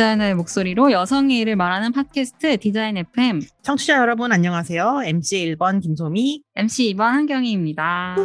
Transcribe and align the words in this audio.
디자이너의 0.00 0.34
목소리로 0.34 0.92
여성의 0.92 1.36
일을 1.40 1.56
말하는 1.56 1.92
팟캐스트 1.92 2.56
디자인 2.56 2.96
FM 2.96 3.42
청취자 3.62 3.98
여러분 3.98 4.32
안녕하세요. 4.32 5.02
MC 5.04 5.54
1번 5.56 5.82
김소미. 5.82 6.42
MC 6.54 6.94
2번 6.94 7.10
한경희입니다. 7.10 8.16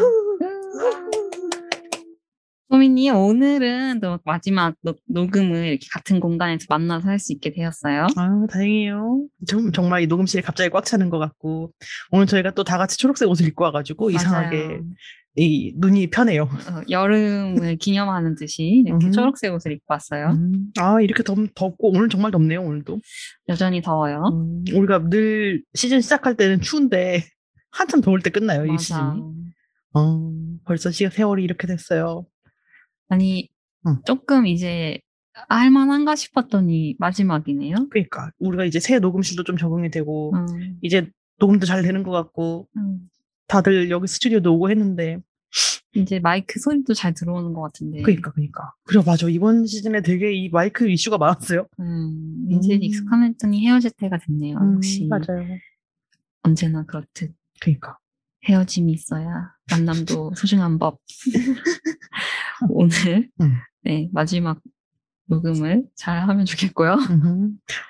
소미님 2.70 3.16
오늘은 3.16 4.00
또 4.00 4.20
마지막 4.24 4.76
노, 4.84 4.94
녹음을 5.10 5.66
이렇게 5.68 5.86
같은 5.92 6.22
공간에서 6.22 6.66
만나서 6.70 7.10
할 7.10 7.20
수 7.20 7.34
있게 7.34 7.52
되었어요. 7.52 8.08
아 8.16 8.46
다행이에요. 8.50 9.26
정, 9.46 9.70
정말 9.74 10.02
이 10.04 10.08
녹음실이 10.08 10.44
갑자기 10.44 10.70
꽉 10.70 10.86
차는 10.86 11.10
것 11.10 11.20
같고 11.20 11.74
오늘 12.10 12.26
저희가 12.26 12.52
또 12.52 12.64
다 12.64 12.78
같이 12.78 12.98
초록색 12.98 13.28
옷을 13.30 13.48
입고 13.48 13.66
와가지고 13.66 14.12
이상하게 14.12 14.64
맞아요. 14.64 14.82
이 15.38 15.74
눈이 15.78 16.08
편해요. 16.12 16.44
어, 16.44 16.82
여름을 16.90 17.76
기념하는 17.78 18.36
듯이 18.36 18.84
이렇게 18.86 19.08
음. 19.08 19.12
초록색 19.12 19.54
옷을 19.54 19.74
입고 19.74 19.86
왔어요. 19.90 20.28
음, 20.30 20.72
아 20.80 21.02
이렇게 21.02 21.24
덥, 21.24 21.38
덥고 21.56 21.92
오늘 21.92 22.08
정말 22.08 22.32
덥네요. 22.32 22.62
오늘도. 22.62 23.00
여전히 23.50 23.82
더워요. 23.82 24.24
음, 24.32 24.64
우리가 24.74 25.10
늘 25.10 25.62
시즌 25.74 26.00
시작할 26.00 26.36
때는 26.36 26.62
추운데 26.62 27.26
한참 27.70 28.00
더울 28.00 28.22
때 28.22 28.30
끝나요. 28.30 28.66
이 28.66 28.70
맞아. 28.70 28.80
시즌이. 28.80 29.22
어, 29.94 30.32
벌써 30.66 30.92
시간 30.92 31.12
세월이 31.12 31.44
이렇게 31.44 31.68
됐어요. 31.68 32.26
아니 33.10 33.50
응. 33.88 33.98
조금 34.06 34.48
이제 34.48 35.00
할만한가 35.50 36.16
싶었더니 36.16 36.96
마지막이네요. 36.98 37.90
그러니까 37.90 38.32
우리가 38.40 38.64
이제 38.64 38.80
새 38.80 39.00
녹음실도 39.00 39.44
좀 39.44 39.58
적응이 39.58 39.92
되고 39.92 40.34
음, 40.34 40.78
이제 40.82 41.10
녹음도 41.40 41.66
잘 41.66 41.82
되는 41.82 42.04
것 42.04 42.12
같고 42.12 42.70
음. 42.78 43.00
다들 43.48 43.90
여기 43.90 44.08
스튜디오도 44.08 44.56
오고 44.56 44.70
했는데 44.70 45.20
이제 45.96 46.20
마이크 46.20 46.60
소리도 46.60 46.94
잘 46.94 47.14
들어오는 47.14 47.54
것 47.54 47.62
같은데. 47.62 48.02
그러니까 48.02 48.32
그러니까 48.32 48.74
그래 48.84 49.02
맞아 49.06 49.30
이번 49.30 49.66
시즌에 49.66 50.02
되게 50.02 50.34
이 50.34 50.50
마이크 50.50 50.90
이슈가 50.90 51.18
많았어요. 51.18 51.68
음, 51.80 52.48
이제 52.52 52.76
음. 52.76 52.84
익숙함 52.84 53.24
했더니 53.24 53.66
헤어질 53.66 53.92
때가 53.92 54.18
됐네요. 54.18 54.58
역시 54.76 55.08
맞아요. 55.08 55.58
언제나 56.44 56.84
그렇듯 56.86 57.34
그러니까 57.62 57.98
헤어짐이 58.48 58.92
있어야 58.92 59.54
만남도 59.72 60.34
소중한 60.36 60.78
법. 60.78 61.00
오늘 62.70 63.30
음. 63.42 63.54
네 63.84 64.10
마지막 64.12 64.60
녹음을 65.28 65.84
잘 65.96 66.22
하면 66.28 66.46
좋겠고요. 66.46 66.98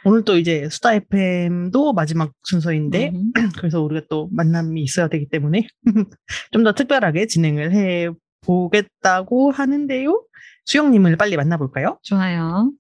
오늘 0.06 0.24
또 0.24 0.38
이제 0.38 0.68
수다 0.70 0.94
FM도 0.96 1.94
마지막 1.94 2.32
순서인데 2.44 3.10
음, 3.14 3.32
그래서 3.58 3.82
우리가 3.82 4.06
또 4.10 4.30
만남이 4.32 4.82
있어야 4.82 5.08
되기 5.08 5.28
때문에 5.30 5.68
좀 6.52 6.64
더 6.64 6.74
특별하게 6.74 7.28
진행을 7.28 7.72
해 7.74 8.10
보겠다고 8.42 9.52
하는데요. 9.52 10.24
수영님을 10.66 11.18
빨리 11.18 11.36
만나볼까요? 11.38 12.00
좋아요. 12.04 12.72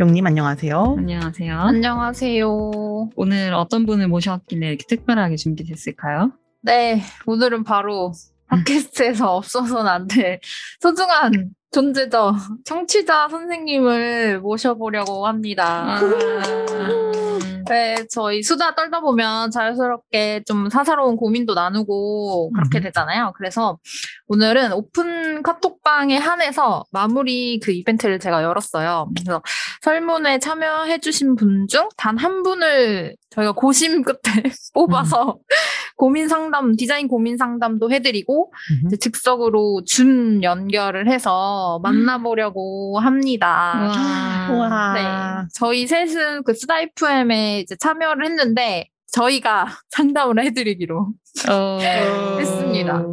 수영님 0.00 0.26
안녕하세요. 0.26 0.94
안녕하세요. 0.96 1.58
안녕하세요. 1.60 2.48
오늘 3.16 3.52
어떤 3.52 3.84
분을 3.84 4.08
모셨길래 4.08 4.68
이렇게 4.68 4.86
특별하게 4.88 5.36
준비됐을까요? 5.36 6.32
네, 6.62 7.02
오늘은 7.26 7.64
바로 7.64 8.10
팟캐스트에서 8.48 9.28
없어서는 9.36 9.86
안 9.86 10.08
될 10.08 10.40
소중한 10.80 11.50
존재죠. 11.70 12.32
청취자 12.64 13.28
선생님을 13.28 14.40
모셔보려고 14.40 15.26
합니다. 15.26 16.00
네, 17.70 17.94
저희 18.10 18.42
수다 18.42 18.74
떨다 18.74 19.00
보면 19.00 19.52
자연스럽게 19.52 20.42
좀 20.44 20.68
사사로운 20.68 21.14
고민도 21.16 21.54
나누고 21.54 22.50
그렇게 22.52 22.78
음. 22.78 22.82
되잖아요. 22.82 23.32
그래서 23.36 23.78
오늘은 24.26 24.72
오픈 24.72 25.40
카톡방에 25.44 26.16
한해서 26.16 26.84
마무리 26.90 27.60
그 27.60 27.70
이벤트를 27.70 28.18
제가 28.18 28.42
열었어요. 28.42 29.08
그래서 29.14 29.40
설문에 29.82 30.40
참여해주신 30.40 31.36
분 31.36 31.66
중 31.68 31.88
단 31.96 32.18
한 32.18 32.42
분을 32.42 33.14
저희가 33.30 33.52
고심 33.52 34.02
끝에 34.02 34.18
뽑아서 34.74 35.38
고민 35.96 36.26
상담, 36.28 36.74
디자인 36.74 37.06
고민 37.06 37.36
상담도 37.36 37.92
해드리고 37.92 38.52
즉석으로 39.00 39.84
줌 39.86 40.42
연결을 40.42 41.08
해서 41.08 41.78
만나보려고 41.82 42.98
합니다. 42.98 43.72
와. 43.76 44.50
우와. 44.50 44.92
네. 44.94 45.48
저희 45.54 45.86
셋은 45.86 46.42
그 46.44 46.54
스다 46.54 46.80
FM에 46.80 47.59
이제 47.60 47.76
참여를 47.76 48.24
했는데 48.24 48.88
저희가 49.12 49.78
상담을 49.90 50.44
해드리기로 50.44 51.12
어... 51.48 51.78
했습니다. 52.38 53.04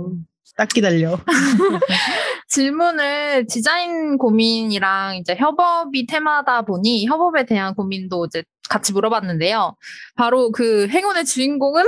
딱 0.55 0.69
기다려. 0.69 1.19
질문을 2.47 3.45
디자인 3.47 4.17
고민이랑 4.17 5.17
이제 5.17 5.35
협업이 5.35 6.07
테마다 6.07 6.63
보니 6.63 7.05
협업에 7.05 7.45
대한 7.45 7.75
고민도 7.75 8.25
이제 8.25 8.43
같이 8.69 8.93
물어봤는데요. 8.93 9.75
바로 10.15 10.51
그 10.51 10.87
행운의 10.87 11.25
주인공은 11.25 11.83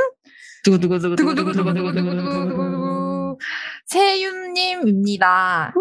두구두구두구두구두구두구두구 0.64 3.38
세윤님입니다. 3.90 5.74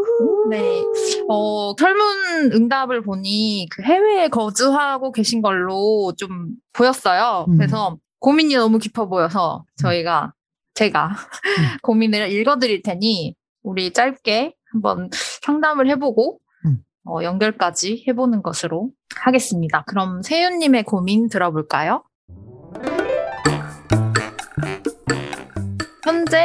네. 0.48 0.82
어, 1.28 1.74
설문 1.78 2.52
응답을 2.52 3.02
보니 3.02 3.68
그 3.70 3.82
해외에 3.82 4.28
거주하고 4.28 5.12
계신 5.12 5.42
걸로 5.42 6.12
좀 6.16 6.52
보였어요. 6.72 7.44
음. 7.48 7.58
그래서 7.58 7.98
고민이 8.20 8.56
너무 8.56 8.78
깊어 8.78 9.06
보여서 9.06 9.64
저희가, 9.76 10.32
제가 10.74 11.10
고민을 11.82 12.32
읽어드릴 12.32 12.82
테니 12.82 13.34
우리 13.62 13.92
짧게 13.92 14.54
한번 14.72 15.10
상담을 15.42 15.88
해보고 15.90 16.38
음. 16.64 16.78
어, 17.04 17.22
연결까지 17.22 18.04
해보는 18.08 18.42
것으로 18.42 18.90
하겠습니다. 19.16 19.84
그럼 19.86 20.22
세윤님의 20.22 20.84
고민 20.84 21.28
들어볼까요? 21.28 22.04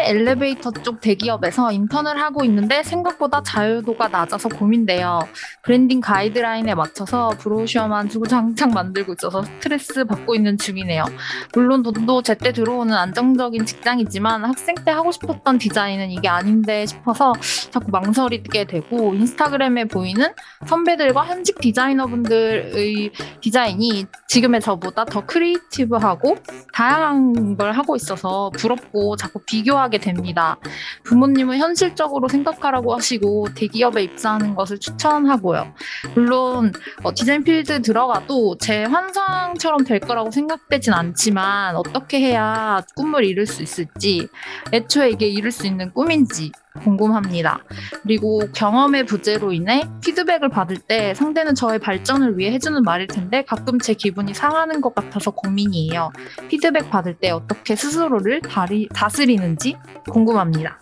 엘리베이터 0.04 0.72
쪽 0.72 1.02
대기업에서 1.02 1.72
인턴을 1.72 2.20
하고 2.22 2.44
있는데 2.46 2.84
생각보다 2.84 3.42
자유도가 3.44 4.10
낮아서 4.10 4.50
고민돼요. 4.50 5.20
브랜딩 5.64 6.02
가이드라인에 6.02 6.76
맞춰서 6.76 7.30
브로셔만 7.40 8.10
주구장창 8.10 8.72
만들고 8.72 9.14
있어서 9.14 9.44
스트레스 9.44 10.04
받고 10.06 10.36
있는 10.36 10.58
중이네요. 10.58 11.06
물론 11.54 11.84
돈도 11.84 12.22
제때 12.22 12.52
들어오는 12.52 12.94
안정적인 12.94 13.66
직장이지만 13.66 14.46
학생 14.46 14.76
때 14.76 14.92
하고 14.92 15.12
싶었던 15.12 15.58
디자인은 15.58 16.12
이게 16.12 16.28
아닌데 16.28 16.86
싶어서 16.86 17.34
자꾸 17.72 17.92
망설이게 17.92 18.66
되고 18.66 19.14
인스타그램에 19.14 19.86
보이는 19.86 20.34
선배들과 20.66 21.26
현직 21.26 21.60
디자이너분들의 21.60 23.12
디자인이 23.42 24.06
지금의 24.28 24.62
저보다 24.62 25.06
더 25.06 25.26
creative하고 25.26 26.38
다양한 26.74 27.56
걸 27.58 27.72
하고 27.72 27.96
있어서 27.96 28.52
부럽고 28.58 29.16
자꾸 29.16 29.40
비교하게 29.46 29.93
됩니다. 29.98 30.58
부모님은 31.04 31.58
현실적으로 31.58 32.28
생각하라고 32.28 32.96
하시고 32.96 33.48
대기업에 33.56 34.04
입사하는 34.04 34.56
것을 34.56 34.80
추천하고요. 34.80 35.74
물론 36.16 36.74
어, 37.04 37.14
디자인 37.14 37.44
필드 37.44 37.82
들어가도 37.82 38.58
제 38.58 38.84
환상처럼 38.84 39.84
될 39.84 40.00
거라고 40.00 40.32
생각되진 40.32 40.94
않지만 40.94 41.76
어떻게 41.76 42.20
해야 42.20 42.82
꿈을 42.96 43.26
이룰 43.26 43.46
수 43.46 43.64
있을지 43.64 44.28
애초에 44.72 45.12
이게 45.12 45.28
이룰 45.28 45.52
수 45.52 45.68
있는 45.68 45.92
꿈인지 45.94 46.52
궁금합니다. 46.82 47.64
그리고 48.02 48.42
경험의 48.54 49.06
부재로 49.06 49.54
인해 49.54 49.84
피드백을 50.04 50.50
받을 50.50 50.78
때 50.78 51.14
상대는 51.14 51.56
저의 51.56 51.80
발전을 51.80 52.38
위해 52.38 52.52
해주는 52.54 52.82
말일 52.84 53.08
텐데 53.08 53.44
가끔 53.44 53.80
제 53.80 53.94
기분이 53.94 54.34
상하는 54.34 54.82
것 54.82 54.96
같아서 54.96 55.32
고민이에요. 55.32 56.12
피드백 56.50 56.90
받을 56.90 57.16
때 57.16 57.30
어떻게 57.30 57.76
스스로를 57.76 58.42
다리, 58.42 58.88
다스리는지 58.94 59.76
궁금합니다. 60.10 60.80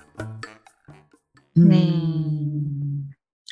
네. 1.56 1.90
음, 1.90 3.10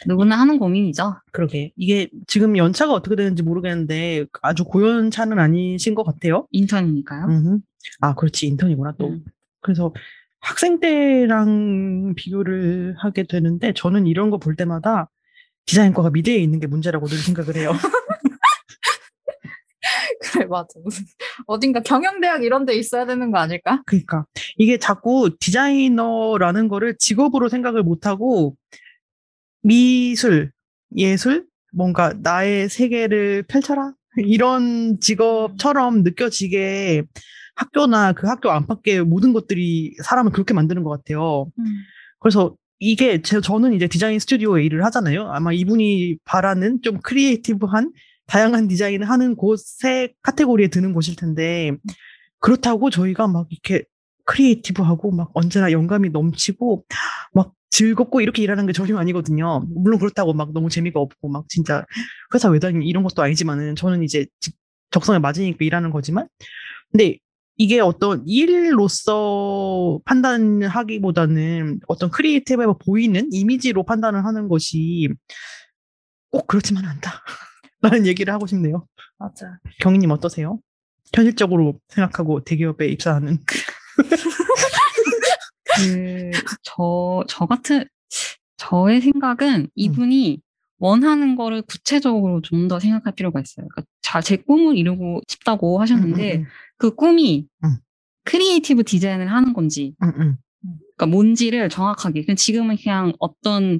누구나 0.07 0.39
하는 0.39 0.57
고민이죠. 0.57 1.17
그러게. 1.31 1.73
이게 1.75 2.09
지금 2.27 2.55
연차가 2.55 2.93
어떻게 2.93 3.15
되는지 3.15 3.43
모르겠는데 3.43 4.25
아주 4.41 4.63
고연차는 4.63 5.37
아니신 5.39 5.93
것 5.95 6.03
같아요. 6.03 6.47
인턴이니까요. 6.51 7.25
음흠. 7.25 7.59
아, 7.99 8.15
그렇지. 8.15 8.47
인턴이구나, 8.47 8.93
또. 8.97 9.09
음. 9.09 9.23
그래서 9.61 9.93
학생 10.41 10.79
때랑 10.79 12.13
비교를 12.15 12.95
하게 12.97 13.23
되는데 13.23 13.73
저는 13.73 14.07
이런 14.07 14.29
거 14.29 14.37
볼 14.39 14.55
때마다 14.55 15.09
디자인과가 15.65 16.09
미대에 16.11 16.37
있는 16.37 16.59
게 16.59 16.67
문제라고 16.67 17.07
늘 17.07 17.17
생각을 17.17 17.55
해요. 17.55 17.71
그래 20.21 20.45
맞아 20.45 20.67
무슨 20.83 21.05
어딘가 21.47 21.81
경영대학 21.81 22.43
이런 22.43 22.65
데 22.65 22.73
있어야 22.75 23.05
되는 23.05 23.31
거 23.31 23.39
아닐까? 23.39 23.81
그러니까 23.85 24.25
이게 24.57 24.77
자꾸 24.77 25.29
디자이너라는 25.39 26.67
거를 26.67 26.95
직업으로 26.97 27.49
생각을 27.49 27.83
못 27.83 28.05
하고 28.05 28.55
미술, 29.61 30.51
예술, 30.97 31.45
뭔가 31.73 32.13
나의 32.21 32.69
세계를 32.69 33.43
펼쳐라 33.43 33.93
이런 34.17 34.99
직업처럼 34.99 36.03
느껴지게 36.03 37.03
학교나 37.59 38.13
그 38.13 38.27
학교 38.27 38.49
안팎의 38.51 39.03
모든 39.03 39.33
것들이 39.33 39.95
사람을 40.03 40.31
그렇게 40.31 40.53
만드는 40.53 40.83
것 40.83 40.89
같아요. 40.91 41.47
그래서 42.19 42.55
이게 42.79 43.21
제, 43.21 43.41
저는 43.41 43.73
이제 43.73 43.87
디자인 43.87 44.19
스튜디오에 44.19 44.63
일을 44.63 44.85
하잖아요. 44.85 45.29
아마 45.31 45.51
이분이 45.51 46.17
바라는 46.23 46.81
좀 46.81 46.99
creative한 47.01 47.91
다양한 48.27 48.67
디자인을 48.67 49.09
하는 49.09 49.35
곳의 49.35 50.13
카테고리에 50.21 50.67
드는 50.69 50.93
곳일 50.93 51.15
텐데 51.15 51.71
그렇다고 52.39 52.89
저희가 52.89 53.27
막 53.27 53.47
이렇게 53.49 53.83
creative하고 54.25 55.11
막 55.11 55.31
언제나 55.33 55.71
영감이 55.71 56.09
넘치고 56.09 56.85
막 57.33 57.51
즐겁고 57.71 58.21
이렇게 58.21 58.41
일하는 58.43 58.65
게 58.65 58.73
전혀 58.73 58.97
아니거든요. 58.97 59.65
물론 59.69 59.99
그렇다고 59.99 60.33
막 60.33 60.53
너무 60.53 60.69
재미가 60.69 60.99
없고 60.99 61.29
막 61.29 61.45
진짜 61.49 61.85
회사 62.33 62.49
왜 62.49 62.65
다니 62.65 62.85
이런 62.87 63.03
것도 63.03 63.21
아니지만은 63.21 63.75
저는 63.75 64.03
이제 64.03 64.25
직- 64.39 64.55
적성에 64.91 65.19
맞으니까 65.19 65.57
일하는 65.61 65.91
거지만 65.91 66.27
근데 66.91 67.17
이게 67.59 67.81
어떤 67.81 68.23
일로서 68.25 69.99
판단하기보다는 70.05 71.81
어떤 71.89 72.09
크리에이티브해 72.09 72.67
보이는 72.85 73.27
이미지로 73.33 73.83
판단을 73.83 74.23
하는 74.23 74.47
것이 74.47 75.09
꼭 76.31 76.47
그렇지만 76.47 76.85
않다. 76.85 77.21
라는 77.81 78.07
얘기를 78.07 78.33
하고 78.33 78.47
싶네요. 78.47 78.87
맞아. 79.17 79.59
경희님 79.81 80.09
어떠세요? 80.11 80.59
현실적으로 81.13 81.77
생각하고 81.89 82.45
대기업에 82.45 82.87
입사하는. 82.87 83.39
그, 85.75 86.31
저, 86.63 87.25
저 87.27 87.45
같은, 87.45 87.83
저의 88.55 89.01
생각은 89.01 89.67
이분이 89.75 90.41
원하는 90.79 91.35
거를 91.35 91.61
구체적으로 91.61 92.41
좀 92.41 92.67
더 92.67 92.79
생각할 92.79 93.13
필요가 93.13 93.39
있어요. 93.41 93.67
그러니까 93.67 93.83
자, 94.01 94.21
제 94.21 94.35
꿈을 94.37 94.77
이루고 94.77 95.21
싶다고 95.27 95.79
하셨는데 95.81 96.37
음, 96.37 96.45
그 96.77 96.95
꿈이 96.95 97.47
음. 97.63 97.77
creative 98.25 98.83
디자인을 98.83 99.31
하는 99.31 99.53
건지, 99.53 99.95
음, 100.03 100.09
음, 100.17 100.37
그러니까 100.97 101.05
뭔지를 101.07 101.69
정확하게. 101.69 102.25
그냥 102.25 102.35
지금은 102.35 102.77
그냥 102.77 103.13
어떤 103.19 103.79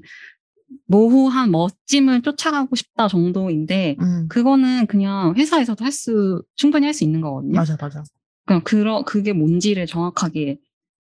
모호한 0.88 1.51
멋짐을 1.51 2.22
쫓아가고 2.24 2.75
싶다 2.75 3.07
정도인데, 3.07 3.96
음. 4.01 4.28
그거는 4.28 4.88
그냥 4.88 5.36
회사에서도 5.36 5.84
할 5.86 5.92
수, 5.92 6.44
충분히 6.56 6.86
할 6.86 6.94
수 6.94 7.04
있는 7.04 7.22
거거든요. 7.22 7.54
맞아, 7.56 7.78
맞아. 7.80 8.04
그냥 8.46 8.62
그러, 8.63 9.04
그게 9.04 9.34
뭔지를 9.34 9.86
정확하게 9.86 10.57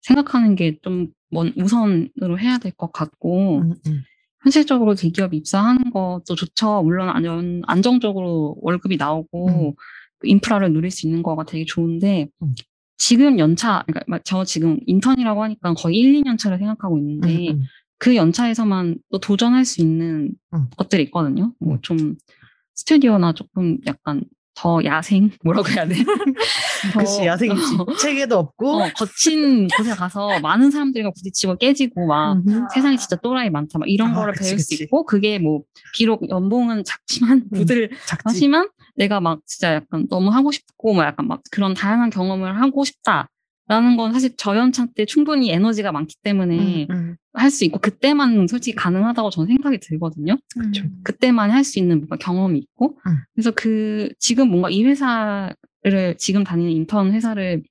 생각하는 0.02 0.54
게 0.56 0.76
좀 0.82 1.08
우선으로 1.32 2.38
해야 2.38 2.58
될 2.58 2.72
것 2.72 2.92
같고, 2.92 3.58
음, 3.60 3.74
음. 3.86 4.02
현실적으로 4.42 4.94
대기업 4.94 5.34
입사하는 5.34 5.90
것도 5.90 6.34
좋죠. 6.34 6.82
물론 6.82 7.08
안전, 7.10 7.62
안정적으로 7.66 8.56
월급이 8.60 8.96
나오고 8.96 9.76
인프라를 10.22 10.72
누릴 10.72 10.90
수 10.90 11.06
있는 11.06 11.22
거가 11.22 11.44
되게 11.44 11.64
좋은데 11.64 12.28
음. 12.42 12.54
지금 12.98 13.38
연차, 13.38 13.82
그러니까 13.86 14.04
막저 14.06 14.44
지금 14.44 14.78
인턴이라고 14.86 15.42
하니까 15.42 15.74
거의 15.74 15.96
1, 15.98 16.22
2년 16.22 16.38
차를 16.38 16.58
생각하고 16.58 16.98
있는데 16.98 17.50
음, 17.50 17.54
음. 17.54 17.62
그 17.98 18.16
연차에서만 18.16 18.96
또 19.10 19.18
도전할 19.18 19.64
수 19.64 19.80
있는 19.80 20.32
음. 20.54 20.66
것들이 20.76 21.02
있거든요. 21.04 21.54
뭐 21.60 21.78
좀 21.82 22.16
스튜디오나 22.80 23.32
조금 23.34 23.78
약간 23.86 24.24
더 24.54 24.82
야생 24.84 25.30
뭐라고 25.44 25.68
해야 25.68 25.86
돼? 25.86 25.94
더, 26.92 26.98
그치, 26.98 27.24
야생이지. 27.24 27.62
어, 27.78 27.96
체계도 27.96 28.36
없고. 28.38 28.82
어, 28.82 28.88
거친 28.94 29.68
곳에 29.68 29.90
가서 29.94 30.40
많은 30.40 30.70
사람들과 30.70 31.12
부딪히고 31.16 31.56
깨지고 31.56 32.06
막. 32.06 32.42
세상에 32.74 32.96
진짜 32.96 33.16
또라이 33.16 33.50
많다. 33.50 33.78
막 33.78 33.88
이런 33.88 34.10
아, 34.10 34.14
거를 34.14 34.32
그치, 34.34 34.44
배울 34.50 34.56
그치. 34.56 34.76
수 34.76 34.82
있고, 34.82 35.04
그게 35.04 35.38
뭐, 35.38 35.62
비록 35.94 36.28
연봉은 36.28 36.84
작지만, 36.84 37.44
음, 37.52 37.58
부들 37.58 37.90
작지. 38.06 38.22
하지만, 38.24 38.68
내가 38.96 39.20
막 39.20 39.40
진짜 39.46 39.74
약간 39.74 40.06
너무 40.08 40.30
하고 40.30 40.50
싶고, 40.52 40.94
막 40.94 41.04
약간 41.06 41.26
막 41.26 41.40
그런 41.50 41.74
다양한 41.74 42.10
경험을 42.10 42.60
하고 42.60 42.84
싶다. 42.84 43.28
라는 43.70 43.96
건 43.96 44.12
사실 44.12 44.36
저연차 44.36 44.86
때 44.96 45.04
충분히 45.04 45.52
에너지가 45.52 45.92
많기 45.92 46.16
때문에 46.24 46.88
음, 46.90 46.92
음. 46.92 47.16
할수 47.34 47.64
있고, 47.64 47.78
그때만 47.78 48.48
솔직히 48.48 48.74
가능하다고 48.74 49.30
저는 49.30 49.46
생각이 49.46 49.78
들거든요. 49.78 50.36
그쵸. 50.58 50.82
그때만 51.04 51.52
할 51.52 51.62
수 51.62 51.78
있는 51.78 51.98
뭔가 51.98 52.16
경험이 52.16 52.58
있고, 52.58 52.98
음. 53.06 53.16
그래서 53.32 53.52
그, 53.52 54.08
지금 54.18 54.48
뭔가 54.48 54.70
이 54.70 54.82
회사를, 54.82 55.54
지금 56.18 56.42
다니는 56.42 56.72
인턴 56.72 57.12
회사를 57.12 57.62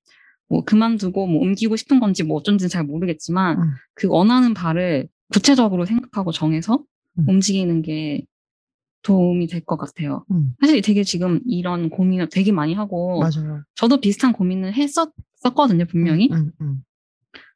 뭐 0.48 0.64
그만두고 0.64 1.28
뭐 1.28 1.42
옮기고 1.42 1.76
싶은 1.76 2.00
건지 2.00 2.24
뭐 2.24 2.38
어쩐지는 2.38 2.70
잘 2.70 2.86
모르겠지만, 2.86 3.58
음. 3.62 3.72
그 3.94 4.08
원하는 4.08 4.54
바를 4.54 5.10
구체적으로 5.34 5.86
생각하고 5.86 6.32
정해서 6.32 6.82
음. 7.20 7.26
움직이는 7.28 7.82
게 7.82 8.24
도움이 9.04 9.48
될 9.48 9.66
것 9.66 9.76
같아요. 9.76 10.24
음. 10.32 10.54
사실 10.62 10.82
되게 10.82 11.04
지금 11.04 11.42
이런 11.46 11.90
고민을 11.90 12.30
되게 12.30 12.54
많이 12.54 12.74
하고, 12.74 13.20
맞아요. 13.20 13.64
저도 13.76 14.00
비슷한 14.00 14.32
고민을 14.32 14.74
했었 14.76 15.12
거든요, 15.56 15.86
분명히. 15.86 16.30
음, 16.32 16.52
음. 16.62 16.84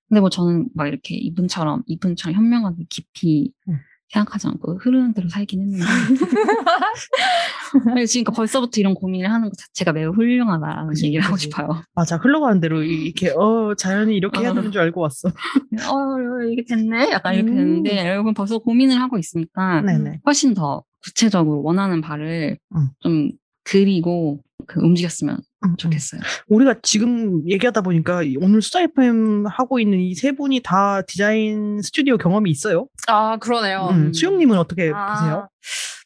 근데 0.10 0.20
뭐 0.22 0.30
저는 0.30 0.70
막 0.76 0.88
이렇게 0.88 1.16
이분처럼, 1.16 1.84
이분처럼 1.88 2.36
현명하게 2.36 2.86
깊이 2.90 3.52
음. 3.68 3.80
생각하지 4.10 4.48
않고 4.48 4.78
흐르는 4.78 5.14
대로 5.14 5.28
살긴 5.28 5.62
했는데. 5.62 5.84
그러니까 7.84 8.32
벌써부터 8.32 8.80
이런 8.80 8.94
고민을 8.94 9.32
하는 9.32 9.50
것 9.50 9.58
자체가 9.58 9.92
매우 9.94 10.12
훌륭하다는 10.12 10.90
그치, 10.90 11.08
얘기를 11.08 11.24
하고 11.24 11.34
그치. 11.34 11.46
싶어요. 11.46 11.82
맞아. 11.96 12.18
흘러가는 12.18 12.60
대로 12.60 12.84
이- 12.84 13.06
이렇게, 13.06 13.32
어, 13.32 13.74
자연이 13.76 14.16
이렇게 14.16 14.42
해야 14.42 14.52
어. 14.52 14.54
되는 14.54 14.72
줄 14.72 14.82
알고 14.82 15.02
왔어. 15.02 15.30
어, 15.30 16.44
이게 16.52 16.64
됐네? 16.64 17.10
약간 17.12 17.34
이렇게 17.34 17.52
음. 17.52 17.56
됐는데, 17.56 18.08
여러분 18.10 18.36
벌써 18.36 18.60
고민을 18.60 19.02
하고 19.02 19.18
있으니까 19.18 19.82
네네. 19.82 20.20
훨씬 20.26 20.54
더 20.54 20.84
구체적으로 21.04 21.64
원하는 21.64 22.02
바를 22.02 22.60
음. 22.76 22.90
좀 23.00 23.32
그리고 23.64 24.40
그 24.68 24.80
움직였으면 24.82 25.36
음, 25.66 25.70
음. 25.70 25.78
좋겠어요. 25.78 26.22
우리가 26.48 26.76
지금 26.84 27.48
얘기하다 27.50 27.82
보니까 27.82 28.24
이- 28.24 28.38
오늘 28.38 28.62
수자 28.62 28.82
FM 28.82 29.46
하고 29.48 29.80
있는 29.80 30.00
이 30.00 30.14
세 30.16 30.32
분이 30.32 30.62
다 30.64 31.02
디자인 31.02 31.82
스튜디오 31.82 32.18
경험이 32.18 32.50
있어요. 32.52 32.88
아 33.08 33.38
그러네요. 33.38 33.90
음, 33.92 34.14
수영님은 34.14 34.58
어떻게 34.58 34.92
아, 34.94 35.14
보세요? 35.16 35.50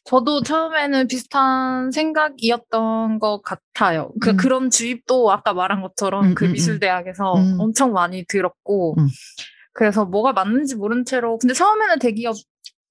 저도 0.04 0.42
처음에는 0.42 1.06
비슷한 1.06 1.90
생각이었던 1.92 3.18
것 3.18 3.42
같아요. 3.42 4.10
그, 4.20 4.30
음. 4.30 4.36
그런 4.36 4.70
주입도 4.70 5.30
아까 5.30 5.52
말한 5.52 5.82
것처럼 5.82 6.28
음, 6.28 6.34
그 6.34 6.46
음, 6.46 6.50
음. 6.50 6.52
미술대학에서 6.54 7.34
음. 7.34 7.56
엄청 7.60 7.92
많이 7.92 8.24
들었고, 8.26 8.94
음. 8.98 9.06
그래서 9.74 10.04
뭐가 10.06 10.32
맞는지 10.32 10.76
모른 10.76 11.04
채로, 11.04 11.38
근데 11.38 11.52
처음에는 11.54 11.98
대기업 11.98 12.36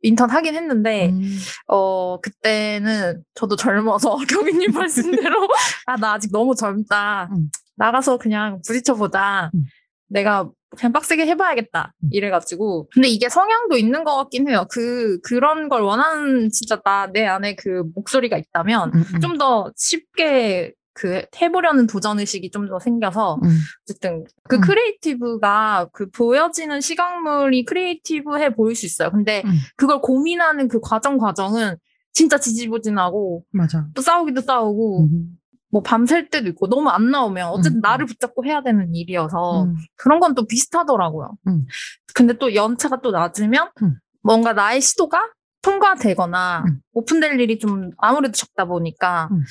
인턴 0.07 0.29
하긴 0.29 0.55
했는데, 0.55 1.09
음, 1.09 1.37
어, 1.67 2.19
그때는 2.21 3.23
저도 3.35 3.55
젊어서 3.55 4.17
경희님 4.29 4.71
말씀대로, 4.71 5.47
아, 5.85 5.97
나 5.97 6.13
아직 6.13 6.31
너무 6.31 6.55
젊다. 6.55 7.29
음. 7.31 7.49
나가서 7.75 8.17
그냥 8.17 8.61
부딪혀 8.65 8.95
보자. 8.95 9.51
음. 9.53 9.63
내가 10.09 10.49
그냥 10.75 10.91
빡세게 10.91 11.25
해봐야겠다. 11.27 11.93
음. 12.03 12.09
이래가지고. 12.11 12.89
근데 12.91 13.07
이게 13.07 13.29
성향도 13.29 13.77
있는 13.77 14.03
것 14.03 14.15
같긴 14.15 14.49
해요. 14.49 14.65
그, 14.69 15.19
그런 15.21 15.69
걸 15.69 15.81
원하는 15.81 16.49
진짜 16.51 16.81
나, 16.81 17.07
내 17.07 17.25
안에 17.25 17.55
그 17.55 17.83
목소리가 17.95 18.37
있다면 18.37 18.91
음, 18.93 19.03
음, 19.15 19.19
좀더 19.19 19.71
쉽게 19.75 20.73
그 20.97 21.23
해보려는 21.41 21.87
도전 21.87 22.19
의식이 22.19 22.51
좀 22.51 22.67
더 22.67 22.79
생겨서 22.79 23.39
음, 23.43 23.49
어쨌든 23.83 24.25
그 24.49 24.57
음. 24.57 24.61
creative가 24.61 25.87
그 25.93 26.09
보여지는 26.09 26.81
시각물이 26.81 27.65
creative해 27.65 28.55
보일 28.55 28.75
수 28.75 28.85
있어요. 28.85 29.11
근데 29.11 29.41
음. 29.45 29.51
그걸 29.75 30.01
고민하는 30.01 30.67
그 30.67 30.79
과정 30.81 31.17
과정은 31.17 31.77
진짜 32.13 32.37
지지부진하고 32.37 33.43
맞아. 33.51 33.85
또 33.93 34.01
싸우기도 34.01 34.41
싸우고 34.41 35.03
음, 35.03 35.37
뭐 35.69 35.81
밤샐 35.83 36.29
때도 36.29 36.49
있고 36.49 36.67
너무 36.67 36.89
안 36.89 37.11
나오면 37.11 37.47
어쨌든 37.49 37.79
음. 37.79 37.81
나를 37.81 38.05
붙잡고 38.07 38.43
해야 38.45 38.61
되는 38.63 38.93
일이어서 38.95 39.65
음, 39.65 39.75
그런 39.95 40.19
건 40.19 40.33
또 40.33 40.45
비슷하더라고요. 40.47 41.37
음. 41.47 41.65
근데 42.13 42.33
또 42.37 42.55
연차가 42.55 42.99
또 43.01 43.11
낮으면 43.11 43.69
음. 43.83 43.95
뭔가 44.23 44.53
나의 44.53 44.81
시도가 44.81 45.29
통과되거나 45.61 46.63
음. 46.67 46.79
오픈될 46.93 47.39
일이 47.39 47.59
좀 47.59 47.91
아무래도 47.97 48.33
적다 48.33 48.65
보니까 48.65 49.29
음. 49.31 49.43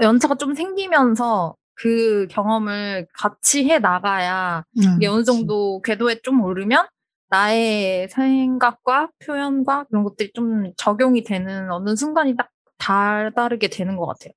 연차가 0.00 0.34
좀 0.36 0.54
생기면서 0.54 1.54
그 1.74 2.26
경험을 2.30 3.06
같이 3.14 3.68
해 3.68 3.78
나가야 3.78 4.64
음, 4.78 4.82
이게 4.96 5.06
어느 5.06 5.24
정도 5.24 5.80
궤도에 5.82 6.20
좀 6.22 6.42
오르면 6.42 6.86
나의 7.30 8.08
생각과 8.10 9.08
표현과 9.24 9.84
그런 9.84 10.04
것들이 10.04 10.32
좀 10.34 10.72
적용이 10.76 11.24
되는 11.24 11.70
어느 11.70 11.96
순간이 11.96 12.36
딱 12.36 12.50
다르게 12.78 13.68
되는 13.68 13.96
것 13.96 14.06
같아요. 14.06 14.32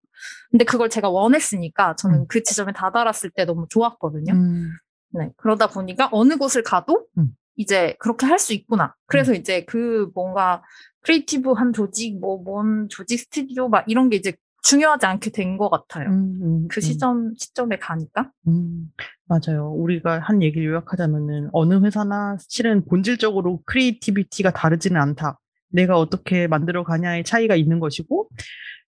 근데 0.52 0.64
그걸 0.66 0.90
제가 0.90 1.10
원했으니까 1.10 1.96
저는 1.98 2.20
음. 2.20 2.26
그 2.30 2.42
지점에 2.44 2.72
다다랐을 2.72 3.32
때 3.36 3.46
너무 3.46 3.66
좋았거든요. 3.70 4.34
음. 4.34 4.72
네. 5.12 5.32
그러다 5.38 5.68
보니까 5.68 6.10
어느 6.12 6.38
곳을 6.38 6.64
가도 6.64 7.06
음. 7.18 7.32
이제 7.58 7.96
그렇게 8.00 8.26
할 8.26 8.40
수 8.40 8.54
있구나. 8.54 8.96
그래서 9.08 9.34
이제 9.34 9.66
그 9.66 10.10
뭔가 10.14 10.64
creative한 11.02 11.74
조직, 11.74 12.20
뭐, 12.20 12.38
뭔 12.42 12.88
조직 12.90 13.20
스튜디오 13.20 13.70
막 13.70 13.84
이런 13.88 14.10
게 14.10 14.18
이제 14.18 14.34
중요하지 14.66 15.06
않게 15.06 15.30
된 15.32 15.58
것 15.58 15.70
같아요. 15.70 16.10
음, 16.10 16.40
음, 16.42 16.68
그 16.70 16.80
음. 16.80 16.82
시점, 16.82 17.34
시점에 17.38 17.78
가니까. 17.78 18.32
음, 18.48 18.90
맞아요. 19.28 19.72
우리가 19.72 20.20
한 20.20 20.42
얘기를 20.42 20.68
요약하자면은 20.68 21.50
어느 21.54 21.76
회사나 21.86 22.38
실은 22.50 22.84
본질적으로 22.86 23.62
creativity가 23.66 24.52
다르지는 24.52 25.00
않다. 25.00 25.40
내가 25.70 25.98
어떻게 26.00 26.48
만들어 26.48 26.84
가냐의 26.84 27.24
차이가 27.24 27.56
있는 27.56 27.80
것이고 27.80 28.30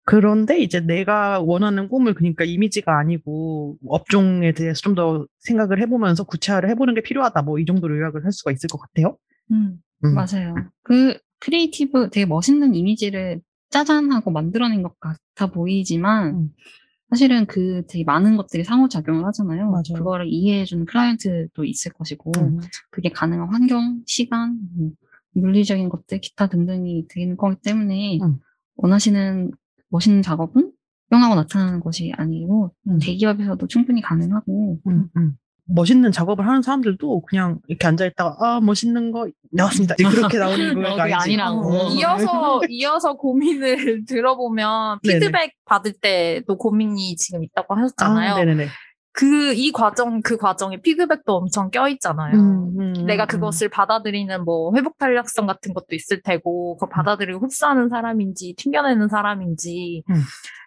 그런데 0.05 0.57
이제 0.59 0.79
내가 0.79 1.41
원하는 1.41 1.89
꿈을 1.89 2.13
그러니까 2.15 2.43
이미지가 2.45 2.97
아니고 2.97 3.77
업종에 3.87 4.53
대해서 4.53 4.81
좀 4.81 4.95
더 4.95 5.25
생각을 5.39 5.79
해보면서 5.81 6.23
구체화를 6.23 6.69
해보는 6.71 6.95
게 6.95 7.01
필요하다. 7.01 7.41
뭐 7.43 7.59
이 7.59 7.65
정도로 7.65 7.97
요약을 7.99 8.25
할 8.25 8.31
수가 8.31 8.51
있을 8.51 8.67
것 8.69 8.79
같아요. 8.79 9.17
음. 9.51 9.77
음. 10.05 10.13
맞아요. 10.15 10.55
그 10.83 11.17
creative 11.39 12.09
되게 12.11 12.25
멋있는 12.25 12.73
이미지를 12.73 13.41
짜잔 13.69 14.11
하고 14.11 14.31
만들어낸 14.31 14.81
것 14.83 14.99
같아 14.99 15.51
보이지만 15.51 16.35
음. 16.35 16.49
사실은 17.09 17.45
그 17.45 17.83
되게 17.87 18.03
많은 18.03 18.35
것들이 18.35 18.63
상호작용을 18.63 19.25
하잖아요. 19.27 19.69
맞아요. 19.69 19.93
그거를 19.95 20.27
이해해주는 20.27 20.85
클라이언트도 20.85 21.63
있을 21.63 21.93
것이고 21.93 22.31
음. 22.37 22.59
그게 22.89 23.09
가능한 23.09 23.49
환경, 23.49 24.01
시간, 24.05 24.57
뭐 24.75 24.91
물리적인 25.33 25.89
것들, 25.89 26.19
기타 26.19 26.47
등등이 26.47 27.07
되는 27.07 27.37
거기 27.37 27.55
때문에 27.61 28.19
음. 28.21 28.39
원하시는 28.75 29.51
멋있는 29.89 30.21
작업은 30.21 30.73
뿅하고 31.09 31.35
나타나는 31.35 31.79
것이 31.79 32.11
아니고 32.15 32.73
음. 32.87 32.99
대기업에서도 32.99 33.65
충분히 33.67 34.01
가능하고 34.01 34.79
음, 34.87 35.09
음. 35.15 35.37
멋있는 35.67 36.11
작업을 36.11 36.47
하는 36.47 36.61
사람들도 36.61 37.21
그냥 37.21 37.59
이렇게 37.67 37.87
앉아있다가 37.87 38.35
아 38.39 38.59
멋있는 38.61 39.11
거 39.11 39.27
나왔습니다. 39.51 39.95
그렇게 39.95 40.37
나오는 40.39 40.81
거가. 40.81 41.07
아니라고. 41.21 41.73
어. 41.73 41.89
이어서, 41.89 42.61
이어서 42.69 43.13
고민을 43.15 44.05
들어보면 44.07 44.99
네네. 45.03 45.19
피드백 45.19 45.53
받을 45.65 45.93
때도 45.93 46.57
고민이 46.57 47.15
지금 47.17 47.43
있다고 47.43 47.75
하셨잖아요. 47.75 48.33
아, 48.33 48.37
네네네. 48.37 48.67
그, 49.11 49.53
이 49.53 49.71
과정, 49.71 50.21
그 50.21 50.37
과정에 50.37 50.79
피드백도 50.79 51.35
엄청 51.35 51.71
껴 51.71 51.87
있잖아요. 51.87 52.35
음, 52.35 52.79
음, 52.79 52.93
내가 53.07 53.23
음. 53.23 53.27
그것을 53.27 53.67
받아들이는 53.67 54.45
뭐 54.45 54.71
회복 54.75 54.99
탄력성 54.99 55.47
같은 55.47 55.73
것도 55.73 55.87
있을 55.93 56.21
테고, 56.21 56.75
그걸 56.75 56.89
받아들이고 56.89 57.39
흡수하는 57.39 57.89
사람인지, 57.89 58.53
튕겨내는 58.57 59.07
사람인지, 59.07 60.03
음. 60.07 60.15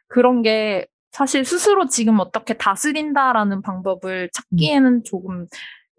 그런 0.09 0.43
게 0.43 0.85
사실 1.11 1.45
스스로 1.45 1.87
지금 1.89 2.21
어떻게 2.21 2.55
다스린다라는 2.55 3.63
방법을 3.63 4.31
찾기에는 4.33 5.05
조금 5.05 5.47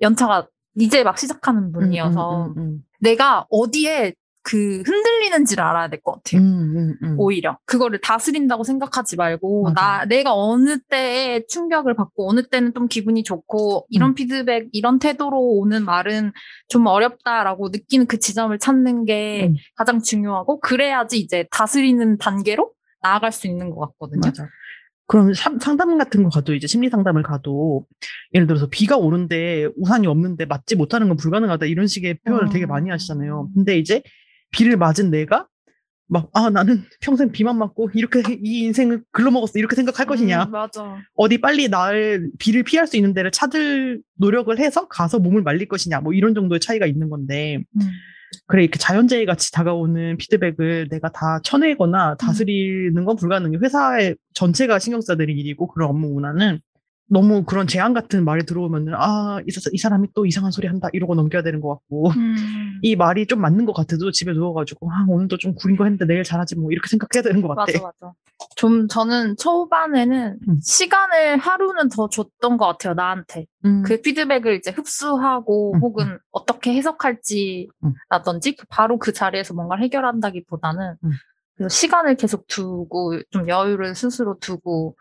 연차가 0.01 0.48
이제 0.75 1.03
막 1.03 1.18
시작하는 1.18 1.72
분이어서, 1.72 2.46
음, 2.46 2.53
음, 2.58 2.80
내가 3.00 3.46
어디에 3.50 4.13
그 4.44 4.82
흔들리는지를 4.86 5.63
알아야 5.63 5.88
될것 5.89 6.15
음, 6.15 6.18
같아요. 6.18 6.41
음, 6.41 6.77
음, 6.77 6.98
음. 7.03 7.15
오히려 7.20 7.60
그거를 7.65 8.01
다스린다고 8.01 8.63
생각하지 8.63 9.15
말고 9.15 9.63
맞아. 9.63 9.74
나 9.75 10.06
내가 10.06 10.34
어느 10.34 10.80
때에 10.80 11.46
충격을 11.48 11.94
받고 11.94 12.27
어느 12.27 12.41
때는 12.48 12.74
좀 12.74 12.88
기분이 12.88 13.24
좋고 13.24 13.86
이런 13.89 14.12
음. 14.12 14.15
피드백 14.15 14.70
이런 14.72 14.98
태도로 14.98 15.38
오는 15.38 15.86
말은 15.86 16.32
좀 16.70 16.88
어렵다라고 16.88 17.70
느끼는 17.70 18.08
그 18.08 18.18
지점을 18.18 18.58
찾는 18.58 19.06
게 19.06 19.50
음. 19.50 19.56
가장 19.75 20.01
중요하고 20.01 20.60
그래야지 20.60 21.20
이제 21.20 21.46
다스리는 21.51 22.18
단계로 22.18 22.72
나아갈 23.03 23.32
수 23.32 23.46
있는 23.46 23.70
것 23.70 23.80
같거든요. 23.91 24.22
맞아. 24.25 24.48
그럼 25.12 25.34
상- 25.34 25.60
상담 25.60 25.98
같은 25.98 26.24
거 26.24 26.30
가도 26.30 26.56
이제 26.56 26.68
심리 26.68 26.88
상담을 26.89 27.22
가도 27.22 27.86
예를 28.34 28.48
들어서 28.48 28.68
비가 28.70 28.96
오는데 28.96 29.68
우산이 29.75 30.08
없는데 30.08 30.46
맞지 30.46 30.77
못하는 30.77 31.10
건 31.10 31.18
불가능하다 31.18 31.65
이런 31.65 31.86
식의 31.86 32.20
표현을 32.25 32.46
어. 32.48 32.50
되게 32.50 32.65
많이 32.65 32.89
하시잖아요. 32.89 33.50
근데 33.53 33.77
이제 33.77 34.01
비를 34.51 34.77
맞은 34.77 35.12
내가 35.12 35.48
막 36.08 36.30
아 36.34 36.50
나는 36.50 36.84
평생 37.01 37.32
비만 37.34 37.58
맞고 37.58 37.89
이렇게 37.94 38.22
이 38.41 38.63
인생을 38.63 39.03
글러먹었어 39.12 39.60
이렇게 39.60 39.75
생각할 39.75 40.06
것이냐 40.06 40.46
음, 40.46 40.51
맞아. 40.51 40.98
어디 41.15 41.39
빨리 41.41 41.68
날 41.68 42.30
비를 42.39 42.63
피할 42.63 42.88
수 42.88 42.96
있는 42.96 43.13
데를 43.13 43.32
찾을 43.32 44.01
노력을 44.18 44.58
해서 44.60 44.88
가서 44.88 45.20
몸을 45.20 45.41
말릴 45.41 45.68
것이냐 45.68 46.00
뭐 46.00 46.13
이런 46.13 46.34
정도의 46.34 46.62
차이가 46.62 46.86
있는 46.86 47.10
건데 47.10 47.60
음. 47.75 47.82
그래 48.47 48.63
이렇게 48.63 48.79
자연재해 48.79 49.25
같이 49.25 49.51
다가오는 49.51 50.17
피드백을 50.17 50.88
내가 50.89 51.11
다 51.11 51.39
쳐내거나 51.43 52.15
다스리는 52.15 53.03
건 53.05 53.15
불가능해. 53.15 53.57
회사의 53.61 54.15
전체가 54.33 54.79
신경 54.79 55.01
써야 55.01 55.17
될 55.17 55.29
일이고 55.29 55.67
그런 55.67 55.89
업무 55.89 56.09
문화는 56.09 56.59
너무 57.12 57.44
그런 57.44 57.68
제안 57.68 57.94
같은 57.94 58.24
말이 58.24 58.46
들어오면은 58.46 58.94
아, 58.96 59.41
이, 59.46 59.77
사람이 59.77 60.08
또 60.15 60.25
이상한 60.25 60.50
소리 60.50 60.68
한다 60.68 60.88
이러고 60.94 61.13
넘겨야 61.13 61.44
되는 61.44 61.60
것 61.60 61.68
같고 61.70 62.10
음. 62.12 62.36
이 62.82 62.96
말이 62.96 63.27
좀 63.27 63.41
맞는 63.41 63.65
것 63.65 63.74
같아도 63.74 64.12
집에 64.12 64.32
누워가지고 64.32 64.89
아 64.89 65.06
오늘도 65.10 65.38
좀 65.38 65.53
구린 65.53 65.75
거 65.75 65.84
했는데 65.84 66.06
내일 66.06 66.24
잘하지 66.24 66.56
뭐 66.56 66.72
이렇게 66.72 66.88
생각해야 66.88 67.22
되는 67.22 67.41
것 67.41 67.50
같아. 67.50 67.65
맞아, 67.65 67.80
맞아. 67.82 68.13
좀 68.56 68.88
저는 68.88 69.36
초반에는 69.38 70.39
음. 70.48 70.60
시간을 70.62 71.38
하루는 71.38 71.89
더 71.89 72.08
줬던 72.08 72.58
것 72.58 72.65
같아요, 72.65 72.94
나한테. 72.94 73.46
음, 73.65 73.84
그 73.84 74.01
피드백을 74.01 74.56
이제 74.56 74.72
흡수하고 74.72 75.75
음, 75.75 75.82
혹은 75.82 76.18
어떻게 76.32 76.74
해석할지 76.74 77.68
음. 77.84 77.94
라든지 78.10 78.56
그 78.56 78.65
바로 78.70 78.98
그 78.98 79.13
자리에서 79.13 79.53
뭔가를 79.53 79.84
해결한다기보다는 79.84 80.96
음. 81.03 81.12
시간을 81.70 82.15
계속 82.15 82.48
두고 82.48 83.20
좀 83.32 83.48
여유를 83.48 83.96
스스로 83.96 84.38
두고 84.39 84.96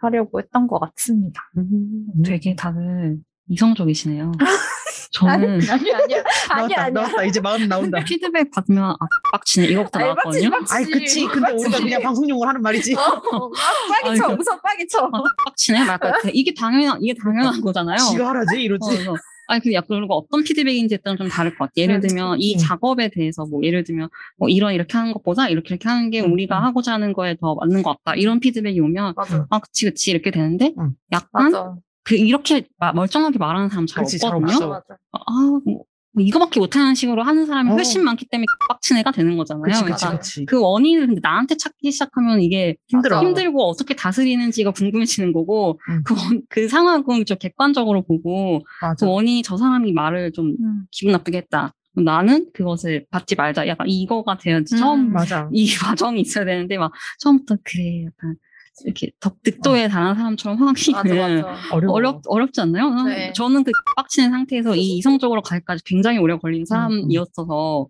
하려고 0.00 0.40
했던 0.40 0.66
것 0.66 0.78
같습니다. 0.78 1.40
음, 1.56 2.06
되게 2.24 2.54
다들 2.54 3.16
이성적이시네요. 3.48 4.32
저는 5.10 5.60
아니 5.70 5.92
아니야 5.94 6.22
아니야 6.50 6.76
나왔다, 6.90 6.90
나왔다 6.90 7.24
이제 7.24 7.40
마음 7.40 7.66
나온다. 7.66 8.04
피드백 8.04 8.50
받으면 8.50 8.90
아 8.90 8.96
빡치네 9.32 9.68
이거부터 9.68 9.98
나왔거든요. 10.00 10.50
아이 10.70 10.84
그치 10.84 11.26
근데 11.26 11.52
우리가 11.52 11.78
그냥 11.78 12.02
방송용을 12.02 12.46
하는 12.46 12.60
말이지. 12.60 12.94
어, 12.94 13.50
빠기 13.50 14.18
쳐, 14.18 14.26
아이고. 14.26 14.40
우선 14.40 14.60
빠기 14.62 14.86
쳐. 14.86 15.06
아, 15.06 15.22
빡치네 15.46 15.84
말까 15.84 16.12
이게 16.32 16.52
당연한 16.52 16.98
이게 17.00 17.14
당연한 17.20 17.60
거잖아요. 17.62 17.96
지가 17.96 18.28
하라지 18.28 18.56
어, 18.56 18.58
이러지. 18.58 18.86
그래서 18.90 19.14
아니 19.48 19.60
그 19.62 19.72
약간 19.72 19.98
그리고 19.98 20.14
어떤 20.14 20.44
피드백인지에 20.44 20.98
따라 20.98 21.16
좀 21.16 21.28
다를 21.28 21.50
것 21.52 21.64
같아요. 21.64 21.82
예를 21.82 21.96
음. 21.96 22.00
들면 22.02 22.36
이 22.38 22.54
음. 22.54 22.58
작업에 22.58 23.08
대해서 23.08 23.46
뭐 23.46 23.62
예를 23.64 23.82
들면 23.82 24.08
뭐 24.36 24.48
이런 24.48 24.74
이렇게 24.74 24.96
하는 24.96 25.12
것보다 25.12 25.48
이렇게 25.48 25.70
이렇게 25.74 25.88
하는 25.88 26.10
게 26.10 26.20
음, 26.20 26.32
우리가 26.32 26.58
음. 26.60 26.64
하고자 26.64 26.92
하는 26.92 27.12
거에 27.14 27.34
더 27.40 27.54
맞는 27.54 27.82
것 27.82 27.96
같다. 28.04 28.14
이런 28.14 28.40
피드백이 28.40 28.78
오면 28.78 29.14
맞아, 29.16 29.46
아 29.50 29.58
그치 29.58 29.86
그치 29.86 30.10
이렇게 30.10 30.30
되는데 30.30 30.74
음. 30.78 30.92
약간 31.12 31.50
맞아, 31.50 31.74
그 32.04 32.14
이렇게 32.14 32.66
마- 32.78 32.92
멀쩡하게 32.92 33.38
말하는 33.38 33.70
사람 33.70 33.86
잘 33.86 34.04
그치, 34.04 34.18
잘 34.18 34.34
없거든요. 34.34 34.68
맞아. 34.68 34.84
아, 35.12 35.20
뭐, 35.64 35.84
뭐 36.12 36.24
이거밖에 36.24 36.58
못하는 36.58 36.94
식으로 36.94 37.22
하는 37.22 37.44
사람이 37.46 37.70
어. 37.70 37.74
훨씬 37.74 38.02
많기 38.02 38.26
때문에 38.26 38.46
빡친 38.68 38.96
애가 38.98 39.12
되는 39.12 39.36
거잖아요. 39.36 39.62
그치 39.64 39.82
그치 39.84 40.04
그러니까 40.04 40.18
그치. 40.18 40.44
그 40.46 40.60
원인을 40.60 41.06
근데 41.06 41.20
나한테 41.22 41.56
찾기 41.56 41.92
시작하면 41.92 42.40
이게 42.40 42.76
힘들어. 42.88 43.20
힘들고 43.22 43.62
어떻게 43.68 43.94
다스리는지가 43.94 44.70
궁금해지는 44.72 45.32
거고 45.32 45.78
음. 45.90 46.02
그, 46.04 46.14
원- 46.14 46.42
그 46.48 46.68
상황은 46.68 47.24
좀 47.26 47.36
객관적으로 47.38 48.02
보고 48.02 48.64
맞아. 48.80 49.04
그 49.06 49.10
원인이 49.12 49.42
저 49.42 49.56
사람이 49.56 49.92
말을 49.92 50.32
좀 50.32 50.56
음. 50.60 50.82
기분 50.90 51.12
나쁘게 51.12 51.38
했다. 51.38 51.74
나는 51.94 52.46
그것을 52.54 53.06
받지 53.10 53.34
말자. 53.34 53.66
약간 53.66 53.88
이거가 53.88 54.38
돼야지. 54.38 54.76
음. 54.76 54.78
처음 54.78 55.12
맞아. 55.12 55.48
이 55.52 55.66
과정이 55.74 56.20
있어야 56.20 56.44
되는데 56.44 56.78
막 56.78 56.92
처음부터 57.18 57.56
그래 57.64 58.04
약간 58.06 58.36
이렇게 58.84 59.10
덕 59.20 59.42
득도에 59.42 59.88
달한 59.88 60.14
사람처럼 60.16 60.58
맞아, 60.58 60.98
하기는 60.98 61.42
맞아. 61.42 61.74
어려워. 61.74 61.94
어렵 61.94 62.20
어렵지 62.26 62.60
않나요? 62.60 62.90
나는- 62.90 63.08
네. 63.08 63.32
저는 63.32 63.64
그 63.64 63.72
빡치는 63.96 64.30
상태에서 64.30 64.74
이 64.76 64.98
이성적으로 64.98 65.42
가기까지 65.42 65.82
굉장히 65.84 66.18
오래 66.18 66.36
걸린 66.38 66.64
사람이었어서 66.64 67.86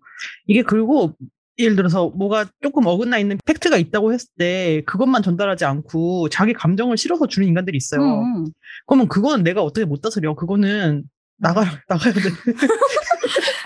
이게 0.47 0.61
그리고 0.63 1.15
예를 1.57 1.75
들어서 1.75 2.09
뭐가 2.09 2.45
조금 2.61 2.85
어긋나 2.87 3.17
있는 3.17 3.37
팩트가 3.45 3.77
있다고 3.77 4.13
했을 4.13 4.29
때 4.37 4.81
그것만 4.85 5.21
전달하지 5.23 5.65
않고 5.65 6.29
자기 6.29 6.53
감정을 6.53 6.95
실어서 6.97 7.27
주는 7.27 7.47
인간들이 7.47 7.75
있어요. 7.77 8.01
음, 8.21 8.45
그러면 8.87 9.07
그거는 9.09 9.43
내가 9.43 9.61
어떻게 9.61 9.85
못 9.85 10.01
다스려? 10.01 10.35
그거는 10.35 11.03
나가 11.37 11.61
나가야 11.89 12.13
돼. 12.13 12.19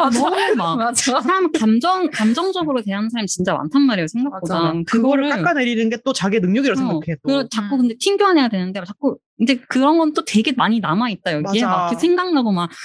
너무 0.09 0.35
막 0.57 0.77
맞아. 0.77 1.21
사람 1.21 1.51
감정 1.51 2.09
감정적으로 2.11 2.81
대하는 2.81 3.09
사람이 3.09 3.27
진짜 3.27 3.53
많단 3.55 3.81
말이에요 3.83 4.07
생각보다 4.07 4.61
맞아. 4.61 4.73
그거를 4.87 5.29
깎아내리는 5.29 5.89
게 5.89 5.97
또 6.05 6.11
자기의 6.13 6.41
능력이라고 6.41 6.79
어, 6.79 6.83
생각해. 6.83 7.17
또. 7.23 7.27
그 7.27 7.49
자꾸 7.49 7.75
음. 7.75 7.81
근데 7.81 7.95
튕겨내야 7.99 8.49
되는데 8.49 8.81
자꾸 8.85 9.17
근데 9.37 9.55
그런 9.67 9.97
건 9.97 10.13
또 10.13 10.23
되게 10.25 10.51
많이 10.51 10.79
남아 10.79 11.09
있다 11.09 11.33
여기에 11.33 11.63
맞아. 11.63 11.67
막 11.67 11.89
이렇게 11.91 11.99
생각나고 12.01 12.51
막저 12.51 12.75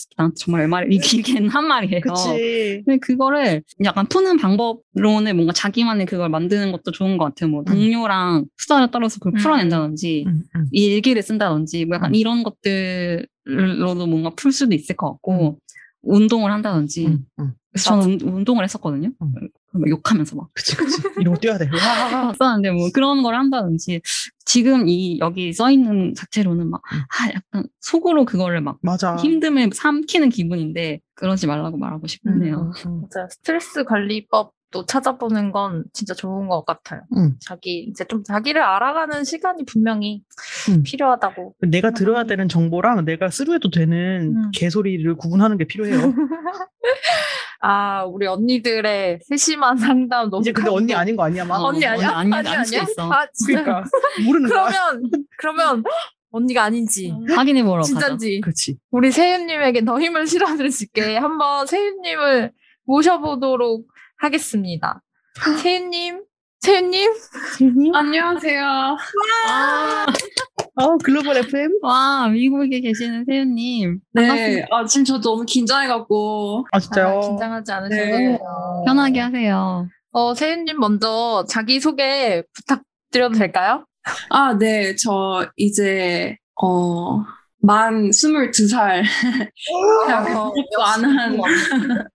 새끼 0.00 0.14
나한테 0.16 0.34
정말 0.38 0.92
이게 0.92 1.18
이게 1.18 1.46
한 1.46 1.66
말이에요. 1.66 2.00
그치. 2.00 2.82
근데 2.84 2.98
그거를 2.98 3.62
약간 3.84 4.06
푸는 4.06 4.36
방법으로는 4.38 5.36
뭔가 5.36 5.52
자기만의 5.52 6.06
그걸 6.06 6.28
만드는 6.28 6.72
것도 6.72 6.90
좋은 6.92 7.18
것 7.18 7.26
같아요. 7.26 7.50
뭐 7.50 7.62
동료랑 7.64 8.46
수다를 8.56 8.90
떨어서 8.90 9.18
그걸 9.20 9.34
음. 9.34 9.38
풀어낸다든지 9.38 10.24
음, 10.26 10.42
음. 10.56 10.66
이 10.72 10.86
일기를 10.86 11.22
쓴다든지 11.22 11.84
뭐 11.84 11.96
약간 11.96 12.10
음. 12.10 12.14
이런 12.14 12.42
것들로도 12.42 14.06
뭔가 14.06 14.30
풀 14.36 14.50
수도 14.52 14.74
있을 14.74 14.96
것 14.96 15.12
같고 15.12 15.58
운동을 16.02 16.50
한다든지 16.52 17.06
응, 17.06 17.24
응. 17.38 17.52
그래서 17.70 18.00
저는 18.00 18.20
운- 18.22 18.34
운동을 18.34 18.64
했었거든요. 18.64 19.10
응. 19.22 19.32
막 19.72 19.88
욕하면서 19.88 20.36
막 20.36 20.48
그치, 20.52 20.76
그치. 20.76 21.00
거 21.02 21.34
뛰어야 21.40 21.56
돼. 21.58 21.68
와. 21.72 22.28
했었는데 22.30 22.70
뭐 22.72 22.90
그런 22.92 23.22
걸 23.22 23.34
한다든지 23.34 24.02
지금 24.44 24.88
이 24.88 25.18
여기 25.20 25.52
써 25.52 25.70
있는 25.70 26.14
자체로는 26.14 26.68
막 26.68 26.82
응. 26.92 26.98
아, 26.98 27.30
약간 27.32 27.66
속으로 27.80 28.24
그거를 28.26 28.60
막 28.60 28.78
맞아. 28.82 29.16
힘듦을 29.16 29.72
삼키는 29.72 30.28
기분인데 30.28 31.00
그러지 31.14 31.46
말라고 31.46 31.78
말하고 31.78 32.06
싶네요. 32.06 32.72
음, 32.86 32.90
음. 32.90 33.02
맞아요. 33.10 33.28
스트레스 33.30 33.84
관리법 33.84 34.52
도 34.72 34.86
찾아보는 34.86 35.52
건 35.52 35.84
진짜 35.92 36.14
좋은 36.14 36.48
것 36.48 36.64
같아요. 36.64 37.02
음. 37.16 37.36
자기 37.40 37.86
이제 37.90 38.04
좀 38.04 38.24
자기를 38.24 38.60
알아가는 38.62 39.22
시간이 39.22 39.64
분명히 39.66 40.22
음. 40.70 40.82
필요하다고. 40.82 41.54
내가 41.68 41.90
들어야 41.90 42.24
되는 42.24 42.48
정보랑 42.48 43.04
내가 43.04 43.28
스루해도 43.30 43.70
되는 43.70 44.34
음. 44.36 44.50
개소리를 44.52 45.14
구분하는 45.16 45.58
게 45.58 45.66
필요해요. 45.66 45.98
아 47.60 48.04
우리 48.04 48.26
언니들의 48.26 49.20
세심한 49.28 49.76
상담 49.76 50.30
너무 50.30 50.40
이제 50.40 50.50
근데. 50.52 50.70
언니 50.70 50.94
아닌 50.94 51.14
거 51.14 51.24
아니야, 51.24 51.44
막? 51.44 51.60
어, 51.60 51.66
언니 51.68 51.86
아니야? 51.86 52.10
언니 52.16 52.32
아니- 52.34 52.48
아닐 52.48 52.64
수도 52.64 52.82
있어. 52.82 53.12
아 53.12 53.26
진짜. 53.32 53.62
그러니까 53.62 53.84
모르는 54.26 54.48
거야. 54.50 54.64
그러면 54.66 55.10
그러면 55.38 55.84
언니가 56.32 56.64
아닌지 56.64 57.14
확인해 57.36 57.62
보러 57.62 57.76
가자. 57.82 57.86
진짠지 57.88 58.40
그렇지. 58.40 58.78
우리 58.90 59.12
세윤님에게 59.12 59.84
더 59.84 60.00
힘을 60.00 60.26
실어줄 60.26 60.70
수 60.72 60.84
있게 60.84 61.16
한번 61.18 61.66
세윤님을 61.66 62.52
모셔보도록 62.84 63.86
하겠습니다. 64.22 65.02
세윤님, 65.62 66.22
세윤님, 66.60 67.10
안녕하세요. 67.92 68.96
어, 70.76 70.96
글로벌 70.98 71.38
FM? 71.38 71.72
와 71.82 72.28
미국에 72.28 72.80
계시는 72.80 73.24
세윤님 73.26 73.98
네, 74.12 74.64
아, 74.70 74.84
지금 74.86 75.04
저 75.04 75.20
너무 75.20 75.44
긴장해갖고. 75.44 76.66
아, 76.70 76.78
진짜요? 76.78 77.18
아, 77.18 77.20
긴장하지 77.20 77.72
않으셔도 77.72 77.96
네. 77.96 78.10
돼요. 78.10 78.38
편하게 78.86 79.20
하세요. 79.20 79.88
어, 80.12 80.34
세윤님 80.34 80.78
먼저 80.78 81.44
자기 81.48 81.80
소개 81.80 82.44
부탁드려도 82.54 83.34
될까요? 83.38 83.84
아, 84.30 84.56
네, 84.56 84.94
저 84.94 85.48
이제, 85.56 86.36
어, 86.62 87.24
만 87.62 88.10
22살. 88.10 89.02
어, 90.36 90.52
또안 90.76 91.04
한. 91.04 91.40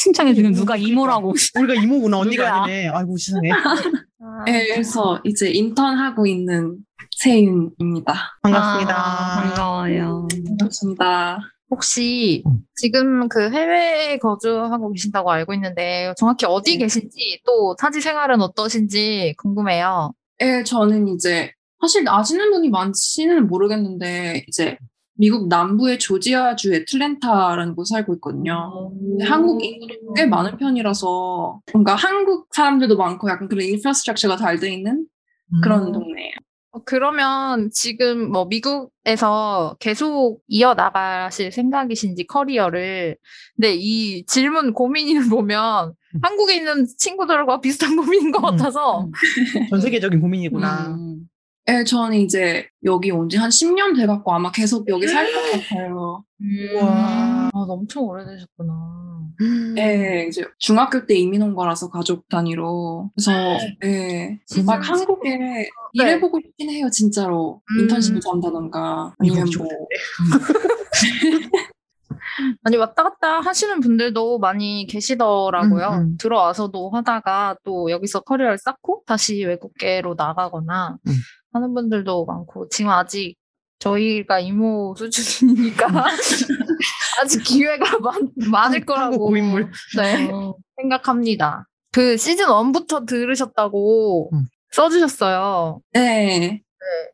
칭찬해 0.00 0.34
지금 0.34 0.52
누가 0.52 0.76
이모라고. 0.76 1.34
우리가 1.58 1.82
이모구나, 1.82 2.18
언니가 2.18 2.44
누구야? 2.44 2.62
아니네. 2.62 2.88
아이고, 2.88 3.16
세상에. 3.16 3.50
아, 3.50 4.44
네, 4.46 4.68
그래서 4.68 5.20
이제 5.24 5.50
인턴하고 5.50 6.26
있는 6.26 6.76
세윤입니다. 7.18 8.14
반갑습니다. 8.42 8.94
아, 8.96 9.42
반가워요. 9.42 10.28
반갑습니다. 10.46 11.38
혹시 11.70 12.42
음. 12.46 12.58
지금 12.76 13.28
그 13.28 13.50
해외에 13.50 14.18
거주하고 14.18 14.92
계신다고 14.92 15.30
알고 15.32 15.54
있는데 15.54 16.12
정확히 16.18 16.44
어디 16.46 16.72
네. 16.72 16.78
계신지 16.78 17.40
또 17.46 17.74
타지 17.76 18.00
생활은 18.00 18.40
어떠신지 18.42 19.34
궁금해요. 19.38 20.12
네, 20.38 20.62
저는 20.64 21.08
이제, 21.08 21.52
사실 21.80 22.04
아시는 22.08 22.50
분이 22.50 22.68
많지는 22.68 23.46
모르겠는데, 23.46 24.44
이제, 24.48 24.76
미국 25.22 25.46
남부의 25.46 26.00
조지아주 26.00 26.74
애틀랜타라는 26.74 27.76
곳에 27.76 27.94
살고 27.94 28.14
있거든요. 28.16 28.90
한국 29.22 29.64
인구도 29.64 30.14
꽤 30.14 30.26
많은 30.26 30.56
편이라서 30.56 31.60
뭔가 31.72 31.94
한국 31.94 32.48
사람들도 32.50 32.96
많고 32.96 33.30
약간 33.30 33.46
그런 33.46 33.64
인프라스트럭처가 33.66 34.36
잘 34.36 34.58
돼 34.58 34.74
있는 34.74 35.06
그런 35.62 35.86
음. 35.86 35.92
동네예요. 35.92 36.32
어, 36.72 36.82
그러면 36.84 37.70
지금 37.72 38.32
뭐 38.32 38.46
미국에서 38.46 39.76
계속 39.78 40.40
이어나가실 40.48 41.52
생각이신지 41.52 42.26
커리어를 42.26 43.16
근데 43.54 43.76
이 43.76 44.26
질문 44.26 44.72
고민을 44.72 45.28
보면 45.30 45.94
음. 46.16 46.20
한국에 46.20 46.56
있는 46.56 46.84
친구들과 46.98 47.60
비슷한 47.60 47.94
고민인 47.94 48.32
것 48.32 48.38
음. 48.38 48.42
같아서 48.56 49.08
전 49.70 49.80
세계적인 49.80 50.20
고민이구나. 50.20 50.96
음. 50.96 51.28
네, 51.66 51.84
저는 51.84 52.16
이제 52.18 52.66
여기 52.84 53.10
온 53.12 53.28
지 53.28 53.36
한 53.38 53.48
10년 53.50 53.96
돼갖고 53.96 54.32
아마 54.34 54.50
계속 54.50 54.88
여기 54.88 55.06
살 55.06 55.26
것 55.32 55.52
같아요. 55.52 56.24
우와. 56.40 56.82
아, 56.84 57.50
엄청 57.68 58.04
오래되셨구나. 58.04 58.74
네, 59.74 60.26
이제 60.28 60.44
중학교 60.58 61.06
때 61.06 61.14
이민 61.14 61.40
온 61.42 61.54
거라서 61.54 61.88
가족 61.88 62.28
단위로. 62.28 63.10
그래서, 63.14 63.30
네, 63.80 64.40
막 64.66 64.82
진짜 64.82 64.92
한국에 64.94 65.68
일해보고 65.92 66.40
싶긴 66.40 66.70
해요, 66.70 66.88
진짜로. 66.90 67.62
음. 67.70 67.80
인턴십을 67.82 68.20
간다던가. 68.24 69.14
아니면 69.18 69.46
뭐. 69.58 69.66
아니 72.64 72.76
왔다 72.76 73.02
갔다 73.02 73.40
하시는 73.40 73.80
분들도 73.80 74.38
많이 74.38 74.86
계시더라고요. 74.86 75.88
음, 75.88 75.98
음. 75.98 76.16
들어와서도 76.18 76.90
하다가 76.90 77.56
또 77.64 77.90
여기서 77.90 78.20
커리어를 78.20 78.58
쌓고 78.58 79.02
다시 79.06 79.44
외국계로 79.44 80.14
나가거나 80.16 80.96
음. 81.06 81.12
하는 81.52 81.74
분들도 81.74 82.24
많고 82.24 82.68
지금 82.68 82.90
아직 82.90 83.36
저희가 83.78 84.38
이모 84.38 84.94
수준이니까 84.96 85.86
아직 87.20 87.42
기회가 87.42 87.98
많, 87.98 88.30
많을 88.50 88.84
거라고 88.84 89.26
고인물. 89.26 89.70
네, 89.96 90.28
어, 90.30 90.54
생각합니다. 90.80 91.66
그 91.92 92.16
시즌 92.16 92.46
1부터 92.46 93.06
들으셨다고 93.06 94.30
음. 94.32 94.44
써주셨어요. 94.70 95.80
네. 95.92 96.62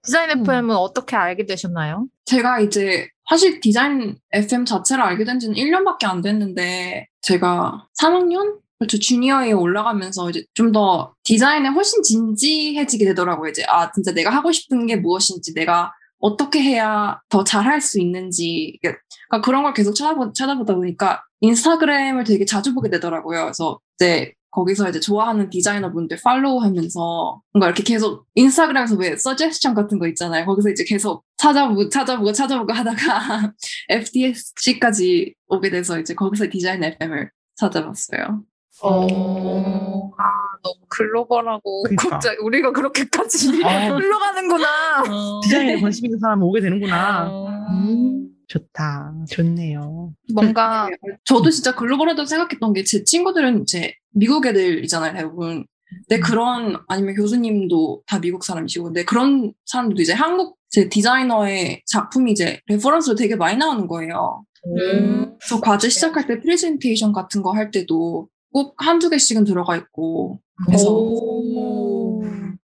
디자인 0.02 0.30
음. 0.30 0.40
FM은 0.40 0.76
어떻게 0.76 1.16
알게 1.16 1.46
되셨나요? 1.46 2.06
제가 2.24 2.60
이제 2.60 3.08
사실 3.28 3.60
디자인 3.60 4.16
FM 4.32 4.64
자체를 4.64 5.02
알게 5.02 5.24
된 5.24 5.38
지는 5.38 5.56
1년밖에 5.56 6.04
안 6.04 6.22
됐는데 6.22 7.06
제가 7.20 7.86
3학년? 8.00 8.58
그렇죠. 8.78 8.98
주니어에 8.98 9.52
올라가면서 9.52 10.30
이제 10.30 10.44
좀 10.54 10.72
더 10.72 11.14
디자인에 11.24 11.68
훨씬 11.70 12.02
진지해지게 12.02 13.04
되더라고요. 13.06 13.50
이제 13.50 13.64
아 13.68 13.90
진짜 13.92 14.12
내가 14.12 14.30
하고 14.30 14.52
싶은 14.52 14.86
게 14.86 14.96
무엇인지 14.96 15.54
내가 15.54 15.92
어떻게 16.20 16.60
해야 16.62 17.20
더 17.28 17.42
잘할 17.44 17.80
수 17.80 18.00
있는지 18.00 18.78
그러니까 18.82 19.40
그런 19.42 19.62
걸 19.62 19.72
계속 19.74 19.94
찾아보, 19.94 20.32
찾아보다 20.32 20.74
보니까 20.74 21.22
인스타그램을 21.40 22.24
되게 22.24 22.44
자주 22.44 22.74
보게 22.74 22.90
되더라고요. 22.90 23.42
그래서 23.44 23.78
이제 23.96 24.32
거기서 24.50 24.88
이제 24.88 24.98
좋아하는 25.00 25.50
디자이너분들 25.50 26.18
팔로우 26.24 26.60
하면서 26.62 27.40
뭔가 27.52 27.66
이렇게 27.68 27.82
계속 27.82 28.26
인스타그램에서 28.34 28.96
왜 28.96 29.16
서제스션 29.16 29.74
같은 29.74 29.98
거 29.98 30.06
있잖아요. 30.08 30.44
거기서 30.46 30.70
이제 30.70 30.84
계속 30.84 31.24
찾아보고 31.36 31.88
찾아보고 31.88 32.32
찾아보고 32.32 32.72
하다가 32.72 33.52
FDSC까지 33.90 35.34
오게 35.48 35.70
돼서 35.70 35.98
이제 36.00 36.14
거기서 36.14 36.46
디자인 36.50 36.82
FM을 36.84 37.30
찾아봤어요. 37.56 38.42
어, 38.82 40.10
아, 40.18 40.24
너무 40.62 40.76
글로벌하고 40.88 41.82
그러니까. 41.84 42.08
갑자기 42.10 42.36
우리가 42.42 42.72
그렇게까지 42.72 43.62
어. 43.64 43.68
흘러가는구나. 43.96 45.02
어. 45.08 45.40
디자인에 45.42 45.80
관심 45.80 46.06
있는 46.06 46.18
사람 46.18 46.42
오게 46.42 46.60
되는구나. 46.60 47.28
어. 47.30 47.48
음, 47.70 48.28
좋다. 48.46 49.14
좋네요. 49.30 50.12
뭔가 50.34 50.88
저도 51.24 51.50
진짜 51.50 51.74
글로벌하다고 51.74 52.26
생각했던 52.26 52.72
게 52.72 52.84
제 52.84 53.04
친구들은 53.04 53.62
이제 53.62 53.94
미국 54.12 54.46
애들이잖아요, 54.46 55.14
대부분. 55.14 55.66
근데 56.06 56.20
그런 56.20 56.76
아니면 56.86 57.14
교수님도 57.14 58.02
다 58.06 58.20
미국 58.20 58.44
사람이시고, 58.44 58.86
근데 58.86 59.04
그런 59.04 59.52
사람들도 59.66 60.02
이제 60.02 60.12
한국 60.12 60.58
제 60.70 60.88
디자이너의 60.88 61.82
작품이 61.86 62.30
이제 62.32 62.60
reference로 62.66 63.14
되게 63.16 63.36
많이 63.36 63.56
나오는 63.56 63.86
거예요. 63.86 64.44
음. 64.66 65.36
그래서 65.40 65.60
과제 65.62 65.88
시작할 65.88 66.26
때 66.26 66.40
프레젠테이션 66.40 67.12
같은 67.12 67.40
거 67.42 67.52
할 67.52 67.70
때도 67.70 68.28
꼭 68.52 68.74
한두 68.78 69.10
개씩은 69.10 69.44
들어가 69.44 69.76
있고, 69.76 70.40
그래서 70.66 70.92
오. 70.92 72.22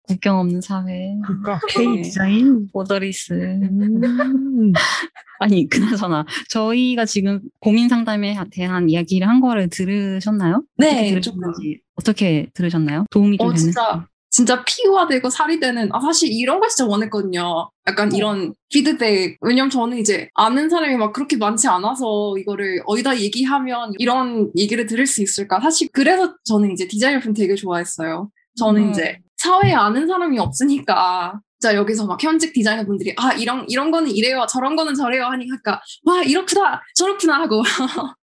국경 0.08 0.38
없는 0.38 0.60
사회. 0.60 1.16
그러니까 1.24 1.60
K 1.70 2.02
디자인. 2.02 2.68
보더리스. 2.72 3.32
음. 3.32 4.72
아니, 5.40 5.68
그나저나, 5.68 6.24
저희가 6.50 7.04
지금 7.04 7.40
고민 7.60 7.88
상담에 7.88 8.36
대한 8.52 8.88
이야기를 8.88 9.26
한 9.28 9.40
거를 9.40 9.68
들으셨나요? 9.68 10.62
네, 10.76 10.88
어떻게 10.88 11.10
들으셨는지, 11.10 11.80
어떻게 11.96 12.50
들으셨나요? 12.54 13.06
도움이 13.10 13.38
좀 13.38 13.48
어, 13.48 13.52
됐나요? 13.52 13.56
진짜, 13.64 14.06
진짜 14.32 14.64
피부화 14.64 15.06
되고 15.06 15.28
살이 15.28 15.60
되는, 15.60 15.90
아, 15.92 16.00
사실 16.00 16.32
이런 16.32 16.58
거 16.58 16.66
진짜 16.66 16.86
원했거든요. 16.86 17.70
약간 17.86 18.12
이런 18.14 18.54
피드백. 18.70 19.36
왜냐면 19.42 19.68
저는 19.68 19.98
이제 19.98 20.30
아는 20.34 20.70
사람이 20.70 20.96
막 20.96 21.12
그렇게 21.12 21.36
많지 21.36 21.68
않아서 21.68 22.34
이거를 22.38 22.82
어디다 22.86 23.20
얘기하면 23.20 23.92
이런 23.98 24.50
얘기를 24.56 24.86
들을 24.86 25.06
수 25.06 25.22
있을까. 25.22 25.60
사실 25.60 25.88
그래서 25.92 26.34
저는 26.44 26.72
이제 26.72 26.88
디자인 26.88 27.20
품 27.20 27.34
되게 27.34 27.54
좋아했어요. 27.54 28.30
저는 28.56 28.84
음. 28.84 28.90
이제 28.90 29.18
사회에 29.36 29.72
아는 29.74 30.06
사람이 30.06 30.38
없으니까 30.38 31.38
진짜 31.60 31.76
여기서 31.76 32.06
막 32.06 32.22
현직 32.22 32.54
디자이너 32.54 32.84
분들이 32.86 33.14
아, 33.18 33.34
이런, 33.34 33.66
이런 33.68 33.90
거는 33.90 34.10
이래요. 34.10 34.46
저런 34.48 34.76
거는 34.76 34.94
저래요. 34.94 35.26
하니까 35.26 35.80
와, 36.04 36.22
이렇구나. 36.22 36.80
저렇구나 36.94 37.40
하고 37.40 37.62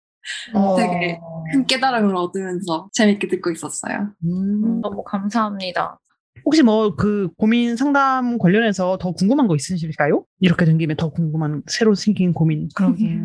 어. 0.53 0.75
되게 0.75 1.19
큰 1.51 1.65
깨달음을 1.65 2.15
얻으면서 2.15 2.89
재밌게 2.93 3.27
듣고 3.27 3.51
있었어요. 3.51 4.13
음. 4.23 4.81
너무 4.81 5.03
감사합니다. 5.03 5.99
혹시 6.45 6.63
뭐 6.63 6.95
그 6.95 7.29
고민 7.37 7.75
상담 7.75 8.37
관련해서 8.37 8.97
더 8.97 9.11
궁금한 9.11 9.47
거 9.47 9.55
있으실까요? 9.55 10.25
이렇게 10.39 10.65
된 10.65 10.77
김에 10.77 10.95
더 10.95 11.09
궁금한 11.09 11.63
새로 11.67 11.95
생긴 11.95 12.33
고민. 12.33 12.69
그러게. 12.75 13.19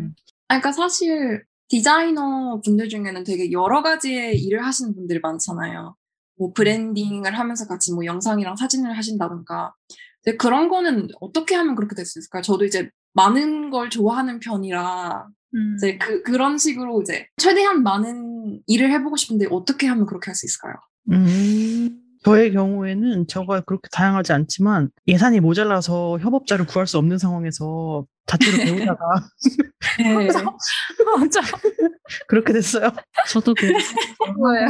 아, 0.47 0.59
그러니까 0.59 0.71
사실 0.71 1.43
디자이너 1.69 2.61
분들 2.63 2.89
중에는 2.89 3.23
되게 3.23 3.51
여러 3.51 3.81
가지의 3.81 4.37
일을 4.39 4.65
하시는 4.65 4.93
분들이 4.93 5.19
많잖아요. 5.21 5.95
뭐 6.37 6.51
브랜딩을 6.53 7.37
하면서 7.39 7.65
같이 7.67 7.93
뭐 7.93 8.05
영상이랑 8.05 8.55
사진을 8.57 8.97
하신다던가. 8.97 9.73
근데 10.23 10.37
그런 10.37 10.67
거는 10.69 11.07
어떻게 11.21 11.55
하면 11.55 11.75
그렇게 11.75 11.95
될 11.95 12.05
수 12.05 12.19
있을까요? 12.19 12.41
저도 12.41 12.65
이제 12.65 12.89
많은 13.13 13.69
걸 13.69 13.89
좋아하는 13.89 14.39
편이라 14.39 15.27
음. 15.55 15.73
이제 15.77 15.97
그 15.97 16.21
그런 16.23 16.57
식으로 16.57 17.01
이제 17.01 17.27
최대한 17.37 17.81
많은 17.83 18.61
일을 18.67 18.91
해보고 18.91 19.15
싶은데 19.15 19.47
어떻게 19.51 19.87
하면 19.87 20.05
그렇게 20.05 20.27
할 20.27 20.35
수 20.35 20.45
있을까요? 20.45 20.73
음, 21.11 21.97
저의 22.23 22.51
경우에는 22.51 23.27
저가 23.27 23.61
그렇게 23.61 23.87
다양하지 23.91 24.33
않지만 24.33 24.89
예산이 25.07 25.39
모자라서 25.39 26.17
협업자를 26.19 26.65
구할 26.65 26.87
수 26.87 26.97
없는 26.97 27.17
상황에서 27.17 28.05
자체로 28.25 28.57
배우다가 28.97 29.05
네. 29.99 30.27
맞아. 31.19 31.41
그렇게 32.27 32.53
됐어요. 32.53 32.91
저도 33.29 33.53
그 33.53 33.71
뭐예요? 34.37 34.67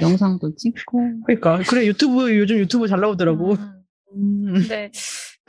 영상도 0.00 0.54
찍고 0.54 1.22
그러니까 1.26 1.58
그래 1.66 1.86
유튜브 1.86 2.36
요즘 2.38 2.58
유튜브 2.58 2.86
잘 2.86 3.00
나오더라고. 3.00 3.52
음. 3.54 3.80
음, 4.14 4.52
근데 4.54 4.90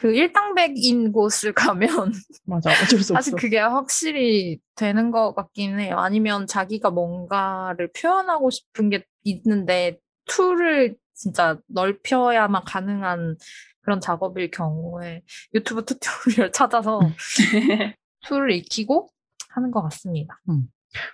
그 0.01 0.15
일당백인 0.15 1.11
곳을 1.11 1.53
가면 1.53 1.87
맞아 2.45 2.71
어쩔 2.71 2.99
수 2.99 3.13
사실 3.13 3.35
없어. 3.35 3.35
그게 3.35 3.59
확실히 3.59 4.59
되는 4.75 5.11
것 5.11 5.35
같긴 5.35 5.79
해요. 5.79 5.99
아니면 5.99 6.47
자기가 6.47 6.89
뭔가를 6.89 7.91
표현하고 7.93 8.49
싶은 8.49 8.89
게 8.89 9.05
있는데 9.23 9.99
tool을 10.25 10.95
진짜 11.13 11.59
넓혀야만 11.67 12.63
가능한 12.65 13.37
그런 13.81 14.01
작업일 14.01 14.49
경우에 14.49 15.21
유튜브 15.53 15.85
tutorial 15.85 16.51
찾아서 16.51 16.99
tool을 18.25 18.53
익히고 18.53 19.07
하는 19.49 19.69
것 19.69 19.83
같습니다. 19.83 20.41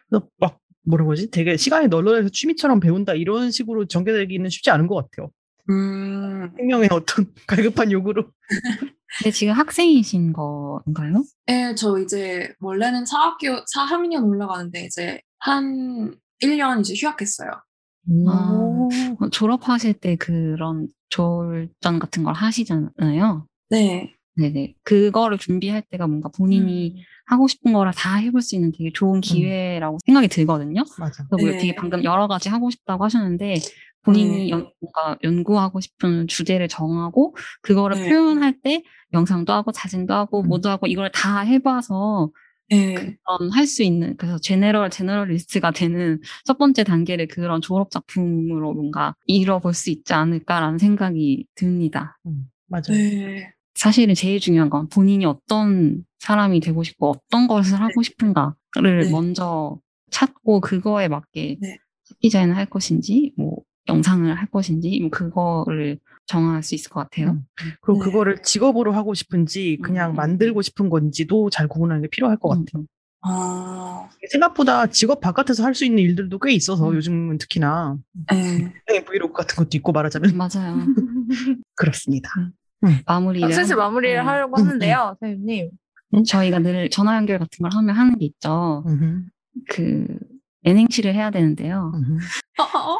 그래서 0.07 0.29
막 0.37 0.59
뭐라 0.83 1.03
그러지? 1.03 1.29
되게 1.29 1.57
시간이 1.57 1.89
널널해서 1.89 2.29
취미처럼 2.29 2.79
배운다 2.79 3.15
이런 3.15 3.51
식으로 3.51 3.85
전개되기는 3.85 4.49
쉽지 4.49 4.71
않은 4.71 4.87
것 4.87 4.95
같아요. 4.95 5.29
음, 5.69 6.51
생명의 6.55 6.89
어떤 6.91 7.25
갈급한 7.47 7.91
요구로. 7.91 8.29
근데 9.19 9.31
지금 9.31 9.53
학생이신 9.53 10.33
건가요? 10.33 11.23
네, 11.45 11.75
저 11.75 11.97
이제 11.99 12.53
원래는 12.59 13.03
4학기 13.05 13.63
4학년 13.75 14.27
올라가는데 14.27 14.85
이제 14.85 15.21
한 15.39 16.15
1년 16.41 16.81
이제 16.81 16.93
휴학했어요. 16.95 17.49
아. 18.27 18.51
오. 18.51 18.89
어, 19.19 19.29
졸업하실 19.29 19.93
때 19.95 20.15
그런 20.15 20.87
졸전 21.09 21.99
같은 21.99 22.23
걸 22.23 22.33
하시잖아요. 22.33 23.47
네. 23.69 24.13
네네. 24.35 24.75
그거를 24.83 25.37
준비할 25.39 25.81
때가 25.89 26.05
뭔가 26.05 26.29
본인이 26.29 26.93
음. 26.95 27.01
하고 27.25 27.47
싶은 27.47 27.73
거를 27.73 27.91
다 27.93 28.15
해볼 28.17 28.41
수 28.41 28.55
있는 28.55 28.71
되게 28.71 28.91
좋은 28.93 29.19
기회라고 29.19 29.97
생각이 30.05 30.27
들거든요. 30.27 30.83
맞아. 30.99 31.25
그래서 31.27 31.45
뭐 31.45 31.51
네. 31.51 31.57
되게 31.57 31.75
방금 31.75 32.03
여러 32.03 32.27
가지 32.27 32.47
하고 32.47 32.69
싶다고 32.69 33.03
하셨는데 33.03 33.55
본인이 34.07 34.37
네. 34.37 34.49
연, 34.49 34.71
뭔가 34.79 35.17
연구하고 35.21 35.81
싶은 35.81 36.27
주제를 36.27 36.69
정하고 36.69 37.35
그거를 37.61 37.97
네. 37.97 38.09
표현할 38.09 38.61
때 38.61 38.83
영상도 39.13 39.51
하고 39.51 39.71
사진도 39.73 40.13
하고 40.13 40.41
음. 40.41 40.47
뭐도 40.47 40.69
하고 40.69 40.87
이걸 40.87 41.11
다 41.11 41.41
해봐서 41.41 42.31
네. 42.69 43.17
할수 43.53 43.83
있는 43.83 44.15
그래서 44.17 44.37
제너럴 44.37 44.89
제너럴리스트가 44.89 45.71
되는 45.71 46.19
첫 46.45 46.57
번째 46.57 46.83
단계를 46.83 47.27
그런 47.27 47.61
졸업 47.61 47.91
작품으로 47.91 48.73
뭔가 48.73 49.13
이뤄볼 49.25 49.73
수 49.73 49.89
있지 49.89 50.13
않을까라는 50.13 50.77
생각이 50.77 51.45
듭니다. 51.55 52.17
음, 52.25 52.45
맞아. 52.67 52.93
네. 52.93 53.51
사실은 53.75 54.15
제일 54.15 54.39
중요한 54.39 54.69
건 54.69 54.87
본인이 54.89 55.25
어떤 55.25 56.03
사람이 56.19 56.61
되고 56.61 56.83
싶고 56.83 57.11
어떤 57.11 57.47
것을 57.47 57.79
하고 57.79 58.01
싶은가를 58.01 59.03
네. 59.03 59.11
먼저 59.11 59.79
찾고 60.11 60.61
그거에 60.61 61.07
맞게 61.07 61.57
네. 61.61 61.77
디자인을 62.21 62.55
할 62.55 62.65
것인지 62.65 63.33
뭐 63.37 63.57
영상을 63.87 64.33
할 64.33 64.47
것인지 64.49 64.99
뭐 65.01 65.09
그거를 65.09 65.99
정할 66.25 66.61
수 66.63 66.75
있을 66.75 66.89
것 66.91 67.01
같아요. 67.01 67.31
음. 67.31 67.45
그리고 67.81 67.99
네. 67.99 68.05
그거를 68.05 68.41
직업으로 68.43 68.91
하고 68.91 69.13
싶은지 69.13 69.77
그냥 69.81 70.11
음. 70.11 70.15
만들고 70.15 70.61
싶은 70.61 70.89
건지도 70.89 71.49
잘 71.49 71.67
구분하는 71.67 72.01
게 72.03 72.07
필요할 72.09 72.37
것 72.37 72.53
음, 72.53 72.65
같아요. 72.65 72.85
아, 73.21 74.07
생각보다 74.31 74.87
직업 74.87 75.19
바깥에서 75.21 75.63
할 75.63 75.73
수 75.73 75.85
있는 75.85 76.03
일들도 76.03 76.37
꽤 76.39 76.51
있어서 76.53 76.89
음. 76.89 76.95
요즘은 76.95 77.37
특히나 77.39 77.97
네. 78.31 78.73
네, 78.87 79.03
브이로그 79.03 79.33
같은 79.33 79.55
것도 79.55 79.69
있고 79.73 79.91
말하자면 79.91 80.37
맞아요. 80.37 80.77
그렇습니다. 81.75 82.29
마무리를 83.05 83.51
슬슬 83.53 83.75
마무리를 83.75 84.19
어, 84.19 84.23
하려고 84.23 84.55
음, 84.61 84.65
하는데요, 84.67 85.17
선생님. 85.19 85.71
저희가 86.25 86.59
늘 86.59 86.89
전화 86.89 87.15
연결 87.17 87.39
같은 87.39 87.63
걸 87.63 87.71
하면 87.73 87.95
하는 87.95 88.17
게 88.17 88.25
있죠. 88.25 88.83
그 89.69 90.05
N행시를 90.67 91.13
해야 91.15 91.31
되는데요. 91.31 91.91
음흠. 91.95 92.19
어, 92.59 92.63
어, 92.63 92.93
어? 92.95 92.99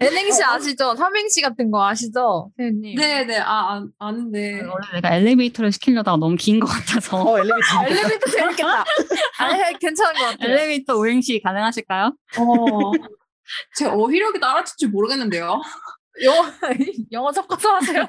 N행시 0.00 0.42
아시죠? 0.42 0.94
삼행시 0.96 1.40
같은 1.42 1.70
거 1.70 1.86
아시죠, 1.86 2.50
선생님? 2.56 2.96
네, 2.96 3.24
네. 3.24 3.38
아, 3.38 3.74
아 3.76 3.86
아는데. 3.98 4.60
원래 4.62 4.86
내가 4.94 5.14
엘리베이터를 5.16 5.72
시키려다가 5.72 6.16
너무 6.16 6.36
긴 6.36 6.60
것 6.60 6.66
같아서 6.66 7.22
어 7.22 7.38
엘리베이터. 7.38 7.78
아, 7.78 7.86
엘리베이터 7.86 8.30
재밌겠다. 8.30 8.84
아니, 9.38 9.78
괜찮은 9.78 10.14
것 10.14 10.24
같아요. 10.26 10.50
엘리베이터 10.52 10.96
오행시 10.96 11.40
가능하실까요? 11.42 12.14
어. 12.38 12.92
제 13.76 13.86
어휘력이 13.86 14.40
따라줄 14.40 14.76
줄 14.78 14.88
모르겠는데요. 14.90 15.60
영어, 16.24 16.44
영어 17.12 17.32
섞어서 17.32 17.74
하세요. 17.74 18.06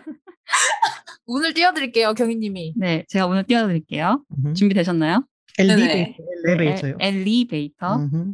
운을 1.26 1.54
띄워드릴게요, 1.56 2.14
경희님이. 2.14 2.74
네, 2.78 3.04
제가 3.10 3.26
오늘 3.26 3.44
띄워드릴게요. 3.44 4.24
음흠. 4.46 4.54
준비되셨나요? 4.54 5.26
엘리베이터. 5.58 6.24
엘리베이터요. 6.48 6.98
엘, 7.00 7.16
엘리베이터. 7.16 7.96
음흠. 7.96 8.34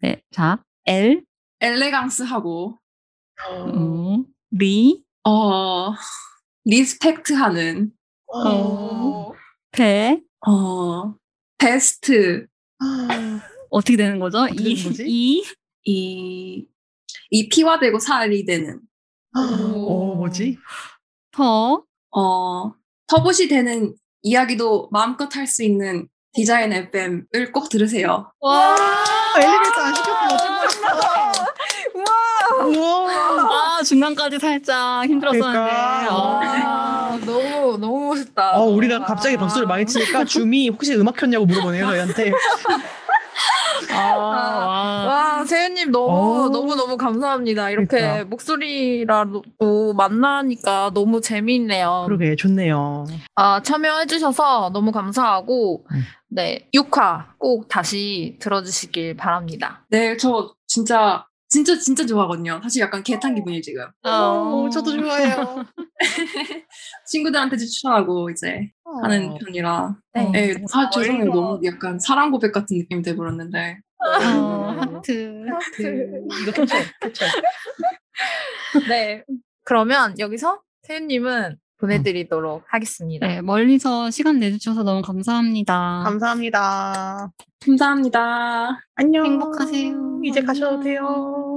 네, 0.00 0.22
자, 0.30 0.62
L, 0.86 1.22
elegance하고, 1.60 2.78
음, 3.74 4.24
리, 4.50 5.04
어, 5.24 5.92
respect하는, 6.64 7.92
어, 8.34 9.32
베, 9.70 10.20
어, 10.46 11.14
베스트, 11.58 12.46
어떻게 13.70 13.96
되는 13.96 14.18
거죠? 14.18 14.38
어떻게 14.38 14.62
이, 14.62 14.74
되는 14.74 14.90
거지? 14.90 15.04
이, 15.06 15.44
이, 15.84 16.66
이 17.30 17.48
피와 17.48 17.78
되고 17.78 17.98
살이 17.98 18.44
되는, 18.44 18.80
어 19.36 20.14
뭐지? 20.16 20.58
터, 21.30 21.84
어, 22.10 22.74
터봇이 23.06 23.48
되는 23.48 23.94
이야기도 24.22 24.88
마음껏 24.90 25.34
할 25.36 25.46
수 25.46 25.62
있는 25.62 26.08
디자인 26.34 26.72
FM을 26.72 27.52
꼭 27.52 27.68
들으세요. 27.68 28.32
와, 28.40 28.74
아, 28.74 29.34
엘리베이터 29.36 29.80
안 29.82 29.94
시켰으면 29.94 30.32
어쩔. 30.32 30.52
우와. 32.64 33.78
아, 33.78 33.82
중간까지 33.82 34.38
살짝 34.38 35.04
힘들었었는데. 35.04 35.52
그러니까. 35.52 36.06
아, 36.10 37.12
아, 37.12 37.18
너무, 37.24 37.76
너무 37.78 38.06
멋있다. 38.08 38.52
어, 38.58 38.64
우리가 38.64 39.00
갑자기 39.04 39.36
박수를 39.36 39.66
많이 39.66 39.84
치니까 39.84 40.24
줌이 40.24 40.68
혹시 40.70 40.94
음악 40.94 41.16
켰냐고 41.16 41.44
물어보네요 41.44 41.86
저희한테. 41.86 42.32
아, 43.90 44.16
와. 44.16 45.04
와, 45.06 45.44
세윤님 45.44 45.90
너무, 45.90 46.44
어. 46.44 46.48
너무, 46.48 46.74
너무 46.74 46.96
감사합니다. 46.96 47.70
이렇게 47.70 47.86
그러니까. 47.98 48.24
목소리라도 48.24 49.42
만나니까 49.96 50.90
너무 50.94 51.20
재미있네요. 51.20 52.04
그러게 52.06 52.36
좋네요. 52.36 53.06
아, 53.34 53.60
참여해주셔서 53.62 54.70
너무 54.72 54.92
감사하고, 54.92 55.84
음. 55.92 56.02
네, 56.28 56.68
6화 56.72 57.34
꼭 57.38 57.68
다시 57.68 58.36
들어주시길 58.40 59.16
바랍니다. 59.16 59.84
네, 59.88 60.16
저 60.16 60.54
진짜, 60.66 61.26
진짜, 61.52 61.78
진짜 61.78 62.06
좋아하거든요. 62.06 62.60
사실 62.62 62.80
약간 62.80 63.02
개탄 63.02 63.34
기분이 63.34 63.60
지금. 63.60 63.86
어, 64.04 64.70
저도 64.72 64.96
좋아해요. 64.98 65.66
친구들한테 67.06 67.58
추천하고 67.58 68.30
이제 68.30 68.70
하는 69.02 69.36
편이라. 69.38 69.94
네. 70.14 70.30
네, 70.32 70.54
사, 70.66 70.84
멀리서. 70.84 70.90
죄송해요. 71.00 71.24
너무 71.26 71.60
약간 71.66 71.98
사랑 71.98 72.30
고백 72.30 72.52
같은 72.52 72.78
느낌이 72.78 73.02
돼버렸는데. 73.02 73.80
어, 73.98 74.06
하트. 74.80 75.44
이거 76.40 76.52
캡처, 76.52 76.74
캡처. 77.02 77.26
네. 78.88 79.22
그러면 79.64 80.18
여기서 80.18 80.62
세윤님은 80.84 81.58
보내드리도록 81.82 82.62
하겠습니다. 82.68 83.26
네, 83.26 83.42
멀리서 83.42 84.10
시간 84.10 84.38
내주셔서 84.38 84.84
너무 84.84 85.02
감사합니다. 85.02 86.02
감사합니다. 86.04 87.32
감사합니다. 87.64 88.80
안녕. 88.94 89.24
행복하세요. 89.26 90.20
이제 90.24 90.42
가셔도 90.42 90.80
돼요. 90.80 91.48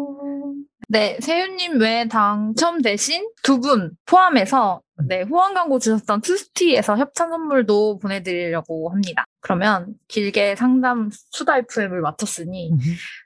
네, 0.88 1.18
세윤님 1.22 1.80
외에 1.80 2.08
당첨되신 2.08 3.30
두 3.44 3.60
분 3.60 3.92
포함해서 4.06 4.82
네, 5.08 5.24
후원 5.24 5.54
광고 5.54 5.78
주셨던 5.78 6.22
투스티에서 6.22 6.98
협찬 6.98 7.30
선물도 7.30 8.00
보내드리려고 8.00 8.90
합니다. 8.90 9.26
그러면 9.42 9.94
길게 10.08 10.56
상담 10.56 11.10
수다 11.12 11.58
FM을 11.60 12.02
마쳤으니 12.02 12.72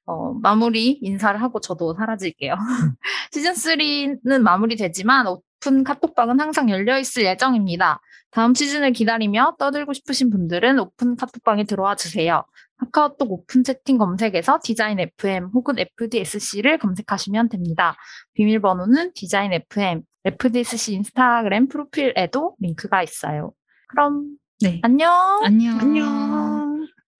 어, 0.05 0.33
마무리 0.41 0.97
인사를 1.01 1.39
하고 1.41 1.59
저도 1.61 1.93
사라질게요. 1.95 2.55
시즌3는 3.33 4.41
마무리되지만 4.41 5.27
오픈 5.59 5.83
카톡방은 5.83 6.39
항상 6.39 6.69
열려 6.69 6.97
있을 6.97 7.25
예정입니다. 7.25 7.99
다음 8.31 8.53
시즌을 8.53 8.93
기다리며 8.93 9.55
떠들고 9.59 9.93
싶으신 9.93 10.29
분들은 10.29 10.79
오픈 10.79 11.15
카톡방에 11.15 11.65
들어와 11.65 11.95
주세요. 11.95 12.45
카카오톡 12.77 13.29
오픈 13.29 13.63
채팅 13.63 13.97
검색에서 13.97 14.59
디자인 14.63 14.99
FM 14.99 15.49
혹은 15.53 15.77
FDSC를 15.77 16.77
검색하시면 16.77 17.49
됩니다. 17.49 17.97
비밀번호는 18.35 19.11
디자인 19.15 19.51
FM, 19.51 20.03
FDSC 20.23 20.93
인스타그램 20.93 21.67
프로필에도 21.67 22.55
링크가 22.59 23.03
있어요. 23.03 23.51
그럼 23.87 24.37
네. 24.61 24.79
안녕. 24.83 25.11
안녕. 25.43 25.79
안녕. 25.79 26.58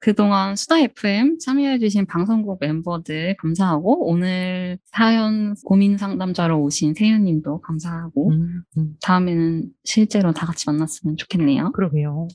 그동안 0.01 0.55
수다 0.55 0.79
FM 0.79 1.39
참여해주신 1.39 2.05
방송국 2.05 2.59
멤버들 2.61 3.35
감사하고 3.37 4.07
오늘 4.09 4.77
사연 4.85 5.55
고민 5.65 5.97
상담자로 5.97 6.61
오신 6.61 6.93
세윤님도 6.93 7.61
감사하고 7.61 8.29
음, 8.29 8.63
음, 8.77 8.95
다음에는 9.01 9.65
실제로 9.83 10.31
다 10.31 10.45
같이 10.45 10.69
만났으면 10.69 11.17
좋겠네요. 11.17 11.73
그러게요. 11.73 12.29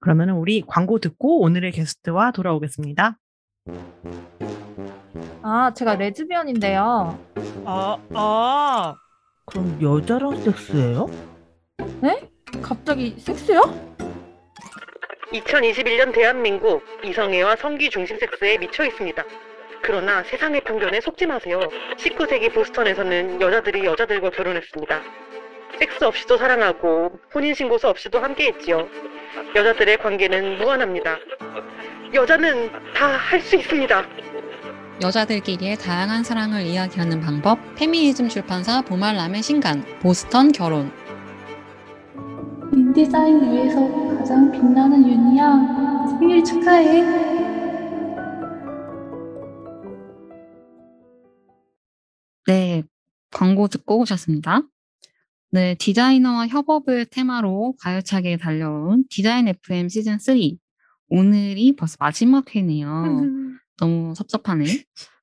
그러면 0.00 0.30
우리 0.30 0.62
광고 0.66 0.98
듣고 0.98 1.40
오늘의 1.42 1.72
게스트와 1.72 2.32
돌아오겠습니다. 2.32 3.18
아, 5.42 5.72
제가 5.74 5.94
레즈비언인데요. 5.94 7.18
아, 7.66 7.98
아. 8.14 8.96
그럼 9.46 9.78
여자랑 9.80 10.42
섹스해요? 10.42 11.06
갑자기 12.62 13.14
섹스요? 13.18 13.89
2021년 15.32 16.12
대한민국 16.12 16.84
이성애와 17.04 17.56
성기 17.56 17.90
중심 17.90 18.18
섹스에 18.18 18.58
미쳐 18.58 18.84
있습니다. 18.84 19.24
그러나 19.82 20.22
세상의 20.24 20.62
편견에 20.62 21.00
속지 21.00 21.26
마세요. 21.26 21.60
19세기 21.96 22.52
보스턴에서는 22.52 23.40
여자들이 23.40 23.84
여자들과 23.84 24.30
결혼했습니다. 24.30 25.00
섹스 25.78 26.04
없이도 26.04 26.36
사랑하고 26.36 27.18
혼인신고서 27.34 27.88
없이도 27.90 28.18
함께했지요. 28.20 28.88
여자들의 29.54 29.96
관계는 29.98 30.58
무한합니다. 30.58 31.18
여자는 32.12 32.70
다 32.92 33.16
할 33.16 33.40
수 33.40 33.56
있습니다. 33.56 34.04
여자들끼리의 35.02 35.76
다양한 35.76 36.24
사랑을 36.24 36.60
이야기하는 36.62 37.20
방법 37.20 37.58
페미니즘 37.76 38.28
출판사 38.28 38.82
보말남의 38.82 39.42
신간 39.42 39.82
보스턴 40.02 40.52
결혼 40.52 40.92
인디자인 42.72 43.42
위에서 43.42 44.16
가장 44.16 44.50
빛나는 44.52 45.06
윤이야. 45.08 46.06
생일 46.18 46.44
축하해. 46.44 47.02
네, 52.46 52.82
광고 53.32 53.68
듣고 53.68 54.00
오셨습니다. 54.00 54.62
네, 55.50 55.74
디자이너와 55.74 56.46
협업을 56.46 57.06
테마로 57.06 57.74
가열차게 57.80 58.36
달려온 58.36 59.04
디자인 59.10 59.48
FM 59.48 59.88
시즌 59.88 60.18
3. 60.18 60.36
오늘이 61.08 61.74
벌써 61.74 61.96
마지막 61.98 62.54
회네요. 62.54 62.86
너무 63.78 64.14
섭섭하네. 64.14 64.64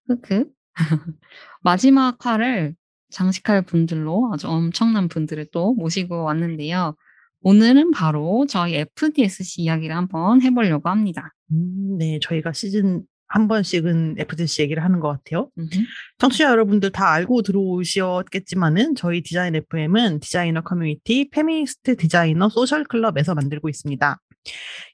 흑흑. 0.08 0.52
마지막 1.62 2.26
화를 2.26 2.76
장식할 3.10 3.62
분들로 3.62 4.30
아주 4.34 4.50
엄청난 4.50 5.08
분들을 5.08 5.48
또 5.52 5.74
모시고 5.74 6.24
왔는데요. 6.24 6.96
오늘은 7.42 7.92
바로 7.92 8.46
저희 8.50 8.76
FDSC 8.76 9.62
이야기를 9.62 9.96
한번 9.96 10.42
해보려고 10.42 10.90
합니다. 10.90 11.34
음, 11.52 11.98
네, 11.98 12.20
저희가 12.22 12.54
시즌 12.54 13.04
한 13.30 13.48
번씩은 13.48 14.16
FDSC 14.18 14.62
얘기를 14.62 14.84
하는 14.84 15.00
것 15.00 15.10
같아요. 15.10 15.50
음흠. 15.58 15.70
청취자 16.18 16.50
여러분들 16.50 16.92
다 16.92 17.12
알고 17.12 17.42
들어오셨겠지만은 17.42 18.96
저희 18.96 19.22
디자인 19.22 19.56
FM은 19.56 20.22
디자이너 20.22 20.62
커뮤니티 20.62 21.30
페미니스트 21.30 21.98
디자이너 21.98 22.50
소셜 22.50 22.86
클럽에서 22.86 23.36
만들고 23.36 23.68
있습니다. 23.68 24.18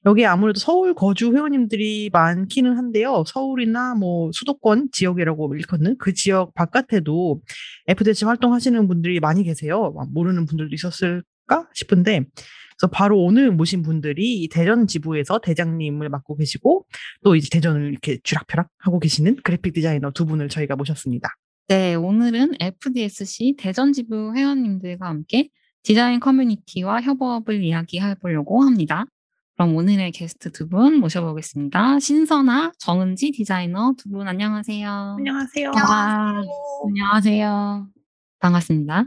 여기 0.07 0.25
아무래도 0.25 0.59
서울 0.59 0.95
거주 0.95 1.31
회원님들이 1.31 2.09
많기는 2.11 2.75
한데요. 2.75 3.23
서울이나 3.27 3.93
뭐 3.93 4.31
수도권 4.33 4.89
지역이라고 4.91 5.55
일컫는 5.55 5.97
그 5.99 6.13
지역 6.13 6.55
바깥에도 6.55 7.39
FDC 7.87 8.25
활동하시는 8.25 8.87
분들이 8.87 9.19
많이 9.19 9.43
계세요. 9.43 9.93
모르는 10.11 10.47
분들도 10.47 10.73
있었을까 10.73 11.21
싶은데 11.73 12.25
그래서 12.77 12.89
바로 12.91 13.23
오늘 13.23 13.51
모신 13.51 13.81
분들이 13.83 14.41
이 14.41 14.47
대전 14.49 14.87
지부에서 14.87 15.39
대장님을 15.39 16.09
맡고 16.09 16.35
계시고 16.37 16.85
또 17.23 17.35
이제 17.35 17.47
대전을 17.51 17.91
이렇게 17.91 18.19
쥐락펴락 18.23 18.67
하고 18.79 18.99
계시는 18.99 19.37
그래픽 19.43 19.73
디자이너 19.73 20.11
두 20.11 20.25
분을 20.25 20.49
저희가 20.49 20.75
모셨습니다. 20.75 21.29
네, 21.69 21.95
오늘은 21.95 22.53
FDSC 22.59 23.55
대전 23.57 23.93
지부 23.93 24.33
회원님들과 24.35 25.07
함께 25.07 25.49
디자인 25.83 26.19
커뮤니티와 26.19 27.01
협업을 27.01 27.63
이야기해 27.63 28.15
보려고 28.15 28.63
합니다. 28.63 29.05
그럼 29.55 29.75
오늘의 29.75 30.11
게스트 30.11 30.51
두 30.51 30.67
분 30.67 30.95
모셔보겠습니다. 30.99 31.99
신선아, 31.99 32.71
정은지 32.79 33.31
디자이너 33.31 33.93
두 33.97 34.09
분 34.09 34.27
안녕하세요. 34.27 35.15
안녕하세요. 35.19 35.71
아, 35.75 36.41
안녕하세요. 36.87 37.87
반갑습니다. 38.39 39.05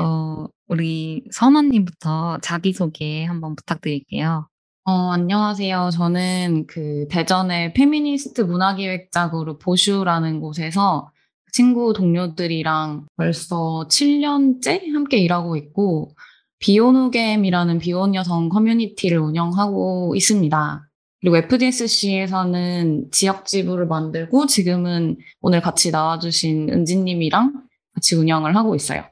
어, 0.00 0.46
우리 0.68 1.24
선아님부터 1.30 2.38
자기소개 2.42 3.24
한번 3.24 3.56
부탁드릴게요. 3.56 4.48
어, 4.84 4.92
안녕하세요. 5.10 5.90
저는 5.92 6.66
그 6.68 7.06
대전의 7.10 7.72
페미니스트 7.74 8.42
문화기획자 8.42 9.30
그룹 9.30 9.58
보슈라는 9.58 10.40
곳에서 10.40 11.10
친구 11.52 11.92
동료들이랑 11.92 13.06
벌써 13.16 13.86
7년째 13.88 14.92
함께 14.92 15.18
일하고 15.18 15.56
있고, 15.56 16.10
비혼후겜이라는 16.58 17.78
비혼 17.78 18.14
여성 18.14 18.48
커뮤니티를 18.48 19.18
운영하고 19.18 20.14
있습니다. 20.14 20.88
그리고 21.20 21.36
FDSC에서는 21.38 23.08
지역 23.10 23.46
지부를 23.46 23.86
만들고 23.86 24.46
지금은 24.46 25.16
오늘 25.40 25.60
같이 25.60 25.90
나와주신 25.90 26.70
은지님이랑 26.70 27.64
같이 27.94 28.14
운영을 28.14 28.54
하고 28.56 28.74
있어요. 28.74 29.04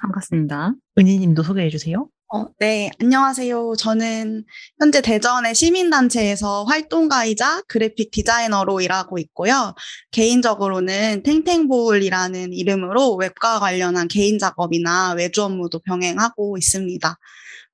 반갑습니다. 0.00 0.74
은희님도 0.98 1.42
소개해 1.42 1.70
주세요. 1.70 2.08
어, 2.34 2.46
네, 2.58 2.90
안녕하세요. 3.00 3.74
저는 3.78 4.44
현재 4.80 5.00
대전의 5.00 5.54
시민단체에서 5.54 6.64
활동가이자 6.64 7.62
그래픽 7.68 8.10
디자이너로 8.10 8.80
일하고 8.80 9.18
있고요. 9.18 9.74
개인적으로는 10.10 11.22
탱탱볼이라는 11.22 12.52
이름으로 12.52 13.14
웹과 13.14 13.60
관련한 13.60 14.08
개인 14.08 14.40
작업이나 14.40 15.12
외주 15.12 15.44
업무도 15.44 15.78
병행하고 15.84 16.56
있습니다. 16.58 17.16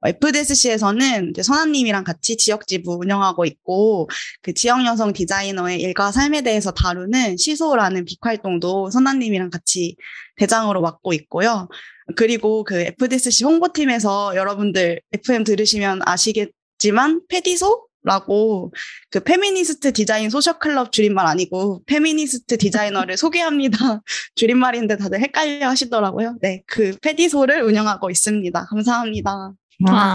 어, 0.05 0.09
FDSC에서는 0.09 1.33
선아님이랑 1.43 2.05
같이 2.05 2.37
지역 2.37 2.67
지부 2.67 2.95
운영하고 2.95 3.45
있고, 3.45 4.09
그 4.43 4.53
지역 4.55 4.85
여성 4.85 5.12
디자이너의 5.12 5.81
일과 5.81 6.12
삶에 6.12 6.43
대해서 6.43 6.73
다루는 6.73 7.37
시소라는 7.37 8.05
빅 8.05 8.19
활동도 8.21 8.91
선아님이랑 8.91 9.51
같이 9.51 9.97
대장으로 10.37 10.81
맡고 10.81 11.12
있고요. 11.15 11.69
그리고 12.17 12.65
그 12.65 12.81
FDSC 12.81 13.45
홍보팀에서 13.45 14.37
여러분들 14.37 15.01
FM 15.12 15.45
들으시면 15.45 16.01
아시겠지만 16.05 17.23
페디소 17.29 17.87
라고 18.05 18.73
그 19.11 19.21
페미니스트 19.21 19.93
디자인 19.93 20.29
소셜 20.29 20.59
클럽 20.59 20.91
줄임말 20.91 21.25
아니고 21.25 21.83
페미니스트 21.87 22.59
디자이너를 22.59 23.17
소개합니다. 23.17 23.79
줄임말인데 24.35 24.97
다들 24.97 25.21
헷갈려 25.21 25.69
하시더라고요. 25.69 26.38
네, 26.43 26.62
그 26.67 26.97
페디소를 27.01 27.62
운영하고 27.62 28.11
있습니다. 28.11 28.67
감사합니다. 28.67 29.53
와, 29.87 30.12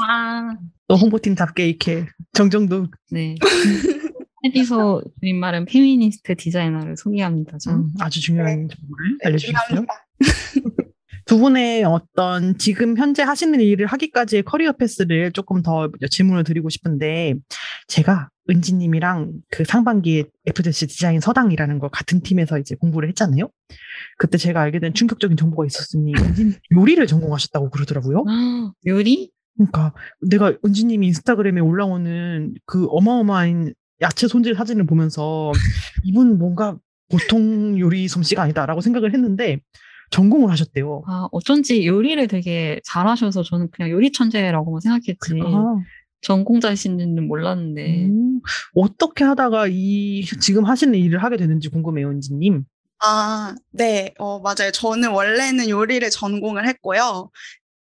와, 0.00 0.56
또 0.88 0.96
홍보팀답게 0.96 1.68
이렇게 1.68 2.06
정정도 2.32 2.86
네. 3.10 3.34
페디소 4.44 5.02
줄임말은 5.20 5.64
페미니스트 5.66 6.36
디자이너를 6.36 6.96
소개합니다. 6.96 7.58
저. 7.58 7.72
음, 7.72 7.92
아주 8.00 8.20
중요한 8.20 8.68
정보를 8.68 9.18
알려주셨어요. 9.24 9.86
두 11.26 11.38
분의 11.38 11.82
어떤 11.82 12.56
지금 12.56 12.96
현재 12.96 13.24
하시는 13.24 13.60
일을 13.60 13.86
하기까지의 13.86 14.44
career 14.44 14.72
path를 14.72 15.32
조금 15.32 15.60
더 15.60 15.90
질문을 16.08 16.44
드리고 16.44 16.68
싶은데 16.68 17.34
제가 17.88 18.28
은지님이랑 18.48 19.32
그 19.50 19.64
상반기에 19.64 20.24
FDC 20.46 20.86
디자인 20.86 21.18
서당이라는 21.18 21.80
거 21.80 21.88
같은 21.88 22.20
팀에서 22.20 22.58
이제 22.60 22.76
공부를 22.76 23.08
했잖아요. 23.08 23.50
그때 24.16 24.38
제가 24.38 24.60
알게 24.60 24.80
된 24.80 24.94
충격적인 24.94 25.36
정보가 25.36 25.66
있었으니 25.66 26.12
은진 26.16 26.54
요리를 26.72 27.06
전공하셨다고 27.06 27.70
그러더라고요. 27.70 28.24
아, 28.28 28.72
요리? 28.86 29.30
그러니까 29.56 29.94
내가 30.20 30.52
은지님이 30.64 31.06
인스타그램에 31.08 31.60
올라오는 31.60 32.54
그 32.66 32.86
어마어마한 32.90 33.74
야채 34.02 34.28
손질 34.28 34.54
사진을 34.54 34.86
보면서 34.86 35.52
이분 36.04 36.38
뭔가 36.38 36.76
보통 37.08 37.78
요리 37.78 38.08
솜씨가 38.08 38.42
아니다라고 38.42 38.80
생각을 38.80 39.14
했는데 39.14 39.60
전공을 40.10 40.50
하셨대요. 40.50 41.02
아, 41.06 41.28
어쩐지 41.32 41.86
요리를 41.86 42.26
되게 42.28 42.80
잘하셔서 42.84 43.42
저는 43.42 43.70
그냥 43.70 43.90
요리 43.90 44.12
천재라고 44.12 44.80
생각했지. 44.80 45.40
아, 45.42 45.76
전공자이신지는 46.22 47.26
몰랐는데. 47.26 48.06
음, 48.06 48.40
어떻게 48.74 49.24
하다가 49.24 49.68
이 49.70 50.24
지금 50.40 50.64
하시는 50.64 50.96
일을 50.98 51.22
하게 51.22 51.36
되는지 51.36 51.68
궁금해요, 51.70 52.10
은지님. 52.10 52.64
아, 52.98 53.54
네, 53.70 54.14
어, 54.18 54.40
맞아요. 54.40 54.70
저는 54.72 55.10
원래는 55.10 55.68
요리를 55.68 56.08
전공을 56.10 56.66
했고요. 56.68 57.30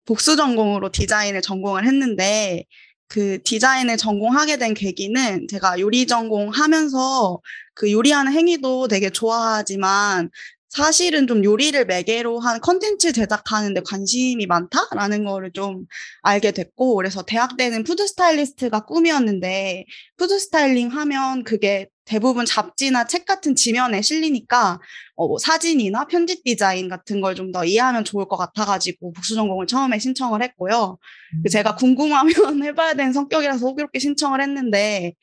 복수 0.05 0.35
전공으로 0.37 0.91
디자인을 0.91 1.41
전공을 1.41 1.85
했는데, 1.87 2.65
그 3.07 3.41
디자인을 3.43 3.97
전공하게 3.97 4.57
된 4.57 4.73
계기는 4.73 5.47
제가 5.49 5.79
요리 5.79 6.07
전공하면서 6.07 7.39
그 7.75 7.91
요리하는 7.91 8.33
행위도 8.33 8.87
되게 8.89 9.09
좋아하지만 9.11 10.29
사실은 10.69 11.27
좀 11.27 11.43
요리를 11.43 11.85
매개로 11.85 12.39
한 12.39 12.59
컨텐츠 12.61 13.13
제작하는데 13.13 13.81
관심이 13.83 14.45
많다라는 14.47 15.25
거를 15.25 15.51
좀 15.53 15.85
알게 16.23 16.51
됐고 16.51 16.95
그래서 16.95 17.23
대학 17.23 17.57
때는 17.57 17.83
food 17.83 18.07
stylist가 18.07 18.85
꿈이었는데 18.85 19.85
food 20.17 20.39
styling 20.39 20.89
하면 20.89 21.43
그게 21.43 21.87
대부분 22.05 22.45
잡지나 22.45 23.05
책 23.07 23.25
같은 23.25 23.55
지면에 23.55 24.01
실리니까 24.01 24.79
어, 25.15 25.27
뭐 25.27 25.37
사진이나 25.39 26.05
편집 26.07 26.43
디자인 26.43 26.87
같은 26.89 27.21
걸 27.21 27.35
좀 27.35 27.51
더 27.51 27.65
이해하면 27.65 28.03
좋을 28.05 28.25
것 28.27 28.37
같아가지고 28.37 29.13
복수 29.13 29.35
전공을 29.35 29.67
처음에 29.67 29.99
신청을 29.99 30.41
했고요. 30.43 30.97
그 31.43 31.49
제가 31.49 31.75
궁금하면 31.75 32.33
해봐야 32.63 32.93
되는 32.93 33.11
성격이라서 33.13 33.65
호기롭게 33.65 33.99
신청을 33.99 34.41
했는데 34.41 35.13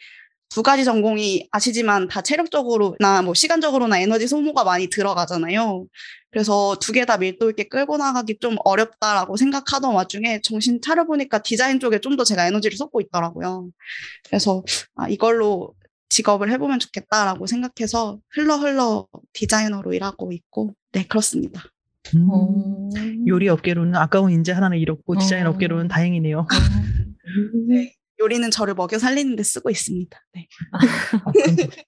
두 0.51 0.63
가지 0.63 0.85
전공이 0.85 1.49
아시지만 1.51 2.09
다 2.09 2.21
체력적으로나 2.23 3.23
뭐 3.23 3.33
시간적으로나 3.35 4.01
에너지 4.01 4.27
소모가 4.29 4.65
많이 4.65 4.89
들어가잖아요. 4.89 5.87
그래서 6.31 6.77
두 6.81 6.93
개 6.93 7.05
다 7.07 7.17
밀도 7.19 7.51
있게 7.51 7.65
끌고 7.69 7.97
나가기 7.99 8.39
좀 8.41 8.57
어렵다라고 8.65 9.37
생각하던 9.37 9.95
와중에 9.95 10.41
정신 10.43 10.81
차려보니까 10.83 11.39
디자인 11.43 11.81
쪽에 11.81 11.99
좀 12.01 12.17
더 12.17 12.25
제가 12.25 12.47
에너지를 12.47 12.77
쏟고 12.77 13.01
있더라고요. 13.03 13.71
그래서 14.27 14.63
아, 14.97 15.09
이걸로 15.09 15.75
직업을 16.13 16.51
해보면 16.51 16.79
좋겠다라고 16.79 17.47
생각해서 17.47 18.21
흘러 18.29 18.57
흘러 18.57 19.09
디자이너로 19.33 19.95
일하고 19.95 20.33
있고 20.33 20.75
네 20.93 21.07
그렇습니다. 21.07 21.63
음, 22.15 22.29
어. 22.31 22.91
요리 23.27 23.49
업계로는 23.49 23.97
아까운 23.97 24.31
인재 24.31 24.53
하나는 24.53 24.79
잃었고 24.79 25.19
디자인 25.19 25.47
어. 25.47 25.51
업계로는 25.51 25.89
다행이네요. 25.89 26.47
네, 27.69 27.95
요리는 28.21 28.51
저를 28.51 28.75
먹여 28.75 28.99
살리는 28.99 29.37
데 29.37 29.43
쓰고 29.43 29.71
있습니다. 29.71 30.19
네. 30.35 30.49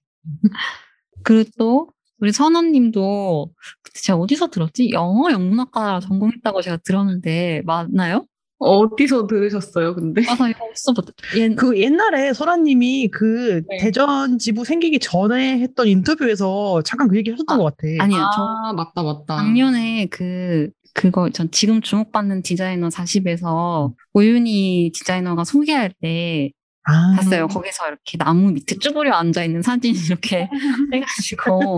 그리고 1.23 1.49
또 1.59 1.89
우리 2.19 2.31
선아님도 2.31 3.53
그때 3.83 3.99
제가 4.01 4.17
어디서 4.17 4.47
들었지? 4.49 4.89
영어 4.89 5.31
영문학과 5.31 5.99
전공했다고 5.99 6.63
제가 6.63 6.77
들었는데 6.77 7.61
맞나요? 7.65 8.25
어디서 8.57 9.27
들으셨어요, 9.27 9.95
근데? 9.95 10.21
맞아요. 10.25 10.53
어디서 10.69 10.93
봤- 10.93 11.05
얘그 11.37 11.77
옛날에 11.79 12.33
설아님이 12.33 13.09
그 13.09 13.61
네. 13.69 13.77
대전 13.79 14.37
지부 14.37 14.63
생기기 14.63 14.99
전에 14.99 15.59
했던 15.59 15.87
인터뷰에서 15.87 16.81
잠깐 16.83 17.07
그 17.09 17.17
얘기 17.17 17.31
하셨던 17.31 17.55
아, 17.55 17.57
것 17.57 17.65
같아. 17.65 18.03
아니요. 18.03 18.17
저 18.35 18.41
아, 18.65 18.73
맞다, 18.73 19.03
맞다. 19.03 19.37
작년에 19.37 20.07
그 20.07 20.69
그거 20.93 21.29
전 21.29 21.51
지금 21.51 21.81
주목받는 21.81 22.41
디자이너 22.41 22.87
40에서 22.87 23.93
오윤희 24.13 24.91
디자이너가 24.93 25.43
소개할 25.43 25.91
때 26.01 26.51
아, 26.87 27.15
봤어요. 27.15 27.47
거기서 27.47 27.87
이렇게 27.87 28.17
나무 28.17 28.51
밑에 28.51 28.77
쭈그려 28.77 29.13
앉아 29.13 29.43
있는 29.43 29.61
사진 29.61 29.93
이렇게 30.09 30.49
해가지고 30.93 31.77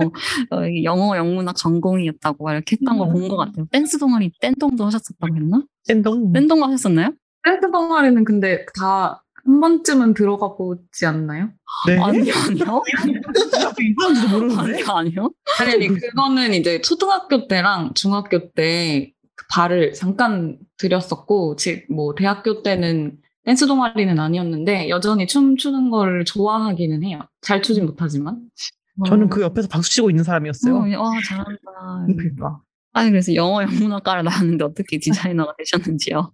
어, 0.50 0.60
영어 0.84 1.16
영문학 1.16 1.56
전공이었다고 1.56 2.44
막 2.44 2.52
이렇게 2.52 2.76
했던 2.80 2.98
거본것 2.98 3.38
같아요. 3.38 3.66
댄스 3.70 3.98
동아리 3.98 4.32
댄동도 4.40 4.86
하셨었다고 4.86 5.34
했나? 5.36 5.62
샌동. 5.84 6.32
댄동 6.32 6.62
하셨었나요? 6.62 7.12
댄스 7.44 7.70
동아리는 7.70 8.24
근데 8.24 8.64
다 8.78 9.22
한 9.48 9.60
번쯤은 9.60 10.12
들어가 10.12 10.54
보지 10.56 11.06
않나요? 11.06 11.48
네. 11.86 11.96
아니요, 12.04 12.34
아니요. 12.46 12.82
이상한지도 13.80 14.28
모르는데. 14.28 14.62
아니요, 14.62 14.86
아니요. 14.92 15.30
아니, 15.58 15.72
아니, 15.72 15.88
그거는 15.88 16.52
이제 16.52 16.82
초등학교 16.82 17.48
때랑 17.48 17.94
중학교 17.94 18.50
때그 18.52 19.14
발을 19.50 19.94
잠깐 19.94 20.58
들였었고, 20.76 21.56
즉, 21.56 21.86
뭐, 21.90 22.14
대학교 22.14 22.62
때는 22.62 23.16
댄스 23.48 23.66
동아리는 23.66 24.18
아니었는데, 24.18 24.90
여전히 24.90 25.26
춤추는 25.26 25.88
걸 25.88 26.26
좋아하기는 26.26 27.02
해요. 27.02 27.20
잘 27.40 27.62
추진 27.62 27.86
못하지만. 27.86 28.42
저는 29.06 29.30
그 29.30 29.40
옆에서 29.40 29.68
박수 29.68 29.90
치고 29.90 30.10
있는 30.10 30.22
사람이었어요. 30.22 30.74
어, 30.74 30.80
와 30.80 31.12
잘한다. 31.26 32.06
그러니까. 32.14 32.60
아니 32.92 33.10
그래서 33.10 33.34
영어 33.34 33.62
영문학과를 33.62 34.24
나왔는데 34.24 34.64
어떻게 34.64 34.98
디자이너가 34.98 35.54
되셨는지요? 35.56 36.30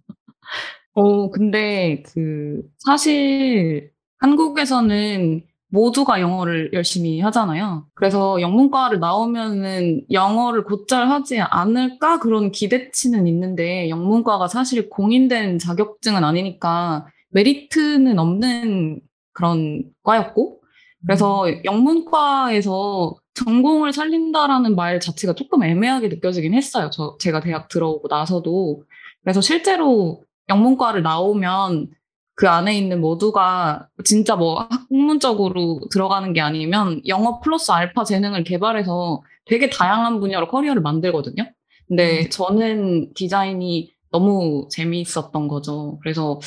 어, 0.93 1.29
근데 1.29 2.03
그, 2.03 2.61
사실 2.79 3.91
한국에서는 4.19 5.41
모두가 5.75 6.21
영어를 6.21 6.71
열심히 6.73 7.19
하잖아요. 7.19 7.85
그래서 7.93 8.39
영문과를 8.39 8.99
나오면은 8.99 10.01
영어를 10.09 10.63
곧잘 10.63 11.09
하지 11.09 11.41
않을까 11.41 12.19
그런 12.19 12.51
기대치는 12.51 13.27
있는데 13.27 13.89
영문과가 13.89 14.47
사실 14.47 14.89
공인된 14.89 15.59
자격증은 15.59 16.23
아니니까 16.23 17.07
메리트는 17.29 18.17
없는 18.17 19.01
그런 19.33 19.83
과였고 20.03 20.61
그래서 21.05 21.45
영문과에서 21.65 23.15
전공을 23.33 23.91
살린다라는 23.91 24.75
말 24.75 25.01
자체가 25.01 25.33
조금 25.35 25.63
애매하게 25.63 26.07
느껴지긴 26.07 26.53
했어요. 26.53 26.89
저 26.91 27.17
제가 27.19 27.41
대학 27.41 27.67
들어오고 27.67 28.07
나서도 28.07 28.83
그래서 29.23 29.41
실제로 29.41 30.23
영문과를 30.47 31.03
나오면 31.03 31.89
그 32.35 32.49
안에 32.49 32.77
있는 32.77 32.99
모두가 32.99 33.87
진짜 34.03 34.35
뭐 34.35 34.67
학문적으로 34.69 35.79
들어가는 35.91 36.33
게 36.33 36.41
아니면 36.41 37.01
영어 37.07 37.39
플러스 37.39 37.71
알파 37.71 38.03
재능을 38.03 38.43
개발해서 38.43 39.21
되게 39.45 39.69
다양한 39.69 40.19
분야로 40.19 40.47
커리어를 40.47 40.81
만들거든요. 40.81 41.49
근데 41.87 42.29
저는 42.29 43.13
디자인이 43.13 43.91
너무 44.11 44.67
재미있었던 44.69 45.47
거죠. 45.47 45.99
그래서 46.01 46.39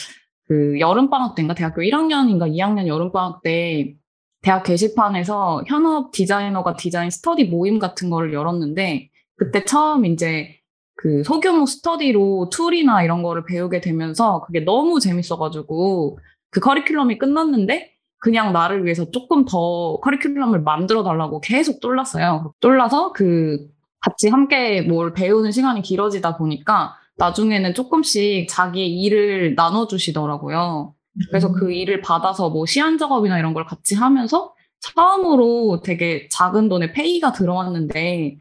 그 0.46 0.78
여름방학 0.80 1.34
때인가 1.34 1.54
대학교 1.54 1.82
1학년인가 1.82 2.50
2학년 2.50 2.86
여름방학 2.86 3.42
때 3.42 3.94
대학 4.42 4.62
게시판에서 4.62 5.64
현업 5.66 6.12
디자이너가 6.12 6.76
디자인 6.76 7.10
스터디 7.10 7.44
모임 7.44 7.78
같은 7.78 8.10
거를 8.10 8.32
열었는데 8.32 9.10
그때 9.36 9.64
처음 9.64 10.04
이제 10.04 10.57
그 11.00 11.22
소규모 11.22 11.64
스터디로 11.64 12.50
tool이나 12.50 13.04
이런 13.04 13.22
거를 13.22 13.44
배우게 13.44 13.80
되면서 13.80 14.42
그게 14.44 14.60
너무 14.60 14.98
재밌어가지고 14.98 16.18
그 16.50 16.58
커리큘럼이 16.60 17.18
끝났는데 17.18 17.92
그냥 18.18 18.52
나를 18.52 18.84
위해서 18.84 19.08
조금 19.12 19.44
더 19.44 20.00
커리큘럼을 20.00 20.60
만들어 20.64 21.04
달라고 21.04 21.40
계속 21.40 21.80
쫄랐어요. 21.80 22.52
쫄라서 22.58 23.12
그 23.12 23.68
같이 24.00 24.28
함께 24.28 24.82
뭘 24.82 25.12
배우는 25.12 25.52
시간이 25.52 25.82
길어지다 25.82 26.36
보니까 26.36 26.96
나중에는 27.16 27.74
조금씩 27.74 28.48
자기의 28.48 29.00
일을 29.00 29.54
나눠주시더라고요. 29.54 30.94
그래서 31.30 31.52
그 31.52 31.70
일을 31.70 32.00
받아서 32.00 32.50
뭐 32.50 32.66
시안 32.66 32.98
작업이나 32.98 33.38
이런 33.38 33.54
걸 33.54 33.66
같이 33.66 33.94
하면서 33.94 34.52
처음으로 34.80 35.80
되게 35.84 36.26
작은 36.28 36.68
돈의 36.68 36.92
페이가 36.92 37.30
들어왔는데 37.30 38.38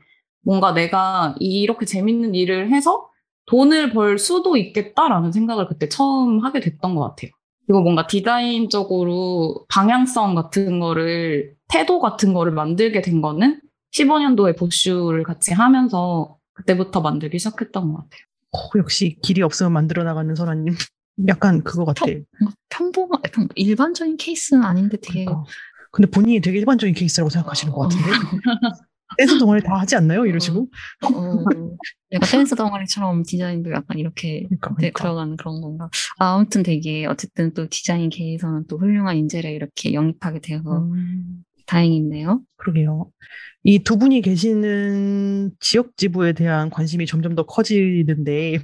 뭔가 0.47 0.73
내가 0.73 1.35
이렇게 1.39 1.85
재밌는 1.85 2.33
일을 2.33 2.71
해서 2.71 3.09
돈을 3.47 3.91
벌 3.91 4.17
수도 4.17 4.55
있겠다라는 4.55 5.33
생각을 5.33 5.67
그때 5.67 5.89
처음 5.89 6.39
하게 6.39 6.61
됐던 6.61 6.95
것 6.95 7.01
같아요. 7.01 7.31
그리고 7.65 7.81
뭔가 7.81 8.07
디자인적으로 8.07 9.65
방향성 9.67 10.35
같은 10.35 10.79
거를, 10.79 11.55
태도 11.67 11.99
같은 11.99 12.33
거를 12.33 12.53
만들게 12.53 13.01
된 13.01 13.21
거는 13.21 13.59
15년도에 13.91 14.57
보슈를 14.57 15.23
같이 15.23 15.53
하면서 15.53 16.37
그때부터 16.53 17.01
만들기 17.01 17.39
시작했던 17.39 17.91
것 17.91 17.97
같아요. 17.97 18.21
어, 18.53 18.79
역시 18.79 19.17
길이 19.21 19.41
없으면 19.41 19.73
만들어 19.73 20.05
나가는 20.05 20.33
선아님. 20.33 20.75
약간 21.27 21.61
그거 21.63 21.83
같아. 21.83 22.05
약간 23.25 23.49
일반적인 23.55 24.15
케이스는 24.15 24.63
아닌데 24.63 24.95
되게 25.01 25.25
그러니까. 25.25 25.43
근데 25.91 26.09
본인이 26.09 26.39
되게 26.39 26.59
일반적인 26.59 26.95
케이스라고 26.95 27.29
생각하시는 27.29 27.73
것 27.73 27.81
같은데. 27.81 28.05
댄스 29.17 29.37
동아리 29.39 29.61
다 29.63 29.75
하지 29.75 29.95
않나요? 29.95 30.25
이러시고. 30.25 30.67
어, 31.05 31.43
내가 32.09 32.25
댄스 32.25 32.55
동아리처럼 32.55 33.23
디자인도 33.23 33.71
약간 33.71 33.97
이렇게 33.99 34.43
그러니까, 34.43 34.69
네, 34.71 34.75
그러니까. 34.91 35.03
들어가는 35.03 35.37
그런 35.37 35.61
건가. 35.61 35.89
아, 36.19 36.35
아무튼 36.35 36.63
되게 36.63 37.05
어쨌든 37.05 37.53
또 37.53 37.67
디자인계에서는 37.69 38.65
또 38.67 38.77
훌륭한 38.77 39.17
인재를 39.17 39.51
이렇게 39.51 39.93
영입하게 39.93 40.39
되어서 40.39 40.77
음, 40.83 41.43
다행이네요. 41.67 42.41
그러게요. 42.57 43.09
이 43.63 43.79
두 43.79 43.97
분이 43.97 44.21
계시는 44.21 45.51
지역 45.59 45.97
지부에 45.97 46.31
대한 46.33 46.69
관심이 46.69 47.05
점점 47.05 47.35
더 47.35 47.43
커지는데, 47.45 48.59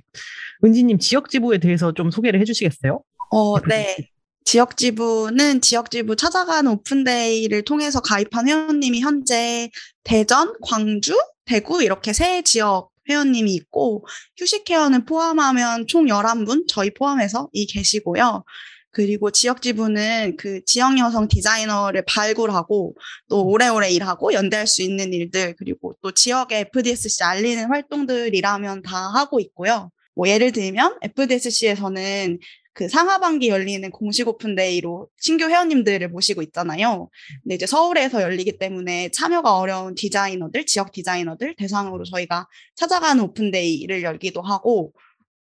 은지님 0.63 0.99
지역 0.99 1.29
지부에 1.29 1.57
대해서 1.57 1.93
좀 1.93 2.09
소개를 2.11 2.39
해주시겠어요? 2.39 3.01
어, 3.31 3.59
네. 3.61 3.97
지역 4.45 4.77
지부는 4.77 5.61
지역 5.61 5.91
지부 5.91 6.15
찾아가는 6.15 6.69
오픈데이를 6.71 7.63
통해서 7.63 7.99
가입한 8.01 8.47
회원님이 8.47 9.01
현재 9.01 9.69
대전, 10.03 10.53
광주, 10.61 11.17
대구 11.45 11.83
이렇게 11.83 12.13
세 12.13 12.41
지역 12.41 12.91
회원님이 13.09 13.53
있고 13.55 14.05
휴식 14.37 14.69
회원을 14.69 15.05
포함하면 15.05 15.87
총 15.87 16.05
11분 16.05 16.65
저희 16.67 16.93
포함해서 16.93 17.49
이 17.51 17.65
계시고요. 17.65 18.43
그리고 18.91 19.31
지역 19.31 19.61
지부는 19.61 20.37
그 20.37 20.63
지역 20.65 20.97
여성 20.99 21.27
디자이너를 21.27 22.05
발굴하고 22.05 22.95
또 23.27 23.45
오래오래 23.45 23.89
일하고 23.89 24.33
연대할 24.33 24.67
수 24.67 24.83
있는 24.83 25.11
일들 25.13 25.55
그리고 25.57 25.95
또 26.01 26.11
지역의 26.11 26.67
FDSC 26.71 27.23
알리는 27.23 27.65
활동들이라면 27.69 28.83
다 28.83 28.95
하고 29.15 29.39
있고요. 29.39 29.89
뭐 30.15 30.27
예를 30.27 30.51
들면 30.51 30.99
FDSC에서는 31.01 32.39
그 32.73 32.89
상하반기 32.89 33.49
열리는 33.49 33.89
공식 33.91 34.27
open 34.27 34.63
day로 34.63 35.07
신규 35.17 35.45
회원님들을 35.45 36.09
모시고 36.09 36.41
있잖아요. 36.41 37.09
근데 37.43 37.55
이제 37.55 37.65
서울에서 37.65 38.21
열리기 38.21 38.57
때문에 38.57 39.09
참여가 39.09 39.57
어려운 39.57 39.95
디자이너들, 39.95 40.65
지역 40.65 40.91
디자이너들 40.91 41.55
대상으로 41.55 42.03
저희가 42.03 42.47
찾아가는 42.75 43.23
open 43.23 43.51
day를 43.51 44.01
열기도 44.03 44.41
하고 44.41 44.93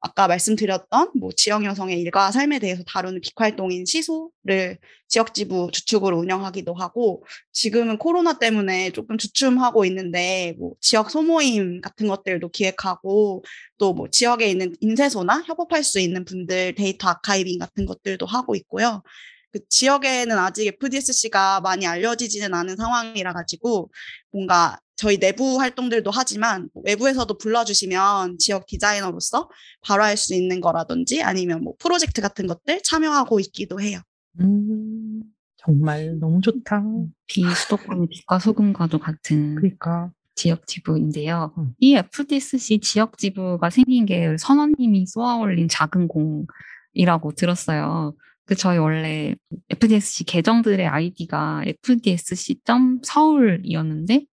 아까 0.01 0.27
말씀드렸던 0.27 1.11
뭐 1.19 1.29
지역 1.35 1.63
여성의 1.63 1.99
일과 1.99 2.31
삶에 2.31 2.59
대해서 2.59 2.83
다루는 2.85 3.21
빅활동인 3.21 3.85
시소를 3.85 4.79
지역지부 5.07 5.69
주축으로 5.71 6.17
운영하기도 6.17 6.73
하고 6.73 7.23
지금은 7.51 7.97
코로나 7.97 8.39
때문에 8.39 8.91
조금 8.91 9.17
주춤하고 9.17 9.85
있는데 9.85 10.55
뭐 10.57 10.73
지역 10.81 11.11
소모임 11.11 11.81
같은 11.81 12.07
것들도 12.07 12.49
기획하고 12.49 13.43
또 13.77 13.93
뭐 13.93 14.07
지역에 14.09 14.49
있는 14.49 14.73
인쇄소나 14.79 15.43
협업할 15.45 15.83
수 15.83 15.99
있는 15.99 16.23
분들 16.25 16.75
데이터 16.75 17.09
아카이빙 17.09 17.59
같은 17.59 17.85
것들도 17.85 18.25
하고 18.25 18.55
있고요. 18.55 19.03
그 19.51 19.59
지역에는 19.67 20.37
아직 20.37 20.67
FDSC가 20.67 21.59
많이 21.61 21.85
알려지지는 21.85 22.53
않은 22.53 22.77
상황이라 22.77 23.33
가지고 23.33 23.91
뭔가 24.31 24.79
저희 25.01 25.17
내부 25.17 25.59
활동들도 25.59 26.11
하지만 26.11 26.69
외부에서도 26.85 27.35
불러주시면 27.39 28.37
지역 28.37 28.67
디자이너로서 28.67 29.49
바로 29.81 30.03
할 30.03 30.15
수 30.15 30.35
있는 30.35 30.61
거라든지 30.61 31.23
아니면 31.23 31.63
뭐 31.63 31.73
프로젝트 31.79 32.21
같은 32.21 32.45
것들 32.45 32.83
참여하고 32.83 33.39
있기도 33.39 33.81
해요. 33.81 33.99
음, 34.39 35.23
정말 35.57 36.19
너무 36.19 36.39
좋다. 36.41 36.83
비수도권의 37.25 38.09
빛과 38.09 38.37
소금과도 38.37 38.99
같은 38.99 39.55
그러니까 39.55 40.11
지역 40.35 40.67
지부인데요. 40.67 41.51
음. 41.57 41.73
이 41.79 41.95
FDSC 41.95 42.81
지역 42.81 43.17
지부가 43.17 43.71
생긴 43.71 44.05
게 44.05 44.37
선원님이 44.37 45.07
쏘아 45.07 45.37
올린 45.37 45.67
작은 45.67 46.09
공이라고 46.09 47.31
들었어요. 47.31 48.13
그 48.45 48.53
저희 48.53 48.77
원래 48.77 49.33
FDSC 49.69 50.25
계정들의 50.25 50.85
아이디가 50.85 51.63
fdsc.서울이었는데 51.65 54.25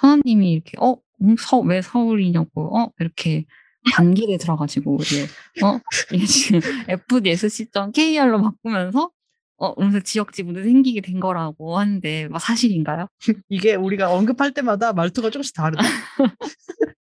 선원님이 0.00 0.52
이렇게 0.52 0.72
어, 0.80 0.96
음, 1.22 1.36
서, 1.38 1.60
왜 1.60 1.82
서울이냐고? 1.82 2.76
어? 2.76 2.90
이렇게 2.98 3.44
단길에 3.92 4.36
들어가지고 4.38 4.98
이제 5.00 5.26
어? 5.62 5.78
이게 6.12 6.26
지금 6.26 6.60
fdsc.kr로 6.88 8.42
바꾸면서 8.42 9.10
어? 9.58 9.74
그래서 9.74 10.00
지역 10.00 10.32
지부도 10.32 10.62
생기게 10.62 11.02
된 11.02 11.20
거라고 11.20 11.78
하는데 11.78 12.28
막 12.28 12.38
사실인가요? 12.38 13.06
이게 13.48 13.74
우리가 13.74 14.12
언급할 14.12 14.52
때마다 14.52 14.92
말투가 14.92 15.30
조금씩 15.30 15.54
다르다. 15.54 15.82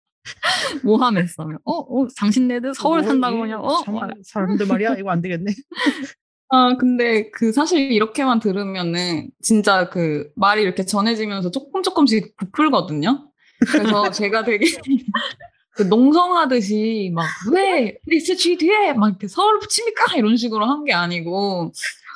모함했어요. 0.84 1.58
어, 1.64 1.74
어? 1.74 2.08
당신네들 2.18 2.76
서울 2.76 3.00
어, 3.00 3.04
산다고 3.04 3.38
이 3.38 3.39
그냥? 3.39 3.64
어? 3.64 3.82
사람들 4.24 4.68
말이야? 4.68 4.97
이거 4.97 5.10
안 5.10 5.22
되겠네. 5.22 5.54
아, 6.52 6.76
근데 6.78 7.30
그 7.32 7.52
사실 7.52 7.91
이렇게만 7.91 8.39
들으면은 8.39 9.30
진짜 9.41 9.89
그 9.89 10.32
말이 10.36 10.62
이렇게 10.64 10.84
전해지면서 10.86 11.52
조금 11.52 11.84
조금씩 11.84 12.36
부풀거든요. 12.38 13.30
그래서 13.72 14.10
제가 14.12 14.43
되게 14.43 14.66
그 15.76 15.84
농성하듯이 15.84 17.12
막 17.14 17.26
왜 17.54 17.97
FDSC 18.05 18.57
뒤에 18.58 18.93
막 18.93 19.10
이렇게 19.10 19.28
서울 19.28 19.60
붙입니까? 19.60 20.16
이런 20.18 20.38
식으로 20.38 20.66
한 20.66 20.84
게 20.86 20.93
아니고 20.93 21.72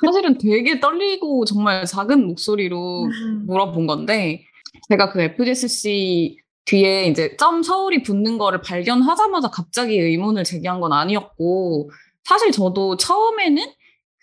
사실은 0.06 0.38
되게 0.38 0.80
떨리고 0.80 1.46
정말 1.46 1.86
작은 1.86 2.26
목소리로 2.26 3.08
물어본 3.46 3.86
건데 3.88 4.44
제가 4.90 5.12
그 5.12 5.22
FDSC 5.22 6.38
뒤에 6.66 7.06
이제 7.06 7.36
점 7.38 7.62
서울이 7.62 8.04
붙는 8.04 8.38
거를 8.38 8.62
발견하자마자 8.62 9.50
갑자기 9.50 9.98
의문을 10.00 10.44
제기한 10.44 10.80
건 10.82 10.92
아니었고 10.94 11.92
사실 12.24 12.52
저도 12.52 12.98
처음에는 12.98 13.64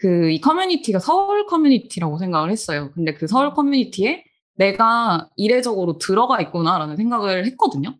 그 0.00 0.30
이 0.32 0.40
커뮤니티가 0.40 0.98
서울 0.98 1.46
커뮤니티라고 1.46 2.18
생각을 2.18 2.50
했어요. 2.50 2.90
근데 2.94 3.12
그 3.14 3.26
서울 3.26 3.52
커뮤니티에 3.52 4.24
내가 4.54 5.28
이례적으로 5.36 5.98
들어가 5.98 6.40
있구나라는 6.40 6.96
생각을 6.96 7.44
했거든요. 7.46 7.96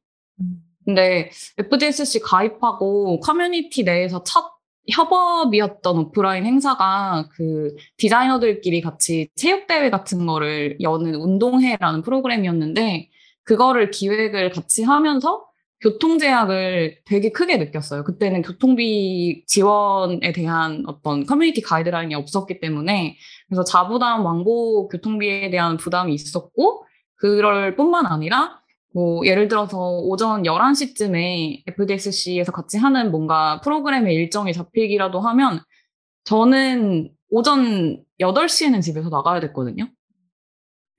근데 0.85 1.31
FDSC 1.59 2.21
가입하고 2.21 3.21
커뮤니티 3.21 3.85
내에서 3.85 4.23
첫 4.25 4.53
협업이었던 4.91 5.99
오프라인 5.99 6.47
행사가 6.47 7.29
그 7.33 7.77
디자이너들끼리 7.99 8.81
같이 8.81 9.29
체육대회 9.37 9.91
같은 9.91 10.27
거를 10.27 10.79
여는 10.81 11.15
운동회라는 11.15 12.03
프로그램이었는데 12.03 13.11
그거를 13.45 13.91
기획을 13.91 14.51
같이 14.51 14.83
하면서 14.83 15.50
교통 15.81 16.19
제약을 16.19 17.01
되게 17.07 17.31
크게 17.31 17.57
느꼈어요. 17.57 18.05
그때는 18.05 18.43
교통비 18.43 19.45
지원에 19.47 20.33
대한 20.33 20.85
어떤 20.87 21.25
커뮤니티 21.25 21.63
가이드라인이 21.63 22.15
없었기 22.15 22.61
때문에 22.61 23.17
그래서 23.49 23.65
자부담 23.65 24.25
왕복 24.25 24.91
교통비에 24.91 25.51
대한 25.51 25.79
부담이 25.79 26.13
있었고 26.13 26.85
그럴 27.17 27.77
뿐만 27.77 28.07
아니라 28.07 28.61
뭐 28.93 29.25
예를 29.25 29.49
들어서 29.49 29.79
오전 29.79 30.43
11시쯤에 30.43 31.63
FDSC에서 31.67 32.53
같이 32.53 32.77
하는 32.77 33.11
뭔가 33.11 33.61
프로그램의 33.61 34.15
일정이 34.15 34.53
잡히기라도 34.53 35.21
하면 35.21 35.61
저는 36.25 37.11
오전 37.31 38.03
8시에는 38.21 38.83
집에서 38.83 39.09
나가야 39.09 39.41
됐거든요. 39.41 39.89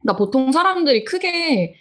그러니까 0.02 0.18
보통 0.18 0.52
사람들이 0.52 1.04
크게 1.04 1.76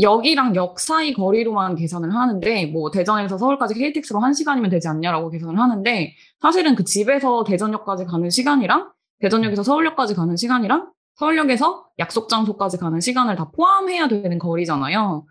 역이랑 0.00 0.56
역 0.56 0.80
사이 0.80 1.12
거리로만 1.12 1.76
계산을 1.76 2.14
하는데 2.14 2.66
뭐 2.66 2.90
대전에서 2.90 3.38
서울까지 3.38 3.74
KTX로 3.74 4.20
1시간이면 4.20 4.70
되지 4.70 4.88
않냐라고 4.88 5.30
계산을 5.30 5.58
하는데 5.58 6.14
사실은 6.40 6.74
그 6.74 6.84
집에서 6.84 7.44
대전역까지 7.44 8.06
가는 8.06 8.30
시간이랑 8.30 8.90
대전역에서 9.20 9.62
서울역까지 9.62 10.14
가는 10.14 10.36
시간이랑 10.36 10.90
서울역에서 11.14 11.86
약속 11.98 12.28
장소까지 12.28 12.78
가는 12.78 13.00
시간을 13.00 13.36
다 13.36 13.50
포함해야 13.54 14.08
되는 14.08 14.38
거리잖아요. 14.38 15.26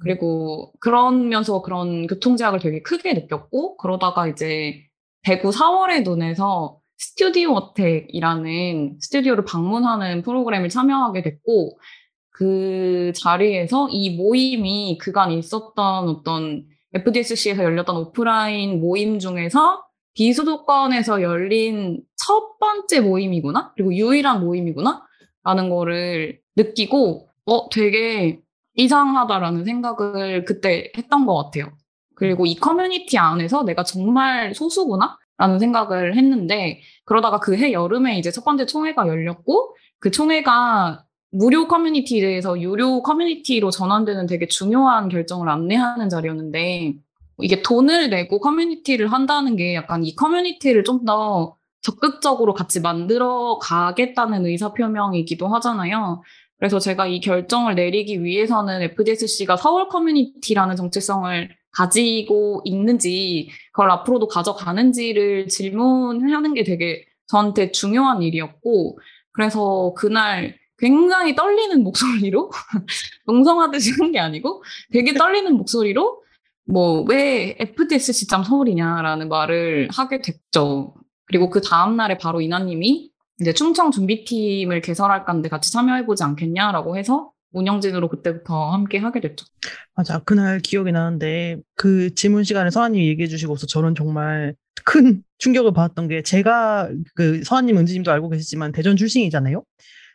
그리고 0.00 0.72
그러면서 0.80 1.62
그런 1.62 2.06
교통제약을 2.06 2.58
되게 2.60 2.82
크게 2.82 3.12
느꼈고 3.12 3.76
그러다가 3.76 4.26
이제 4.26 4.82
대구 5.22 5.50
4월의 5.50 6.04
눈에서 6.04 6.78
스튜디오 6.96 7.52
어택이라는 7.52 8.98
스튜디오를 9.00 9.44
방문하는 9.44 10.22
프로그램을 10.22 10.68
참여하게 10.68 11.22
됐고 11.22 11.78
그 12.34 13.12
자리에서 13.14 13.88
이 13.90 14.16
모임이 14.16 14.98
그간 15.00 15.30
있었던 15.30 16.08
어떤 16.08 16.66
FDSC에서 16.92 17.62
열렸던 17.62 17.96
오프라인 17.96 18.80
모임 18.80 19.20
중에서 19.20 19.84
비수도권에서 20.14 21.22
열린 21.22 22.02
첫 22.16 22.58
번째 22.58 23.00
모임이구나? 23.02 23.72
그리고 23.76 23.94
유일한 23.94 24.40
모임이구나? 24.44 25.06
라는 25.44 25.70
거를 25.70 26.40
느끼고, 26.56 27.28
어, 27.46 27.68
되게 27.70 28.40
이상하다라는 28.74 29.64
생각을 29.64 30.44
그때 30.44 30.90
했던 30.98 31.26
것 31.26 31.36
같아요. 31.36 31.72
그리고 32.16 32.46
이 32.46 32.56
커뮤니티 32.56 33.16
안에서 33.16 33.62
내가 33.64 33.84
정말 33.84 34.54
소수구나? 34.56 35.18
라는 35.38 35.60
생각을 35.60 36.16
했는데, 36.16 36.80
그러다가 37.04 37.38
그 37.38 37.54
해 37.56 37.72
여름에 37.72 38.18
이제 38.18 38.30
첫 38.32 38.44
번째 38.44 38.66
총회가 38.66 39.06
열렸고, 39.06 39.76
그 40.00 40.10
총회가 40.10 41.03
무료 41.34 41.66
커뮤니티에서 41.66 42.60
유료 42.60 43.02
커뮤니티로 43.02 43.70
전환되는 43.70 44.26
되게 44.26 44.46
중요한 44.46 45.08
결정을 45.08 45.48
안내하는 45.48 46.08
자리였는데 46.08 46.94
이게 47.42 47.62
돈을 47.62 48.10
내고 48.10 48.38
커뮤니티를 48.38 49.10
한다는 49.10 49.56
게 49.56 49.74
약간 49.74 50.04
이 50.04 50.14
커뮤니티를 50.14 50.84
좀 50.84 51.04
더 51.04 51.56
적극적으로 51.84 52.54
같이 52.54 52.80
만들어 52.80 53.58
가겠다는 53.60 54.46
의사표명이기도 54.46 55.46
하잖아요. 55.48 56.22
그래서 56.58 56.78
제가 56.78 57.06
이 57.06 57.20
결정을 57.20 57.74
내리기 57.74 58.24
위해서는 58.24 58.80
FDSC가 58.80 59.58
서울 59.58 59.88
커뮤니티라는 59.88 60.76
정체성을 60.76 61.50
가지고 61.72 62.62
있는지 62.64 63.50
그걸 63.72 63.90
앞으로도 63.90 64.28
가져가는지를 64.28 65.48
질문하는 65.48 66.54
게 66.54 66.64
되게 66.64 67.04
저한테 67.26 67.70
중요한 67.70 68.22
일이었고 68.22 68.98
그래서 69.32 69.92
그날 69.94 70.56
굉장히 70.84 71.34
떨리는 71.34 71.82
목소리로 71.82 72.50
농성하듯이 73.26 73.92
한 73.98 74.12
게 74.12 74.18
아니고 74.18 74.62
되게 74.92 75.14
떨리는 75.14 75.52
목소리로 75.56 76.22
뭐 76.66 77.04
왜 77.08 77.56
FDSC 77.58 78.26
서울이냐라는 78.26 79.28
말을 79.28 79.88
하게 79.90 80.20
됐죠. 80.20 80.94
그리고 81.26 81.48
그 81.48 81.60
다음 81.62 81.96
날에 81.96 82.18
바로 82.18 82.40
이나님이 82.42 83.10
이제 83.40 83.52
충청 83.54 83.90
준비팀을 83.90 84.80
개설할 84.82 85.24
건데 85.24 85.48
같이 85.48 85.72
참여해보지 85.72 86.22
않겠냐라고 86.22 86.96
해서 86.96 87.30
운영진으로 87.52 88.08
그때부터 88.08 88.70
함께 88.72 88.98
하게 88.98 89.20
됐죠. 89.20 89.46
맞아. 89.94 90.18
그날 90.20 90.60
기억이 90.60 90.92
나는데 90.92 91.58
그 91.76 92.14
질문 92.14 92.44
시간에 92.44 92.70
서한님이 92.70 93.08
얘기해 93.08 93.28
주시고서 93.28 93.66
저는 93.66 93.94
정말 93.94 94.54
큰 94.84 95.22
충격을 95.38 95.72
받았던 95.72 96.08
게 96.08 96.22
제가 96.22 96.90
그 97.14 97.42
서한님, 97.44 97.78
은지님도 97.78 98.10
알고 98.10 98.28
계시지만 98.30 98.72
대전 98.72 98.96
출신이잖아요. 98.96 99.62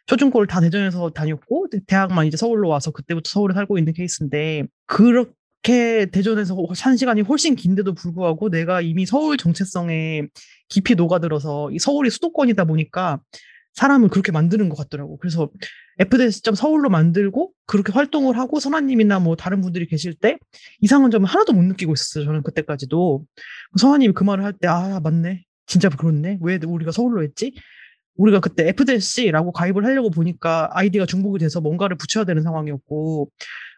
초중고를 0.09 0.47
다 0.47 0.59
대전에서 0.59 1.11
다녔고 1.11 1.67
대학만 1.85 2.25
이제 2.25 2.35
서울로 2.35 2.67
와서 2.67 2.89
그때부터 2.89 3.29
서울에 3.29 3.53
살고 3.53 3.77
있는 3.77 3.93
케이스인데 3.93 4.63
그렇 4.87 5.25
그렇게 5.61 6.05
대전에서 6.05 6.55
한 6.79 6.97
시간이 6.97 7.21
훨씬 7.21 7.55
긴데도 7.55 7.93
불구하고 7.93 8.49
내가 8.49 8.81
이미 8.81 9.05
서울 9.05 9.37
정체성에 9.37 10.23
깊이 10.69 10.95
녹아들어서 10.95 11.69
이 11.71 11.79
서울이 11.79 12.09
수도권이다 12.09 12.63
보니까 12.63 13.19
사람을 13.73 14.07
그렇게 14.07 14.31
만드는 14.31 14.69
것 14.69 14.77
같더라고. 14.77 15.17
그래서 15.17 15.49
FDS 15.99 16.41
서울로 16.55 16.89
만들고 16.89 17.51
그렇게 17.67 17.91
활동을 17.91 18.37
하고 18.37 18.59
선아님이나 18.59 19.19
뭐 19.19 19.35
다른 19.35 19.61
분들이 19.61 19.85
계실 19.85 20.13
때 20.13 20.37
이상한 20.79 21.11
점을 21.11 21.27
하나도 21.27 21.53
못 21.53 21.61
느끼고 21.63 21.93
있었어요. 21.93 22.23
저는 22.25 22.41
그때까지도. 22.43 23.25
선아님이 23.77 24.13
그 24.13 24.23
말을 24.23 24.43
할 24.45 24.53
때, 24.53 24.67
아, 24.67 25.01
맞네. 25.03 25.43
진짜 25.65 25.89
그렇네. 25.89 26.39
왜 26.41 26.57
우리가 26.65 26.91
서울로 26.91 27.21
했지? 27.21 27.53
우리가 28.19 28.41
그때 28.41 28.67
FDSC라고 28.67 29.53
가입을 29.53 29.85
하려고 29.85 30.09
보니까 30.09 30.69
아이디가 30.73 31.05
중복이 31.05 31.39
돼서 31.39 31.61
뭔가를 31.61 31.97
붙여야 31.97 32.25
되는 32.25 32.43
상황이었고, 32.43 33.29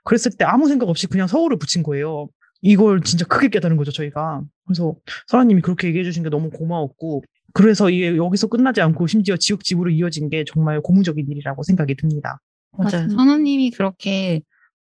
그랬을 0.04 0.32
때 0.38 0.46
아무 0.46 0.68
생각 0.68 0.90
없이 0.90 1.06
그냥 1.08 1.28
서울을 1.28 1.58
붙인 1.58 1.84
거예요. 1.84 2.28
이걸 2.62 3.02
진짜 3.02 3.26
크게 3.26 3.50
깨달은 3.50 3.78
거죠, 3.78 3.92
저희가. 3.92 4.42
그래서 4.66 4.96
설아님이 5.28 5.62
그렇게 5.62 5.88
얘기해 5.88 6.04
주신 6.04 6.24
게 6.24 6.30
너무 6.30 6.50
고마웠고, 6.50 7.24
그래서 7.54 7.90
이게 7.92 8.18
여기서 8.18 8.48
끝나지 8.48 8.82
않고 8.82 9.06
심지어 9.08 9.38
지역 9.38 9.64
집으로 9.64 9.92
이어진 9.92 10.30
게 10.30 10.44
정말 10.48 10.82
고무적인 10.82 11.24
일이라고 11.30 11.62
생각이 11.62 11.96
듭니다. 11.96 12.40
맞아요. 12.72 13.10
선우님이 13.10 13.72
그렇게 13.72 14.42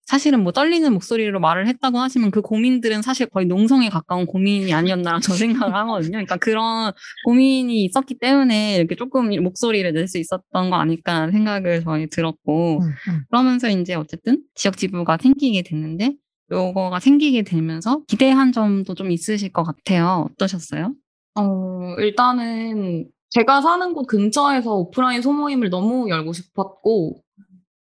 사실은 0.09 0.41
뭐 0.41 0.51
떨리는 0.51 0.91
목소리로 0.91 1.39
말을 1.39 1.67
했다고 1.67 1.99
하시면 1.99 2.31
그 2.31 2.41
고민들은 2.41 3.03
사실 3.03 3.27
거의 3.27 3.45
농성에 3.45 3.89
가까운 3.89 4.25
고민이 4.25 4.73
아니었나 4.73 5.19
저 5.21 5.33
생각을 5.35 5.75
하거든요. 5.75 6.13
그러니까 6.13 6.37
그런 6.37 6.91
고민이 7.25 7.85
있었기 7.85 8.17
때문에 8.17 8.77
이렇게 8.77 8.95
조금 8.95 9.29
목소리를 9.43 9.93
낼 9.93 10.07
수 10.07 10.17
있었던 10.17 10.71
거 10.71 10.75
아닐까 10.77 11.29
생각을 11.29 11.83
저희 11.83 12.07
들었고 12.09 12.79
음, 12.81 12.87
음. 13.09 13.23
그러면서 13.29 13.69
이제 13.69 13.93
어쨌든 13.93 14.41
지역 14.55 14.77
지부가 14.77 15.17
생기게 15.21 15.61
됐는데 15.61 16.15
요거가 16.51 16.99
생기게 16.99 17.43
되면서 17.43 18.01
기대한 18.07 18.51
점도 18.51 18.95
좀 18.95 19.11
있으실 19.11 19.53
것 19.53 19.61
같아요. 19.63 20.27
어떠셨어요? 20.31 20.95
어, 21.35 21.95
일단은 21.99 23.05
제가 23.29 23.61
사는 23.61 23.93
곳 23.93 24.07
근처에서 24.07 24.73
오프라인 24.73 25.21
소모임을 25.21 25.69
너무 25.69 26.09
열고 26.09 26.33
싶었고, 26.33 27.21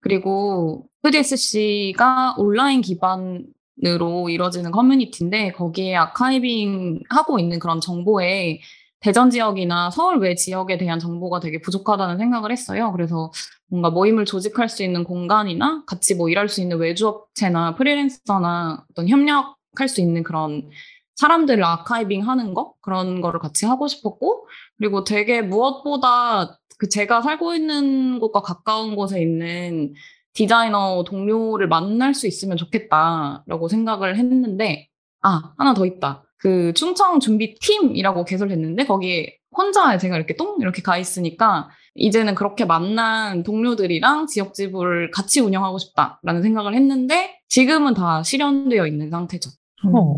그리고 0.00 0.86
FDSC가 1.04 2.34
온라인 2.38 2.80
기반으로 2.80 4.28
이루어지는 4.30 4.70
커뮤니티인데, 4.70 5.52
거기에 5.52 5.96
아카이빙 5.96 7.00
하고 7.10 7.38
있는 7.38 7.58
그런 7.58 7.80
정보에 7.80 8.60
대전 9.00 9.30
지역이나 9.30 9.90
서울 9.90 10.18
외 10.18 10.34
지역에 10.34 10.76
대한 10.76 10.98
정보가 10.98 11.40
되게 11.40 11.60
부족하다는 11.60 12.18
생각을 12.18 12.50
했어요. 12.50 12.90
그래서 12.92 13.30
뭔가 13.68 13.90
모임을 13.90 14.24
조직할 14.24 14.68
수 14.68 14.82
있는 14.82 15.04
공간이나 15.04 15.84
같이 15.86 16.16
뭐 16.16 16.28
일할 16.28 16.48
수 16.48 16.60
있는 16.60 16.78
외주업체나 16.78 17.76
프리랜서나 17.76 18.84
어떤 18.90 19.08
협력할 19.08 19.88
수 19.88 20.00
있는 20.00 20.24
그런 20.24 20.68
사람들을 21.14 21.62
아카이빙 21.62 22.28
하는 22.28 22.54
거? 22.54 22.74
그런 22.80 23.20
거를 23.20 23.38
같이 23.40 23.66
하고 23.66 23.86
싶었고, 23.88 24.48
그리고 24.78 25.04
되게 25.04 25.42
무엇보다 25.42 26.58
그 26.78 26.88
제가 26.88 27.22
살고 27.22 27.54
있는 27.54 28.20
곳과 28.20 28.40
가까운 28.40 28.94
곳에 28.94 29.20
있는 29.20 29.92
디자이너 30.32 31.04
동료를 31.06 31.66
만날 31.68 32.14
수 32.14 32.26
있으면 32.28 32.56
좋겠다라고 32.56 33.68
생각을 33.68 34.16
했는데, 34.16 34.88
아, 35.20 35.52
하나 35.58 35.74
더 35.74 35.84
있다. 35.84 36.24
그 36.38 36.72
충청 36.74 37.18
준비 37.18 37.56
팀이라고 37.58 38.24
개설했는데, 38.24 38.86
거기에 38.86 39.36
혼자 39.50 39.98
제가 39.98 40.16
이렇게 40.16 40.36
똥 40.36 40.58
이렇게 40.60 40.80
가 40.80 40.96
있으니까, 40.96 41.68
이제는 41.96 42.36
그렇게 42.36 42.64
만난 42.64 43.42
동료들이랑 43.42 44.26
지역 44.28 44.54
지부를 44.54 45.10
같이 45.10 45.40
운영하고 45.40 45.78
싶다라는 45.78 46.42
생각을 46.42 46.74
했는데, 46.74 47.40
지금은 47.48 47.94
다 47.94 48.22
실현되어 48.22 48.86
있는 48.86 49.10
상태죠. 49.10 49.50
어. 49.92 50.16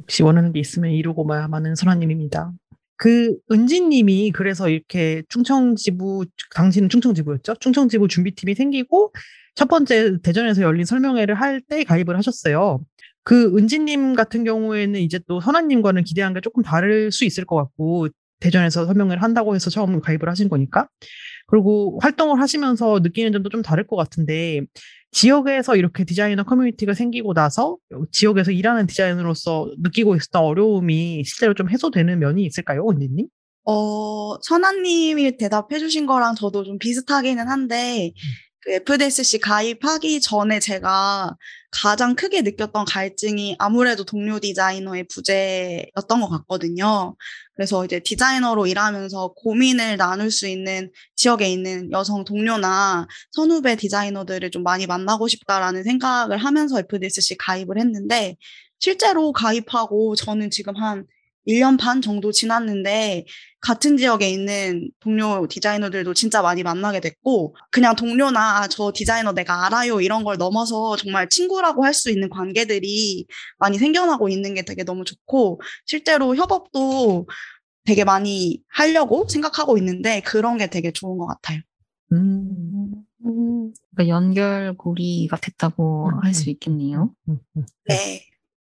혹시 0.00 0.22
원하는 0.22 0.52
게 0.52 0.58
있으면 0.58 0.90
이루고 0.90 1.24
마야하는 1.24 1.76
선아님입니다. 1.76 2.52
그 2.96 3.36
은지님이 3.50 4.30
그래서 4.32 4.68
이렇게 4.68 5.22
충청지부 5.28 6.26
당신은 6.54 6.88
충청지부였죠? 6.88 7.54
충청지부 7.60 8.08
준비팀이 8.08 8.54
생기고 8.54 9.12
첫 9.54 9.68
번째 9.68 10.18
대전에서 10.22 10.62
열린 10.62 10.84
설명회를 10.84 11.34
할 11.36 11.60
때 11.68 11.84
가입을 11.84 12.16
하셨어요. 12.16 12.80
그 13.24 13.56
은지님 13.56 14.14
같은 14.14 14.44
경우에는 14.44 15.00
이제 15.00 15.18
또 15.26 15.40
선아님과는 15.40 16.04
기대한 16.04 16.34
게 16.34 16.40
조금 16.40 16.62
다를 16.62 17.10
수 17.10 17.24
있을 17.24 17.44
것 17.44 17.56
같고 17.56 18.08
대전에서 18.40 18.86
설명회를 18.86 19.22
한다고 19.22 19.54
해서 19.54 19.70
처음 19.70 20.00
가입을 20.00 20.28
하신 20.28 20.48
거니까 20.48 20.88
그리고 21.46 21.98
활동을 22.02 22.40
하시면서 22.40 23.00
느끼는 23.00 23.32
점도 23.32 23.48
좀 23.48 23.62
다를 23.62 23.86
것 23.86 23.96
같은데 23.96 24.62
지역에서 25.14 25.76
이렇게 25.76 26.04
디자이너 26.04 26.42
커뮤니티가 26.42 26.92
생기고 26.92 27.34
나서 27.34 27.76
지역에서 28.10 28.50
일하는 28.50 28.86
디자이너로서 28.86 29.70
느끼고 29.78 30.16
있었던 30.16 30.42
어려움이 30.42 31.22
실제로 31.24 31.54
좀 31.54 31.70
해소되는 31.70 32.18
면이 32.18 32.44
있을까요, 32.44 32.84
언니님? 32.84 33.28
어, 33.64 34.36
선아님이 34.42 35.36
대답해 35.36 35.78
주신 35.78 36.06
거랑 36.06 36.34
저도 36.34 36.64
좀 36.64 36.78
비슷하기는 36.78 37.48
한데, 37.48 38.12
그 38.64 38.72
FDSC 38.72 39.40
가입하기 39.40 40.22
전에 40.22 40.58
제가 40.58 41.36
가장 41.70 42.14
크게 42.14 42.40
느꼈던 42.40 42.86
갈증이 42.86 43.56
아무래도 43.58 44.04
동료 44.04 44.40
디자이너의 44.40 45.04
부재였던 45.08 46.20
것 46.20 46.28
같거든요. 46.30 47.14
그래서 47.54 47.84
이제 47.84 48.00
디자이너로 48.00 48.66
일하면서 48.66 49.34
고민을 49.36 49.98
나눌 49.98 50.30
수 50.30 50.48
있는 50.48 50.90
지역에 51.14 51.46
있는 51.46 51.92
여성 51.92 52.24
동료나 52.24 53.06
선후배 53.32 53.76
디자이너들을 53.76 54.50
좀 54.50 54.62
많이 54.62 54.86
만나고 54.86 55.28
싶다라는 55.28 55.82
생각을 55.82 56.38
하면서 56.38 56.78
FDSC 56.78 57.36
가입을 57.38 57.78
했는데, 57.78 58.36
실제로 58.78 59.32
가입하고 59.32 60.14
저는 60.16 60.50
지금 60.50 60.76
한 60.76 61.04
1년 61.46 61.78
반 61.78 62.00
정도 62.02 62.32
지났는데 62.32 63.26
같은 63.60 63.96
지역에 63.96 64.28
있는 64.28 64.90
동료 65.00 65.46
디자이너들도 65.48 66.12
진짜 66.14 66.42
많이 66.42 66.62
만나게 66.62 67.00
됐고 67.00 67.56
그냥 67.70 67.96
동료나 67.96 68.62
아, 68.62 68.68
저 68.68 68.92
디자이너 68.94 69.32
내가 69.32 69.66
알아요 69.66 70.00
이런 70.00 70.22
걸 70.24 70.36
넘어서 70.36 70.96
정말 70.96 71.28
친구라고 71.28 71.84
할 71.84 71.94
수 71.94 72.10
있는 72.10 72.28
관계들이 72.28 73.26
많이 73.58 73.78
생겨나고 73.78 74.28
있는 74.28 74.54
게 74.54 74.62
되게 74.62 74.84
너무 74.84 75.04
좋고 75.04 75.60
실제로 75.86 76.34
협업도 76.36 77.26
되게 77.84 78.04
많이 78.04 78.60
하려고 78.68 79.26
생각하고 79.28 79.78
있는데 79.78 80.20
그런 80.22 80.58
게 80.58 80.68
되게 80.68 80.90
좋은 80.90 81.18
것 81.18 81.26
같아요. 81.26 81.60
음. 82.12 83.04
그러니까 83.22 84.08
연결고리가 84.08 85.36
됐다고 85.38 86.08
음, 86.08 86.18
할수 86.22 86.48
음. 86.48 86.52
있겠네요. 86.52 87.14
음, 87.28 87.38
음. 87.56 87.66
네. 87.86 88.24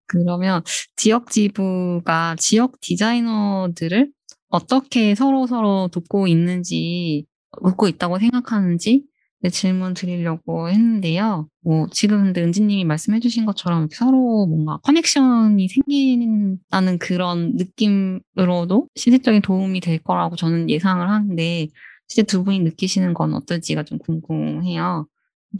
그러면 0.08 0.62
지역 0.96 1.30
지부가 1.30 2.36
지역 2.38 2.80
디자이너들을 2.80 4.10
어떻게 4.50 5.14
서로 5.14 5.46
서로 5.46 5.88
돕고 5.92 6.26
있는지 6.28 7.26
돕고 7.62 7.88
있다고 7.88 8.18
생각하는지 8.18 9.04
네, 9.40 9.50
질문 9.50 9.94
드리려고 9.94 10.68
했는데요. 10.68 11.48
뭐 11.62 11.86
지금 11.92 12.32
은지님이 12.36 12.84
말씀해주신 12.84 13.46
것처럼 13.46 13.88
서로 13.92 14.46
뭔가 14.46 14.78
커넥션이 14.82 15.68
생긴다는 15.68 16.98
그런 16.98 17.52
느낌으로도 17.56 18.88
실질적인 18.96 19.42
도움이 19.42 19.80
될 19.80 19.98
거라고 19.98 20.34
저는 20.36 20.68
예상을 20.70 21.08
하는데 21.08 21.68
실제 22.08 22.22
두 22.24 22.42
분이 22.44 22.60
느끼시는 22.60 23.14
건 23.14 23.34
어떨지가 23.34 23.84
좀 23.84 23.98
궁금해요. 23.98 25.06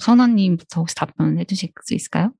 선아님부터 0.00 0.80
혹시 0.80 0.94
답변해 0.96 1.44
주실 1.44 1.70
수 1.84 1.94
있을까요? 1.94 2.32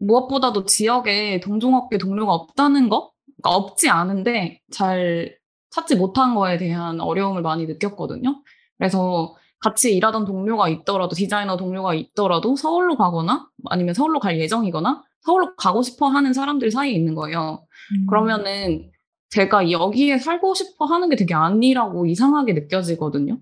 무엇보다도 0.00 0.64
지역에 0.66 1.40
동종업계 1.40 1.98
동료가 1.98 2.32
없다는 2.34 2.88
거? 2.88 3.12
그러니까 3.42 3.56
없지 3.56 3.88
않은데 3.88 4.60
잘 4.72 5.36
찾지 5.70 5.96
못한 5.96 6.34
거에 6.34 6.58
대한 6.58 7.00
어려움을 7.00 7.42
많이 7.42 7.66
느꼈거든요. 7.66 8.42
그래서 8.78 9.36
같이 9.60 9.94
일하던 9.94 10.24
동료가 10.24 10.68
있더라도 10.70 11.14
디자이너 11.14 11.56
동료가 11.56 11.94
있더라도 11.94 12.56
서울로 12.56 12.96
가거나 12.96 13.48
아니면 13.66 13.94
서울로 13.94 14.18
갈 14.20 14.40
예정이거나 14.40 15.04
서울로 15.22 15.54
가고 15.56 15.82
싶어 15.82 16.08
하는 16.08 16.32
사람들 16.32 16.70
사이에 16.70 16.92
있는 16.92 17.14
거예요. 17.14 17.66
그러면은 18.08 18.90
제가 19.30 19.70
여기에 19.70 20.18
살고 20.18 20.54
싶어 20.54 20.86
하는 20.86 21.08
게 21.10 21.16
되게 21.16 21.34
아니라고 21.34 22.06
이상하게 22.06 22.54
느껴지거든요. 22.54 23.38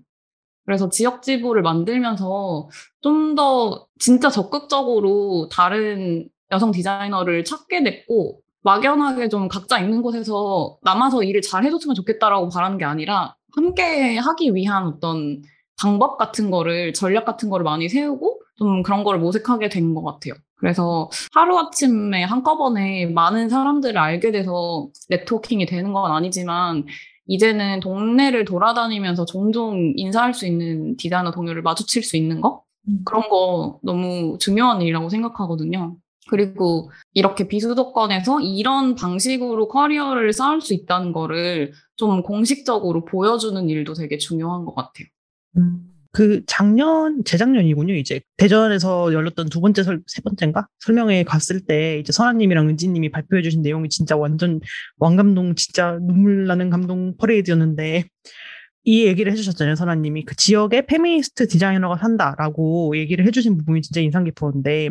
그래서 0.65 0.89
지역 0.89 1.23
지부를 1.23 1.61
만들면서 1.63 2.69
좀 3.01 3.35
더 3.35 3.87
진짜 3.99 4.29
적극적으로 4.29 5.47
다른 5.51 6.29
여성 6.51 6.71
디자이너를 6.71 7.43
찾게 7.43 7.83
됐고 7.83 8.41
막연하게 8.63 9.29
좀 9.29 9.47
각자 9.47 9.79
있는 9.79 10.01
곳에서 10.01 10.77
남아서 10.83 11.23
일을 11.23 11.41
잘 11.41 11.63
해줬으면 11.63 11.95
좋겠다라고 11.95 12.49
바라는 12.49 12.77
게 12.77 12.85
아니라 12.85 13.35
함께 13.55 14.17
하기 14.17 14.53
위한 14.53 14.85
어떤 14.85 15.41
방법 15.81 16.17
같은 16.17 16.51
거를 16.51 16.91
전략 16.93 17.23
같은 17.25 17.49
거를 17.49 17.63
많이 17.63 17.87
세우고 17.87 18.41
좀 18.57 18.83
그런 18.83 19.03
거를 19.03 19.19
모색하게 19.19 19.69
된 19.69 19.93
것 19.93 20.03
같아요. 20.03 20.33
그래서 20.55 21.09
하루아침에 21.33 22.23
한꺼번에 22.25 23.05
많은 23.05 23.47
사람들을 23.47 23.97
알게 23.97 24.31
돼서 24.31 24.89
네트워킹이 25.07 25.65
되는 25.65 25.93
건 25.93 26.11
아니지만 26.11 26.85
이제는 27.27 27.79
동네를 27.79 28.43
돌아다니면서 28.43 29.23
종종 29.23 29.93
인사할 29.95 30.33
수 30.33 30.45
있는 30.45 30.97
디자이너 30.97 31.31
동료를 31.31 31.61
마주칠 31.61 32.03
수 32.03 32.17
있는 32.17 32.41
거? 32.41 32.63
그런 33.05 33.29
거 33.29 33.79
너무 33.83 34.37
중요한 34.39 34.81
일이라고 34.81 35.07
생각하거든요. 35.09 35.95
그리고 36.29 36.91
이렇게 37.13 37.47
비수도권에서 37.47 38.41
이런 38.41 38.95
방식으로 38.95 39.67
커리어를 39.67 40.31
쌓을 40.31 40.61
수 40.61 40.73
있다는 40.73 41.11
거를 41.11 41.73
좀 41.95 42.21
공식적으로 42.21 43.03
보여주는 43.03 43.67
일도 43.67 43.93
되게 43.93 44.17
중요한 44.17 44.63
것 44.63 44.75
같아요. 44.75 45.07
음, 45.57 45.89
그 46.11 46.43
작년 46.45 47.23
재작년이군요. 47.23 47.95
이제 47.95 48.21
대전에서 48.37 49.11
열렸던 49.13 49.49
두 49.49 49.59
번째 49.59 49.83
설, 49.83 50.01
세 50.05 50.21
번째인가 50.21 50.67
설명회 50.79 51.23
갔을 51.23 51.61
때 51.61 51.99
이제 51.99 52.11
선아님이랑 52.11 52.69
은지님이 52.69 53.09
발표해주신 53.09 53.61
내용이 53.61 53.89
진짜 53.89 54.15
완전 54.15 54.59
왕감동 54.97 55.55
진짜 55.55 55.97
눈물 55.99 56.45
나는 56.45 56.69
감동 56.69 57.17
퍼레이드였는데 57.17 58.05
이 58.85 59.05
얘기를 59.05 59.31
해주셨잖아요, 59.31 59.75
선아님이. 59.75 60.25
그 60.25 60.35
지역에 60.35 60.85
페미니스트 60.85 61.47
디자이너가 61.47 61.97
산다라고 61.97 62.97
얘기를 62.97 63.25
해주신 63.25 63.57
부분이 63.57 63.81
진짜 63.81 64.01
인상 64.01 64.23
깊었는데, 64.23 64.89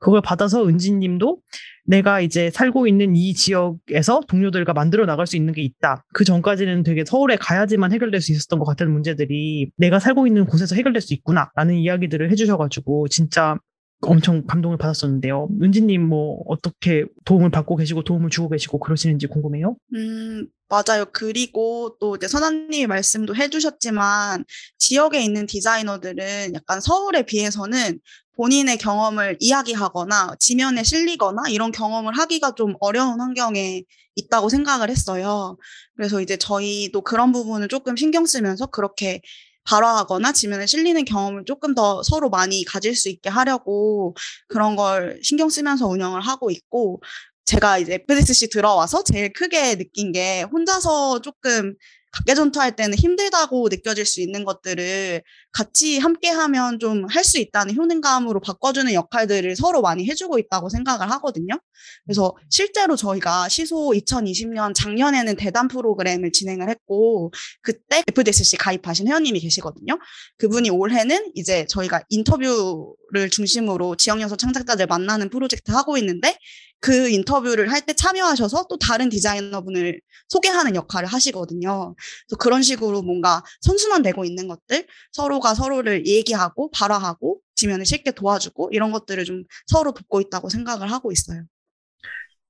그걸 0.00 0.22
받아서 0.22 0.66
은지님도 0.66 1.38
내가 1.86 2.20
이제 2.20 2.50
살고 2.50 2.86
있는 2.86 3.14
이 3.16 3.34
지역에서 3.34 4.20
동료들과 4.28 4.72
만들어 4.72 5.04
나갈 5.04 5.26
수 5.26 5.36
있는 5.36 5.52
게 5.52 5.62
있다. 5.62 6.04
그 6.14 6.24
전까지는 6.24 6.82
되게 6.82 7.04
서울에 7.04 7.36
가야지만 7.36 7.92
해결될 7.92 8.20
수 8.20 8.32
있었던 8.32 8.58
것 8.58 8.64
같은 8.64 8.90
문제들이 8.90 9.70
내가 9.76 9.98
살고 9.98 10.26
있는 10.26 10.46
곳에서 10.46 10.76
해결될 10.76 11.02
수 11.02 11.12
있구나. 11.12 11.50
라는 11.54 11.74
이야기들을 11.74 12.30
해주셔가지고, 12.30 13.08
진짜 13.08 13.58
엄청 14.00 14.46
감동을 14.46 14.76
받았었는데요. 14.76 15.48
은지님 15.62 16.06
뭐 16.06 16.42
어떻게 16.46 17.04
도움을 17.24 17.50
받고 17.50 17.76
계시고 17.76 18.04
도움을 18.04 18.30
주고 18.30 18.48
계시고 18.48 18.78
그러시는지 18.78 19.26
궁금해요. 19.26 19.76
음, 19.94 20.46
맞아요. 20.68 21.06
그리고 21.12 21.96
또 22.00 22.16
이제 22.16 22.28
선아님이 22.28 22.86
말씀도 22.86 23.34
해주셨지만 23.34 24.44
지역에 24.78 25.22
있는 25.22 25.46
디자이너들은 25.46 26.54
약간 26.54 26.80
서울에 26.80 27.22
비해서는 27.22 27.98
본인의 28.36 28.78
경험을 28.78 29.36
이야기하거나 29.38 30.36
지면에 30.40 30.82
실리거나 30.82 31.42
이런 31.50 31.70
경험을 31.70 32.18
하기가 32.18 32.54
좀 32.56 32.74
어려운 32.80 33.20
환경에 33.20 33.84
있다고 34.16 34.48
생각을 34.48 34.90
했어요. 34.90 35.56
그래서 35.96 36.20
이제 36.20 36.36
저희도 36.36 37.02
그런 37.02 37.32
부분을 37.32 37.68
조금 37.68 37.96
신경 37.96 38.26
쓰면서 38.26 38.66
그렇게 38.66 39.20
발화하거나 39.64 40.32
지면에 40.32 40.66
실리는 40.66 41.04
경험을 41.04 41.44
조금 41.46 41.74
더 41.74 42.02
서로 42.02 42.30
많이 42.30 42.64
가질 42.64 42.94
수 42.96 43.08
있게 43.08 43.28
하려고 43.30 44.14
그런 44.48 44.76
걸 44.76 45.18
신경 45.22 45.48
쓰면서 45.48 45.86
운영을 45.86 46.20
하고 46.20 46.50
있고 46.50 47.00
제가 47.44 47.78
이제 47.78 47.94
FSC 47.94 48.48
들어와서 48.50 49.02
제일 49.04 49.32
크게 49.32 49.76
느낀 49.76 50.12
게 50.12 50.42
혼자서 50.42 51.20
조금 51.20 51.74
각계 52.14 52.34
전투 52.34 52.60
할 52.60 52.76
때는 52.76 52.96
힘들다고 52.96 53.68
느껴질 53.70 54.06
수 54.06 54.20
있는 54.22 54.44
것들을 54.44 55.22
같이 55.52 55.98
함께 55.98 56.28
하면 56.30 56.78
좀 56.78 57.06
할 57.10 57.24
수 57.24 57.38
있다는 57.38 57.74
효능감으로 57.76 58.40
바꿔주는 58.40 58.92
역할들을 58.92 59.56
서로 59.56 59.80
많이 59.82 60.06
해주고 60.08 60.38
있다고 60.38 60.68
생각을 60.68 61.10
하거든요. 61.12 61.58
그래서 62.04 62.36
실제로 62.50 62.96
저희가 62.96 63.48
시소 63.48 63.92
2020년 63.94 64.74
작년에는 64.74 65.36
대담 65.36 65.68
프로그램을 65.68 66.32
진행을 66.32 66.68
했고 66.68 67.32
그때 67.62 68.02
FDSC 68.08 68.56
가입하신 68.58 69.08
회원님이 69.08 69.40
계시거든요. 69.40 69.98
그분이 70.38 70.70
올해는 70.70 71.32
이제 71.34 71.66
저희가 71.68 72.02
인터뷰를 72.10 73.30
중심으로 73.30 73.96
지역 73.96 74.20
연서 74.20 74.36
창작자들 74.36 74.86
만나는 74.86 75.30
프로젝트 75.30 75.72
하고 75.72 75.96
있는데 75.98 76.36
그 76.84 77.08
인터뷰를 77.08 77.72
할 77.72 77.80
때 77.86 77.94
참여하셔서 77.94 78.66
또 78.68 78.76
다른 78.78 79.08
디자이너분을 79.08 80.00
소개하는 80.28 80.74
역할을 80.74 81.08
하시거든요. 81.08 81.94
그래서 82.28 82.36
그런 82.38 82.60
식으로 82.62 83.00
뭔가 83.00 83.42
선순환되고 83.62 84.24
있는 84.26 84.48
것들, 84.48 84.86
서로가 85.12 85.54
서로를 85.54 86.06
얘기하고 86.06 86.70
발화하고 86.72 87.40
지면을 87.54 87.86
쉽게 87.86 88.10
도와주고 88.10 88.68
이런 88.72 88.92
것들을 88.92 89.24
좀 89.24 89.44
서로 89.66 89.94
돕고 89.94 90.20
있다고 90.20 90.50
생각을 90.50 90.90
하고 90.92 91.10
있어요. 91.10 91.44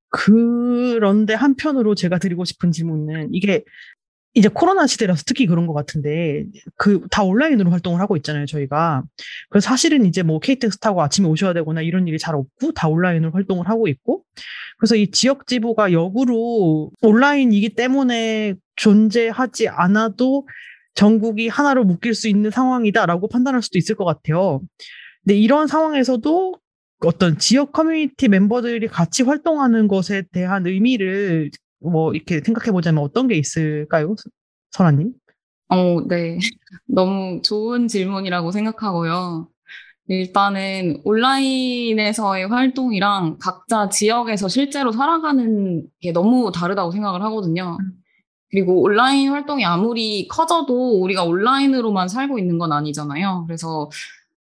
그런데 0.08 1.34
한편으로 1.34 1.94
제가 1.94 2.18
드리고 2.18 2.44
싶은 2.44 2.72
질문은 2.72 3.30
이게 3.34 3.64
이제 4.34 4.48
코로나 4.48 4.86
시대라서 4.86 5.22
특히 5.26 5.46
그런 5.46 5.66
것 5.66 5.74
같은데 5.74 6.44
그 6.76 7.06
다 7.10 7.22
온라인으로 7.22 7.70
활동을 7.70 8.00
하고 8.00 8.16
있잖아요 8.16 8.46
저희가 8.46 9.04
그래서 9.48 9.68
사실은 9.68 10.04
이제 10.06 10.22
뭐 10.22 10.40
KTX 10.40 10.78
타고 10.78 11.02
아침에 11.02 11.28
오셔야 11.28 11.52
되거나 11.54 11.82
이런 11.82 12.08
일이 12.08 12.18
잘 12.18 12.34
없고 12.34 12.72
다 12.72 12.88
온라인으로 12.88 13.32
활동을 13.32 13.68
하고 13.68 13.86
있고 13.88 14.24
그래서 14.78 14.96
이 14.96 15.10
지역 15.10 15.46
지부가 15.46 15.92
역으로 15.92 16.90
온라인이기 17.02 17.70
때문에 17.76 18.54
존재하지 18.76 19.68
않아도 19.68 20.46
전국이 20.94 21.48
하나로 21.48 21.84
묶일 21.84 22.14
수 22.14 22.28
있는 22.28 22.50
상황이다라고 22.50 23.28
판단할 23.28 23.62
수도 23.62 23.78
있을 23.78 23.94
것 23.94 24.04
같아요. 24.04 24.60
근데 25.24 25.36
이런 25.36 25.66
상황에서도 25.66 26.54
어떤 27.00 27.38
지역 27.38 27.72
커뮤니티 27.72 28.28
멤버들이 28.28 28.86
같이 28.88 29.22
활동하는 29.22 29.88
것에 29.88 30.24
대한 30.32 30.66
의미를 30.66 31.50
뭐 31.80 32.14
이렇게 32.14 32.40
생각해 32.44 32.72
보자면 32.72 33.02
어떤 33.04 33.28
게 33.28 33.36
있을까요, 33.36 34.14
설아님? 34.72 35.12
어, 35.68 36.00
네. 36.08 36.38
너무 36.86 37.40
좋은 37.42 37.88
질문이라고 37.88 38.50
생각하고요. 38.52 39.48
일단은 40.08 41.00
온라인에서의 41.04 42.48
활동이랑 42.48 43.38
각자 43.40 43.88
지역에서 43.88 44.48
실제로 44.48 44.92
살아가는 44.92 45.86
게 46.00 46.12
너무 46.12 46.52
다르다고 46.52 46.90
생각을 46.92 47.22
하거든요. 47.22 47.78
그리고 48.50 48.82
온라인 48.82 49.30
활동이 49.30 49.64
아무리 49.64 50.28
커져도 50.28 51.00
우리가 51.02 51.24
온라인으로만 51.24 52.08
살고 52.08 52.38
있는 52.38 52.58
건 52.58 52.72
아니잖아요. 52.72 53.44
그래서 53.46 53.90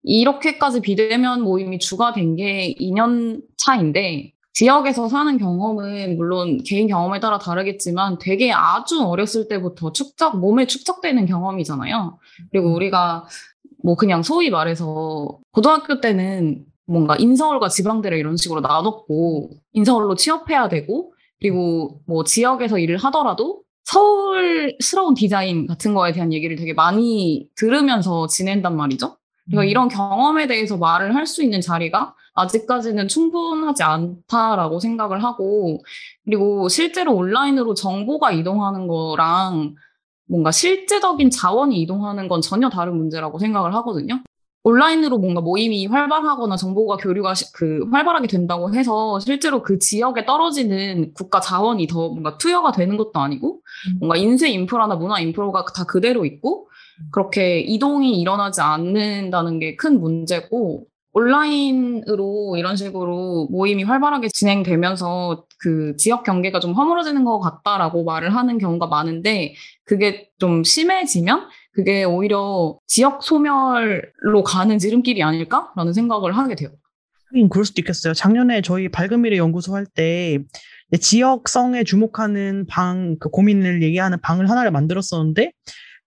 이렇게까지 0.04 0.82
비대면 0.82 1.42
모임이 1.42 1.80
주가 1.80 2.14
된 2.14 2.36
게 2.36 2.76
2년 2.80 3.42
차인데 3.58 4.34
지역에서 4.58 5.08
사는 5.08 5.38
경험은 5.38 6.18
물론 6.18 6.64
개인 6.64 6.88
경험에 6.88 7.20
따라 7.20 7.38
다르겠지만 7.38 8.18
되게 8.18 8.52
아주 8.52 9.04
어렸을 9.04 9.48
때부터 9.48 9.92
축적, 9.92 10.40
몸에 10.40 10.66
축적되는 10.66 11.28
경험이잖아요. 11.28 12.18
그리고 12.50 12.74
우리가 12.74 13.28
뭐 13.84 13.96
그냥 13.96 14.24
소위 14.24 14.50
말해서 14.50 15.38
고등학교 15.52 16.02
때는 16.02 16.66
뭔가 16.88 17.16
인서울과 17.18 17.70
지방대를 17.70 18.18
이런 18.18 18.36
식으로 18.36 18.62
나눴고 18.62 19.52
인서울로 19.74 20.16
취업해야 20.16 20.70
되고 20.70 21.14
그리고 21.40 22.02
뭐 22.08 22.24
지역에서 22.24 22.80
일을 22.80 22.98
하더라도 22.98 23.62
서울스러운 23.84 25.14
디자인 25.14 25.68
같은 25.68 25.94
거에 25.94 26.14
대한 26.14 26.34
얘기를 26.34 26.56
되게 26.56 26.74
많이 26.74 27.48
들으면서 27.56 28.26
지낸단 28.26 28.76
말이죠. 28.76 29.17
그러니까 29.50 29.64
음. 29.64 29.70
이런 29.70 29.88
경험에 29.90 30.48
대해서 30.48 30.78
말을 30.78 31.16
할 31.16 31.26
수 31.28 31.44
있는 31.44 31.62
자리가 31.62 32.16
아직까지는 32.36 33.08
충분하지 33.08 33.84
않다라고 33.84 34.80
생각을 34.80 35.24
하고, 35.24 35.82
그리고 36.26 36.70
실제로 36.70 37.16
온라인으로 37.16 37.74
정보가 37.74 38.32
이동하는 38.34 38.88
거랑 38.88 39.76
뭔가 40.28 40.52
실제적인 40.52 41.30
자원이 41.32 41.82
이동하는 41.82 42.28
건 42.28 42.42
전혀 42.42 42.70
다른 42.70 42.98
문제라고 42.98 43.40
생각을 43.40 43.74
하거든요. 43.76 44.22
온라인으로 44.64 45.18
뭔가 45.20 45.40
모임이 45.40 45.88
활발하거나 45.88 46.58
정보가 46.58 46.98
교류가 46.98 47.36
시- 47.36 47.54
그 47.54 47.86
활발하게 47.92 48.28
된다고 48.28 48.74
해서 48.74 49.18
실제로 49.22 49.64
그 49.64 49.80
지역에 49.80 50.26
떨어지는 50.26 51.14
국가 51.14 51.40
자원이 51.40 51.88
더 51.88 52.10
뭔가 52.10 52.38
투여가 52.38 52.74
되는 52.74 52.98
것도 52.98 53.12
아니고 53.20 53.62
뭔가 54.00 54.18
인쇄 54.18 54.50
인프라나 54.50 54.96
문화 54.96 55.22
인프라가 55.22 55.64
다 55.74 55.86
그대로 55.86 56.26
있고 56.26 56.67
그렇게 57.12 57.60
이동이 57.60 58.20
일어나지 58.20 58.62
않는다는 58.62 59.60
게 59.60 59.76
큰 59.78 60.00
문제고 60.00 60.86
온라인으로 61.14 62.56
이런 62.58 62.76
식으로 62.76 63.48
모임이 63.52 63.84
활발하게 63.84 64.28
진행되면서 64.34 65.46
그 65.60 65.96
지역 65.98 66.24
경계가 66.24 66.60
좀 66.60 66.74
허물어지는 66.74 67.24
것 67.24 67.40
같다라고 67.40 68.04
말을 68.04 68.36
하는 68.36 68.58
경우가 68.60 68.88
많은데 68.88 69.56
그게 69.84 70.30
좀 70.40 70.64
심해지면 70.64 71.48
그게 71.74 72.04
오히려 72.04 72.78
지역 72.88 73.24
소멸로 73.24 74.44
가는 74.46 74.78
지름길이 74.78 75.24
아닐까라는 75.24 75.94
생각을 75.94 76.34
하게 76.38 76.56
돼요. 76.56 76.70
하긴 77.32 77.50
그럴 77.50 77.66
수도 77.66 77.82
있겠어요. 77.82 78.14
작년에 78.14 78.62
저희 78.62 78.90
밝은 78.90 79.22
미래 79.22 79.38
연구소 79.38 79.76
할 79.76 79.86
때 79.86 80.40
지역성에 81.00 81.84
주목하는 81.84 82.66
방, 82.70 83.18
그 83.20 83.30
고민을 83.30 83.84
얘기하는 83.84 84.20
방을 84.22 84.50
하나를 84.50 84.72
만들었었는데 84.72 85.52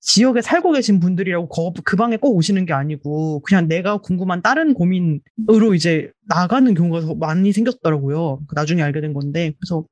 지역에 0.02 0.40
살고 0.40 0.72
계신 0.72 0.98
분들이라고 0.98 1.48
거- 1.48 1.72
그 1.84 1.96
방에 1.96 2.16
꼭 2.16 2.34
오시는 2.36 2.64
게 2.66 2.72
아니고 2.72 3.40
그냥 3.42 3.68
내가 3.68 3.98
궁금한 3.98 4.40
다른 4.42 4.72
고민으로 4.74 5.74
이제 5.74 6.10
나가는 6.26 6.72
경우가 6.74 7.00
더 7.02 7.14
많이 7.14 7.52
생겼더라고요. 7.52 8.40
그 8.48 8.54
나중에 8.54 8.82
알게 8.82 9.00
된 9.02 9.12
건데 9.12 9.52
그래서 9.60 9.84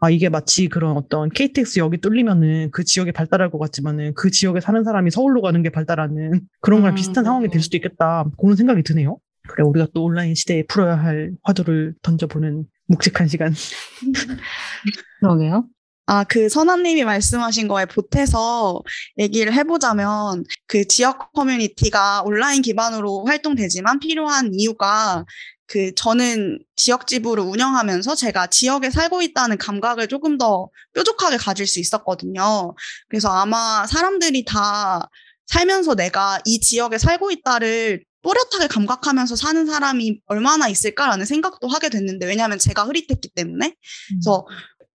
아 0.00 0.10
이게 0.10 0.28
마치 0.28 0.68
그런 0.68 0.96
어떤 0.96 1.28
KTX 1.30 1.78
역이 1.78 1.98
뚫리면은 2.00 2.70
그 2.72 2.82
지역에 2.82 3.12
발달할 3.12 3.50
것 3.50 3.58
같지만은 3.58 4.14
그 4.14 4.30
지역에 4.32 4.58
사는 4.60 4.82
사람이 4.82 5.12
서울로 5.12 5.40
가는 5.42 5.62
게 5.62 5.70
발달하는 5.70 6.40
그런 6.60 6.80
거랑 6.80 6.94
음, 6.94 6.96
비슷한 6.96 7.22
상황이 7.24 7.48
될 7.48 7.60
수도 7.62 7.76
있겠다 7.76 8.24
그런 8.40 8.56
생각이 8.56 8.82
드네요. 8.82 9.18
그래 9.48 9.62
우리가 9.64 9.88
또 9.94 10.04
온라인 10.04 10.34
시대에 10.34 10.64
풀어야 10.66 10.96
할 10.96 11.32
화두를 11.44 11.94
던져보는 12.02 12.64
묵직한 12.88 13.28
시간. 13.28 13.52
그러게요. 15.20 15.66
아, 16.06 16.24
그 16.24 16.48
선아님이 16.48 17.04
말씀하신 17.04 17.68
거에 17.68 17.86
보태서 17.86 18.82
얘기를 19.18 19.52
해보자면 19.52 20.44
그 20.66 20.86
지역 20.86 21.32
커뮤니티가 21.32 22.22
온라인 22.24 22.60
기반으로 22.60 23.24
활동되지만 23.26 24.00
필요한 24.00 24.50
이유가 24.52 25.24
그 25.66 25.94
저는 25.94 26.58
지역 26.76 27.06
지부를 27.06 27.44
운영하면서 27.44 28.16
제가 28.16 28.48
지역에 28.48 28.90
살고 28.90 29.22
있다는 29.22 29.58
감각을 29.58 30.08
조금 30.08 30.36
더 30.38 30.68
뾰족하게 30.92 31.36
가질 31.38 31.66
수 31.66 31.80
있었거든요. 31.80 32.74
그래서 33.08 33.30
아마 33.30 33.86
사람들이 33.86 34.44
다 34.44 35.08
살면서 35.46 35.94
내가 35.94 36.40
이 36.44 36.60
지역에 36.60 36.98
살고 36.98 37.30
있다를 37.30 38.04
또렷하게 38.22 38.68
감각하면서 38.68 39.36
사는 39.36 39.66
사람이 39.66 40.20
얼마나 40.26 40.68
있을까라는 40.68 41.26
생각도 41.26 41.68
하게 41.68 41.88
됐는데 41.88 42.26
왜냐하면 42.26 42.58
제가 42.58 42.84
흐릿했기 42.84 43.30
때문에 43.34 43.74
그래서 44.08 44.46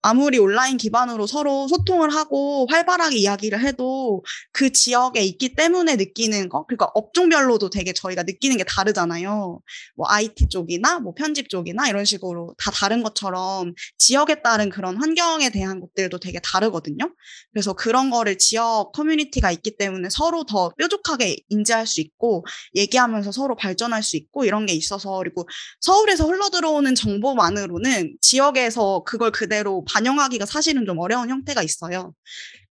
아무리 0.06 0.38
온라인 0.38 0.76
기반으로 0.76 1.26
서로 1.26 1.66
소통을 1.66 2.10
하고 2.10 2.68
활발하게 2.70 3.16
이야기를 3.16 3.60
해도 3.60 4.22
그 4.52 4.70
지역에 4.70 5.20
있기 5.22 5.56
때문에 5.56 5.96
느끼는 5.96 6.48
거, 6.48 6.64
그러니까 6.64 6.92
업종별로도 6.94 7.70
되게 7.70 7.92
저희가 7.92 8.22
느끼는 8.22 8.56
게 8.56 8.62
다르잖아요. 8.62 9.60
뭐 9.96 10.06
IT 10.08 10.48
쪽이나 10.48 11.00
뭐 11.00 11.12
편집 11.12 11.48
쪽이나 11.48 11.88
이런 11.88 12.04
식으로 12.04 12.54
다 12.56 12.70
다른 12.70 13.02
것처럼 13.02 13.74
지역에 13.98 14.42
따른 14.42 14.70
그런 14.70 14.96
환경에 14.96 15.50
대한 15.50 15.80
것들도 15.80 16.20
되게 16.20 16.38
다르거든요. 16.38 17.12
그래서 17.52 17.72
그런 17.72 18.08
거를 18.08 18.38
지역 18.38 18.92
커뮤니티가 18.92 19.50
있기 19.50 19.76
때문에 19.76 20.08
서로 20.08 20.44
더 20.44 20.70
뾰족하게 20.78 21.38
인지할 21.48 21.84
수 21.88 22.00
있고 22.00 22.46
얘기하면서 22.76 23.32
서로 23.32 23.56
발전할 23.56 24.04
수 24.04 24.16
있고 24.16 24.44
이런 24.44 24.66
게 24.66 24.72
있어서 24.72 25.18
그리고 25.18 25.48
서울에서 25.80 26.26
흘러 26.26 26.48
들어오는 26.48 26.94
정보만으로는 26.94 28.18
지역에서 28.20 29.02
그걸 29.04 29.32
그대로 29.32 29.84
반영하기가 29.96 30.46
사실은 30.46 30.84
좀 30.84 30.98
어려운 30.98 31.30
형태가 31.30 31.62
있어요. 31.62 32.12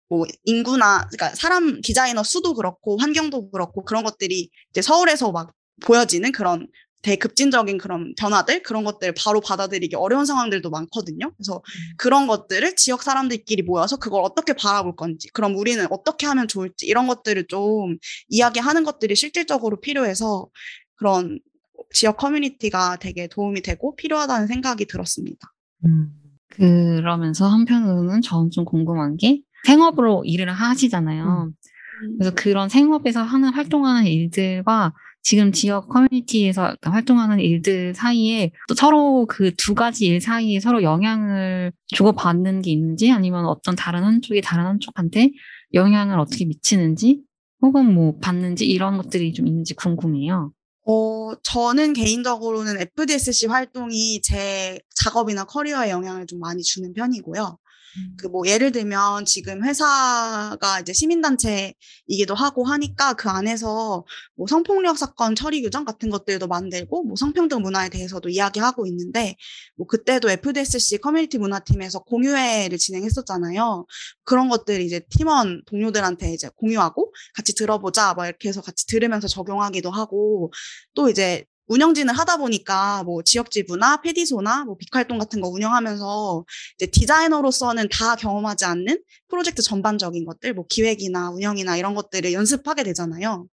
뭐 0.09 0.25
인구나 0.43 1.07
그러니까 1.09 1.35
사람 1.35 1.81
디자이너 1.81 2.23
수도 2.23 2.53
그렇고 2.53 2.97
환경도 2.97 3.49
그렇고 3.51 3.83
그런 3.83 4.03
것들이 4.03 4.49
이제 4.69 4.81
서울에서 4.81 5.31
막 5.31 5.53
보여지는 5.81 6.31
그런 6.31 6.67
대급진적인 7.01 7.77
그런 7.77 8.13
변화들 8.17 8.63
그런 8.63 8.83
것들을 8.85 9.13
바로 9.17 9.41
받아들이기 9.41 9.95
어려운 9.95 10.25
상황들도 10.25 10.69
많거든요. 10.69 11.33
그래서 11.35 11.61
그런 11.97 12.27
것들을 12.27 12.75
지역 12.77 13.03
사람들끼리 13.03 13.63
모여서 13.63 13.97
그걸 13.97 14.23
어떻게 14.23 14.53
바라볼 14.53 14.95
건지, 14.95 15.27
그럼 15.33 15.55
우리는 15.57 15.85
어떻게 15.89 16.25
하면 16.27 16.47
좋을지 16.47 16.85
이런 16.85 17.07
것들을 17.07 17.47
좀 17.47 17.97
이야기하는 18.29 18.85
것들이 18.85 19.15
실질적으로 19.17 19.81
필요해서 19.81 20.47
그런 20.95 21.39
지역 21.93 22.15
커뮤니티가 22.17 22.97
되게 23.01 23.27
도움이 23.27 23.61
되고 23.61 23.95
필요하다는 23.97 24.47
생각이 24.47 24.85
들었습니다. 24.85 25.51
음. 25.85 26.22
그러면서 26.55 27.47
한편으로는 27.47 28.21
저는 28.21 28.51
좀 28.51 28.65
궁금한 28.65 29.17
게 29.17 29.41
생업으로 29.65 30.23
일을 30.25 30.51
하시잖아요. 30.51 31.51
그래서 32.17 32.35
그런 32.35 32.69
생업에서 32.69 33.23
하는 33.23 33.49
활동하는 33.49 34.05
일들과 34.07 34.93
지금 35.21 35.51
지역 35.53 35.87
커뮤니티에서 35.89 36.75
활동하는 36.83 37.39
일들 37.39 37.93
사이에 37.95 38.51
또 38.67 38.75
서로 38.75 39.25
그 39.27 39.51
두 39.57 39.73
가지 39.75 40.07
일 40.07 40.19
사이에 40.21 40.59
서로 40.59 40.83
영향을 40.83 41.71
주고받는 41.87 42.61
게 42.61 42.71
있는지 42.71 43.11
아니면 43.11 43.45
어떤 43.45 43.75
다른 43.75 44.03
한쪽이 44.03 44.41
다른 44.41 44.65
한쪽한테 44.65 45.31
영향을 45.73 46.19
어떻게 46.19 46.45
미치는지 46.45 47.21
혹은 47.61 47.93
뭐 47.93 48.17
받는지 48.19 48.65
이런 48.67 48.97
것들이 48.97 49.33
좀 49.33 49.47
있는지 49.47 49.73
궁금해요. 49.75 50.51
어, 50.85 51.33
저는 51.43 51.93
개인적으로는 51.93 52.79
FDSC 52.81 53.47
활동이 53.47 54.21
제 54.21 54.79
작업이나 54.95 55.45
커리어에 55.45 55.89
영향을 55.89 56.25
좀 56.27 56.39
많이 56.39 56.61
주는 56.61 56.91
편이고요. 56.93 57.57
그 58.17 58.27
뭐 58.33 58.47
예를 58.47 58.71
들면 58.71 59.25
지금 59.25 59.63
회사가 59.63 60.79
이제 60.81 60.91
시민단체이기도 60.93 62.33
하고 62.35 62.63
하니까 62.65 63.13
그 63.13 63.29
안에서 63.29 64.03
뭐 64.35 64.47
성폭력 64.47 64.97
사건 64.97 65.35
처리 65.35 65.61
규정 65.61 65.85
같은 65.85 66.09
것들도 66.09 66.47
만들고 66.47 67.03
뭐 67.03 67.15
성평등 67.15 67.61
문화에 67.61 67.89
대해서도 67.89 68.29
이야기하고 68.29 68.87
있는데 68.87 69.35
뭐 69.75 69.85
그때도 69.85 70.29
FDSC 70.31 70.97
커뮤니티 70.97 71.37
문화팀에서 71.37 71.99
공유회를 71.99 72.77
진행했었잖아요. 72.79 73.85
그런 74.23 74.49
것들 74.49 74.81
이제 74.81 75.01
팀원 75.09 75.61
동료들한테 75.65 76.33
이제 76.33 76.49
공유하고 76.55 77.13
같이 77.35 77.53
들어보자 77.55 78.13
뭐 78.15 78.25
이렇게 78.25 78.49
해서 78.49 78.61
같이 78.61 78.87
들으면서 78.87 79.27
적용하기도 79.27 79.91
하고 79.91 80.51
또 80.95 81.09
이제 81.09 81.45
운영진을 81.67 82.13
하다 82.13 82.37
보니까 82.37 83.03
뭐 83.03 83.23
지역지부나 83.23 84.01
페디소나 84.01 84.65
뭐 84.65 84.75
빅활동 84.77 85.17
같은 85.17 85.41
거 85.41 85.47
운영하면서 85.47 86.45
이제 86.75 86.87
디자이너로서는 86.87 87.89
다 87.89 88.15
경험하지 88.15 88.65
않는 88.65 89.01
프로젝트 89.29 89.61
전반적인 89.61 90.25
것들, 90.25 90.53
뭐 90.53 90.65
기획이나 90.67 91.31
운영이나 91.31 91.77
이런 91.77 91.95
것들을 91.95 92.33
연습하게 92.33 92.83
되잖아요. 92.83 93.47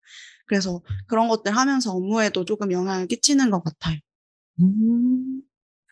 그래서 0.46 0.82
그런 1.06 1.28
것들 1.28 1.56
하면서 1.56 1.92
업무에도 1.92 2.44
조금 2.44 2.72
영향을 2.72 3.06
끼치는 3.06 3.50
것 3.50 3.62
같아요. 3.62 3.98
음, 4.60 5.42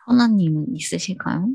현아님은 0.06 0.74
있으실까요? 0.74 1.48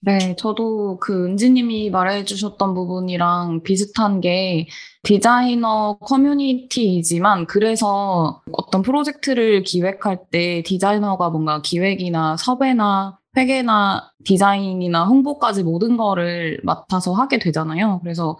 네, 0.00 0.36
저도 0.36 0.98
그 1.00 1.26
은지님이 1.26 1.90
말해주셨던 1.90 2.72
부분이랑 2.74 3.62
비슷한 3.64 4.20
게 4.20 4.68
디자이너 5.02 5.98
커뮤니티이지만 5.98 7.46
그래서 7.46 8.40
어떤 8.52 8.82
프로젝트를 8.82 9.64
기획할 9.64 10.26
때 10.30 10.62
디자이너가 10.64 11.30
뭔가 11.30 11.60
기획이나 11.62 12.36
섭외나 12.36 13.18
회계나 13.36 14.12
디자인이나 14.24 15.04
홍보까지 15.06 15.64
모든 15.64 15.96
거를 15.96 16.60
맡아서 16.62 17.12
하게 17.12 17.38
되잖아요. 17.40 17.98
그래서 18.02 18.38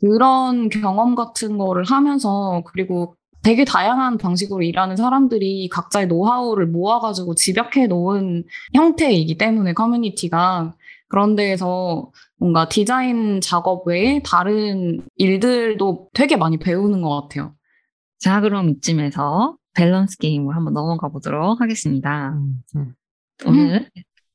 그런 0.00 0.68
경험 0.70 1.14
같은 1.14 1.56
거를 1.56 1.84
하면서 1.84 2.62
그리고 2.66 3.14
되게 3.42 3.64
다양한 3.64 4.18
방식으로 4.18 4.62
일하는 4.62 4.96
사람들이 4.96 5.68
각자의 5.70 6.08
노하우를 6.08 6.66
모아가지고 6.66 7.34
집약해 7.36 7.86
놓은 7.86 8.44
형태이기 8.74 9.38
때문에 9.38 9.72
커뮤니티가 9.72 10.74
그런 11.10 11.34
데에서 11.36 12.10
뭔가 12.38 12.68
디자인 12.68 13.40
작업 13.40 13.86
외에 13.86 14.22
다른 14.24 15.02
일들도 15.16 16.08
되게 16.14 16.36
많이 16.36 16.56
배우는 16.56 17.02
것 17.02 17.22
같아요. 17.22 17.54
자, 18.18 18.40
그럼 18.40 18.70
이쯤에서 18.70 19.56
밸런스 19.74 20.16
게임을 20.18 20.54
한번 20.54 20.72
넘어가 20.72 21.08
보도록 21.08 21.60
하겠습니다. 21.60 22.38
오늘 23.44 23.90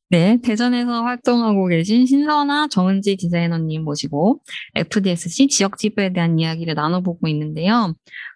네, 0.09 0.37
대전에서 0.43 1.03
활동하고 1.03 1.67
계신 1.67 2.05
신선아 2.05 2.67
정은지 2.67 3.15
디자이너님 3.15 3.83
모시고 3.83 4.41
FDSC 4.75 5.47
지역 5.47 5.77
지부에 5.77 6.13
대한 6.13 6.37
이야기를 6.39 6.75
나눠보고 6.75 7.27
있는데요. 7.29 7.93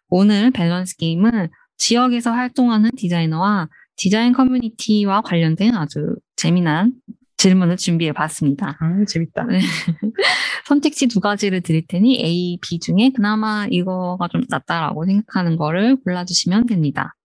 오늘 0.08 0.52
밸런스 0.52 0.96
게임은 0.98 1.50
지역에서 1.78 2.32
활동하는 2.32 2.90
디자이너와 2.96 3.70
디자인 3.96 4.34
커뮤니티와 4.34 5.22
관련된 5.22 5.76
아주 5.76 6.16
재미난 6.36 6.94
질문을 7.40 7.78
준비해 7.78 8.12
봤습니다. 8.12 8.78
아, 8.82 9.06
재밌다. 9.08 9.46
네. 9.46 9.60
선택지 10.66 11.08
두 11.08 11.22
가지를 11.22 11.62
드릴 11.62 11.88
테니 11.88 12.22
A, 12.22 12.60
B 12.62 12.80
중에 12.80 13.12
그나마 13.16 13.66
이거가 13.72 14.28
좀 14.28 14.44
낫다라고 14.50 15.06
생각하는 15.06 15.56
거를 15.56 15.96
골라주시면 16.04 16.66
됩니다. 16.68 17.16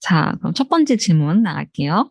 자, 0.00 0.34
그럼 0.38 0.52
첫 0.52 0.68
번째 0.68 0.96
질문 0.98 1.42
나갈게요. 1.42 2.10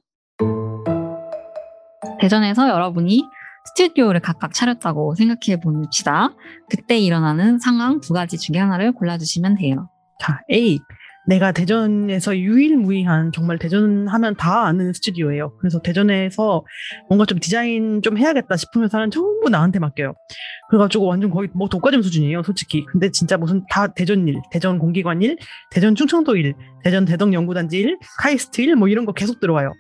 대전에서 2.20 2.70
여러분이 2.70 3.24
스튜디오를 3.68 4.20
각각 4.20 4.54
차렸다고 4.54 5.14
생각해 5.14 5.60
봅시다. 5.62 6.36
그때 6.72 6.98
일어나는 6.98 7.60
상황 7.60 8.02
두 8.02 8.14
가지 8.14 8.40
중에 8.40 8.60
하나를 8.60 8.94
골라주시면 8.94 9.56
돼요. 9.58 9.90
자, 10.20 10.42
A. 10.52 10.80
내가 11.28 11.52
대전에서 11.52 12.38
유일무이한 12.38 13.32
정말 13.32 13.58
대전 13.58 14.08
하면 14.08 14.36
다 14.36 14.66
아는 14.66 14.94
스튜디오예요. 14.94 15.58
그래서 15.60 15.82
대전에서 15.82 16.66
뭔가 17.08 17.26
좀 17.26 17.40
디자인 17.40 18.02
좀 18.02 18.18
해야겠다 18.18 18.58
싶으면 18.58 18.90
사람 18.90 19.10
전부 19.10 19.50
나한테 19.50 19.80
맡겨요. 19.80 20.14
그래가지고 20.70 21.06
완전 21.06 21.30
거의 21.30 21.50
뭐 21.54 21.70
독과점 21.70 22.02
수준이에요, 22.02 22.44
솔직히. 22.44 22.86
근데 22.86 23.10
진짜 23.12 23.38
무슨 23.38 23.64
다 23.70 23.88
대전 23.88 24.28
일, 24.28 24.42
대전 24.52 24.80
공기관 24.80 25.22
일, 25.22 25.38
대전 25.72 25.96
충청도 25.96 26.36
일, 26.36 26.56
대전 26.84 27.06
대덕 27.06 27.34
연구단지 27.34 27.78
일, 27.78 27.98
카이스트 28.20 28.62
일, 28.62 28.76
뭐 28.76 28.88
이런 28.88 29.06
거 29.06 29.14
계속 29.14 29.40
들어와요. 29.40 29.72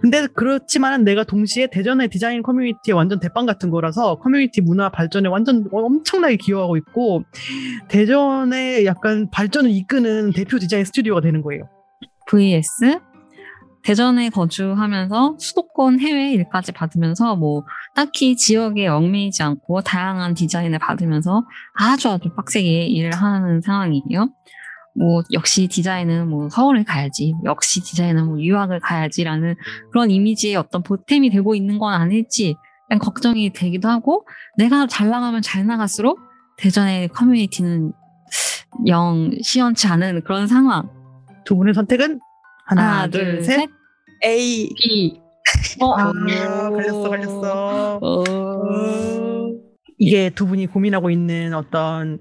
근데 0.00 0.26
그렇지만은 0.26 1.04
내가 1.04 1.24
동시에 1.24 1.68
대전의 1.68 2.08
디자인 2.08 2.42
커뮤니티에 2.42 2.92
완전 2.92 3.20
대빵 3.20 3.46
같은 3.46 3.70
거라서 3.70 4.16
커뮤니티 4.18 4.60
문화 4.60 4.90
발전에 4.90 5.28
완전 5.28 5.64
엄청나게 5.72 6.36
기여하고 6.36 6.76
있고 6.78 7.22
대전의 7.88 8.86
약간 8.86 9.30
발전을 9.30 9.70
이끄는 9.70 10.32
대표 10.32 10.58
디자인 10.58 10.84
스튜디오가 10.84 11.20
되는 11.20 11.42
거예요. 11.42 11.68
vs 12.28 12.98
대전에 13.86 14.30
거주하면서 14.30 15.36
수도권 15.38 16.00
해외 16.00 16.32
일까지 16.32 16.72
받으면서 16.72 17.36
뭐 17.36 17.64
딱히 17.94 18.34
지역에 18.34 18.88
얽매이지 18.88 19.44
않고 19.44 19.82
다양한 19.82 20.34
디자인을 20.34 20.80
받으면서 20.80 21.46
아주 21.72 22.08
아주 22.10 22.28
빡세게 22.34 22.86
일을 22.86 23.12
하는 23.12 23.60
상황이에요. 23.60 24.28
뭐 24.98 25.22
역시 25.32 25.68
디자인은 25.68 26.28
뭐 26.28 26.48
서울을 26.48 26.84
가야지, 26.84 27.34
역시 27.44 27.80
디자인은 27.82 28.26
뭐 28.26 28.40
유학을 28.40 28.80
가야지라는 28.80 29.56
그런 29.92 30.10
이미지의 30.10 30.56
어떤 30.56 30.82
보탬이 30.82 31.30
되고 31.30 31.54
있는 31.54 31.78
건 31.78 31.92
아닐지 31.94 32.56
약간 32.90 32.98
걱정이 32.98 33.52
되기도 33.52 33.88
하고 33.88 34.26
내가 34.56 34.86
잘 34.86 35.10
나가면 35.10 35.42
잘 35.42 35.66
나갈수록 35.66 36.18
대전의 36.56 37.08
커뮤니티는 37.08 37.92
영 38.86 39.30
시원치 39.42 39.86
않은 39.86 40.22
그런 40.22 40.46
상황. 40.46 40.88
두 41.44 41.56
분의 41.56 41.74
선택은 41.74 42.20
하나, 42.66 42.82
하나, 42.82 43.08
둘, 43.08 43.24
둘, 43.24 43.42
셋. 43.44 43.60
셋. 43.60 43.70
A. 44.24 44.68
B. 44.74 45.20
아, 45.80 46.12
걸렸어, 46.70 47.08
걸렸어. 47.08 47.98
어, 48.02 48.24
이게 49.98 50.30
두 50.30 50.46
분이 50.46 50.66
고민하고 50.66 51.10
있는 51.10 51.54
어떤 51.54 52.18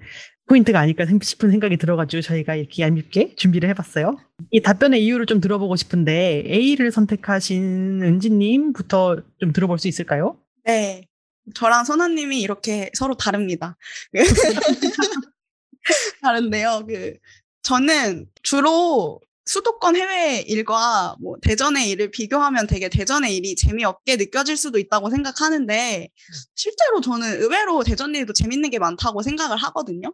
포인트가 0.48 0.80
아닐까 0.80 1.06
싶은 1.22 1.50
생각이 1.50 1.78
들어가지고 1.78 2.22
저희가 2.22 2.56
이렇게 2.56 2.84
얄밉게 2.84 3.36
준비를 3.36 3.68
해봤어요. 3.70 4.18
이 4.52 4.62
답변의 4.62 5.04
이유를 5.04 5.26
좀 5.26 5.42
들어보고 5.42 5.76
싶은데 5.76 6.44
A를 6.48 6.92
선택하신 6.92 8.04
은지님부터 8.04 9.24
좀 9.40 9.54
들어볼 9.54 9.80
수 9.80 9.88
있을까요? 9.88 10.38
네. 10.64 11.08
저랑 11.54 11.86
선아님이 11.86 12.42
이렇게 12.42 12.90
서로 12.94 13.16
다릅니다. 13.16 13.78
다른데요. 16.22 16.86
그 16.88 17.14
저는 17.64 18.28
주로 18.44 19.20
수도권 19.46 19.96
해외 19.96 20.42
일과 20.48 21.16
뭐 21.22 21.36
대전의 21.42 21.90
일을 21.92 22.12
비교하면 22.12 22.68
되게 22.68 22.90
대전의 22.90 23.36
일이 23.36 23.56
재미없게 23.56 24.18
느껴질 24.18 24.58
수도 24.58 24.80
있다고 24.80 25.10
생각하는데 25.10 26.10
실제로 26.56 27.02
저는 27.02 27.42
의외로 27.42 27.84
대전 27.84 28.16
일도 28.16 28.34
재밌는 28.34 28.70
게 28.72 28.80
많다고 28.80 29.22
생각을 29.22 29.58
하거든요. 29.58 30.14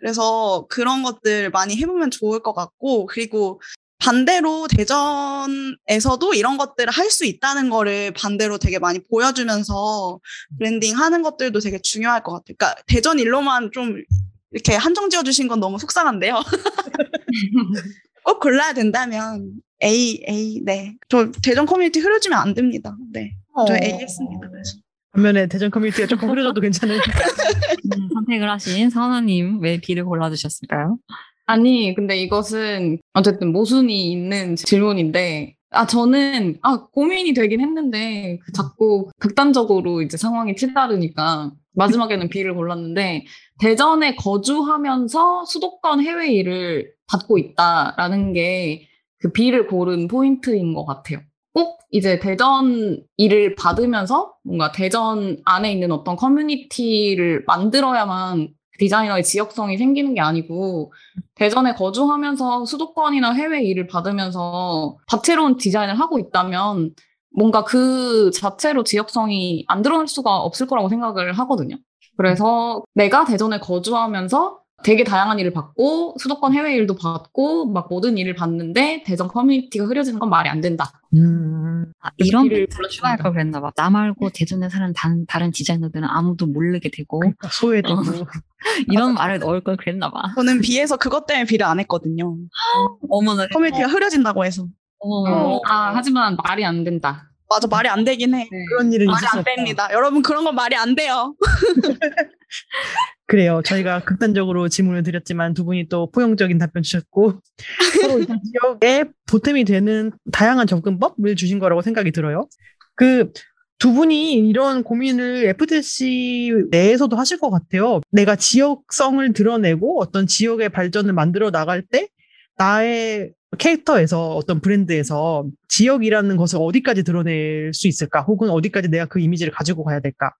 그래서 0.00 0.66
그런 0.68 1.02
것들 1.02 1.50
많이 1.50 1.76
해보면 1.76 2.10
좋을 2.10 2.42
것 2.42 2.52
같고 2.52 3.06
그리고 3.06 3.60
반대로 3.98 4.66
대전에서도 4.68 6.34
이런 6.34 6.58
것들을 6.58 6.92
할 6.92 7.10
수 7.10 7.24
있다는 7.24 7.70
거를 7.70 8.12
반대로 8.12 8.58
되게 8.58 8.78
많이 8.78 8.98
보여주면서 8.98 10.18
브랜딩 10.58 10.98
하는 10.98 11.22
것들도 11.22 11.60
되게 11.60 11.78
중요할 11.80 12.22
것 12.24 12.32
같아요. 12.32 12.56
그러니까 12.58 12.82
대전 12.86 13.18
일로만 13.20 13.70
좀 13.72 14.02
이렇게 14.50 14.74
한정 14.74 15.10
지어주신 15.10 15.46
건 15.48 15.60
너무 15.60 15.78
속상한데요. 15.78 16.42
꼭 18.24 18.40
골라야 18.40 18.72
된다면 18.72 19.52
A, 19.82 20.24
A, 20.28 20.60
네. 20.64 20.96
저 21.08 21.30
대전 21.42 21.66
커뮤니티 21.66 22.00
흐려지면 22.00 22.38
안 22.38 22.54
됩니다. 22.54 22.96
네. 23.12 23.32
저 23.68 23.74
A 23.74 23.92
했습니다. 23.92 24.48
그래서. 24.50 24.78
반면에 25.12 25.46
대전 25.46 25.70
커뮤니티가 25.70 26.08
조금 26.08 26.28
흐려져도 26.30 26.60
괜찮은 26.60 26.96
음, 26.98 28.08
선택을 28.14 28.50
하신 28.50 28.90
선우님 28.90 29.60
왜 29.60 29.80
B를 29.80 30.04
골라주셨을까요? 30.04 30.98
아니, 31.46 31.94
근데 31.94 32.16
이것은 32.16 32.98
어쨌든 33.12 33.52
모순이 33.52 34.10
있는 34.10 34.56
질문인데, 34.56 35.54
아, 35.70 35.86
저는, 35.86 36.58
아, 36.62 36.86
고민이 36.90 37.34
되긴 37.34 37.60
했는데, 37.60 38.38
자꾸 38.54 39.10
극단적으로 39.18 40.00
이제 40.00 40.16
상황이 40.16 40.56
치다르니까, 40.56 41.52
마지막에는 41.74 42.28
B를 42.30 42.54
골랐는데, 42.54 43.26
대전에 43.60 44.16
거주하면서 44.16 45.44
수도권 45.44 46.00
해외 46.00 46.32
일을 46.32 46.90
받고 47.06 47.38
있다라는 47.38 48.32
게 48.32 48.88
그 49.24 49.32
B를 49.32 49.66
고른 49.66 50.06
포인트인 50.06 50.74
것 50.74 50.84
같아요. 50.84 51.20
꼭 51.54 51.78
이제 51.90 52.18
대전 52.18 53.02
일을 53.16 53.54
받으면서 53.54 54.34
뭔가 54.44 54.70
대전 54.70 55.38
안에 55.46 55.72
있는 55.72 55.92
어떤 55.92 56.16
커뮤니티를 56.16 57.42
만들어야만 57.46 58.48
디자이너의 58.78 59.22
지역성이 59.24 59.78
생기는 59.78 60.12
게 60.12 60.20
아니고 60.20 60.92
대전에 61.36 61.72
거주하면서 61.72 62.66
수도권이나 62.66 63.32
해외 63.32 63.62
일을 63.62 63.86
받으면서 63.86 64.98
다채로운 65.06 65.56
디자인을 65.56 65.98
하고 65.98 66.18
있다면 66.18 66.90
뭔가 67.34 67.64
그 67.64 68.30
자체로 68.30 68.84
지역성이 68.84 69.64
안 69.68 69.80
드러날 69.80 70.06
수가 70.06 70.36
없을 70.36 70.66
거라고 70.66 70.90
생각을 70.90 71.32
하거든요. 71.32 71.76
그래서 72.18 72.82
내가 72.94 73.24
대전에 73.24 73.58
거주하면서 73.58 74.58
되게 74.84 75.02
다양한 75.02 75.38
일을 75.38 75.52
받고 75.52 76.16
수도권 76.18 76.52
해외 76.52 76.74
일도 76.74 76.94
받고 76.96 77.72
막 77.72 77.88
모든 77.88 78.18
일을 78.18 78.34
받는데 78.34 79.02
대전 79.04 79.28
커뮤니티가 79.28 79.86
흐려지는 79.86 80.20
건 80.20 80.28
말이 80.30 80.48
안 80.48 80.60
된다. 80.60 80.92
음. 81.16 81.86
아, 82.00 82.10
이런 82.18 82.48
멘트를 82.48 82.88
추가할 82.90 83.16
걸 83.18 83.32
그랬나 83.32 83.60
봐. 83.60 83.70
나 83.74 83.88
말고 83.88 84.30
대전에 84.30 84.68
사는 84.68 84.92
다른, 84.94 85.24
다른 85.26 85.50
디자이너들은 85.50 86.06
아무도 86.06 86.46
모르게 86.46 86.90
되고 86.90 87.18
그러니까 87.18 87.48
소외되고. 87.50 87.96
이런 88.90 89.14
말을 89.14 89.38
넣을 89.38 89.62
걸 89.62 89.76
그랬나 89.76 90.10
봐. 90.10 90.22
저는 90.36 90.60
B에서 90.60 90.96
그것 90.96 91.26
때문에 91.26 91.46
B를 91.46 91.66
안 91.66 91.80
했거든요. 91.80 92.36
어머나. 93.10 93.48
커뮤니티가 93.48 93.88
흐려진다고 93.88 94.44
해서. 94.44 94.66
어머. 94.98 95.60
아, 95.66 95.92
하지만 95.94 96.36
말이 96.42 96.64
안 96.64 96.84
된다. 96.84 97.30
맞아, 97.48 97.68
말이 97.68 97.88
안 97.88 98.04
되긴 98.04 98.34
해. 98.34 98.48
네. 98.50 98.64
그런 98.70 98.92
일은 98.92 99.06
말이 99.06 99.26
안. 99.32 99.44
됩니다. 99.44 99.88
여러분, 99.92 100.22
그런 100.22 100.44
건 100.44 100.54
말이 100.54 100.74
안 100.76 100.94
돼요. 100.94 101.34
그래요. 103.26 103.62
저희가 103.64 104.04
극단적으로 104.04 104.68
질문을 104.68 105.02
드렸지만 105.02 105.54
두 105.54 105.64
분이 105.64 105.88
또 105.88 106.10
포용적인 106.10 106.58
답변 106.58 106.82
주셨고 106.82 107.40
서로 108.02 108.20
이 108.20 108.26
지역에 108.26 109.04
보탬이 109.26 109.64
되는 109.64 110.12
다양한 110.32 110.66
접근법을 110.66 111.36
주신 111.36 111.58
거라고 111.58 111.82
생각이 111.82 112.12
들어요. 112.12 112.48
그 112.96 113.32
두 113.78 113.92
분이 113.92 114.34
이런 114.48 114.82
고민을 114.82 115.44
FTC 115.46 116.68
내에서도 116.70 117.14
하실 117.16 117.38
것 117.38 117.50
같아요. 117.50 118.00
내가 118.10 118.34
지역성을 118.34 119.32
드러내고 119.32 120.00
어떤 120.00 120.26
지역의 120.26 120.70
발전을 120.70 121.12
만들어 121.12 121.50
나갈 121.50 121.82
때 121.82 122.08
나의 122.56 123.32
캐릭터에서 123.56 124.36
어떤 124.36 124.60
브랜드에서 124.60 125.46
지역이라는 125.68 126.36
것을 126.36 126.58
어디까지 126.60 127.02
드러낼 127.02 127.72
수 127.72 127.88
있을까? 127.88 128.22
혹은 128.22 128.50
어디까지 128.50 128.88
내가 128.88 129.06
그 129.06 129.20
이미지를 129.20 129.52
가지고 129.52 129.84
가야 129.84 130.00
될까? 130.00 130.32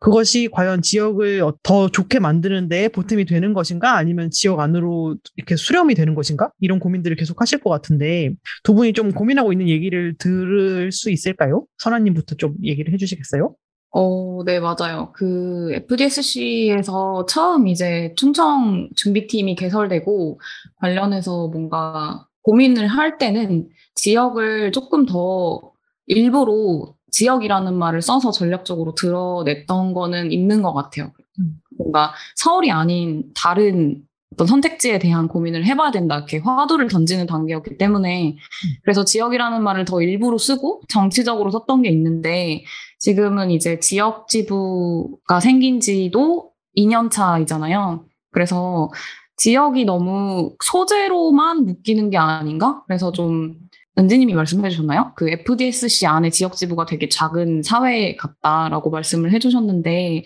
그것이 0.00 0.48
과연 0.52 0.82
지역을 0.82 1.42
어- 1.42 1.54
더 1.62 1.88
좋게 1.88 2.18
만드는 2.20 2.68
데 2.68 2.88
보탬이 2.88 3.24
되는 3.24 3.52
것인가? 3.54 3.96
아니면 3.96 4.30
지역 4.30 4.60
안으로 4.60 5.16
이렇게 5.36 5.56
수렴이 5.56 5.94
되는 5.94 6.14
것인가? 6.14 6.50
이런 6.60 6.78
고민들을 6.78 7.16
계속 7.16 7.40
하실 7.40 7.58
것 7.58 7.70
같은데 7.70 8.30
두 8.62 8.74
분이 8.74 8.92
좀 8.92 9.12
고민하고 9.12 9.52
있는 9.52 9.68
얘기를 9.68 10.14
들을 10.18 10.92
수 10.92 11.10
있을까요? 11.10 11.64
선아님부터 11.78 12.36
좀 12.36 12.54
얘기를 12.62 12.92
해주시겠어요? 12.92 13.54
어, 13.90 14.44
네, 14.44 14.60
맞아요. 14.60 15.12
그 15.14 15.72
FDSC에서 15.72 17.24
처음 17.26 17.68
이제 17.68 18.12
충청 18.16 18.88
준비팀이 18.94 19.54
개설되고 19.54 20.38
관련해서 20.76 21.48
뭔가 21.48 22.27
고민을 22.48 22.86
할 22.86 23.18
때는 23.18 23.68
지역을 23.94 24.72
조금 24.72 25.04
더 25.04 25.60
일부러 26.06 26.94
지역이라는 27.10 27.74
말을 27.74 28.00
써서 28.00 28.30
전략적으로 28.30 28.94
드러냈던 28.94 29.92
거는 29.92 30.32
있는 30.32 30.62
것 30.62 30.72
같아요. 30.72 31.12
음. 31.40 31.60
뭔가 31.76 32.14
서울이 32.36 32.70
아닌 32.70 33.30
다른 33.34 34.02
어떤 34.32 34.46
선택지에 34.46 34.98
대한 34.98 35.28
고민을 35.28 35.66
해봐야 35.66 35.90
된다. 35.90 36.16
이렇게 36.16 36.38
화두를 36.38 36.88
던지는 36.88 37.26
단계였기 37.26 37.76
때문에 37.76 38.36
그래서 38.82 39.04
지역이라는 39.04 39.62
말을 39.62 39.84
더 39.84 40.00
일부러 40.00 40.38
쓰고 40.38 40.82
정치적으로 40.88 41.50
썼던 41.50 41.82
게 41.82 41.90
있는데 41.90 42.64
지금은 42.98 43.50
이제 43.50 43.78
지역 43.78 44.26
지부가 44.28 45.40
생긴 45.40 45.80
지도 45.80 46.52
2년 46.76 47.10
차이잖아요. 47.10 48.06
그래서 48.30 48.90
지역이 49.38 49.84
너무 49.84 50.54
소재로만 50.62 51.64
묶이는 51.64 52.10
게 52.10 52.18
아닌가? 52.18 52.82
그래서 52.86 53.12
좀 53.12 53.56
은지님이 53.98 54.34
말씀해 54.34 54.68
주셨나요? 54.70 55.12
그 55.16 55.28
FDSC 55.30 56.06
안에 56.06 56.30
지역 56.30 56.54
지부가 56.54 56.86
되게 56.86 57.08
작은 57.08 57.62
사회 57.62 58.14
같다라고 58.16 58.90
말씀을 58.90 59.32
해 59.32 59.38
주셨는데 59.38 60.24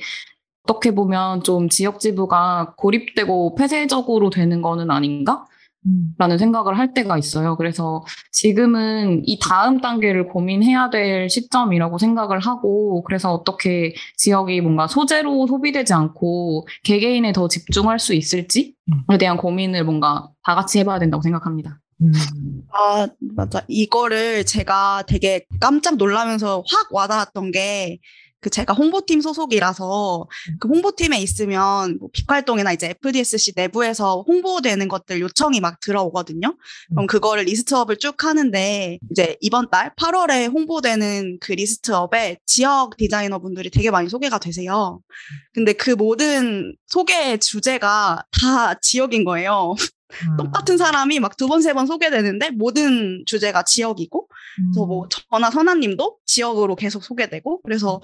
어떻게 0.64 0.94
보면 0.94 1.42
좀 1.42 1.68
지역 1.68 2.00
지부가 2.00 2.74
고립되고 2.76 3.54
폐쇄적으로 3.54 4.30
되는 4.30 4.62
거는 4.62 4.90
아닌가? 4.90 5.46
라는 6.16 6.38
생각을 6.38 6.78
할 6.78 6.94
때가 6.94 7.18
있어요. 7.18 7.56
그래서 7.56 8.04
지금은 8.30 9.22
이 9.26 9.38
다음 9.40 9.80
단계를 9.80 10.28
고민해야 10.28 10.90
될 10.90 11.28
시점이라고 11.28 11.98
생각을 11.98 12.38
하고, 12.38 13.02
그래서 13.02 13.32
어떻게 13.32 13.92
지역이 14.16 14.60
뭔가 14.60 14.86
소재로 14.86 15.46
소비되지 15.48 15.92
않고 15.92 16.68
개개인에 16.84 17.32
더 17.32 17.48
집중할 17.48 17.98
수 17.98 18.14
있을지에 18.14 18.72
대한 19.18 19.36
고민을 19.36 19.84
뭔가 19.84 20.28
다 20.44 20.54
같이 20.54 20.78
해봐야 20.78 21.00
된다고 21.00 21.22
생각합니다. 21.22 21.80
음. 22.00 22.12
아, 22.72 23.08
맞아. 23.36 23.64
이거를 23.68 24.44
제가 24.44 25.04
되게 25.06 25.44
깜짝 25.60 25.96
놀라면서 25.96 26.62
확 26.68 26.92
와닿았던 26.92 27.50
게, 27.52 27.98
그 28.43 28.51
제가 28.51 28.74
홍보팀 28.74 29.20
소속이라서 29.22 30.26
그 30.61 30.68
홍보팀에 30.68 31.20
있으면 31.20 31.99
뭐 32.01 32.09
빅활동이나 32.12 32.72
이제 32.72 32.90
FDSC 32.90 33.53
내부에서 33.57 34.24
홍보되는 34.26 34.88
것들 34.88 35.20
요청이 35.20 35.61
막 35.61 35.78
들어오거든요. 35.80 36.57
그럼 36.90 37.07
그거를 37.07 37.45
list 37.44 37.68
up을 37.68 37.98
쭉 37.99 38.22
하는데 38.24 38.99
이제 39.11 39.36
이번 39.40 39.70
달 39.70 39.95
8월에 39.95 40.53
홍보되는 40.53 41.38
그 41.40 41.53
list 41.52 42.02
up에 42.02 42.38
지역 42.45 42.97
디자이너 42.97 43.38
분들이 43.38 43.70
되게 43.70 43.90
많이 43.90 44.09
소개가 44.09 44.38
되세요. 44.38 45.01
근데 45.55 45.72
그 45.72 45.90
모든 45.90 46.74
소개 46.86 47.36
주제가 47.38 48.24
다 48.40 48.74
지역인 48.80 49.24
거예요. 49.24 49.74
똑같은 50.36 50.76
사람이 50.76 51.20
막 51.20 51.36
두 51.38 51.49
번, 51.49 51.62
세 51.62 51.72
번 51.72 51.86
소개되는데 51.86 52.51
모든 52.51 53.22
주제가 53.24 53.62
지역이고, 53.62 54.28
그래서 54.57 54.84
뭐 54.86 55.09
저나 55.09 55.51
선아님도 55.51 56.18
지역으로 56.26 56.76
계속 56.76 57.03
소개되고, 57.03 57.62
그래서 57.62 58.01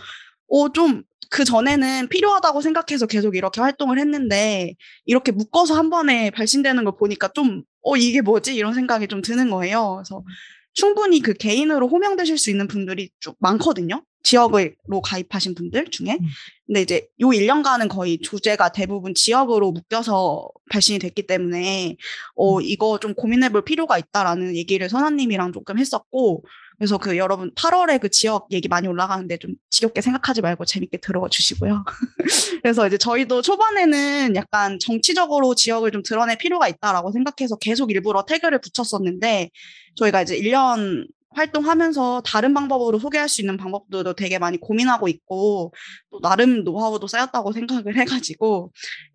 어, 0.48 0.72
좀 0.72 1.04
그 1.30 1.44
전에는 1.44 2.08
필요하다고 2.08 2.60
생각해서 2.62 3.06
계속 3.06 3.36
이렇게 3.36 3.60
활동을 3.60 3.98
했는데, 3.98 4.74
이렇게 5.04 5.32
묶어서 5.32 5.74
한 5.74 5.90
번에 5.90 6.30
발신되는 6.30 6.84
걸 6.84 6.96
보니까 6.96 7.28
좀, 7.34 7.62
어, 7.82 7.96
이게 7.96 8.20
뭐지? 8.20 8.54
이런 8.54 8.74
생각이 8.74 9.08
좀 9.08 9.22
드는 9.22 9.50
거예요. 9.50 9.96
그래서 9.96 10.24
충분히 10.72 11.20
그 11.20 11.34
개인으로 11.34 11.88
호명되실 11.88 12.38
수 12.38 12.50
있는 12.50 12.68
분들이 12.68 13.10
쭉 13.20 13.36
많거든요. 13.40 14.02
지역으로 14.22 15.00
가입하신 15.02 15.54
분들 15.54 15.86
중에. 15.90 16.18
근데 16.66 16.82
이제 16.82 17.08
요 17.20 17.28
1년간은 17.28 17.88
거의 17.88 18.18
주제가 18.18 18.70
대부분 18.70 19.14
지역으로 19.14 19.72
묶여서 19.72 20.48
발신이 20.70 20.98
됐기 20.98 21.26
때문에 21.26 21.96
어 22.36 22.60
이거 22.60 22.98
좀 22.98 23.14
고민해 23.14 23.50
볼 23.50 23.64
필요가 23.64 23.96
있다라는 23.96 24.54
얘기를 24.54 24.88
선아님이랑 24.88 25.52
조금 25.52 25.78
했었고 25.78 26.44
그래서 26.78 26.96
그 26.96 27.16
여러분 27.16 27.52
8월에 27.54 28.00
그 28.00 28.08
지역 28.08 28.46
얘기 28.52 28.68
많이 28.68 28.86
올라가는데 28.86 29.38
좀 29.38 29.54
지겹게 29.68 30.00
생각하지 30.00 30.42
말고 30.42 30.64
재밌게 30.64 30.98
들어와 30.98 31.28
주시고요. 31.28 31.84
그래서 32.62 32.86
이제 32.86 32.96
저희도 32.96 33.42
초반에는 33.42 34.36
약간 34.36 34.78
정치적으로 34.78 35.56
지역을 35.56 35.90
좀 35.90 36.02
드러낼 36.04 36.38
필요가 36.38 36.68
있다라고 36.68 37.10
생각해서 37.10 37.56
계속 37.56 37.90
일부러 37.90 38.24
태그를 38.24 38.60
붙였었는데 38.60 39.50
저희가 39.96 40.22
이제 40.22 40.38
1년 40.38 41.08
활동하면서 41.30 42.22
다른 42.24 42.54
방법으로 42.54 42.98
소개할 42.98 43.28
수 43.28 43.40
있는 43.40 43.56
방법들도 43.56 44.14
되게 44.14 44.38
많이 44.38 44.58
고민하고 44.58 45.08
있고 45.08 45.72
또 46.10 46.20
나름 46.20 46.64
노하우도 46.64 47.06
쌓였다고 47.06 47.52
생각을 47.52 47.96
해가지고 48.26 48.72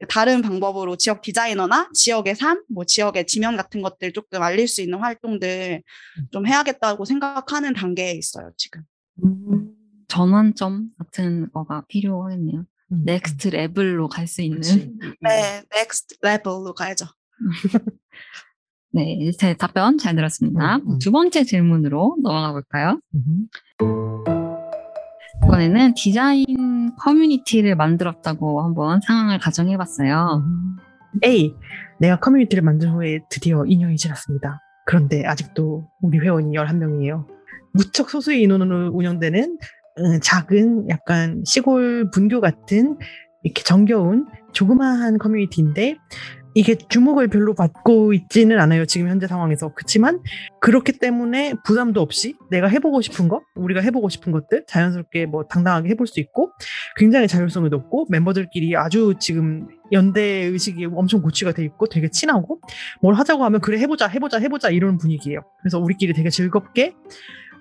다른 0.08 0.42
방법으로 0.42 0.96
지역 0.98 1.22
디자이너나 1.22 1.90
지역의 1.94 2.36
삶, 2.36 2.64
뭐 2.70 2.86
지역의 2.86 3.28
지면 3.28 3.58
같은 3.58 3.82
것들 3.82 4.14
조금 4.14 4.42
알릴 4.42 4.68
수 4.68 4.82
있는 4.82 5.00
활동들 5.00 5.82
좀 6.32 6.48
해야겠다고 6.48 7.06
생각하는 7.06 7.74
단계에 7.74 8.14
있어요 8.14 8.52
지금. 8.58 8.84
전환점 10.08 10.90
같은 10.98 11.52
거가 11.52 11.86
필요하겠네요. 11.88 12.66
next 12.90 13.48
level로 13.48 14.08
갈 14.08 14.28
수 14.28 14.44
있는. 14.44 14.62
네, 15.22 15.64
next 15.74 16.18
level로 16.22 16.74
가야죠. 16.76 17.08
네, 18.96 19.32
제 19.40 19.56
답변 19.56 19.98
잘 19.98 20.16
들었습니다. 20.16 20.78
두 21.02 21.12
번째 21.12 21.44
질문으로 21.44 22.16
넘어가 22.22 22.52
볼까요? 22.52 23.00
이번에는 25.44 25.96
디자인 25.96 26.96
커뮤니티를 27.00 27.76
만들었다고 27.76 28.62
한번 28.62 29.02
상황을 29.02 29.40
가정해 29.40 29.78
봤어요. 29.78 30.44
A. 31.26 31.56
내가 32.00 32.20
커뮤니티를 32.20 32.64
만든 32.64 32.92
후에 32.92 33.22
드디어 33.32 33.64
2년이 33.64 33.98
지났습니다. 33.98 34.60
그런데 34.86 35.26
아직도 35.26 35.88
우리 36.04 36.20
회원이 36.20 36.56
11명이에요. 36.56 37.26
무척 37.74 38.12
소수의 38.12 38.44
인원으로 38.44 38.92
운영되는 38.94 39.58
음, 40.00 40.20
작은 40.22 40.90
약간 40.90 41.42
시골 41.46 42.12
분교 42.12 42.42
같은 42.42 42.98
이렇게 43.44 43.64
정겨운 43.64 44.28
조그마한 44.52 45.18
커뮤니티인데 45.18 45.98
이게 46.56 46.76
주목을 46.76 47.28
별로 47.30 47.54
받고 47.56 48.14
있지는 48.14 48.60
않아요. 48.60 48.86
지금 48.86 49.08
현재 49.10 49.28
상황에서. 49.28 49.74
그렇지만 49.74 50.22
그렇기 50.60 50.94
때문에 51.00 51.56
부담도 51.66 52.02
없이 52.02 52.36
내가 52.52 52.68
해보고 52.68 53.02
싶은 53.02 53.28
거, 53.28 53.42
우리가 53.56 53.82
해보고 53.82 54.10
싶은 54.10 54.32
것들 54.32 54.66
자연스럽게 54.68 55.26
뭐 55.26 55.46
당당하게 55.46 55.90
해볼 55.90 56.08
수 56.08 56.20
있고 56.20 56.52
굉장히 56.96 57.28
자율성이 57.28 57.70
높고 57.70 58.08
멤버들끼리 58.10 58.76
아주 58.76 59.16
지금 59.20 59.68
연대 59.92 60.22
의식이 60.22 60.86
엄청 60.86 61.22
고취가 61.22 61.54
돼 61.54 61.64
있고 61.66 61.88
되게 61.88 62.10
친하고 62.10 62.60
뭘 63.02 63.16
하자고 63.16 63.44
하면 63.46 63.62
그래 63.62 63.80
해보자 63.80 64.08
해보자 64.08 64.40
해보자 64.40 64.70
이런 64.70 64.98
분위기예요. 64.98 65.42
그래서 65.62 65.80
우리끼리 65.80 66.14
되게 66.14 66.30
즐겁게 66.30 66.94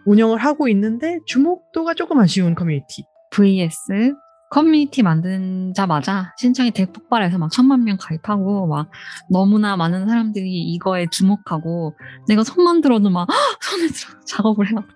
운영을 0.04 0.38
하고 0.38 0.68
있는데 0.68 1.18
주목도가 1.26 1.94
조금 1.94 2.18
아쉬운 2.18 2.54
커뮤니티. 2.54 3.04
vs 3.30 4.14
커뮤니티 4.52 5.02
만들자마자 5.02 6.34
신청이 6.36 6.72
대폭발해서 6.72 7.38
막 7.38 7.50
천만 7.50 7.84
명 7.84 7.96
가입하고 7.98 8.66
막 8.66 8.90
너무나 9.30 9.78
많은 9.78 10.06
사람들이 10.06 10.46
이거에 10.74 11.06
주목하고 11.10 11.96
내가 12.28 12.44
손만 12.44 12.82
들어도 12.82 13.08
막 13.08 13.26
손에 13.62 13.86
들어 13.86 14.20
작업을 14.28 14.68
해갖고 14.68 14.92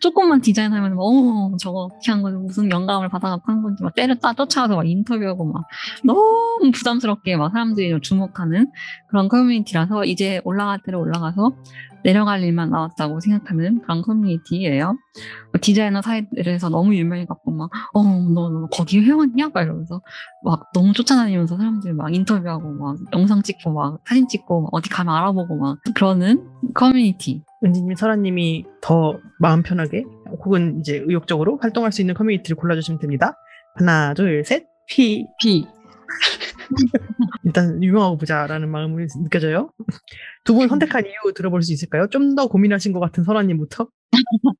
조금만 0.00 0.42
디자인하면 0.42 0.94
막 0.94 1.02
어머 1.02 1.56
저거 1.58 1.84
어떻게 1.84 2.12
한 2.12 2.20
거지? 2.20 2.36
무슨 2.36 2.70
영감을 2.70 3.08
받아갖고 3.08 3.50
한 3.50 3.62
건지 3.62 3.82
막 3.82 3.94
때렸다 3.94 4.34
쫓아가서 4.34 4.76
막 4.76 4.86
인터뷰하고 4.86 5.52
막 5.52 5.64
너무 6.04 6.70
부담스럽게 6.70 7.38
막 7.38 7.50
사람들이 7.50 7.88
좀 7.88 8.02
주목하는 8.02 8.70
그런 9.08 9.28
커뮤니티라서 9.28 10.04
이제 10.04 10.42
올라갈 10.44 10.80
때를 10.82 10.98
올라가서 10.98 11.54
내려갈 12.08 12.42
일만 12.42 12.70
나왔다고 12.70 13.20
생각하는 13.20 13.82
그런 13.82 14.00
커뮤니티예요. 14.00 14.96
디자이너 15.60 16.00
사이트에서 16.00 16.70
너무 16.70 16.94
유명해갖고 16.94 17.50
막, 17.50 17.70
어, 17.92 18.02
너, 18.02 18.48
너 18.48 18.66
거기 18.72 19.00
회원이야? 19.00 19.50
막 19.52 19.62
이러면서 19.62 20.00
막 20.42 20.70
너무 20.72 20.94
쫓아다니면서 20.94 21.58
사람들 21.58 21.92
막 21.92 22.14
인터뷰하고 22.14 22.72
막 22.72 22.96
영상 23.12 23.42
찍고 23.42 23.74
막 23.74 23.98
사진 24.06 24.26
찍고 24.26 24.62
막 24.62 24.68
어디 24.72 24.88
가면 24.88 25.14
알아보고 25.14 25.58
막 25.58 25.78
그러는 25.94 26.48
커뮤니티. 26.72 27.42
은지님, 27.62 27.94
선아님이 27.94 28.64
더 28.80 29.18
마음 29.38 29.62
편하게 29.62 30.04
혹은 30.30 30.80
이제 30.80 31.02
의욕적으로 31.06 31.58
활동할 31.60 31.92
수 31.92 32.00
있는 32.00 32.14
커뮤니티를 32.14 32.56
골라주시면 32.56 33.00
됩니다. 33.00 33.34
하나, 33.74 34.14
둘, 34.14 34.44
셋. 34.46 34.66
B. 34.88 35.26
B. 35.42 35.66
일단 37.44 37.82
유명하고 37.82 38.16
보자라는 38.16 38.70
마음이 38.70 39.06
느껴져요. 39.22 39.70
두분 40.48 40.66
선택한 40.68 41.04
이유 41.04 41.34
들어볼 41.34 41.62
수 41.62 41.74
있을까요? 41.74 42.08
좀 42.08 42.34
더 42.34 42.46
고민하신 42.48 42.92
것 42.94 43.00
같은 43.00 43.22
선아님부터. 43.22 43.86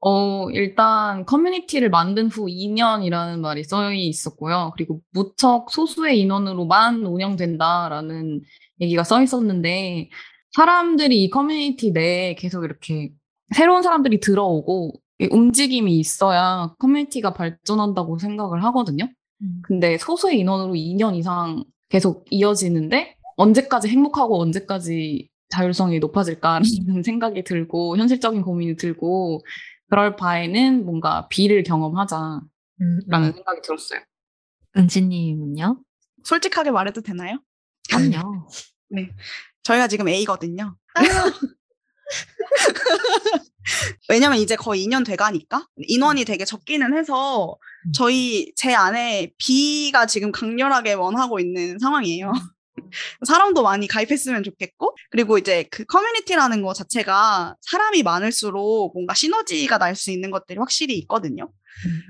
어, 0.00 0.48
일단 0.50 1.24
커뮤니티를 1.24 1.90
만든 1.90 2.28
후 2.28 2.46
2년이라는 2.46 3.40
말이 3.40 3.64
써 3.64 3.92
있었고요. 3.92 4.72
그리고 4.76 5.00
무척 5.10 5.70
소수의 5.72 6.20
인원으로만 6.20 7.04
운영된다라는 7.04 8.42
얘기가 8.80 9.02
써 9.02 9.20
있었는데 9.20 10.08
사람들이 10.52 11.24
이 11.24 11.30
커뮤니티 11.30 11.90
내에 11.90 12.36
계속 12.36 12.64
이렇게 12.64 13.10
새로운 13.56 13.82
사람들이 13.82 14.20
들어오고 14.20 14.92
움직임이 15.32 15.98
있어야 15.98 16.74
커뮤니티가 16.78 17.34
발전한다고 17.34 18.18
생각을 18.18 18.62
하거든요. 18.66 19.08
근데 19.62 19.98
소수의 19.98 20.38
인원으로 20.38 20.74
2년 20.74 21.16
이상 21.16 21.64
계속 21.88 22.24
이어지는데 22.30 23.16
언제까지 23.38 23.88
행복하고 23.88 24.40
언제까지 24.40 25.30
자율성이 25.48 25.98
높아질까라는 26.00 26.62
생각이 27.04 27.44
들고 27.44 27.96
현실적인 27.96 28.42
고민이 28.42 28.76
들고 28.76 29.44
그럴 29.88 30.16
바에는 30.16 30.84
뭔가 30.84 31.28
B를 31.28 31.62
경험하자라는 31.62 32.42
생각이 33.08 33.62
들었어요. 33.62 34.00
은지님은요? 34.76 35.80
솔직하게 36.24 36.72
말해도 36.72 37.00
되나요? 37.00 37.40
그럼요. 37.88 38.46
네. 38.90 39.10
저희가 39.62 39.88
지금 39.88 40.08
A거든요. 40.08 40.76
왜냐면 44.08 44.38
이제 44.38 44.56
거의 44.56 44.84
2년 44.86 45.06
돼가니까 45.06 45.66
인원이 45.76 46.24
되게 46.24 46.44
적기는 46.44 46.96
해서 46.96 47.56
저희 47.94 48.52
제 48.56 48.74
안에 48.74 49.32
B가 49.38 50.06
지금 50.06 50.32
강렬하게 50.32 50.94
원하고 50.94 51.38
있는 51.38 51.78
상황이에요. 51.78 52.32
사람도 53.26 53.62
많이 53.62 53.86
가입했으면 53.86 54.42
좋겠고 54.42 54.94
그리고 55.10 55.38
이제 55.38 55.64
그 55.70 55.84
커뮤니티라는 55.84 56.62
거 56.62 56.72
자체가 56.72 57.56
사람이 57.60 58.02
많을수록 58.02 58.92
뭔가 58.94 59.14
시너지가 59.14 59.78
날 59.78 59.94
수 59.98 60.10
있는 60.12 60.30
것들이 60.30 60.58
확실히 60.58 60.96
있거든요. 60.98 61.50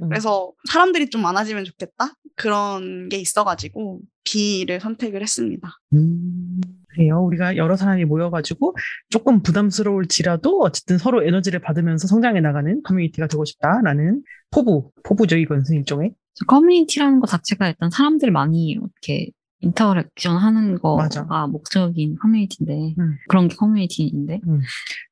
그래서 0.09 0.53
사람들이 0.71 1.11
좀 1.11 1.23
많아지면 1.23 1.65
좋겠다 1.65 2.13
그런 2.37 3.09
게 3.09 3.17
있어가지고 3.19 4.01
B를 4.25 4.81
선택을 4.81 5.23
했습니다. 5.23 5.69
음, 5.95 6.61
그래요. 6.91 7.21
우리가 7.25 7.57
여러 7.57 7.77
사람이 7.77 8.05
모여가지고 8.05 8.75
조금 9.09 9.43
부담스러울지라도 9.43 10.61
어쨌든 10.61 10.99
서로 10.99 11.25
에너지를 11.25 11.61
받으면서 11.61 12.07
성장해 12.09 12.41
나가는 12.41 12.83
커뮤니티가 12.83 13.27
되고 13.27 13.45
싶다라는 13.45 14.23
포부, 14.51 14.91
포부죠 15.03 15.37
이건 15.37 15.65
일종의. 15.71 16.13
커뮤니티라는 16.47 17.21
것 17.21 17.27
자체가 17.27 17.69
일단 17.69 17.91
사람들 17.91 18.31
많이 18.31 18.69
이렇게 18.69 19.31
interaction 19.61 20.37
하는 20.37 20.79
거가 20.79 21.03
맞아. 21.03 21.25
목적인 21.51 22.17
커뮤니티인데 22.17 22.95
음. 22.99 23.17
그런 23.29 23.49
게 23.49 23.57
커뮤니티인데 23.57 24.41
음. 24.47 24.61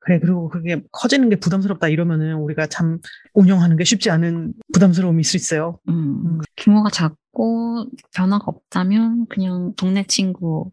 그래 0.01 0.21
그리고 0.21 0.49
그게 0.49 0.81
커지는 0.93 1.29
게 1.29 1.37
부담스럽다 1.37 1.89
이러면은 1.89 2.35
우리가 2.37 2.67
참 2.67 2.99
운영하는 3.35 3.77
게 3.77 3.85
쉽지 3.85 4.11
않은 4.11 4.55
부담스러움이 4.73 5.21
있을 5.21 5.41
수 5.41 5.55
있어요. 5.55 5.79
음, 5.89 6.39
규모가 6.57 6.91
작고 6.91 7.87
변화가 8.15 8.45
없다면 8.47 9.27
그냥 9.29 9.73
동네 9.77 10.05
친구 10.07 10.71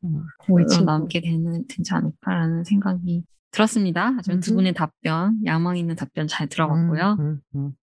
우리 0.47 0.63
로 0.63 0.69
친구. 0.69 0.85
남게 0.85 1.21
되는 1.21 1.65
되지 1.67 1.93
않을까라는 1.93 2.63
생각이 2.63 3.23
들었습니다. 3.51 4.13
하지만 4.15 4.39
두. 4.39 4.53
분의 4.55 4.73
답변 4.73 5.39
야망 5.45 5.77
있는 5.77 5.95
답변 5.95 6.27
잘 6.27 6.47
들어봤고요. 6.47 7.17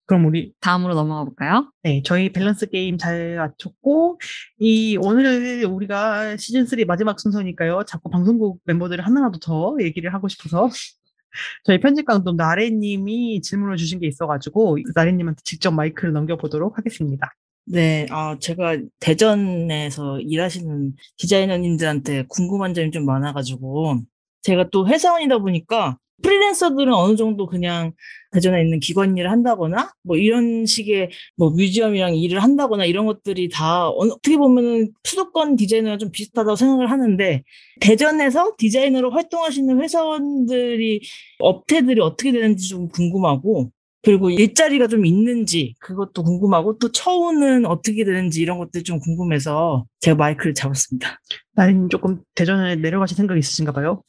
그럼 0.06 0.24
우리 0.26 0.52
다음으로 0.60 0.94
넘어가 0.94 1.24
볼까요? 1.24 1.70
네, 1.82 2.00
저희 2.04 2.32
밸런스 2.32 2.70
게임 2.70 2.96
잘 2.96 3.36
맞췄고, 3.36 4.20
이, 4.60 4.96
오늘 5.00 5.64
우리가 5.64 6.36
시즌 6.36 6.64
3 6.64 6.84
마지막 6.86 7.18
순서니까요. 7.18 7.84
자꾸 7.86 8.08
방송국 8.08 8.60
멤버들 8.64 9.00
하나라도 9.04 9.40
더 9.40 9.76
얘기를 9.80 10.14
하고 10.14 10.28
싶어서, 10.28 10.68
저희 11.64 11.80
편집감독 11.80 12.36
나래님이 12.36 13.42
질문을 13.42 13.76
주신 13.76 13.98
게 13.98 14.06
있어가지고, 14.06 14.78
나래님한테 14.94 15.40
직접 15.44 15.72
마이크를 15.72 16.12
넘겨보도록 16.12 16.78
하겠습니다. 16.78 17.34
네, 17.64 18.06
아, 18.10 18.36
제가 18.38 18.78
대전에서 19.00 20.20
일하시는 20.20 20.94
디자이너님들한테 21.16 22.26
궁금한 22.28 22.74
점이 22.74 22.92
좀 22.92 23.04
많아가지고, 23.06 24.02
제가 24.42 24.68
또 24.70 24.86
회사원이다 24.86 25.38
보니까 25.38 25.98
프리랜서들은 26.22 26.92
어느 26.92 27.16
정도 27.16 27.46
그냥 27.46 27.92
대전에 28.32 28.62
있는 28.62 28.80
기관 28.80 29.16
일을 29.16 29.30
한다거나 29.30 29.92
뭐 30.02 30.16
이런 30.16 30.66
식의 30.66 31.10
뭐 31.36 31.50
뮤지엄이랑 31.50 32.16
일을 32.16 32.42
한다거나 32.42 32.84
이런 32.84 33.06
것들이 33.06 33.48
다 33.48 33.88
어떻게 33.88 34.36
보면은 34.36 34.92
수도권 35.04 35.56
디자이너랑 35.56 35.98
좀 35.98 36.10
비슷하다고 36.10 36.56
생각을 36.56 36.90
하는데 36.90 37.42
대전에서 37.80 38.54
디자이너로 38.58 39.10
활동하시는 39.10 39.80
회사원들이 39.80 41.00
업태들이 41.38 42.00
어떻게 42.00 42.32
되는지 42.32 42.68
좀 42.68 42.88
궁금하고 42.88 43.70
그리고 44.02 44.30
일자리가 44.30 44.86
좀 44.86 45.04
있는지 45.04 45.74
그것도 45.80 46.22
궁금하고 46.22 46.78
또 46.78 46.92
처우는 46.92 47.66
어떻게 47.66 48.04
되는지 48.04 48.40
이런 48.40 48.58
것들 48.58 48.84
좀 48.84 49.00
궁금해서 49.00 49.84
제가 49.98 50.16
마이크를 50.16 50.54
잡았습니다. 50.54 51.20
나린 51.54 51.88
조금 51.88 52.20
대전에 52.36 52.76
내려가실 52.76 53.16
생각 53.16 53.36
있으신가 53.36 53.72
봐요? 53.72 54.04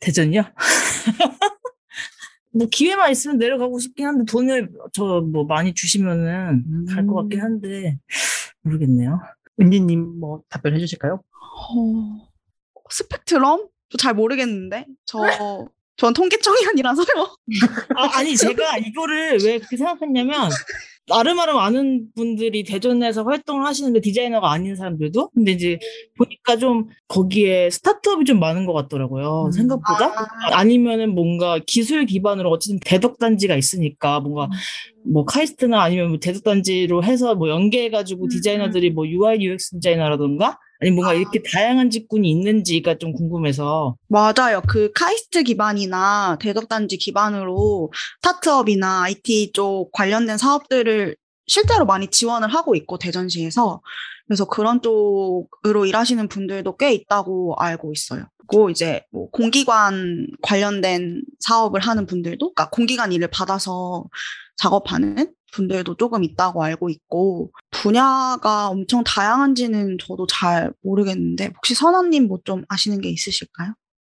대전이요? 0.00 0.44
뭐 2.54 2.68
기회만 2.70 3.10
있으면 3.10 3.38
내려가고 3.38 3.78
싶긴 3.78 4.06
한데 4.06 4.24
돈을 4.30 4.70
저 4.92 5.20
뭐 5.20 5.44
많이 5.44 5.74
주시면은 5.74 6.86
갈것 6.86 7.14
같긴 7.14 7.40
한데 7.40 7.98
모르겠네요. 8.62 9.20
은지님 9.60 10.20
뭐 10.20 10.42
답변해 10.48 10.78
주실까요? 10.78 11.14
어, 11.14 12.28
스펙트럼? 12.90 13.68
저 13.90 13.98
잘 13.98 14.14
모르겠는데. 14.14 14.86
저, 15.04 15.18
전 15.96 16.12
통계청이 16.12 16.58
아니라서요. 16.70 17.36
아, 17.96 18.18
아니 18.18 18.36
제가 18.36 18.78
이거를 18.78 19.38
왜 19.44 19.58
그렇게 19.58 19.76
생각했냐면 19.76 20.50
나름나름 21.06 21.58
아는 21.58 22.06
분들이 22.14 22.64
대전에서 22.64 23.24
활동을 23.24 23.66
하시는데 23.66 24.00
디자이너가 24.00 24.50
아닌 24.50 24.74
사람들도 24.74 25.30
근데 25.34 25.52
이제 25.52 25.78
보니까 26.16 26.56
좀 26.56 26.88
거기에 27.08 27.68
스타트업이 27.68 28.24
좀 28.24 28.40
많은 28.40 28.64
것 28.64 28.72
같더라고요 28.72 29.50
생각보다 29.54 30.12
아. 30.50 30.64
니면은 30.64 31.14
뭔가 31.14 31.60
기술 31.66 32.06
기반으로 32.06 32.50
어쨌든 32.50 32.80
대덕 32.80 33.18
단지가 33.18 33.54
있으니까 33.54 34.20
뭔가 34.20 34.48
뭐 35.04 35.26
카이스트나 35.26 35.82
아니면 35.82 36.08
뭐 36.08 36.18
대덕 36.18 36.42
단지로 36.42 37.04
해서 37.04 37.34
뭐 37.34 37.50
연계해가지고 37.50 38.28
디자이너들이 38.28 38.90
뭐 38.90 39.06
UI 39.06 39.42
UX 39.42 39.72
디자이너라던가 39.72 40.58
아니 40.80 40.90
뭔가 40.90 41.14
이렇게 41.14 41.42
다양한 41.42 41.90
직군이 41.90 42.30
있는지가 42.30 42.98
좀 42.98 43.12
궁금해서 43.12 43.96
맞아요. 44.08 44.60
그 44.66 44.90
카이스트 44.92 45.42
기반이나 45.42 46.36
대덕단지 46.40 46.98
기반으로 46.98 47.92
스타트업이나 48.22 49.02
IT 49.02 49.52
쪽 49.54 49.90
관련된 49.92 50.36
사업들을 50.36 51.16
실제로 51.46 51.84
많이 51.86 52.08
지원을 52.08 52.48
하고 52.48 52.74
있고 52.74 52.98
대전시에서 52.98 53.80
그래서 54.26 54.46
그런 54.46 54.80
쪽으로 54.80 55.86
일하시는 55.86 56.28
분들도 56.28 56.76
꽤 56.76 56.92
있다고 56.92 57.54
알고 57.58 57.92
있어요. 57.92 58.24
그리고 58.46 58.70
이제 58.70 59.02
뭐 59.10 59.28
공기관 59.30 60.26
관련된 60.42 61.22
사업을 61.40 61.80
하는 61.80 62.06
분들도, 62.06 62.54
그러니까 62.54 62.70
공기관 62.70 63.12
일을 63.12 63.28
받아서 63.28 64.04
작업하는 64.56 65.32
분들도 65.54 65.96
조금 65.96 66.24
있다고 66.24 66.62
알고 66.62 66.90
있고 66.90 67.50
분야가 67.70 68.68
엄청 68.68 69.02
다양한지는 69.04 69.98
저도 70.00 70.26
잘 70.26 70.72
모르겠는데 70.82 71.52
혹시 71.56 71.74
선아님 71.74 72.28
뭐 72.28 72.38
좀 72.44 72.64
아시는 72.68 73.00
게 73.00 73.08
있으실까요? 73.10 73.72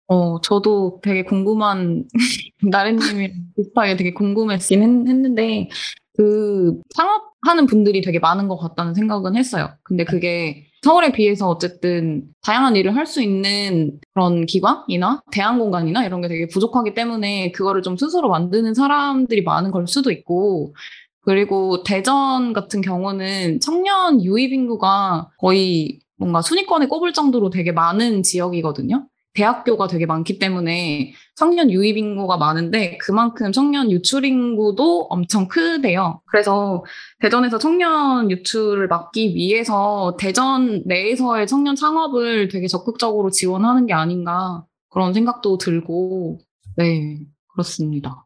어, 0.08 0.42
저도 0.42 1.00
되게 1.04 1.24
궁금한, 1.24 2.06
나래님이 2.72 3.32
비슷하게 3.56 3.96
되게 3.96 4.12
궁금했긴 4.14 4.82
했, 4.84 4.88
했는데, 5.08 5.70
그, 6.18 6.80
창업하는 6.96 7.66
분들이 7.68 8.02
되게 8.02 8.20
많은 8.20 8.48
것 8.48 8.58
같다는 8.58 8.94
생각은 8.96 9.36
했어요. 9.36 9.70
근데 9.84 10.04
그게 10.06 10.66
서울에 10.82 11.12
비해서 11.12 11.48
어쨌든 11.50 12.24
다양한 12.42 12.76
일을 12.76 12.96
할 12.96 13.06
수 13.06 13.22
있는 13.22 14.00
그런 14.14 14.46
기관이나 14.46 15.22
대안 15.32 15.60
공간이나 15.60 16.06
이런 16.06 16.22
게 16.22 16.28
되게 16.28 16.48
부족하기 16.48 16.94
때문에 16.96 17.52
그거를 17.52 17.82
좀 17.84 17.96
스스로 17.98 18.30
만드는 18.30 18.74
사람들이 18.74 19.44
많은 19.44 19.72
걸 19.72 19.88
수도 19.88 20.12
있고, 20.12 20.74
그리고 21.22 21.84
대전 21.84 22.54
같은 22.54 22.82
경우는 22.82 23.60
청년 23.60 24.24
유입 24.24 24.54
인구가 24.54 25.30
거의 25.38 26.00
뭔가 26.18 26.42
순위권에 26.42 26.88
꼽을 26.88 27.14
정도로 27.14 27.50
되게 27.50 27.72
많은 27.72 28.24
지역이거든요. 28.24 29.08
대학교가 29.34 29.88
되게 29.88 30.06
많기 30.06 30.40
때문에 30.40 31.14
청년 31.36 31.72
유입 31.72 31.98
인구가 31.98 32.38
많은데 32.38 32.98
그만큼 32.98 33.52
청년 33.52 33.92
유출 33.92 34.26
인구도 34.26 35.04
엄청 35.10 35.48
크대요. 35.48 36.22
그래서 36.26 36.84
대전에서 37.20 37.58
청년 37.58 38.30
유출을 38.32 38.88
막기 38.88 39.36
위해서 39.36 40.18
대전 40.20 40.84
내에서의 40.86 41.48
청년 41.48 41.76
창업을 41.76 42.50
되게 42.50 42.68
적극적으로 42.68 43.30
지원하는 43.30 43.86
게 43.86 43.94
아닌가 43.94 44.66
그런 44.90 45.14
생각도 45.14 45.58
들고 45.58 46.40
네 46.76 47.20
그렇습니다. 47.54 48.26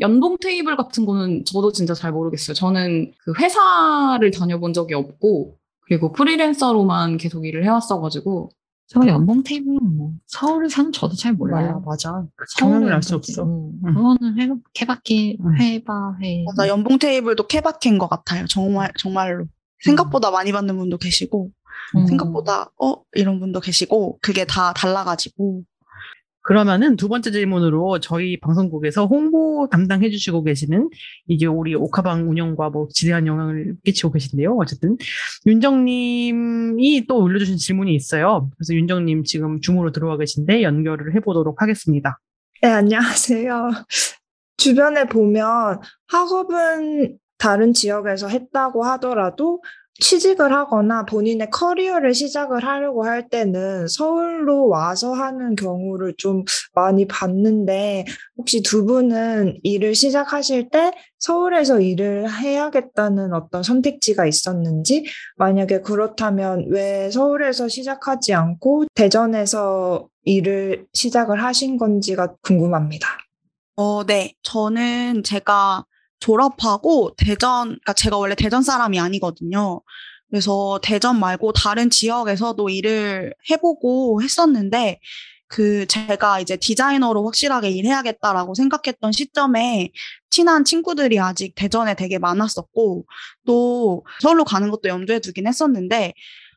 연봉 0.00 0.36
테이블 0.38 0.76
같은 0.76 1.04
거는 1.06 1.44
저도 1.44 1.72
진짜 1.72 1.94
잘 1.94 2.12
모르겠어요. 2.12 2.54
저는 2.54 3.12
그 3.24 3.32
회사를 3.38 4.30
다녀본 4.30 4.72
적이 4.72 4.94
없고 4.94 5.56
그리고 5.86 6.12
프리랜서로만 6.12 7.16
계속 7.16 7.44
일을 7.46 7.64
해왔어가지고 7.64 8.50
제가 8.88 9.08
연봉 9.08 9.42
테이블은 9.42 9.96
뭐 9.96 10.12
서울에 10.26 10.68
사는 10.68 10.92
저도 10.92 11.16
잘 11.16 11.32
몰라요. 11.32 11.82
맞아. 11.84 12.24
경험을 12.58 12.92
알 12.92 13.02
수 13.02 13.16
없어. 13.16 13.42
음, 13.42 13.80
그거는 13.84 14.40
해, 14.40 14.48
케바케 14.74 15.36
음. 15.40 15.60
해봐 15.60 16.18
해. 16.22 16.44
맞아 16.46 16.68
연봉 16.68 16.98
테이블도 16.98 17.48
케바케인 17.48 17.98
것 17.98 18.08
같아요. 18.08 18.46
정말 18.46 18.92
정말로 18.98 19.46
생각보다 19.84 20.30
많이 20.30 20.52
받는 20.52 20.76
분도 20.78 20.98
계시고 20.98 21.50
음. 21.96 22.06
생각보다 22.06 22.70
어 22.80 23.02
이런 23.14 23.40
분도 23.40 23.58
계시고 23.60 24.18
그게 24.22 24.44
다 24.44 24.72
달라가지고 24.72 25.62
그러면은 26.46 26.94
두 26.94 27.08
번째 27.08 27.32
질문으로 27.32 27.98
저희 27.98 28.38
방송국에서 28.38 29.06
홍보 29.06 29.68
담당해 29.68 30.10
주시고 30.10 30.44
계시는 30.44 30.90
이제 31.26 31.46
우리 31.46 31.74
오카방 31.74 32.30
운영과 32.30 32.70
뭐 32.70 32.86
지대한 32.88 33.26
영향을 33.26 33.74
끼치고 33.84 34.12
계신데요. 34.12 34.56
어쨌든 34.56 34.96
윤정님이 35.44 37.06
또 37.08 37.20
올려주신 37.20 37.56
질문이 37.56 37.92
있어요. 37.96 38.48
그래서 38.56 38.74
윤정님 38.74 39.24
지금 39.24 39.60
줌으로 39.60 39.90
들어와 39.90 40.16
계신데 40.18 40.62
연결을 40.62 41.16
해보도록 41.16 41.62
하겠습니다. 41.62 42.20
네, 42.62 42.68
안녕하세요. 42.68 43.70
주변에 44.56 45.06
보면 45.06 45.80
학업은 46.06 47.18
다른 47.38 47.72
지역에서 47.72 48.28
했다고 48.28 48.84
하더라도 48.84 49.62
취직을 50.00 50.52
하거나 50.52 51.04
본인의 51.04 51.50
커리어를 51.50 52.14
시작을 52.14 52.64
하려고 52.64 53.04
할 53.04 53.28
때는 53.28 53.88
서울로 53.88 54.68
와서 54.68 55.12
하는 55.12 55.56
경우를 55.56 56.14
좀 56.18 56.44
많이 56.74 57.06
봤는데 57.06 58.04
혹시 58.36 58.62
두 58.62 58.84
분은 58.84 59.60
일을 59.62 59.94
시작하실 59.94 60.70
때 60.70 60.92
서울에서 61.18 61.80
일을 61.80 62.30
해야겠다는 62.30 63.32
어떤 63.32 63.62
선택지가 63.62 64.26
있었는지 64.26 65.06
만약에 65.36 65.80
그렇다면 65.80 66.66
왜 66.68 67.10
서울에서 67.10 67.68
시작하지 67.68 68.34
않고 68.34 68.84
대전에서 68.94 70.08
일을 70.24 70.86
시작을 70.92 71.42
하신 71.42 71.78
건지가 71.78 72.34
궁금합니다. 72.42 73.08
어, 73.76 74.04
네. 74.04 74.32
저는 74.42 75.22
제가 75.22 75.84
졸업하고 76.20 77.14
대전, 77.16 77.68
그러니까 77.68 77.92
제가 77.92 78.16
원래 78.16 78.34
대전 78.34 78.62
사람이 78.62 78.98
아니거든요. 78.98 79.82
그래서 80.30 80.80
대전 80.82 81.20
말고 81.20 81.52
다른 81.52 81.90
지역에서도 81.90 82.68
일을 82.68 83.34
해보고 83.50 84.22
했었는데, 84.22 85.00
그 85.48 85.86
제가 85.86 86.40
이제 86.40 86.56
디자이너로 86.56 87.24
확실하게 87.24 87.70
일해야겠다라고 87.70 88.54
생각했던 88.54 89.12
시점에 89.12 89.90
친한 90.30 90.64
친구들이 90.64 91.20
아직 91.20 91.54
대전에 91.54 91.94
되게 91.94 92.18
많았었고, 92.18 93.06
또 93.46 94.04
서울로 94.20 94.44
가는 94.44 94.70
것도 94.70 94.88
염두에 94.88 95.20
두긴 95.20 95.46
했었는데, 95.46 96.14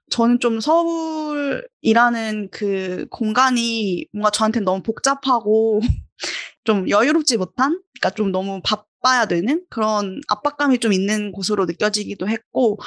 저는 0.10 0.40
좀 0.40 0.60
서울이라는 0.60 2.50
그 2.52 3.06
공간이 3.12 4.08
뭔가 4.12 4.32
저한테 4.32 4.60
너무 4.62 4.82
복잡하고 4.82 5.82
좀 6.64 6.90
여유롭지 6.90 7.38
못한, 7.38 7.80
그러니까 8.00 8.16
좀 8.16 8.32
너무 8.32 8.62
바 8.64 8.84
빠야 9.02 9.26
되는 9.26 9.64
그런 9.70 10.22
압박감이 10.28 10.80
좀 10.80 10.94
있는 10.94 11.32
곳으로 11.32 11.66
느껴지기도 11.66 12.28
했고, 12.28 12.80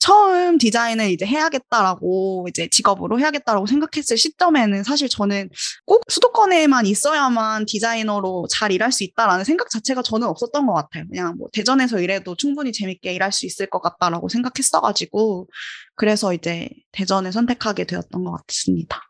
처음 0.00 0.56
디자인을 0.56 1.10
이제 1.10 1.26
해야겠다라고 1.26 2.46
이제 2.48 2.68
직업으로 2.68 3.20
해야겠다라고 3.20 3.66
생각했을 3.66 4.16
시점에는 4.16 4.82
사실 4.82 5.10
저는 5.10 5.50
꼭 5.84 6.04
수도권에만 6.08 6.86
있어야만 6.86 7.66
디자이너로 7.66 8.46
잘 8.50 8.72
일할 8.72 8.92
수 8.92 9.04
있다라는 9.04 9.44
생각 9.44 9.68
자체가 9.68 10.00
저는 10.00 10.26
없었던 10.26 10.66
것 10.66 10.72
같아요. 10.72 11.04
그냥 11.06 11.36
뭐 11.36 11.48
대전에서 11.52 12.00
일해도 12.00 12.34
충분히 12.36 12.72
재밌게 12.72 13.12
일할 13.12 13.30
수 13.30 13.44
있을 13.44 13.66
것 13.66 13.80
같다라고 13.82 14.30
생각했어가지고 14.30 15.48
그래서 15.96 16.32
이제 16.32 16.70
대전을 16.92 17.32
선택하게 17.32 17.84
되었던 17.84 18.24
것 18.24 18.32
같습니다. 18.46 19.02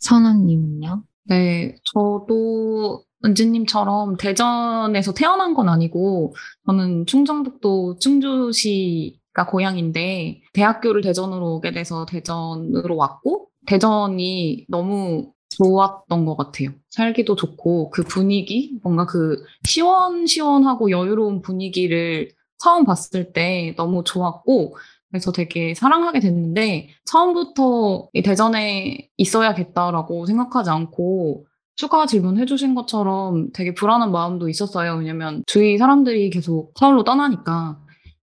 선아님은요? 0.00 1.02
네, 1.28 1.76
저도 1.84 3.02
은지님처럼 3.26 4.16
대전에서 4.16 5.12
태어난 5.12 5.54
건 5.54 5.68
아니고 5.68 6.34
저는 6.66 7.06
충청북도 7.06 7.98
충주시가 7.98 9.46
고향인데 9.48 10.42
대학교를 10.52 11.02
대전으로 11.02 11.56
오게 11.56 11.72
돼서 11.72 12.06
대전으로 12.06 12.96
왔고 12.96 13.48
대전이 13.66 14.66
너무 14.68 15.32
좋았던 15.50 16.24
것 16.24 16.36
같아요. 16.36 16.70
살기도 16.90 17.34
좋고 17.34 17.90
그 17.90 18.02
분위기 18.02 18.78
뭔가 18.82 19.06
그 19.06 19.42
시원시원하고 19.66 20.90
여유로운 20.90 21.42
분위기를 21.42 22.30
처음 22.58 22.84
봤을 22.84 23.32
때 23.32 23.74
너무 23.76 24.02
좋았고 24.04 24.76
그래서 25.10 25.32
되게 25.32 25.74
사랑하게 25.74 26.20
됐는데 26.20 26.90
처음부터 27.04 28.08
이 28.12 28.22
대전에 28.22 29.08
있어야겠다라고 29.16 30.26
생각하지 30.26 30.70
않고 30.70 31.46
추가 31.76 32.06
질문해 32.06 32.46
주신 32.46 32.74
것처럼 32.74 33.50
되게 33.52 33.74
불안한 33.74 34.10
마음도 34.10 34.48
있었어요. 34.48 34.96
왜냐면 34.96 35.42
주위 35.46 35.78
사람들이 35.78 36.30
계속 36.30 36.72
서울로 36.78 37.04
떠나니까. 37.04 37.78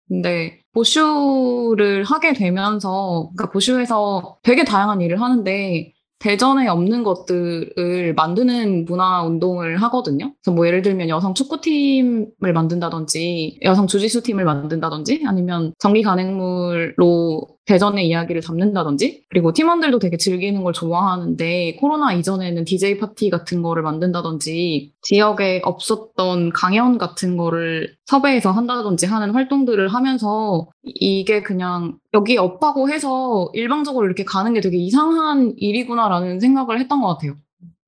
근데 0.07 0.60
보슈를 0.73 2.03
하게 2.03 2.34
되면서 2.34 3.30
그러니까 3.36 3.52
보슈에서 3.52 4.38
되게 4.44 4.64
다양한 4.64 5.02
일을 5.02 5.22
하는데 5.22 5.94
대전에 6.19 6.68
없는 6.68 7.03
것들을 7.03 8.14
만드는 8.14 8.86
문화 8.86 9.23
운동을 9.23 9.82
하거든요. 9.84 10.34
그래서 10.44 10.56
뭐 10.56 10.68
예를 10.68 10.84
들면 10.84 11.10
여성 11.10 11.34
축구팀을 11.34 12.53
만든다든지 12.53 13.60
여성 13.64 13.88
주짓수 13.88 14.22
팀을 14.22 14.45
만든다든지 14.45 15.23
아니면 15.26 15.73
전기 15.80 16.03
간행물로 16.03 17.48
대전의 17.65 18.07
이야기를 18.07 18.41
담는다든지 18.41 19.25
그리고 19.29 19.53
팀원들도 19.53 19.99
되게 19.99 20.17
즐기는 20.17 20.63
걸 20.63 20.73
좋아하는데 20.73 21.75
코로나 21.79 22.13
이전에는 22.13 22.65
DJ 22.65 22.97
파티 22.97 23.29
같은 23.29 23.61
거를 23.61 23.83
만든다든지 23.83 24.93
지역에 25.01 25.61
없었던 25.63 26.51
강연 26.53 26.97
같은 26.97 27.38
거를 27.38 27.95
섭외해서 28.05 28.51
한다든지 28.51 29.05
하는 29.05 29.31
활동들을 29.31 29.88
하면서 29.88 30.67
이게 30.83 31.43
그냥 31.43 31.97
여기 32.13 32.38
업하고 32.38 32.89
해서 32.89 33.49
일방적으로 33.53 34.05
이렇게 34.05 34.23
가는 34.25 34.53
게 34.53 34.61
되게 34.61 34.77
이상한 34.77 35.53
일이구나라는 35.57 36.39
생각을 36.39 36.79
했던 36.79 37.01
것 37.01 37.07
같아요. 37.09 37.35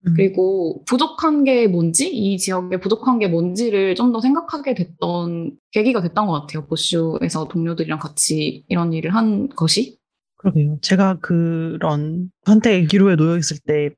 음. 0.08 0.14
그리고 0.16 0.84
부족한 0.86 1.44
게 1.46 1.68
뭔지, 1.68 2.10
이 2.14 2.38
지역에 2.38 2.80
부족한 2.80 3.20
게 3.20 3.28
뭔지를 3.28 3.96
좀 3.96 4.12
더 4.14 4.20
생각하게 4.22 4.76
됐던 4.76 5.52
계기가 5.72 6.02
됐던 6.02 6.28
것 6.28 6.34
같아요. 6.42 6.66
보슈에서 6.68 7.48
동료들이랑 7.48 8.00
같이 8.00 8.64
이런 8.68 8.94
일을 8.94 9.16
한 9.16 9.50
것이. 9.50 9.98
그러게요. 10.38 10.78
제가 10.82 11.20
그런 11.22 12.30
선택의 12.46 12.88
기로에 12.88 13.16
놓여 13.16 13.38
있을 13.38 13.58
때 13.66 13.90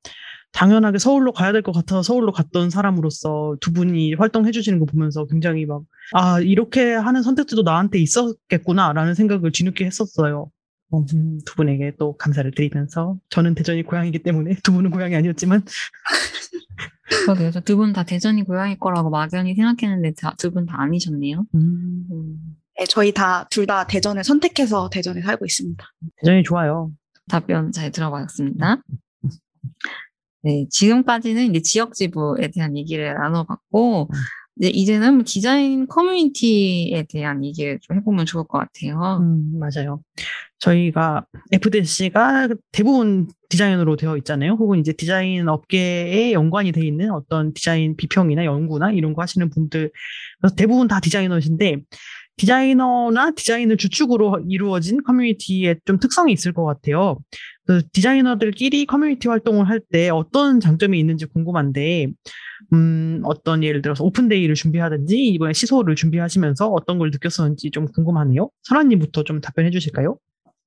당연하게 0.54 1.00
서울로 1.00 1.34
가야 1.34 1.52
될 1.52 1.62
것 1.64 1.74
같아서 1.74 2.02
서울로 2.02 2.32
갔던 2.32 2.70
사람으로서 2.70 3.58
두 3.60 3.74
분이 3.74 4.14
활동해 4.14 4.52
주시는 4.52 4.80
거 4.80 4.86
보면서 4.86 5.26
굉장히 5.26 5.66
막, 5.66 5.82
아, 6.14 6.40
이렇게 6.40 6.94
하는 6.94 7.24
선택지도 7.24 7.64
나한테 7.64 8.00
있었겠구나라는 8.00 9.16
생각을 9.16 9.52
뒤늦게 9.52 9.84
했었어요. 9.86 10.50
어, 10.96 11.06
음, 11.14 11.40
두 11.46 11.56
분에게 11.56 11.94
또 12.00 12.16
감사를 12.18 12.50
드리면서 12.52 13.18
저는 13.30 13.56
대전이 13.56 13.84
고향이기 13.84 14.20
때문에 14.24 14.56
두 14.64 14.72
분은 14.74 14.92
고향이 14.92 15.16
아니었지만 15.16 15.64
그러게요. 17.26 17.52
두 17.52 17.76
분 17.78 17.94
다 17.94 18.04
대전이 18.04 18.44
고향일 18.44 18.80
거라고 18.80 19.10
막연히 19.10 19.56
생각했는데 19.56 20.14
두 20.38 20.52
분 20.52 20.66
다 20.66 20.82
아니셨네요. 20.82 21.46
음, 21.56 22.38
네, 22.78 22.86
저희 22.90 23.12
다 23.14 23.48
둘 23.50 23.66
다 23.68 23.86
대전을 23.88 24.24
선택해서 24.24 24.90
대전에 24.90 25.22
살고 25.22 25.46
있습니다. 25.46 25.84
대전이 26.22 26.44
좋아요. 26.44 26.92
답변 27.28 27.72
잘 27.72 27.92
들어봤습니다. 27.92 28.82
네, 30.44 30.68
지금까지는 30.70 31.50
이제 31.50 31.62
지역 31.62 31.94
지부에 31.96 32.52
대한 32.54 32.78
얘기를 32.78 33.16
나눠봤고, 33.16 34.10
이제 34.60 34.70
이제는 34.70 35.24
디자인 35.24 35.88
커뮤니티에 35.88 37.04
대한 37.10 37.44
얘기를 37.44 37.80
좀 37.82 37.98
해보면 37.98 38.28
좋을 38.28 38.44
것 38.48 38.60
같아요. 38.60 39.20
음, 39.22 39.58
맞아요. 39.60 40.02
저희가 40.60 41.26
FDC가 41.52 42.50
대부분 42.72 43.28
디자인으로 43.50 43.96
되어 43.96 44.18
있잖아요. 44.18 44.54
혹은 44.54 44.80
이제 44.80 44.94
디자인 44.94 45.48
업계에 45.48 46.32
연관이 46.34 46.72
돼 46.72 46.86
있는 46.86 47.12
어떤 47.12 47.54
디자인 47.54 47.96
비평이나 47.96 48.46
연구나 48.46 48.92
이런 48.92 49.14
거 49.14 49.22
하시는 49.22 49.50
분들, 49.50 49.92
대부분 50.58 50.88
다 50.88 51.00
디자이너신데, 51.00 51.78
디자이너나 52.38 53.32
디자인을 53.32 53.78
주축으로 53.78 54.44
이루어진 54.50 55.02
커뮤니티에 55.04 55.76
좀 55.86 56.00
특성이 56.00 56.34
있을 56.34 56.52
것 56.54 56.66
같아요. 56.66 57.18
그 57.66 57.82
디자이너들끼리 57.94 58.86
커뮤니티 58.88 59.28
활동을 59.30 59.70
할 59.70 59.80
때 59.92 60.10
어떤 60.10 60.60
장점이 60.60 61.00
있는지 61.00 61.26
궁금한데, 61.26 62.08
음, 62.74 63.22
어떤 63.26 63.64
예를 63.64 63.82
들어서 63.82 64.04
open 64.04 64.23
day를 64.23 64.56
준비하든지 64.56 65.18
이번에 65.18 65.54
시소를 65.54 65.96
준비하시면서 65.96 66.70
어떤 66.70 66.98
걸 67.00 67.12
느꼈었는지 67.12 67.72
좀 67.72 67.88
궁금하네요. 67.88 68.50
선아님부터 68.64 69.24
좀 69.24 69.42
답변해 69.42 69.70
주실까요? 69.72 70.18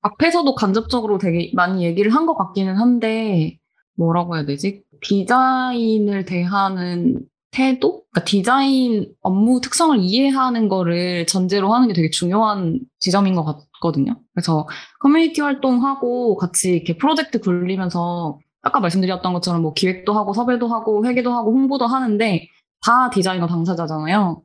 앞에서도 0.03 0.55
간접적으로 0.55 1.19
되게 1.19 1.51
많이 1.55 1.85
얘기를 1.85 2.15
한 2.15 2.27
것 2.27 2.37
같기는 2.37 2.77
한데, 2.77 3.59
뭐라고 3.97 4.37
해야 4.37 4.45
되지? 4.47 4.83
디자인을 5.03 6.25
대하는 6.25 7.21
태도? 7.51 8.03
그러니까 8.13 8.25
디자인 8.25 9.13
업무 9.23 9.61
특성을 9.61 9.99
이해하는 9.99 10.69
거를 10.69 11.27
전제로 11.27 11.73
하는 11.73 11.89
게 11.89 11.95
되게 11.95 12.11
중요한 12.11 12.81
지점인 12.99 13.35
것 13.35 13.45
같거든요. 13.45 14.21
그래서 14.35 14.69
커뮤니티 15.01 15.41
활동하고 15.41 16.37
같이 16.37 16.73
이렇게 16.77 16.97
프로젝트 16.99 17.41
굴리면서 17.41 18.39
아까 18.63 18.81
말씀드렸던 18.81 19.33
것처럼 19.33 19.63
뭐 19.63 19.73
기획도 19.73 20.13
하고 20.13 20.33
섭외도 20.35 20.69
하고 20.69 21.05
회계도 21.07 21.33
하고 21.33 21.53
홍보도 21.53 21.87
하는데 21.87 22.47
다 22.85 23.11
디자이너 23.11 23.47
당사자잖아요. 23.47 24.43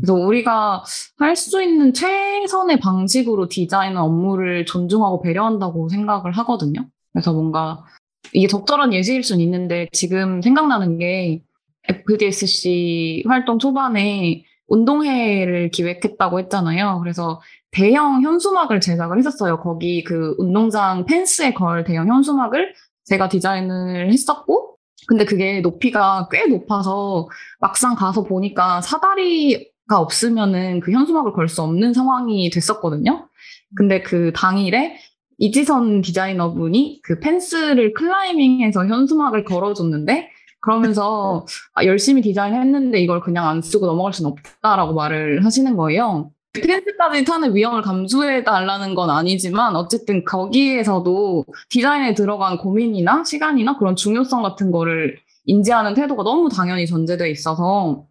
그래서 0.00 0.14
우리가 0.14 0.84
할 1.18 1.36
수 1.36 1.62
있는 1.62 1.92
최선의 1.92 2.80
방식으로 2.80 3.48
디자이너 3.48 4.02
업무를 4.02 4.66
존중하고 4.66 5.20
배려한다고 5.22 5.88
생각을 5.88 6.32
하거든요. 6.32 6.86
그래서 7.12 7.32
뭔가 7.32 7.84
이게 8.32 8.46
적절한 8.46 8.92
예시일 8.92 9.22
수는 9.22 9.40
있는데 9.42 9.88
지금 9.92 10.42
생각나는 10.42 10.98
게 10.98 11.42
FDSC 11.88 13.24
활동 13.26 13.58
초반에 13.58 14.44
운동회를 14.66 15.70
기획했다고 15.70 16.38
했잖아요. 16.40 17.00
그래서 17.02 17.40
대형 17.70 18.22
현수막을 18.22 18.80
제작을 18.80 19.18
했었어요. 19.18 19.60
거기 19.60 20.02
그 20.04 20.34
운동장 20.38 21.04
펜스에 21.04 21.52
걸 21.52 21.84
대형 21.84 22.08
현수막을 22.08 22.72
제가 23.04 23.28
디자인을 23.28 24.10
했었고, 24.10 24.76
근데 25.06 25.24
그게 25.26 25.60
높이가 25.60 26.28
꽤 26.30 26.46
높아서 26.46 27.28
막상 27.60 27.94
가서 27.94 28.22
보니까 28.22 28.80
사다리 28.80 29.73
가 29.88 29.98
없으면은 30.00 30.80
그 30.80 30.92
현수막을 30.92 31.32
걸 31.32 31.48
수 31.48 31.62
없는 31.62 31.92
상황이 31.92 32.48
됐었거든요. 32.50 33.28
근데 33.76 34.02
그 34.02 34.32
당일에 34.34 34.96
이지선 35.38 36.00
디자이너분이 36.02 37.00
그 37.02 37.18
펜스를 37.20 37.92
클라이밍해서 37.94 38.86
현수막을 38.86 39.44
걸어줬는데, 39.44 40.30
그러면서 40.60 41.44
아, 41.74 41.84
열심히 41.84 42.22
디자인했는데 42.22 42.98
이걸 43.00 43.20
그냥 43.20 43.46
안 43.48 43.60
쓰고 43.60 43.84
넘어갈 43.86 44.12
수는 44.14 44.30
없다라고 44.30 44.94
말을 44.94 45.44
하시는 45.44 45.76
거예요. 45.76 46.30
펜스까지 46.54 47.24
타는 47.24 47.54
위험을 47.54 47.82
감수해 47.82 48.44
달라는 48.44 48.94
건 48.94 49.10
아니지만 49.10 49.74
어쨌든 49.76 50.24
거기에서도 50.24 51.44
디자인에 51.68 52.14
들어간 52.14 52.56
고민이나 52.58 53.24
시간이나 53.24 53.76
그런 53.76 53.96
중요성 53.96 54.42
같은 54.42 54.70
거를 54.70 55.18
인지하는 55.46 55.94
태도가 55.94 56.22
너무 56.22 56.48
당연히 56.48 56.86
전제돼 56.86 57.28
있어서 57.30 58.06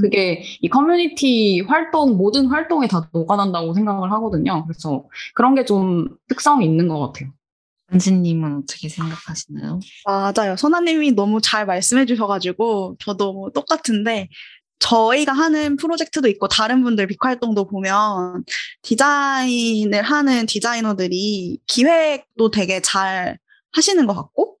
그게 0.00 0.42
이 0.60 0.68
커뮤니티 0.68 1.60
활동 1.62 2.16
모든 2.16 2.46
활동에 2.46 2.86
다 2.86 3.08
녹아난다고 3.12 3.74
생각을 3.74 4.12
하거든요. 4.12 4.64
그래서 4.66 5.04
그런 5.34 5.54
게 5.54 5.64
좀 5.64 6.08
특성이 6.28 6.66
있는 6.66 6.88
것 6.88 6.98
같아요. 7.00 7.30
안지님은 7.90 8.58
어떻게 8.58 8.88
생각하시나요? 8.88 9.80
맞아요. 10.06 10.56
선아님이 10.56 11.12
너무 11.12 11.40
잘 11.40 11.66
말씀해 11.66 12.06
주셔가지고 12.06 12.96
저도 12.98 13.32
뭐 13.32 13.50
똑같은데 13.50 14.28
저희가 14.78 15.32
하는 15.32 15.76
프로젝트도 15.76 16.28
있고 16.28 16.48
다른 16.48 16.82
분들 16.82 17.06
빅 17.06 17.24
활동도 17.24 17.66
보면 17.66 18.44
디자인을 18.82 20.02
하는 20.02 20.46
디자이너들이 20.46 21.58
기획도 21.66 22.50
되게 22.50 22.80
잘 22.80 23.38
하시는 23.72 24.06
것 24.06 24.14
같고 24.14 24.53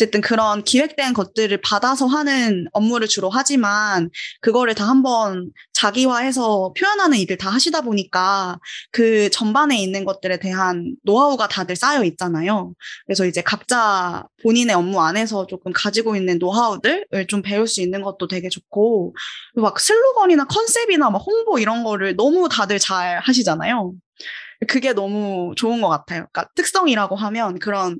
어쨌든 0.00 0.22
그런 0.22 0.64
기획된 0.64 1.12
것들을 1.12 1.60
받아서 1.60 2.06
하는 2.06 2.66
업무를 2.72 3.06
주로 3.06 3.28
하지만 3.28 4.08
그거를 4.40 4.74
다 4.74 4.88
한번 4.88 5.50
자기화해서 5.74 6.72
표현하는 6.78 7.18
일을 7.18 7.36
다 7.36 7.50
하시다 7.50 7.82
보니까 7.82 8.58
그 8.92 9.28
전반에 9.28 9.78
있는 9.78 10.06
것들에 10.06 10.38
대한 10.38 10.96
노하우가 11.02 11.48
다들 11.48 11.76
쌓여 11.76 12.02
있잖아요. 12.04 12.72
그래서 13.06 13.26
이제 13.26 13.42
각자 13.42 14.24
본인의 14.42 14.74
업무 14.74 15.02
안에서 15.02 15.46
조금 15.46 15.70
가지고 15.74 16.16
있는 16.16 16.38
노하우들을 16.38 17.26
좀 17.28 17.42
배울 17.42 17.66
수 17.66 17.82
있는 17.82 18.00
것도 18.00 18.26
되게 18.26 18.48
좋고 18.48 19.14
막 19.56 19.78
슬로건이나 19.78 20.46
컨셉이나 20.46 21.10
막 21.10 21.18
홍보 21.18 21.58
이런 21.58 21.84
거를 21.84 22.16
너무 22.16 22.48
다들 22.48 22.78
잘 22.78 23.20
하시잖아요. 23.20 23.92
그게 24.66 24.94
너무 24.94 25.52
좋은 25.56 25.82
것 25.82 25.88
같아요. 25.88 26.26
그러니까 26.32 26.48
특성이라고 26.54 27.16
하면 27.16 27.58
그런 27.58 27.98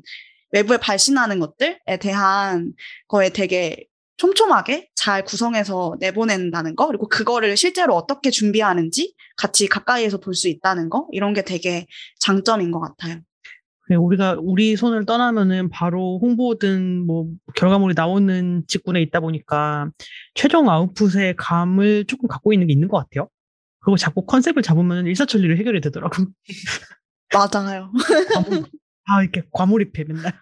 외부에 0.52 0.77
발신하는 0.78 1.39
것들에 1.39 1.78
대한 2.01 2.72
거에 3.09 3.31
되게 3.31 3.86
촘촘하게 4.16 4.89
잘 4.94 5.24
구성해서 5.24 5.97
내보낸다는 6.01 6.77
거, 6.77 6.86
그리고 6.86 7.09
그거를 7.09 7.56
실제로 7.56 7.94
어떻게 7.97 8.31
준비하는지 8.31 9.14
같이 9.36 9.66
가까이에서 9.66 10.18
볼 10.18 10.35
수 10.35 10.48
있다는 10.48 10.90
거, 10.90 11.06
이런 11.12 11.32
게 11.32 11.43
되게 11.43 11.86
장점인 12.20 12.70
것 12.70 12.81
같아요. 12.81 13.20
그냥 13.86 14.05
우리가 14.05 14.36
우리 14.40 14.77
손을 14.77 15.05
떠나면은 15.06 15.68
바로 15.70 16.18
홍보든 16.22 17.06
뭐 17.06 17.27
결과물이 17.56 17.94
나오는 17.97 18.62
직군에 18.68 19.01
있다 19.02 19.20
보니까 19.20 19.90
최종 20.35 20.68
아웃풋의 20.68 21.35
감을 21.36 22.05
조금 22.05 22.28
갖고 22.28 22.52
있는 22.52 22.66
게 22.68 22.72
있는 22.72 22.89
것 22.89 22.98
같아요. 22.98 23.28
그리고 23.81 23.97
자꾸 23.97 24.27
컨셉을 24.27 24.62
잡으면 24.62 25.06
일사천리로 25.06 25.56
해결이 25.56 25.81
되더라고. 25.81 26.27
맞아요. 27.32 27.90
아 29.06 29.22
이렇게 29.22 29.43
과몰입해 29.52 30.05
맨날. 30.05 30.32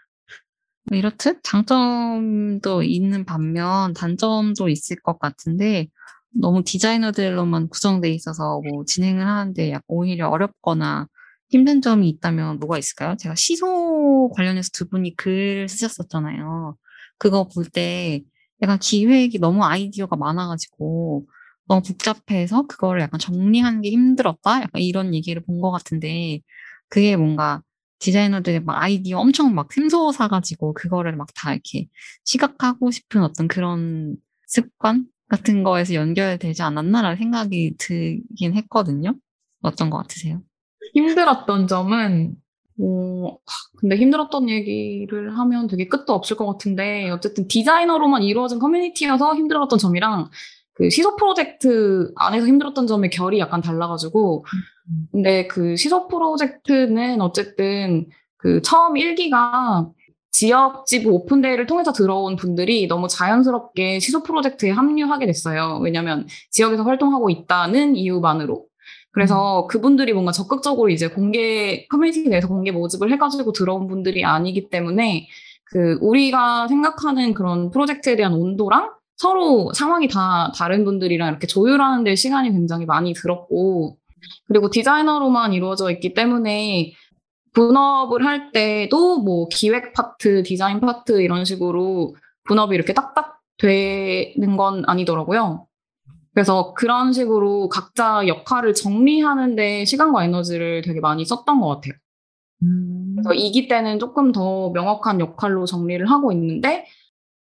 뭐 0.90 0.98
이렇듯 0.98 1.42
장점도 1.42 2.82
있는 2.82 3.24
반면 3.24 3.92
단점도 3.94 4.68
있을 4.68 4.96
것 5.02 5.18
같은데 5.18 5.88
너무 6.30 6.62
디자이너들로만 6.64 7.68
구성돼 7.68 8.10
있어서 8.12 8.60
뭐 8.62 8.84
진행을 8.86 9.26
하는데 9.26 9.74
오히려 9.88 10.28
어렵거나 10.30 11.06
힘든 11.50 11.80
점이 11.82 12.08
있다면 12.10 12.58
뭐가 12.60 12.78
있을까요? 12.78 13.16
제가 13.16 13.34
시소 13.34 14.30
관련해서 14.36 14.70
두 14.72 14.88
분이 14.88 15.16
글 15.16 15.68
쓰셨었잖아요. 15.68 16.76
그거 17.18 17.48
볼 17.48 17.64
때 17.70 18.22
약간 18.62 18.78
기획이 18.78 19.38
너무 19.38 19.64
아이디어가 19.64 20.16
많아가지고 20.16 21.26
너무 21.66 21.82
복잡해서 21.82 22.66
그거를 22.66 23.00
약간 23.02 23.18
정리하는 23.20 23.82
게 23.82 23.90
힘들었다? 23.90 24.62
약간 24.62 24.82
이런 24.82 25.14
얘기를 25.14 25.42
본 25.44 25.60
것 25.60 25.70
같은데 25.70 26.40
그게 26.88 27.16
뭔가 27.16 27.62
디자이너들의 27.98 28.60
막 28.60 28.82
아이디어 28.82 29.18
엄청 29.18 29.54
막 29.54 29.72
샘솟아 29.72 30.12
사가지고 30.12 30.74
그거를 30.74 31.16
막 31.16 31.28
다 31.34 31.52
이렇게 31.52 31.88
시각하고 32.24 32.90
싶은 32.90 33.22
어떤 33.22 33.48
그런 33.48 34.16
습관 34.46 35.06
같은 35.28 35.62
거에서 35.62 35.94
연결되지 35.94 36.62
않았나라는 36.62 37.16
생각이 37.18 37.74
들긴 37.78 38.54
했거든요. 38.54 39.14
어떤 39.62 39.90
것 39.90 39.98
같으세요? 39.98 40.40
힘들었던 40.94 41.66
점은 41.66 42.34
어, 42.80 43.36
근데 43.76 43.96
힘들었던 43.96 44.48
얘기를 44.48 45.36
하면 45.36 45.66
되게 45.66 45.88
끝도 45.88 46.12
없을 46.14 46.36
것 46.36 46.46
같은데 46.46 47.10
어쨌든 47.10 47.48
디자이너로만 47.48 48.22
이루어진 48.22 48.58
커뮤니티여서 48.58 49.34
힘들었던 49.34 49.78
점이랑 49.78 50.30
그 50.78 50.90
시소 50.90 51.16
프로젝트 51.16 52.12
안에서 52.14 52.46
힘들었던 52.46 52.86
점의 52.86 53.10
결이 53.10 53.40
약간 53.40 53.60
달라가지고 53.60 54.44
근데 55.10 55.48
그 55.48 55.74
시소 55.74 56.06
프로젝트는 56.06 57.20
어쨌든 57.20 58.06
그 58.36 58.62
처음 58.62 58.94
1기가 58.94 59.90
지역 60.30 60.86
지부 60.86 61.10
open 61.10 61.31
day를 61.31 61.66
통해서 61.66 61.92
들어온 61.92 62.36
분들이 62.36 62.86
너무 62.86 63.08
자연스럽게 63.08 63.98
시소 63.98 64.22
프로젝트에 64.22 64.70
합류하게 64.70 65.26
됐어요. 65.26 65.80
왜냐면 65.82 66.28
지역에서 66.50 66.84
활동하고 66.84 67.28
있다는 67.28 67.96
이유만으로. 67.96 68.64
그래서 69.10 69.66
그분들이 69.68 70.12
뭔가 70.12 70.30
적극적으로 70.30 70.90
이제 70.90 71.08
공개 71.08 71.88
커뮤니티 71.88 72.28
내에서 72.28 72.46
공개 72.46 72.70
모집을 72.70 73.10
해가지고 73.10 73.50
들어온 73.50 73.88
분들이 73.88 74.24
아니기 74.24 74.70
때문에 74.70 75.26
그 75.64 75.98
우리가 76.00 76.68
생각하는 76.68 77.34
그런 77.34 77.70
프로젝트에 77.70 78.14
대한 78.14 78.34
온도랑 78.34 78.92
서로 79.18 79.72
상황이 79.74 80.08
다 80.08 80.52
다른 80.56 80.84
분들이랑 80.84 81.28
이렇게 81.28 81.46
조율하는 81.46 82.04
데 82.04 82.14
시간이 82.14 82.50
굉장히 82.52 82.86
많이 82.86 83.12
들었고 83.12 83.98
그리고 84.46 84.70
디자이너로만 84.70 85.52
이루어져 85.52 85.90
있기 85.90 86.14
때문에 86.14 86.92
분업을 87.52 88.24
할 88.24 88.52
때도 88.52 89.18
뭐 89.18 89.48
기획 89.48 89.92
파트, 89.92 90.42
디자인 90.44 90.80
파트 90.80 91.20
이런 91.20 91.44
식으로 91.44 92.14
분업이 92.44 92.74
이렇게 92.74 92.94
딱딱 92.94 93.40
되는 93.58 94.56
건 94.56 94.84
아니더라고요. 94.86 95.66
그래서 96.32 96.72
그런 96.74 97.12
식으로 97.12 97.68
각자 97.68 98.24
역할을 98.28 98.74
정리하는데 98.74 99.84
시간과 99.84 100.24
에너지를 100.24 100.82
되게 100.82 101.00
많이 101.00 101.24
썼던 101.24 101.60
것 101.60 101.68
같아요. 101.68 101.94
음. 102.62 103.16
그래서 103.16 103.30
2기 103.30 103.68
때는 103.68 103.98
조금 103.98 104.30
더 104.30 104.70
명확한 104.70 105.18
역할로 105.18 105.66
정리를 105.66 106.08
하고 106.08 106.30
있는데, 106.30 106.86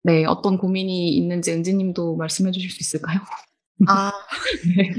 네, 0.04 0.26
어떤 0.26 0.58
고민이 0.58 1.10
있는지 1.18 1.52
은지님도 1.52 2.16
말씀해 2.16 2.52
주실 2.52 2.70
수 2.72 2.78
있을까요? 2.82 3.20
아, 3.88 4.12
네. 4.78 4.90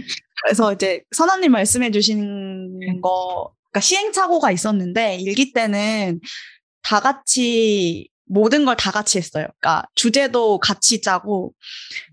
그래서 0.45 0.73
이제 0.73 1.03
선아님 1.13 1.53
말씀해 1.53 1.91
주신 1.91 2.79
거, 3.03 3.53
그러니까 3.73 3.81
시행착오가 3.81 4.53
있었는데, 4.53 5.17
일기 5.21 5.53
때는 5.53 6.21
다 6.83 7.01
같이 7.01 8.09
모든 8.27 8.65
걸 8.67 8.77
다 8.77 8.91
같이 8.93 9.19
했어요. 9.19 9.47
그러니까 9.61 9.87
주제도 9.95 10.59
같이 10.61 11.01
짜고, 11.01 11.55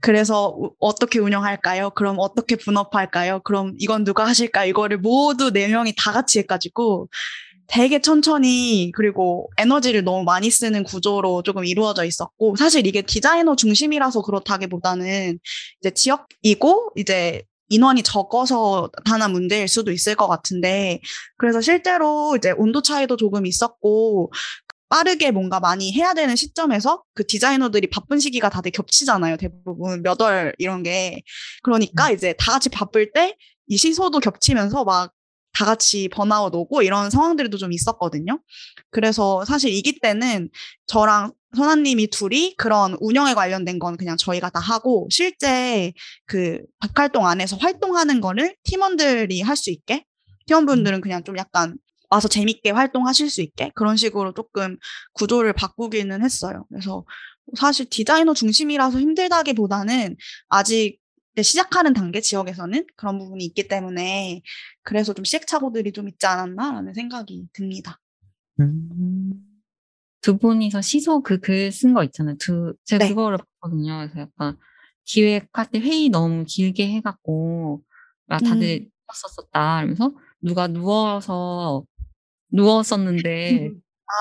그래서 0.02 0.50
우- 0.58 0.72
어떻게 0.80 1.20
운영할까요? 1.20 1.92
그럼 1.92 2.18
어떻게 2.20 2.56
분업할까요? 2.56 3.42
그럼 3.44 3.74
이건 3.80 4.04
누가 4.06 4.26
하실까요? 4.28 4.70
이거를 4.70 4.98
모두 5.00 5.52
네 5.52 5.68
명이 5.68 5.94
다 5.98 6.12
같이 6.14 6.40
해가지고, 6.40 7.10
되게 7.68 8.00
천천히 8.02 8.92
그리고 8.96 9.50
에너지를 9.58 10.04
너무 10.04 10.24
많이 10.24 10.50
쓰는 10.52 10.84
구조로 10.84 11.44
조금 11.44 11.66
이루어져 11.66 12.06
있었고 12.06 12.56
사실 12.58 12.86
이게 12.88 13.02
디자이너 13.02 13.56
중심이라서 13.56 14.22
그렇다기보다는 14.22 15.40
이제 15.82 15.92
지역이고 15.92 16.92
이제 16.98 17.44
인원이 17.70 18.04
적어서 18.04 18.90
나타난 18.96 19.32
문제일 19.32 19.68
수도 19.68 19.92
있을 19.92 20.16
것 20.16 20.28
같은데 20.28 21.00
그래서 21.38 21.62
실제로 21.62 22.36
이제 22.38 22.52
온도 22.58 22.82
차이도 22.82 23.18
조금 23.18 23.46
있었고 23.48 24.32
빠르게 24.90 25.32
뭔가 25.32 25.60
많이 25.60 25.92
해야 25.94 26.14
되는 26.14 26.36
시점에서 26.36 27.04
그 27.16 27.26
디자이너들이 27.26 27.90
바쁜 27.90 28.20
시기가 28.20 28.50
다들 28.50 28.72
겹치잖아요. 28.72 29.38
대부분 29.38 30.04
몇 30.04 30.22
월 30.22 30.54
이런 30.60 30.84
게. 30.84 31.22
그러니까 31.64 32.12
이제 32.12 32.34
다 32.38 32.52
같이 32.54 32.70
바쁠 32.70 33.12
때 33.12 33.36
이 33.68 33.78
시소도 33.78 34.20
겹치면서 34.20 34.84
막 34.84 35.12
다 35.56 35.66
같이 35.66 36.10
번아웃 36.10 36.54
오고 36.54 36.82
이런 36.82 37.10
상황들도 37.10 37.58
좀 37.58 37.72
있었거든요. 37.72 38.40
그래서 38.92 39.46
사실 39.46 39.72
이기 39.72 40.00
때는 40.00 40.50
저랑 40.88 41.32
선아님이 41.56 42.08
둘이 42.10 42.56
그런 42.58 42.98
운영에 43.00 43.34
관련된 43.34 43.80
건 43.80 43.96
그냥 43.98 44.18
저희가 44.18 44.50
다 44.50 44.60
하고 44.60 45.08
실제 45.10 45.94
그 46.26 46.60
박활동 46.80 47.26
안에서 47.28 47.56
활동하는 47.58 48.20
거를 48.22 48.56
팀원들이 48.64 49.42
할 49.42 49.56
수 49.56 49.72
있게 49.72 50.04
팀원분들은 50.48 51.02
그냥 51.02 51.24
좀 51.24 51.38
약간 51.38 51.78
와서 52.10 52.28
재밌게 52.28 52.72
활동하실 52.72 53.30
수 53.30 53.42
있게 53.42 53.72
그런 53.76 53.96
식으로 53.98 54.34
조금 54.34 54.78
구조를 55.14 55.54
바꾸기는 55.54 56.24
했어요. 56.24 56.66
그래서 56.70 57.06
사실 57.58 57.86
디자이너 57.90 58.34
중심이라서 58.34 59.00
힘들다기보다는 59.00 60.16
아직 60.50 61.00
시작하는 61.42 61.94
단계 61.94 62.22
지역에서는 62.22 62.86
그런 62.96 63.18
부분이 63.20 63.44
있기 63.46 63.68
때문에 63.68 64.42
그래서 64.86 65.14
좀 65.14 65.26
시행착오들이 65.26 65.92
좀 65.92 66.08
있지 66.08 66.26
않았나라는 66.28 66.94
생각이 66.94 67.48
듭니다. 67.54 68.00
음. 68.60 69.34
두 70.22 70.38
분이서 70.38 70.82
시소 70.82 71.22
그 71.22 71.40
글 71.42 71.70
쓴 71.72 71.94
거 71.94 72.04
있잖아요. 72.06 72.36
두, 72.38 72.74
제가 72.86 73.04
네. 73.06 73.10
그거를 73.10 73.38
봤거든요. 73.40 73.98
그래서 73.98 74.22
약간 74.22 74.58
기획할 75.04 75.70
때 75.72 75.80
회의 75.80 76.10
너무 76.10 76.46
길게 76.48 76.88
해갖고, 76.96 77.82
막 78.28 78.40
다들 78.42 78.90
썼었다. 79.14 79.80
이러면서 79.80 80.14
누가 80.42 80.68
누워서, 80.68 81.84
누웠었는데, 82.52 83.70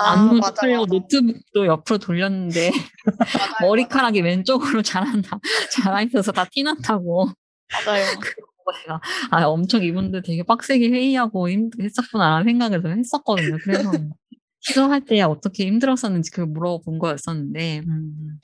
안 0.04 0.18
아, 0.18 0.22
누우려고 0.24 0.40
맞아. 0.40 0.66
노트북도 0.86 1.66
옆으로 1.66 1.98
돌렸는데, 1.98 2.70
머리카락이 3.62 4.20
왼쪽으로 4.22 4.82
자란다, 4.82 5.38
자라 5.72 6.02
있어서 6.02 6.32
다 6.32 6.44
티났다고. 6.50 7.28
맞아요. 7.86 8.04
제가, 8.72 9.00
아, 9.30 9.44
엄청 9.44 9.82
이분들 9.82 10.22
되게 10.22 10.42
빡세게 10.42 10.88
회의하고 10.88 11.48
힘들었구나라는 11.48 12.44
생각을 12.44 12.82
좀 12.82 12.98
했었거든요. 12.98 13.58
그래서 13.62 13.90
시도할 14.60 15.04
때 15.04 15.20
어떻게 15.22 15.66
힘들었었는지 15.66 16.30
그걸 16.30 16.46
물어본 16.46 16.98
거였었는데, 16.98 17.80
음, 17.86 18.38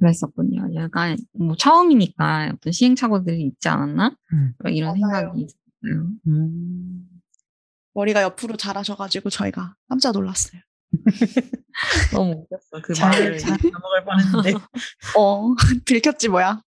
그랬었군요. 0.00 0.74
약간, 0.74 1.16
뭐, 1.32 1.54
처음이니까 1.56 2.52
어떤 2.54 2.72
시행착오들이 2.72 3.42
있지 3.42 3.68
않았나? 3.68 4.16
음. 4.32 4.54
이런 4.66 4.98
맞아요. 4.98 5.32
생각이 5.32 5.42
있어요. 5.42 6.08
음. 6.26 7.06
머리가 7.94 8.22
옆으로 8.22 8.56
자라셔가지고 8.56 9.30
저희가 9.30 9.76
깜짝 9.88 10.12
놀랐어요. 10.12 10.60
너무 12.12 12.32
웃겼어. 12.50 12.82
그 12.82 12.94
잘, 12.94 13.10
말을. 13.10 13.38
잘 13.38 13.58
넘어갈 13.62 14.04
뻔했는데. 14.04 14.54
어, 15.18 15.54
들켰지 15.84 16.28
뭐야. 16.28 16.62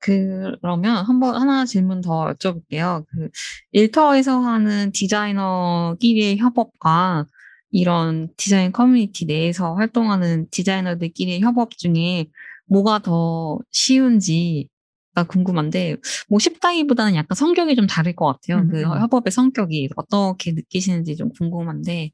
그러면 0.00 1.04
한번 1.04 1.34
하나 1.34 1.64
질문 1.64 2.00
더 2.00 2.32
여쭤볼게요. 2.32 3.04
그 3.08 3.28
일터에서 3.72 4.40
하는 4.40 4.92
디자이너끼리의 4.92 6.38
협업과 6.38 7.26
이런 7.70 8.28
디자인 8.36 8.72
커뮤니티 8.72 9.26
내에서 9.26 9.74
활동하는 9.74 10.48
디자이너들끼리의 10.50 11.40
협업 11.40 11.76
중에 11.76 12.26
뭐가 12.66 13.00
더 13.00 13.58
쉬운지가 13.72 15.24
궁금한데, 15.28 15.96
뭐 16.28 16.38
쉽다기보다는 16.38 17.14
약간 17.14 17.34
성격이 17.34 17.74
좀 17.76 17.86
다를 17.86 18.14
것 18.14 18.26
같아요. 18.26 18.62
음, 18.62 18.68
그 18.68 18.82
음. 18.82 19.00
협업의 19.00 19.32
성격이 19.32 19.90
어떻게 19.96 20.52
느끼시는지 20.52 21.16
좀 21.16 21.30
궁금한데, 21.30 22.10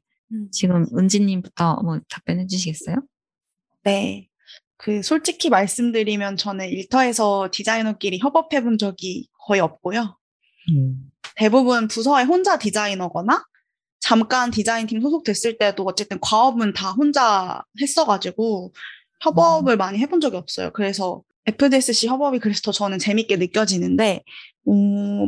지금 0.51 0.85
은지님부터 0.97 1.81
뭐 1.83 1.99
답변해 2.09 2.47
주시겠어요? 2.47 2.97
네. 3.83 4.27
그 4.85 5.01
솔직히 5.01 5.49
말씀드리면 5.49 6.37
저는 6.37 6.69
일터에서 6.69 7.49
디자이너끼리 7.51 8.19
협업해 8.19 8.63
본 8.63 8.77
적이 8.77 9.27
거의 9.47 9.59
없고요. 9.59 10.15
음. 10.69 11.09
대부분 11.37 11.87
부서에 11.87 12.23
혼자 12.23 12.59
디자이너거나 12.59 13.43
잠깐 13.99 14.51
디자인팀 14.51 15.01
소속됐을 15.01 15.57
때도 15.57 15.85
어쨌든 15.87 16.19
과업은 16.21 16.73
다 16.73 16.91
혼자 16.91 17.63
했어가지고 17.81 18.73
협업을 19.21 19.75
많이 19.75 19.97
해본 19.97 20.21
적이 20.21 20.37
없어요. 20.37 20.69
그래서 20.71 21.23
FDSC 21.47 22.07
협업이 22.07 22.37
그래서 22.37 22.61
더 22.61 22.71
저는 22.71 22.99
재밌게 22.99 23.37
느껴지는데 23.37 24.21
어, 24.67 24.71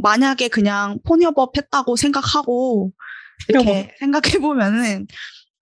만약에 0.03 0.49
그냥 0.49 0.99
폰 1.03 1.23
협업 1.23 1.57
했다고 1.57 1.95
생각하고 1.95 2.91
이렇게 3.49 3.95
생각해 3.97 4.37
보면은 4.39 5.07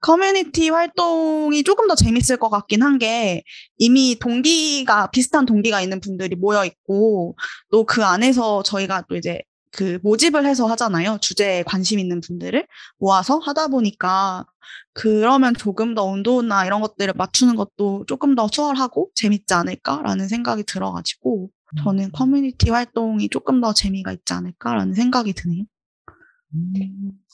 커뮤니티 0.05 0.69
활동이 0.69 1.63
조금 1.63 1.87
더 1.87 1.95
재밌을 1.95 2.37
것 2.37 2.49
같긴 2.49 2.83
한 2.83 2.99
게 2.99 3.43
이미 3.77 4.17
동기가 4.19 5.07
비슷한 5.11 5.45
동기가 5.47 5.81
있는 5.81 5.99
분들이 5.99 6.35
모여 6.35 6.63
있고 6.65 7.35
또 7.71 7.85
그 7.85 8.03
안에서 8.05 8.61
저희가 8.63 9.03
또 9.09 9.15
이제 9.15 9.41
그 9.71 9.99
모집을 10.03 10.45
해서 10.45 10.67
하잖아요. 10.67 11.17
주제에 11.21 11.63
관심 11.63 11.99
있는 11.99 12.21
분들을 12.21 12.67
모아서 12.99 13.39
하다 13.39 13.67
보니까 13.69 14.45
그러면 14.93 15.53
조금 15.55 15.95
더 15.95 16.03
온도나 16.03 16.65
이런 16.65 16.81
것들을 16.81 17.13
맞추는 17.15 17.55
것도 17.55 18.05
조금 18.07 18.35
더 18.35 18.47
수월하고 18.51 19.09
재밌지 19.15 19.53
않을까라는 19.53 20.27
생각이 20.27 20.63
들어가지고 20.63 21.49
저는 21.83 22.11
커뮤니티 22.11 22.69
활동이 22.69 23.27
조금 23.29 23.59
더 23.59 23.73
재미가 23.73 24.11
있지 24.13 24.33
않을까라는 24.33 24.93
생각이 24.93 25.33
드네요. 25.33 25.63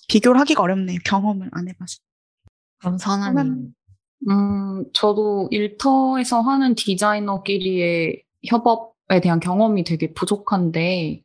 비교를 0.07 0.39
하기가 0.39 0.63
어렵네요. 0.63 0.99
경험을 1.05 1.49
안 1.51 1.67
해봐서. 1.67 1.97
그럼 2.81 2.97
선아님. 2.97 3.73
음, 4.29 4.85
저도 4.93 5.47
일터에서 5.51 6.41
하는 6.41 6.75
디자이너끼리의 6.75 8.23
협업에 8.47 9.21
대한 9.21 9.39
경험이 9.39 9.83
되게 9.83 10.13
부족한데, 10.13 11.21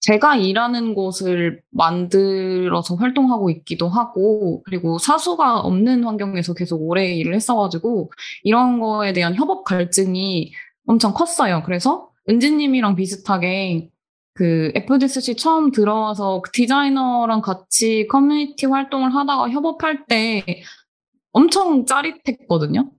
제가 0.00 0.36
일하는 0.36 0.94
곳을 0.94 1.62
만들어서 1.70 2.94
활동하고 2.96 3.50
있기도 3.50 3.88
하고, 3.88 4.62
그리고 4.64 4.98
사수가 4.98 5.60
없는 5.60 6.04
환경에서 6.04 6.54
계속 6.54 6.82
오래 6.82 7.12
일을 7.14 7.34
했어가지고, 7.34 8.12
이런 8.44 8.78
거에 8.78 9.12
대한 9.12 9.34
협업 9.34 9.64
갈증이 9.64 10.52
엄청 10.86 11.12
컸어요. 11.14 11.62
그래서 11.64 12.10
은지님이랑 12.28 12.94
비슷하게 12.96 13.90
그 14.34 14.70
FDSC 14.74 15.36
처음 15.36 15.72
들어와서 15.72 16.42
그 16.42 16.52
디자이너랑 16.52 17.40
같이 17.40 18.06
커뮤니티 18.08 18.66
활동을 18.66 19.14
하다가 19.14 19.50
협업할 19.50 20.06
때 20.06 20.44
엄청 21.36 21.84
짜릿했거든요. 21.84 22.92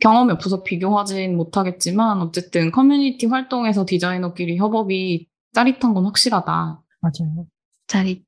경험이 0.00 0.30
없어서 0.32 0.62
비교하진 0.62 1.36
못하겠지만 1.36 2.20
어쨌든 2.20 2.70
커뮤니티 2.70 3.26
활동에서 3.26 3.84
디자이너끼리 3.84 4.58
협업이 4.58 5.26
짜릿한 5.52 5.92
건 5.92 6.04
확실하다. 6.04 6.80
맞아요. 7.00 7.46
짜릿. 7.88 8.24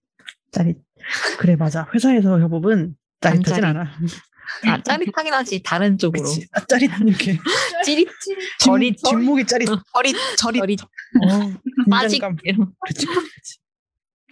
짜릿. 0.51 0.79
그래, 1.39 1.55
맞아. 1.55 1.87
회사에서 1.95 2.41
협업은 2.41 2.97
짜릿하진 3.21 3.45
짜릿. 3.45 3.65
않아. 3.65 3.93
아, 4.67 4.83
짜릿하긴 4.83 5.33
하지, 5.33 5.63
다른 5.63 5.97
쪽으로. 5.97 6.25
그치. 6.25 6.49
아, 6.51 6.65
짜릿, 6.67 6.91
이렇게. 7.01 7.39
찌릿, 7.85 8.09
저릿, 8.59 8.97
뒷목이 9.01 9.47
짜릿. 9.47 9.69
저릿, 9.69 10.17
저릿. 10.39 10.59
저릿. 10.61 10.81
어, 10.83 10.87
그렇지, 11.85 12.19
그렇지. 12.19 13.59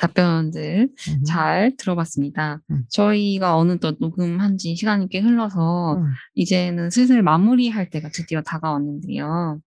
답변들 0.01 0.89
음. 0.93 1.25
잘 1.25 1.73
들어봤습니다. 1.77 2.61
음. 2.71 2.85
저희가 2.91 3.57
어느덧 3.57 3.97
녹음한 4.01 4.59
지 4.59 4.75
시간이 4.75 5.09
꽤 5.09 5.21
흘러서 5.21 5.99
음. 5.99 6.13
이제는 6.35 6.91
슬슬 6.91 7.23
마무리할 7.23 7.91
때가 7.91 8.11
드디어 8.11 8.43
다가왔는데요. 8.43 9.61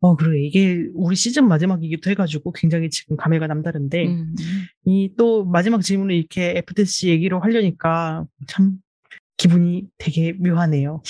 어, 0.00 0.16
그래. 0.16 0.38
이게 0.42 0.86
우리 0.94 1.16
시즌 1.16 1.48
마지막이기도 1.48 2.10
해가지고 2.10 2.52
굉장히 2.52 2.90
지금 2.90 3.16
감회가 3.16 3.46
남다른데, 3.46 4.06
음. 4.06 4.34
이또 4.84 5.46
마지막 5.46 5.80
질문을 5.80 6.14
이렇게 6.14 6.58
FTC 6.58 7.08
얘기로 7.08 7.40
하려니까 7.40 8.26
참 8.46 8.76
기분이 9.38 9.86
되게 9.96 10.34
묘하네요. 10.34 11.02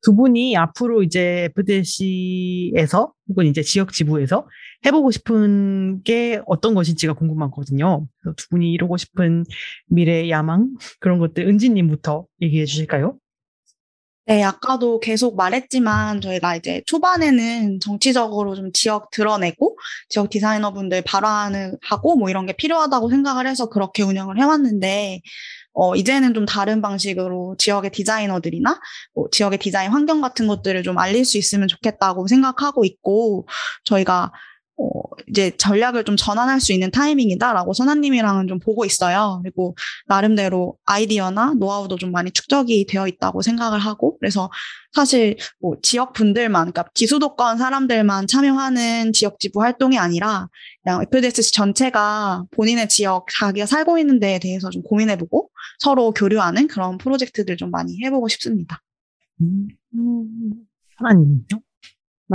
두 0.00 0.16
분이 0.16 0.56
앞으로 0.56 1.02
이제 1.02 1.50
FTC에서 1.54 3.12
혹은 3.28 3.46
이제 3.46 3.62
지역 3.62 3.92
지부에서 3.92 4.48
해보고 4.84 5.10
싶은 5.10 6.02
게 6.02 6.40
어떤 6.46 6.74
것인지가 6.74 7.14
궁금하거든요. 7.14 8.06
두 8.36 8.48
분이 8.48 8.72
이루고 8.72 8.96
싶은 8.96 9.44
미래 9.86 10.28
야망 10.28 10.76
그런 11.00 11.18
것들 11.18 11.46
은지님부터 11.46 12.26
얘기해 12.40 12.64
주실까요? 12.64 13.18
네, 14.26 14.44
아까도 14.44 15.00
계속 15.00 15.36
말했지만 15.36 16.20
저희가 16.20 16.54
이제 16.54 16.80
초반에는 16.86 17.80
정치적으로 17.80 18.54
좀 18.54 18.70
지역 18.72 19.10
드러내고 19.10 19.76
지역 20.08 20.30
디자이너분들 20.30 21.02
발언을 21.02 21.76
하고 21.82 22.16
뭐 22.16 22.30
이런 22.30 22.46
게 22.46 22.52
필요하다고 22.52 23.10
생각을 23.10 23.48
해서 23.48 23.68
그렇게 23.68 24.04
운영을 24.04 24.38
해왔는데 24.38 25.20
어, 25.74 25.96
이제는 25.96 26.34
좀 26.34 26.46
다른 26.46 26.80
방식으로 26.82 27.56
지역의 27.58 27.90
디자이너들이나 27.90 28.80
뭐 29.14 29.28
지역의 29.32 29.58
디자인 29.58 29.90
환경 29.90 30.20
같은 30.20 30.46
것들을 30.46 30.82
좀 30.84 30.98
알릴 30.98 31.24
수 31.24 31.36
있으면 31.36 31.66
좋겠다고 31.66 32.28
생각하고 32.28 32.84
있고 32.84 33.48
저희가 33.84 34.32
어, 34.78 35.02
이제 35.28 35.52
전략을 35.56 36.04
좀 36.04 36.16
전환할 36.16 36.60
수 36.60 36.72
있는 36.72 36.90
타이밍이다라고 36.90 37.74
선아님이랑은 37.74 38.48
좀 38.48 38.58
보고 38.58 38.84
있어요. 38.84 39.40
그리고 39.42 39.76
나름대로 40.06 40.76
아이디어나 40.84 41.54
노하우도 41.58 41.96
좀 41.96 42.10
많이 42.10 42.30
축적이 42.30 42.86
되어 42.86 43.06
있다고 43.06 43.42
생각을 43.42 43.78
하고 43.78 44.18
그래서 44.18 44.50
사실 44.92 45.36
뭐 45.60 45.76
지역 45.82 46.12
분들만 46.12 46.72
그러니까 46.72 46.90
기수도권 46.94 47.58
사람들만 47.58 48.26
참여하는 48.26 49.12
지역 49.12 49.38
지부 49.38 49.62
활동이 49.62 49.98
아니라 49.98 50.48
그냥 50.82 51.02
FDSC 51.02 51.52
전체가 51.52 52.44
본인의 52.50 52.88
지역 52.88 53.26
자기가 53.38 53.66
살고 53.66 53.98
있는 53.98 54.20
데에 54.20 54.38
대해서 54.38 54.70
좀 54.70 54.82
고민해보고 54.82 55.50
서로 55.78 56.12
교류하는 56.12 56.66
그런 56.66 56.98
프로젝트들 56.98 57.56
좀 57.56 57.70
많이 57.70 58.02
해보고 58.04 58.28
싶습니다. 58.28 58.82
음, 59.40 59.68
하나님요? 60.96 61.42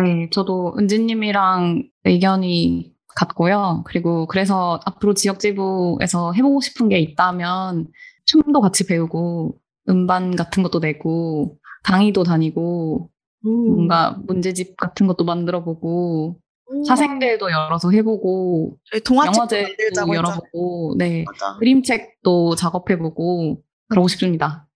네, 0.04 0.30
저도 0.32 0.76
은지님이랑 0.78 1.84
의견이 2.04 2.94
같고요. 3.16 3.84
그리고 3.86 4.28
그래서 4.28 4.80
앞으로 4.86 5.14
지역지부에서 5.14 6.34
해보고 6.34 6.62
싶은 6.62 6.90
게 6.90 7.00
있다면 7.00 7.88
춤도 8.26 8.62
같이 8.62 8.86
배우고 8.86 9.58
음반 9.90 10.36
같은 10.36 10.62
것도 10.64 10.80
내고 10.80 11.58
강의도 11.84 12.24
다니고 12.24 13.10
뭔가 13.42 14.20
문제집 14.28 14.78
같은 14.78 15.08
것도 15.08 15.24
만들어보고 15.24 16.38
사생대회도 16.86 17.50
열어서 17.50 17.92
해보고 17.92 18.78
했잖아요. 18.94 20.16
열어보고 20.16 20.96
네 20.98 21.24
맞아. 21.26 21.58
그림책도 21.58 22.56
작업해보고 22.56 23.64
그러고 23.90 24.08
싶습니다. 24.10 24.68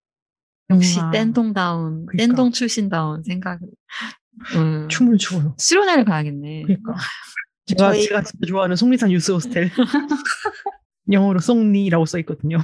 역시 0.69 0.99
우와. 0.99 1.11
땡동다운, 1.11 2.05
그러니까. 2.05 2.17
땡동 2.17 2.51
출신다운 2.51 3.23
생각을. 3.23 3.59
음. 4.55 4.87
춤을 4.89 5.17
추어요. 5.17 5.55
수련회를 5.57 6.05
가야겠네. 6.05 6.63
그러니까. 6.63 6.93
제가, 7.67 7.91
저희- 7.93 8.03
제가 8.07 8.21
진짜 8.23 8.45
좋아하는 8.47 8.75
송리산 8.75 9.11
유스 9.11 9.31
호스텔. 9.31 9.69
영어로 11.11 11.39
송리라고 11.39 12.05
써 12.05 12.19
있거든요. 12.19 12.57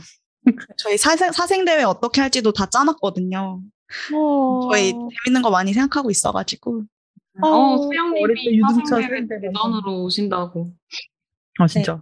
저희 0.77 0.97
사생, 0.97 1.31
사생대회 1.31 1.83
어떻게 1.83 2.21
할지도 2.21 2.51
다 2.53 2.65
짜놨거든요. 2.69 3.61
저희 4.71 4.91
재밌는 4.91 5.41
거 5.41 5.49
많이 5.49 5.73
생각하고 5.73 6.09
있어가지고. 6.11 6.83
어, 7.41 7.77
수영님이 7.77 8.57
유등차 8.57 8.95
사생대회 8.95 9.01
사생대회 9.09 9.39
대전으로 9.41 10.03
오신다고. 10.03 10.73
아 11.59 11.67
진짜. 11.67 12.01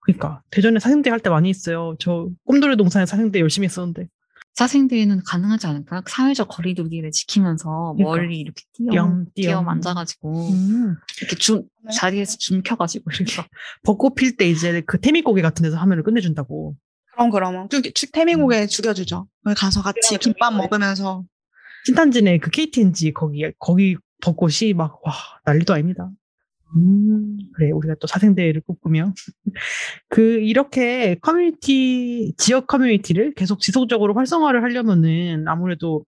그러니까 0.00 0.42
대전에 0.50 0.78
사생대 0.78 1.10
할 1.10 1.18
때 1.20 1.28
많이 1.30 1.50
있어요. 1.50 1.96
저 1.98 2.28
꿈돌이 2.44 2.76
동산에 2.76 3.06
사생대 3.06 3.40
열심히 3.40 3.64
했었는데. 3.66 4.08
사생대회는 4.56 5.22
가능하지 5.24 5.66
않을까? 5.66 6.02
사회적 6.06 6.48
거리두기를 6.48 7.10
지키면서 7.10 7.94
그러니까. 7.96 8.16
멀리 8.16 8.38
이렇게 8.40 8.62
뛰어, 8.72 8.90
띄엄, 8.90 9.26
뛰어 9.34 9.50
띄엄. 9.50 9.68
앉아가지고 9.68 10.50
음. 10.50 10.96
이렇게 11.20 11.36
줌 11.36 11.68
자리에서 11.92 12.38
줌 12.38 12.62
켜가지고 12.62 13.10
이렇게 13.12 13.42
벚꽃 13.84 14.14
필 14.14 14.36
때 14.36 14.48
이제 14.48 14.80
그 14.86 14.98
테미고개 14.98 15.42
같은 15.42 15.62
데서 15.62 15.76
하면은 15.76 16.02
끝내준다고. 16.02 16.74
그럼 17.12 17.30
그럼 17.30 17.68
죽, 17.68 17.94
죽, 17.94 18.12
테미고개 18.12 18.66
죽여주죠. 18.66 19.28
거기 19.44 19.54
가서 19.54 19.82
같이 19.82 20.16
김밥 20.18 20.54
먹으면서. 20.54 21.24
신탄진의 21.84 22.40
그 22.40 22.50
KT&G 22.50 23.12
거기 23.12 23.44
거기 23.58 23.96
벚꽃이 24.22 24.72
막 24.74 24.98
와 25.04 25.12
난리도 25.44 25.74
아닙니다. 25.74 26.10
음 26.76 27.38
그래 27.54 27.70
우리가 27.70 27.94
또 28.00 28.06
사생대회를 28.06 28.62
꿈꾸며 28.66 29.14
그 30.08 30.40
이렇게 30.40 31.16
커뮤니티 31.22 32.34
지역 32.36 32.66
커뮤니티를 32.66 33.34
계속 33.34 33.60
지속적으로 33.60 34.14
활성화를 34.14 34.62
하려면은 34.62 35.46
아무래도 35.48 36.04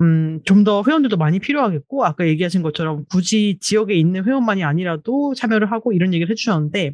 음, 0.00 0.40
좀 0.44 0.64
더 0.64 0.82
회원들도 0.86 1.16
많이 1.16 1.38
필요하겠고, 1.40 2.04
아까 2.04 2.26
얘기하신 2.26 2.62
것처럼 2.62 3.04
굳이 3.10 3.58
지역에 3.60 3.94
있는 3.94 4.24
회원만이 4.24 4.64
아니라도 4.64 5.34
참여를 5.34 5.72
하고 5.72 5.92
이런 5.92 6.14
얘기를 6.14 6.30
해주셨는데, 6.32 6.92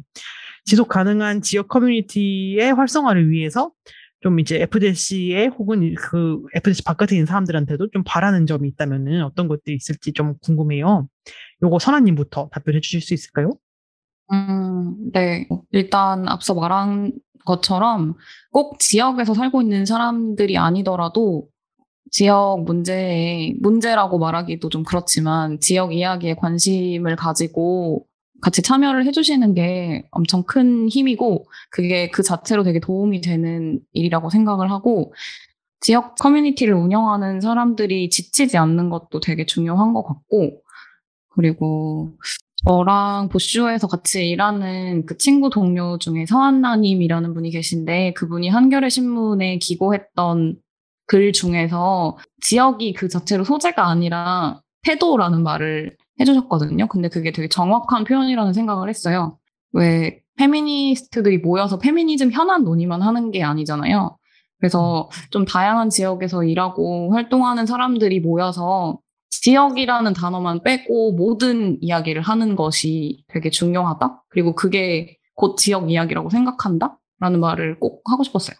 지속 0.65 0.89
가능한 0.89 1.41
지역 1.41 1.67
커뮤니티의 1.69 2.73
활성화를 2.73 3.29
위해서 3.31 3.71
좀 4.21 4.39
이제 4.39 4.61
FDC에 4.61 5.47
혹은 5.47 5.95
그 5.95 6.41
FDC 6.55 6.83
바깥에 6.83 7.15
있는 7.15 7.25
사람들한테도 7.25 7.89
좀 7.91 8.03
바라는 8.05 8.45
점이 8.47 8.67
있다면은 8.69 9.23
어떤 9.23 9.47
것들이 9.47 9.75
있을지 9.77 10.13
좀 10.13 10.35
궁금해요. 10.41 11.07
요거 11.63 11.79
선아님부터 11.79 12.49
답변해 12.51 12.79
주실 12.79 13.01
수 13.01 13.13
있을까요? 13.13 13.51
음, 14.31 15.11
네. 15.11 15.47
일단 15.71 16.27
앞서 16.27 16.53
말한 16.53 17.13
것처럼 17.45 18.15
꼭 18.51 18.79
지역에서 18.79 19.33
살고 19.33 19.61
있는 19.61 19.85
사람들이 19.85 20.57
아니더라도 20.57 21.47
지역 22.11 22.63
문제에 22.65 23.53
문제라고 23.59 24.19
말하기도 24.19 24.69
좀 24.69 24.83
그렇지만 24.83 25.59
지역 25.59 25.93
이야기에 25.93 26.35
관심을 26.35 27.15
가지고 27.15 28.05
같이 28.41 28.61
참여를 28.61 29.05
해주시는 29.05 29.53
게 29.53 30.07
엄청 30.11 30.43
큰 30.43 30.87
힘이고 30.87 31.45
그게 31.71 32.09
그 32.09 32.23
자체로 32.23 32.63
되게 32.63 32.79
도움이 32.79 33.21
되는 33.21 33.79
일이라고 33.93 34.29
생각을 34.29 34.71
하고 34.71 35.13
지역 35.81 36.15
커뮤니티를 36.15 36.73
운영하는 36.73 37.41
사람들이 37.41 38.09
지치지 38.09 38.57
않는 38.57 38.89
것도 38.89 39.19
되게 39.19 39.45
중요한 39.45 39.93
것 39.93 40.03
같고 40.03 40.61
그리고 41.39 42.11
저랑 42.65 43.29
보쇼에서 43.29 43.87
같이 43.87 44.27
일하는 44.27 45.05
그 45.05 45.17
친구 45.17 45.49
동료 45.49 45.97
중에 45.97 46.25
서한나님이라는 46.25 47.33
분이 47.33 47.51
계신데 47.51 48.11
그분이 48.11 48.49
한겨레 48.49 48.89
신문에 48.89 49.57
기고했던 49.59 50.57
글 51.07 51.31
중에서 51.31 52.17
지역이 52.41 52.91
그 52.91 53.07
자체로 53.07 53.45
소재가 53.45 53.87
아니라 53.87 54.59
태도라는 54.83 55.41
말을 55.41 55.95
해주셨거든요. 56.19 56.87
근데 56.87 57.07
그게 57.07 57.31
되게 57.31 57.47
정확한 57.47 58.03
표현이라는 58.03 58.51
생각을 58.51 58.89
했어요. 58.89 59.37
왜 59.71 60.19
페미니스트들이 60.35 61.37
모여서 61.37 61.79
페미니즘 61.79 62.33
현안 62.33 62.65
논의만 62.65 63.01
하는 63.01 63.31
게 63.31 63.43
아니잖아요. 63.43 64.17
그래서 64.59 65.09
좀 65.29 65.45
다양한 65.45 65.89
지역에서 65.89 66.43
일하고 66.43 67.13
활동하는 67.13 67.65
사람들이 67.65 68.19
모여서 68.19 68.99
지역이라는 69.29 70.13
단어만 70.13 70.63
빼고 70.63 71.13
모든 71.13 71.81
이야기를 71.81 72.21
하는 72.21 72.55
것이 72.55 73.23
되게 73.27 73.49
중요하다. 73.49 74.23
그리고 74.29 74.55
그게 74.55 75.17
곧 75.35 75.55
지역 75.57 75.91
이야기라고 75.91 76.29
생각한다. 76.29 76.99
라는 77.19 77.39
말을 77.39 77.79
꼭 77.79 78.01
하고 78.09 78.23
싶었어요. 78.23 78.55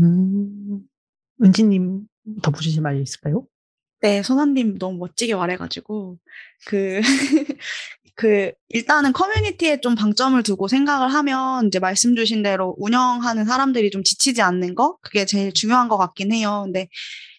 음, 0.00 0.80
은지님 1.42 2.06
덧붙이실 2.42 2.82
말이 2.82 3.00
있을까요? 3.02 3.46
네, 4.00 4.22
선아님 4.22 4.78
너무 4.78 4.98
멋지게 4.98 5.34
말해가지고, 5.34 6.18
그, 6.66 7.00
그, 8.14 8.52
일단은 8.68 9.12
커뮤니티에 9.12 9.80
좀 9.80 9.96
방점을 9.96 10.40
두고 10.44 10.68
생각을 10.68 11.08
하면, 11.14 11.66
이제 11.66 11.80
말씀 11.80 12.14
주신 12.14 12.42
대로 12.42 12.76
운영하는 12.78 13.44
사람들이 13.44 13.90
좀 13.90 14.04
지치지 14.04 14.40
않는 14.42 14.76
거? 14.76 14.98
그게 15.02 15.24
제일 15.24 15.52
중요한 15.52 15.88
것 15.88 15.96
같긴 15.98 16.32
해요. 16.32 16.62
근데 16.64 16.88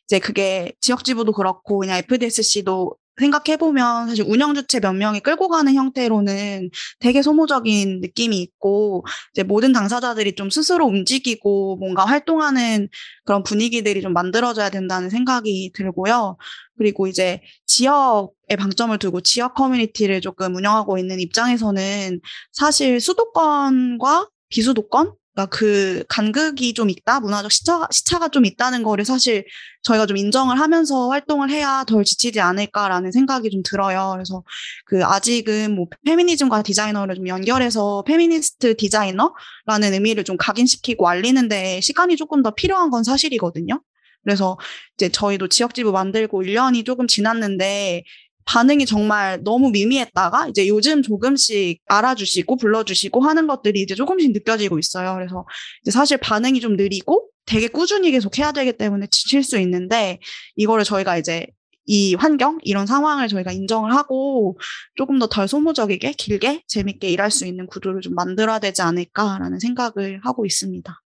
이제 0.09 0.19
그게 0.19 0.73
지역지부도 0.81 1.31
그렇고, 1.33 1.79
그냥 1.79 1.97
FDSC도 1.99 2.95
생각해보면 3.19 4.07
사실 4.07 4.25
운영 4.27 4.53
주체 4.55 4.79
몇 4.79 4.93
명이 4.93 5.19
끌고 5.19 5.49
가는 5.49 5.73
형태로는 5.75 6.69
되게 6.99 7.21
소모적인 7.21 7.99
느낌이 8.01 8.41
있고 8.41 9.05
이제 9.33 9.43
모든 9.43 9.73
당사자들이 9.73 10.35
좀 10.35 10.49
스스로 10.49 10.85
움직이고 10.87 11.75
뭔가 11.77 12.05
활동하는 12.05 12.87
그런 13.25 13.43
분위기들이 13.43 14.01
좀 14.01 14.13
만들어져야 14.13 14.69
된다는 14.69 15.09
생각이 15.09 15.71
들고요. 15.75 16.37
그리고 16.77 17.07
이제 17.07 17.41
지역에 17.67 18.55
방점을 18.57 18.97
두고 18.99 19.21
지역 19.21 19.53
커뮤니티를 19.53 20.21
조금 20.21 20.55
운영하고 20.55 20.97
있는 20.97 21.19
입장에서는 21.19 22.21
사실 22.53 23.01
수도권과 23.01 24.29
비수도권 24.49 25.13
그러니까 25.39 25.45
그 25.47 26.03
간극이 26.09 26.73
좀 26.73 26.89
있다, 26.89 27.21
문화적 27.21 27.51
시차, 27.51 27.87
시차가 27.91 28.27
좀 28.27 28.45
있다는 28.45 28.83
거를 28.83 29.05
사실 29.05 29.45
저희가 29.83 30.05
좀 30.05 30.17
인정을 30.17 30.59
하면서 30.59 31.07
활동을 31.09 31.49
해야 31.49 31.85
덜 31.85 32.03
지치지 32.03 32.41
않을까라는 32.41 33.11
생각이 33.11 33.49
좀 33.49 33.61
들어요. 33.63 34.11
그래서 34.13 34.43
그 34.85 35.05
아직은 35.05 35.75
뭐 35.75 35.87
페미니즘과 36.05 36.63
디자이너를 36.63 37.15
좀 37.15 37.27
연결해서 37.27 38.03
페미니스트 38.05 38.75
디자이너라는 38.75 39.93
의미를 39.93 40.23
좀 40.25 40.35
각인시키고 40.37 41.07
알리는데 41.07 41.79
시간이 41.81 42.17
조금 42.17 42.43
더 42.43 42.51
필요한 42.51 42.89
건 42.89 43.03
사실이거든요. 43.03 43.81
그래서 44.23 44.57
이제 44.95 45.07
저희도 45.09 45.47
지역지부 45.47 45.93
만들고 45.93 46.43
1년이 46.43 46.85
조금 46.85 47.07
지났는데 47.07 48.03
반응이 48.49 48.87
정말 48.87 49.43
너무 49.43 49.69
미미했다가 49.69 50.47
이제 50.47 50.67
요즘 50.67 51.03
조금씩 51.03 51.81
알아주시고 51.85 52.55
불러주시고 52.55 53.21
하는 53.21 53.45
것들이 53.45 53.81
이제 53.81 53.93
조금씩 53.93 54.31
느껴지고 54.31 54.79
있어요. 54.79 55.13
그래서 55.13 55.45
이제 55.83 55.91
사실 55.91 56.17
반응이 56.17 56.59
좀 56.59 56.75
느리고 56.75 57.29
되게 57.45 57.67
꾸준히 57.67 58.09
계속 58.09 58.39
해야 58.39 58.51
되기 58.51 58.73
때문에 58.73 59.05
지칠 59.11 59.43
수 59.43 59.59
있는데 59.59 60.17
이거를 60.55 60.83
저희가 60.83 61.17
이제 61.17 61.45
이 61.85 62.15
환경, 62.15 62.57
이런 62.63 62.87
상황을 62.87 63.27
저희가 63.27 63.51
인정을 63.51 63.95
하고 63.95 64.57
조금 64.95 65.19
더 65.19 65.27
덜 65.27 65.47
소모적이게 65.47 66.13
길게 66.13 66.63
재밌게 66.67 67.07
일할 67.07 67.29
수 67.29 67.45
있는 67.45 67.67
구조를 67.67 68.01
좀 68.01 68.15
만들어야 68.15 68.57
되지 68.57 68.81
않을까라는 68.81 69.59
생각을 69.59 70.21
하고 70.23 70.47
있습니다. 70.47 71.01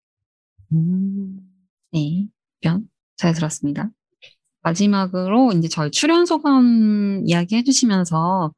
음, 0.74 1.40
네, 1.92 2.28
편잘 2.60 3.34
들었습니다. 3.34 3.90
마지막으로 4.62 5.52
이제 5.52 5.68
저희 5.68 5.90
출연 5.90 6.26
소감 6.26 7.22
이야기 7.26 7.56
해주시면서 7.56 8.52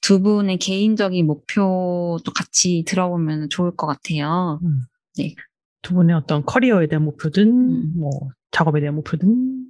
두 0.00 0.22
분의 0.22 0.58
개인적인 0.58 1.26
목표도 1.26 2.22
같이 2.34 2.84
들어보면 2.86 3.50
좋을 3.50 3.76
것 3.76 3.86
같아요. 3.86 4.58
음. 4.62 4.82
네. 5.18 5.34
두 5.82 5.94
분의 5.94 6.16
어떤 6.16 6.44
커리어에 6.44 6.86
대한 6.86 7.04
목표든, 7.04 7.48
음. 7.48 7.92
뭐, 7.96 8.10
작업에 8.52 8.80
대한 8.80 8.94
목표든. 8.94 9.66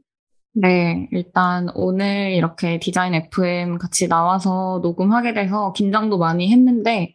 네, 0.54 1.08
일단 1.12 1.68
오늘 1.74 2.32
이렇게 2.32 2.78
디자인 2.78 3.14
FM 3.14 3.78
같이 3.78 4.06
나와서 4.08 4.80
녹음하게 4.82 5.32
돼서 5.32 5.72
긴장도 5.72 6.18
많이 6.18 6.52
했는데, 6.52 7.14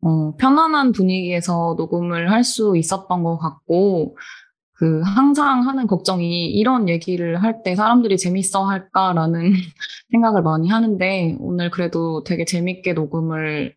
어, 0.00 0.36
편안한 0.36 0.92
분위기에서 0.92 1.74
녹음을 1.76 2.30
할 2.30 2.44
수 2.44 2.76
있었던 2.76 3.24
것 3.24 3.38
같고, 3.38 4.16
그 4.78 5.00
항상 5.02 5.66
하는 5.66 5.86
걱정이 5.86 6.46
이런 6.50 6.88
얘기를 6.88 7.42
할 7.42 7.62
때 7.62 7.74
사람들이 7.76 8.18
재밌어 8.18 8.64
할까라는 8.66 9.52
생각을 10.12 10.42
많이 10.42 10.68
하는데 10.68 11.36
오늘 11.40 11.70
그래도 11.70 12.22
되게 12.24 12.44
재밌게 12.44 12.92
녹음을 12.94 13.74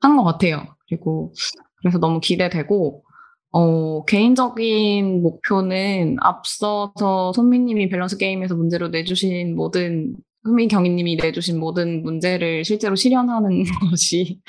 한 0.00 0.16
것 0.16 0.24
같아요. 0.24 0.64
그리고 0.88 1.32
그래서 1.80 1.98
너무 1.98 2.20
기대되고 2.20 3.04
어, 3.52 4.04
개인적인 4.04 5.22
목표는 5.22 6.16
앞서서 6.20 7.32
손미님이 7.34 7.88
밸런스 7.88 8.16
게임에서 8.18 8.54
문제로 8.56 8.88
내주신 8.88 9.56
모든 9.56 10.14
손미경희님이 10.44 11.16
내주신 11.16 11.58
모든 11.58 12.02
문제를 12.02 12.64
실제로 12.64 12.94
실현하는 12.94 13.64
것이 13.90 14.40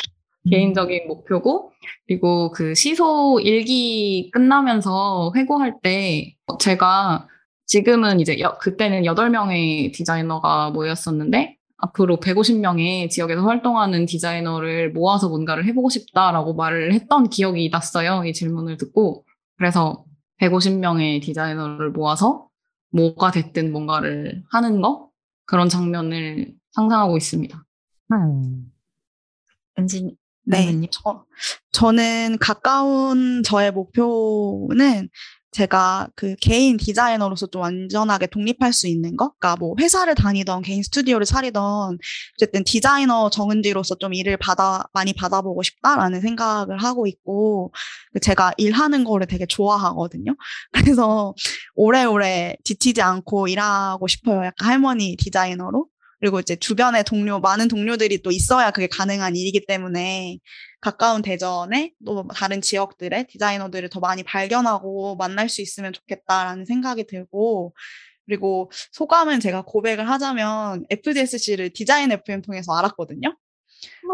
개인적인 0.49 1.07
목표고 1.07 1.72
그리고 2.07 2.52
그 2.52 2.74
시소 2.76 3.40
일기 3.41 4.30
끝나면서 4.32 5.34
회고할 5.36 5.80
때 5.82 6.36
제가 6.60 7.28
지금은 7.66 8.20
이제 8.20 8.40
여, 8.40 8.57
그때는 8.57 9.03
8명의 9.03 9.94
디자이너가 9.94 10.72
모였었는데 10.72 11.57
앞으로 11.78 12.18
150명의 12.18 13.10
지역에서 13.10 13.44
활동하는 13.44 14.06
디자이너를 14.06 14.91
모아서 14.91 15.30
뭔가를 15.30 15.66
해보고 15.66 15.90
싶다라고 15.90 16.56
말을 16.56 16.94
했던 16.94 17.30
기억이 17.30 17.70
났어요. 17.70 18.26
이 18.26 18.34
질문을 18.34 18.78
듣고. 18.78 19.24
그래서 19.57 20.03
150명의 20.41 21.22
디자이너를 21.22 21.91
모아서 21.91 22.48
뭐가 22.91 23.32
됐든 23.32 23.72
뭔가를 23.72 24.44
하는 24.52 24.82
거? 24.82 25.10
그런 25.45 25.70
장면을 25.70 26.53
상상하고 26.72 27.18
있습니다. 27.18 27.64
음. 28.14 28.72
은진, 29.78 30.16
네. 30.49 30.88
저, 30.91 31.26
저는 31.71 32.38
가까운 32.39 33.43
저의 33.43 33.71
목표는 33.71 35.09
제가 35.51 36.09
그 36.15 36.35
개인 36.39 36.77
디자이너로서 36.77 37.47
좀 37.47 37.61
완전하게 37.61 38.27
독립할 38.27 38.71
수 38.71 38.88
있는 38.88 39.17
거? 39.17 39.34
그러니까 39.39 39.55
뭐 39.57 39.76
회사를 39.80 40.13
다니던 40.13 40.61
개인 40.61 40.84
스튜디오를 40.84 41.26
차리던 41.26 41.97
어쨌든 42.35 42.63
디자이너 42.63 43.30
정은지로서 43.31 43.95
좀 43.95 44.13
일을 44.13 44.38
받아, 44.38 44.84
많이 44.93 45.13
받아보고 45.13 45.63
싶다라는 45.63 46.21
생각을 46.21 46.77
하고 46.77 47.07
있고 47.07 47.73
제가 48.21 48.53
일하는 48.57 49.03
거를 49.03 49.26
되게 49.26 49.45
좋아하거든요. 49.47 50.35
그래서 50.71 51.34
오래오래 51.76 52.55
지치지 52.63 53.01
않고 53.01 53.47
일하고 53.47 54.07
싶어요. 54.07 54.45
약간 54.45 54.67
할머니 54.67 55.15
디자이너로. 55.17 55.88
그리고 56.19 56.39
이제 56.39 56.55
주변에 56.55 57.03
동료, 57.03 57.39
많은 57.39 57.67
동료들이 57.67 58.21
또 58.21 58.31
있어야 58.31 58.71
그게 58.71 58.87
가능한 58.87 59.35
일이기 59.35 59.65
때문에 59.65 60.39
가까운 60.81 61.21
대전에 61.21 61.93
또 62.05 62.27
다른 62.27 62.61
지역들의 62.61 63.27
디자이너들을 63.27 63.89
더 63.89 63.99
많이 63.99 64.23
발견하고 64.23 65.15
만날 65.15 65.49
수 65.49 65.61
있으면 65.61 65.93
좋겠다라는 65.93 66.65
생각이 66.65 67.07
들고 67.07 67.73
그리고 68.25 68.71
소감은 68.91 69.39
제가 69.39 69.63
고백을 69.63 70.09
하자면 70.09 70.85
FDSC를 70.89 71.71
디자인 71.71 72.11
FM 72.11 72.43
통해서 72.43 72.73
알았거든요. 72.73 73.35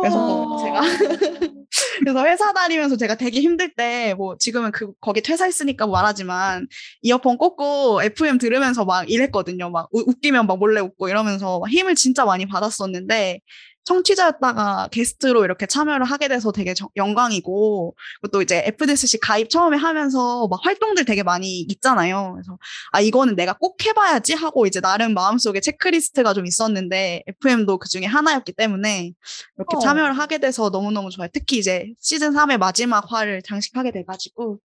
그래서 0.02 0.58
제가 0.64 0.82
그래서 2.00 2.26
회사 2.26 2.54
다니면서 2.54 2.98
제가 2.98 3.16
되게 3.16 3.42
힘들 3.42 3.74
때 3.74 4.14
뭐 4.18 4.38
지금은 4.38 4.72
그 4.72 4.92
거기 5.02 5.22
퇴사했으니까 5.22 5.88
말하지만 5.88 6.68
이어폰 7.02 7.38
꽂고 7.38 8.02
FM 8.04 8.38
들으면서 8.38 8.86
막 8.86 9.10
일했거든요. 9.10 9.70
막 9.72 9.90
우- 9.92 10.04
웃기면 10.08 10.48
막 10.48 10.58
몰래 10.60 10.80
웃고 10.82 11.10
이러면서 11.10 11.60
막 11.60 11.70
힘을 11.70 11.96
진짜 11.96 12.24
많이 12.26 12.46
받았었는데 12.46 13.40
청취자였다가 13.86 14.90
게스트로 14.92 15.46
이렇게 15.46 15.66
참여를 15.66 16.06
하게 16.06 16.28
돼서 16.28 16.52
되게 16.52 16.74
정- 16.74 16.90
영광이고 16.96 17.96
그리고 18.22 18.32
또 18.32 18.42
이제 18.42 18.64
FDSC 18.66 19.20
가입 19.20 19.50
처음에 19.50 19.78
하면서 19.78 20.48
막 20.48 20.60
활동들 20.64 21.06
되게 21.06 21.24
많이 21.24 21.62
있잖아요. 21.62 22.34
그래서 22.34 22.58
아 22.92 23.00
이거는 23.02 23.36
내가 23.36 23.54
꼭 23.54 23.84
해봐야지 23.86 24.34
하고 24.34 24.66
이제 24.66 24.82
나름 24.82 25.14
마음속에 25.14 25.60
체크리스트가 25.62 26.34
좀 26.34 26.46
있었는데 26.46 27.24
FM도 27.28 27.78
그 27.78 27.88
중에 27.88 28.06
하나였기 28.06 28.54
때문에 28.54 29.12
이렇게 29.58 29.78
어. 29.78 29.80
참여를 29.80 30.18
하게 30.18 30.40
돼서 30.40 30.70
너무너무 30.70 31.10
좋아요. 31.10 31.30
특히 31.32 31.58
이제 31.60 31.94
시즌 32.00 32.34
3의 32.34 32.58
마지막 32.58 33.06
화를 33.12 33.42
장식하게 33.44 33.92
돼가지고 33.92 34.60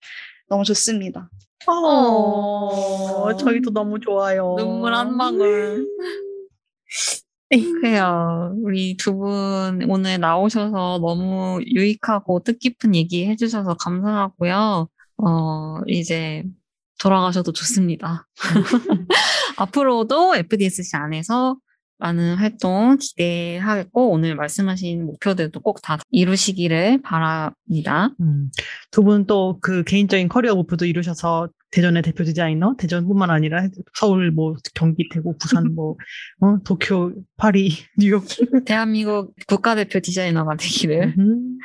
너무 0.47 0.63
좋습니다. 0.63 1.29
어, 1.67 3.35
저희도 3.35 3.71
너무 3.71 3.99
좋아요. 3.99 4.55
눈물 4.57 4.93
한 4.93 5.17
방울. 5.17 5.85
그래요. 7.49 8.53
우리 8.61 8.97
두 8.97 9.13
분 9.17 9.89
오늘 9.89 10.19
나오셔서 10.19 10.99
너무 11.01 11.59
유익하고 11.65 12.41
뜻깊은 12.43 12.93
얘기 12.95 13.25
해주셔서 13.25 13.75
감사하고요. 13.75 14.87
어, 15.17 15.79
이제 15.87 16.43
돌아가셔도 16.99 17.53
좋습니다. 17.53 18.27
앞으로도 19.57 20.35
FDSC 20.35 20.97
안에서 20.97 21.57
많은 21.99 22.35
활동 22.35 22.97
기대하겠고, 22.99 24.11
오늘 24.11 24.35
말씀하신 24.35 25.05
목표들도 25.05 25.59
꼭 25.61 25.81
다 25.81 25.97
이루시기를 26.11 27.01
바랍니다. 27.01 28.09
음, 28.19 28.51
두분 28.91 29.25
또 29.25 29.57
그 29.61 29.83
개인적인 29.83 30.27
커리어 30.29 30.53
목표도 30.55 30.85
이루셔서 30.85 31.49
대전의 31.71 32.01
대표 32.03 32.23
디자이너, 32.23 32.75
대전뿐만 32.77 33.29
아니라 33.29 33.67
서울, 33.93 34.31
뭐 34.31 34.55
경기, 34.73 35.09
대구, 35.09 35.37
부산, 35.37 35.73
뭐 35.75 35.95
어, 36.39 36.57
도쿄, 36.63 37.13
파리, 37.37 37.71
뉴욕. 37.97 38.23
대한민국 38.65 39.35
국가대표 39.47 39.99
디자이너가 39.99 40.55
되기를 40.55 41.15
음, 41.19 41.57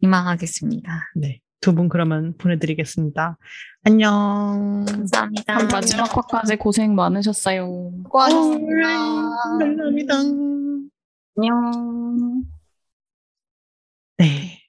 희망하겠습니다. 0.00 1.10
네, 1.16 1.40
두 1.60 1.72
분 1.74 1.88
그러면 1.88 2.34
보내드리겠습니다. 2.38 3.36
안녕. 3.82 4.84
감사합니다. 4.88 5.64
마지막 5.72 6.16
화까지 6.16 6.56
고생 6.56 6.94
많으셨어요. 6.94 7.92
수고하셨습니다. 8.04 8.88
감사합니다. 9.58 10.14
안녕. 11.36 12.44
네, 14.18 14.60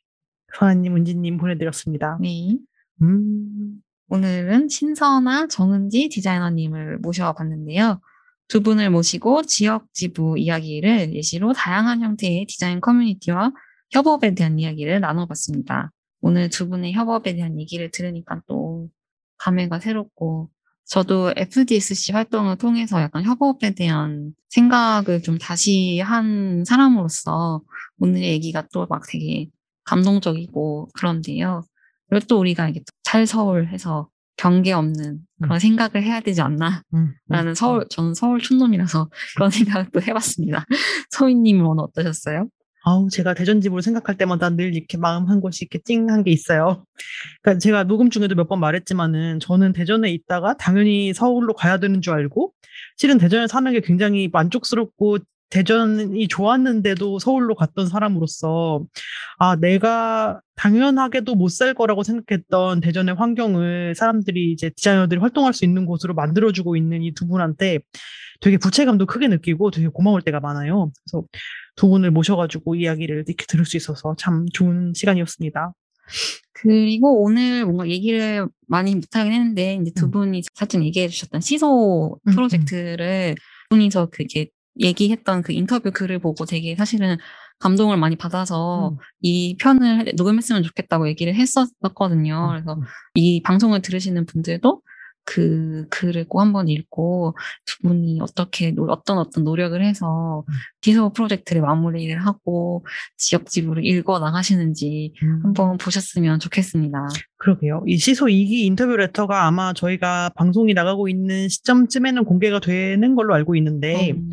선아님, 0.58 0.96
은지님 0.96 1.38
보내드렸습니다. 1.38 2.18
네. 2.22 2.58
음, 3.02 3.82
오늘은 4.12 4.68
신선아 4.68 5.48
정은지 5.48 6.10
디자이너님을 6.10 6.98
모셔봤는데요. 6.98 8.02
두 8.50 8.62
분을 8.62 8.90
모시고 8.90 9.44
지역 9.44 9.88
지부 9.94 10.38
이야기를 10.38 11.16
예시로 11.16 11.54
다양한 11.54 12.02
형태의 12.02 12.46
디자인 12.46 12.82
커뮤니티와 12.82 13.54
협업에 13.92 14.36
대한 14.36 14.60
이야기를 14.60 15.00
나눠봤습니다. 15.00 15.94
오늘 16.20 16.50
두 16.50 16.68
분의 16.68 16.92
협업에 16.92 17.36
대한 17.36 17.58
얘기를 17.58 17.90
들으니까 17.90 18.42
또 18.48 18.90
감회가 19.38 19.80
새롭고 19.80 20.50
저도 20.84 21.32
FDSC 21.38 22.12
활동을 22.12 22.58
통해서 22.58 23.02
약간 23.02 23.24
협업에 23.24 23.76
대한 23.76 24.34
생각을 24.50 25.22
좀 25.24 25.38
다시 25.38 26.02
한 26.02 26.66
사람으로서 26.66 27.62
오늘의 28.00 28.28
얘기가 28.32 28.68
또 28.74 28.88
막 28.90 29.04
되게 29.08 29.48
감동적이고 29.86 30.90
그런데요. 30.96 31.64
그리고 32.12 32.26
또 32.28 32.40
우리가 32.40 32.70
이게 32.70 32.82
찰서울해서 33.04 34.10
경계 34.38 34.74
없는 34.74 35.20
그런 35.42 35.60
생각을 35.60 36.04
해야 36.04 36.20
되지 36.20 36.42
않나 36.42 36.84
음, 36.94 36.98
음. 37.00 37.14
라는 37.30 37.56
서울, 37.56 37.86
저는 37.90 38.14
서울 38.16 38.40
촌놈이라서 38.40 39.10
그런 39.36 39.50
생각도 39.90 40.02
해봤습니다. 40.02 40.66
서희님은 41.12 41.66
오늘 41.66 41.84
어떠셨어요? 41.86 42.48
아우, 42.84 43.10
제가 43.10 43.36
대전 43.36 43.62
집으로 43.62 43.82
생각할 43.82 44.18
때마다 44.18 44.50
늘 44.50 44.76
이렇게 44.76 44.98
마음 44.98 45.30
한 45.30 45.40
곳이 45.40 45.66
이렇게 45.66 45.80
찡한 45.86 46.24
게 46.24 46.32
있어요. 46.32 46.84
그러니까 47.44 47.60
제가 47.60 47.84
녹음 47.84 48.10
중에도 48.10 48.34
몇 48.36 48.48
번 48.48 48.60
말했지만은 48.60 49.40
저는 49.40 49.72
대전에 49.74 50.10
있다가 50.12 50.58
당연히 50.58 51.14
서울로 51.14 51.54
가야 51.54 51.78
되는 51.78 52.02
줄 52.02 52.14
알고 52.14 52.52
실은 52.98 53.20
대전에 53.20 53.46
사는 53.48 53.72
게 53.72 53.82
굉장히 53.82 54.28
만족스럽고 54.34 55.20
대전이 55.52 56.28
좋았는데도 56.28 57.20
서울로 57.20 57.56
갔던 57.56 57.88
사람으로서 57.88 58.84
아, 59.38 59.56
내가 59.58 60.42
당연하게도 60.56 61.36
못 61.36 61.50
살 61.52 61.74
거라고 61.74 62.04
생각했던 62.04 62.80
대전의 62.82 63.16
환경을 63.16 63.94
사람들이 63.96 64.52
이제 64.54 64.70
디자이너들이 64.72 65.20
활동할 65.20 65.54
수 65.54 65.66
있는 65.66 65.86
곳으로 65.86 66.14
만들어주고 66.16 66.76
있는 66.78 67.04
이 67.04 67.12
두 67.14 67.28
분한테 67.28 67.80
되게 68.40 68.58
부채감도 68.58 69.06
크게 69.06 69.28
느끼고 69.28 69.72
되게 69.72 69.88
고마울 69.88 70.22
때가 70.24 70.40
많아요. 70.40 70.92
그래서 71.06 71.26
두 71.76 71.90
분을 71.90 72.12
모셔가지고 72.12 72.76
이야기를 72.76 73.26
이렇게 73.28 73.46
들을 73.48 73.66
수 73.66 73.78
있어서 73.78 74.16
참 74.18 74.46
좋은 74.54 74.94
시간이었습니다. 74.96 75.74
그리고 76.54 77.24
오늘 77.24 77.66
뭔가 77.66 77.88
얘기를 77.88 78.48
많이 78.68 78.96
못하긴 78.96 79.32
했는데, 79.32 79.80
이제 79.82 79.92
두 79.96 80.06
음. 80.08 80.12
분이 80.12 80.44
살짝 80.54 80.84
얘기해 80.84 81.08
주셨던 81.08 81.42
시소 81.42 82.20
음, 82.28 82.34
프로젝트를 82.34 83.36
분이서 83.70 84.08
그게 84.12 84.48
얘기했던 84.80 85.42
그 85.42 85.52
인터뷰 85.54 85.92
글을 85.92 86.20
보고 86.20 86.46
되게 86.46 86.76
사실은 86.76 87.18
감동을 87.60 87.98
많이 87.98 88.16
받아서 88.16 88.90
음. 88.90 88.98
이 89.22 89.56
편을 89.60 90.14
녹음했으면 90.18 90.64
좋겠다고 90.64 91.08
얘기를 91.10 91.36
했었거든요. 91.36 92.48
그래서 92.50 92.80
이 93.16 93.42
방송을 93.44 93.82
들으시는 93.82 94.26
분들도 94.26 94.82
그 95.24 95.86
글을 95.92 96.28
꼭 96.28 96.42
한번 96.42 96.68
읽고 96.68 97.38
두 97.66 97.78
분이 97.88 98.20
어떻게 98.22 98.72
노- 98.72 98.88
어떤 98.90 99.20
어떤 99.20 99.44
노력을 99.44 99.80
해서 99.86 100.44
음. 100.50 100.54
시소 100.82 101.14
프로젝트를 101.14 101.62
마무리를 101.62 102.18
하고 102.26 102.84
지역 103.18 103.46
지부를 103.46 103.86
일궈 103.86 104.18
나가시는지 104.18 105.14
음. 105.22 105.42
한번 105.44 105.78
보셨으면 105.78 106.40
좋겠습니다. 106.40 107.08
그러게요. 107.38 107.84
이 107.86 107.98
시소 107.98 108.26
2기 108.26 108.64
인터뷰 108.66 108.98
레터가 108.98 109.46
아마 109.46 109.74
저희가 109.74 110.32
방송이 110.36 110.74
나가고 110.74 111.08
있는 111.08 111.48
시점쯤에는 111.50 112.26
공개가 112.26 112.60
되는 112.60 113.14
걸로 113.14 113.36
알고 113.36 113.56
있는데 113.58 114.12
음, 114.14 114.30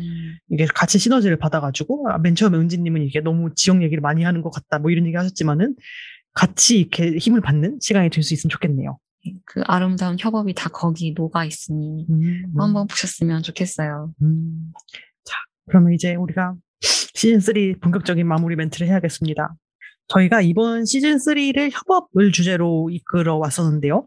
이게 0.49 0.65
같이 0.65 0.97
시너지를 0.99 1.37
받아가지고 1.37 2.09
아, 2.09 2.17
맨 2.17 2.35
처음에 2.35 2.57
은지님은 2.57 3.03
이게 3.03 3.21
너무 3.21 3.51
지역 3.55 3.81
얘기를 3.83 4.01
많이 4.01 4.23
하는 4.23 4.41
것 4.41 4.49
같다 4.49 4.79
뭐 4.79 4.91
이런 4.91 5.05
얘기 5.05 5.15
하셨지만은 5.15 5.75
같이 6.33 6.79
이렇게 6.79 7.17
힘을 7.17 7.41
받는 7.41 7.79
시간이 7.81 8.09
될 8.09 8.23
수 8.23 8.33
있으면 8.33 8.49
좋겠네요. 8.49 8.97
그 9.45 9.61
아름다운 9.65 10.17
협업이 10.19 10.53
다 10.53 10.69
거기 10.69 11.13
녹아 11.13 11.43
있으니 11.45 12.05
음, 12.09 12.53
한번 12.57 12.87
보셨으면 12.87 13.43
좋겠어요. 13.43 14.13
음. 14.21 14.71
자, 15.25 15.35
그러면 15.67 15.93
이제 15.93 16.15
우리가 16.15 16.55
시즌 16.81 17.39
3 17.41 17.53
본격적인 17.81 18.25
마무리 18.25 18.55
멘트를 18.55 18.87
해야겠습니다. 18.87 19.53
저희가 20.09 20.41
이번 20.41 20.85
시즌 20.85 21.15
3를 21.17 21.69
협업을 21.71 22.31
주제로 22.31 22.89
이끌어 22.91 23.37
왔었는데요. 23.37 24.05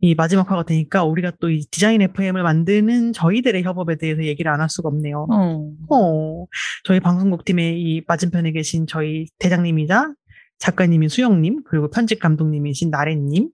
이 0.00 0.14
마지막 0.14 0.50
화가 0.50 0.64
되니까 0.64 1.04
우리가 1.04 1.32
또 1.40 1.48
이 1.48 1.64
디자인 1.70 2.02
FM을 2.02 2.42
만드는 2.42 3.12
저희들의 3.12 3.62
협업에 3.62 3.96
대해서 3.96 4.22
얘기를 4.24 4.50
안 4.52 4.60
할 4.60 4.68
수가 4.68 4.88
없네요. 4.88 5.26
어, 5.30 5.94
어, 6.42 6.46
저희 6.84 7.00
방송국 7.00 7.44
팀의 7.44 7.80
이 7.80 8.02
맞은편에 8.06 8.50
계신 8.52 8.86
저희 8.86 9.26
대장님이자 9.38 10.12
작가님인 10.58 11.08
수영님, 11.08 11.62
그리고 11.64 11.88
편집 11.90 12.20
감독님이신 12.20 12.90
나래님, 12.90 13.48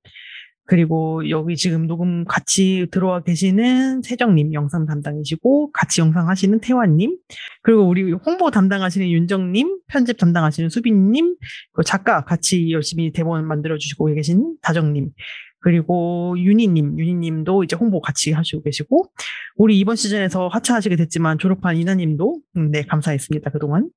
그리고 0.71 1.29
여기 1.31 1.57
지금 1.57 1.89
녹음 1.89 2.25
같이 2.25 2.87
들어와 2.93 3.25
계시는 3.25 4.03
세정님 4.03 4.53
영상 4.53 4.87
담당이시고 4.87 5.73
같이 5.73 6.01
영상 6.01 6.29
하시는 6.29 6.61
태환님 6.61 7.19
그리고 7.63 7.89
우리 7.89 8.13
홍보 8.13 8.53
담당하시는 8.53 9.11
윤정님 9.11 9.81
편집 9.89 10.17
담당하시는 10.17 10.71
수빈님 10.71 11.35
그리고 11.73 11.83
작가 11.83 12.25
같이 12.25 12.71
열심히 12.71 13.11
대본 13.11 13.49
만들어 13.49 13.79
주시고 13.79 14.15
계신 14.15 14.55
다정님 14.63 15.11
그리고 15.59 16.37
윤희님 16.39 17.01
윤희님도 17.01 17.65
이제 17.65 17.75
홍보 17.75 18.01
같이 18.01 18.31
하시고 18.31 18.63
계시고 18.63 19.11
우리 19.57 19.77
이번 19.77 19.97
시즌에서 19.97 20.47
하차하시게 20.47 20.95
됐지만 20.95 21.39
졸업한 21.39 21.79
이나님도 21.79 22.41
음, 22.59 22.71
네 22.71 22.85
감사했습니다 22.85 23.51
그동안 23.51 23.91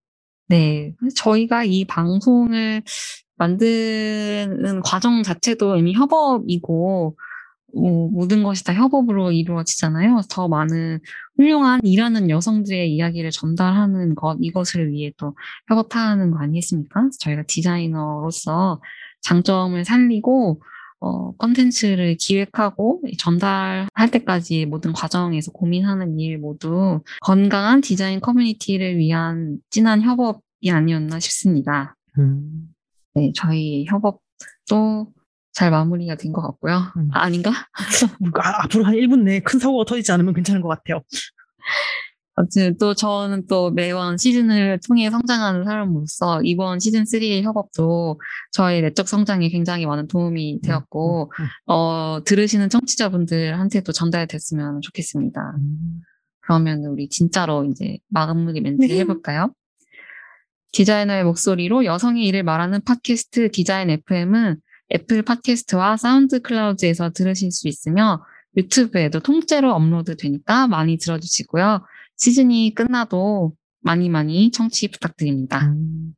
네. 0.50 0.96
저희가 1.16 1.66
이 1.66 1.86
방송을 1.86 2.82
만드는 3.38 4.82
과정 4.84 5.24
자체도 5.24 5.78
이미 5.78 5.94
협업이고, 5.94 7.18
뭐, 7.76 8.10
모든 8.12 8.44
것이 8.44 8.64
다 8.64 8.74
협업으로 8.74 9.32
이루어지잖아요. 9.32 10.22
더 10.30 10.48
많은 10.48 11.00
훌륭한 11.38 11.82
일하는 11.84 12.30
여성들의 12.30 12.94
이야기를 12.94 13.32
전달하는 13.32 14.16
것, 14.16 14.38
이것을 14.42 14.92
위해 14.92 15.12
또 15.18 15.36
협업하는 15.70 16.32
거 16.32 16.40
아니겠습니까? 16.40 17.10
저희가 17.20 17.44
디자이너로서 17.48 18.82
장점을 19.22 19.84
살리고, 19.84 20.62
어, 21.04 21.36
컨텐츠를 21.36 22.16
기획하고 22.18 23.02
전달할 23.18 24.10
때까지 24.10 24.66
모든 24.66 24.94
과정에서 24.94 25.52
고민하는 25.52 26.18
일 26.18 26.38
모두 26.38 27.02
건강한 27.22 27.82
디자인 27.82 28.22
커뮤니티를 28.22 28.98
위한 28.98 29.58
진한 29.70 30.02
협업이 30.02 30.72
아니었나 30.72 31.20
싶습니다. 31.20 31.98
음, 32.20 32.73
네, 33.16 33.32
저희 33.36 33.86
협업도 33.88 35.14
잘 35.54 35.70
마무리가 35.70 36.16
된 36.16 36.32
것 36.34 36.42
같고요. 36.42 36.82
음. 36.98 37.10
아, 37.14 37.22
아닌가? 37.24 37.52
아, 37.52 38.64
앞으로 38.64 38.86
한 38.86 38.96
1분 38.96 39.24
내에 39.24 39.40
큰 39.42 39.60
사고가 39.60 39.86
터지지 39.86 40.12
않으면 40.12 40.34
괜찮은 40.34 40.62
것 40.62 40.68
같아요 40.70 41.02
아무튼 42.36 42.76
또 42.80 42.96
저는 42.96 43.46
또 43.48 43.70
매번 43.70 44.18
시즌을 44.18 44.80
통해 44.88 45.12
성장하는 45.12 45.66
사람으로서 45.66 46.42
이번 46.44 46.80
시즌 46.80 47.04
3의 47.04 47.44
협업도 47.44 48.20
저의 48.52 48.82
내적 48.82 49.08
성장에 49.08 49.50
굉장히 49.50 49.86
많은 49.86 50.08
도움이 50.08 50.62
되었고 50.64 51.32
음, 51.40 51.46
어, 51.72 52.24
들으시는 52.26 52.70
청취자분들한테도 52.70 53.92
전달됐으면 53.92 54.82
좋겠습니다. 54.82 55.54
그러면 56.42 56.84
우리 56.86 57.08
진짜로 57.08 57.66
이제 57.66 58.00
마무리 58.10 58.62
멘트 58.62 58.84
네. 58.84 59.00
해볼까요? 59.02 59.54
디자이너의 60.74 61.24
목소리로 61.24 61.86
여성의 61.86 62.26
일을 62.26 62.44
말하는 62.44 62.82
팟캐스트 62.84 63.52
디자인 63.52 63.90
FM은 63.90 64.58
애플 64.94 65.22
팟캐스트와 65.22 65.98
사운드 65.98 66.42
클라우드에서 66.42 67.12
들으실 67.12 67.52
수 67.52 67.68
있으며 67.68 68.24
유튜브에도 68.58 69.20
통째로 69.20 69.72
업로드 69.74 70.16
되니까 70.18 70.68
많이 70.68 70.98
들어주시고요. 70.98 71.86
시즌이 72.18 72.74
끝나도 72.76 73.54
많이 73.82 74.10
많이 74.10 74.52
청취 74.52 74.90
부탁드립니다. 74.90 75.68
음. 75.68 76.14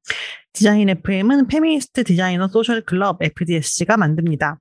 디자인 0.54 0.88
FM은 0.90 1.48
페미니스트 1.48 2.06
디자이너 2.06 2.48
소셜 2.48 2.82
클럽 2.82 3.22
FDSC가 3.22 3.98
만듭니다. 3.98 4.60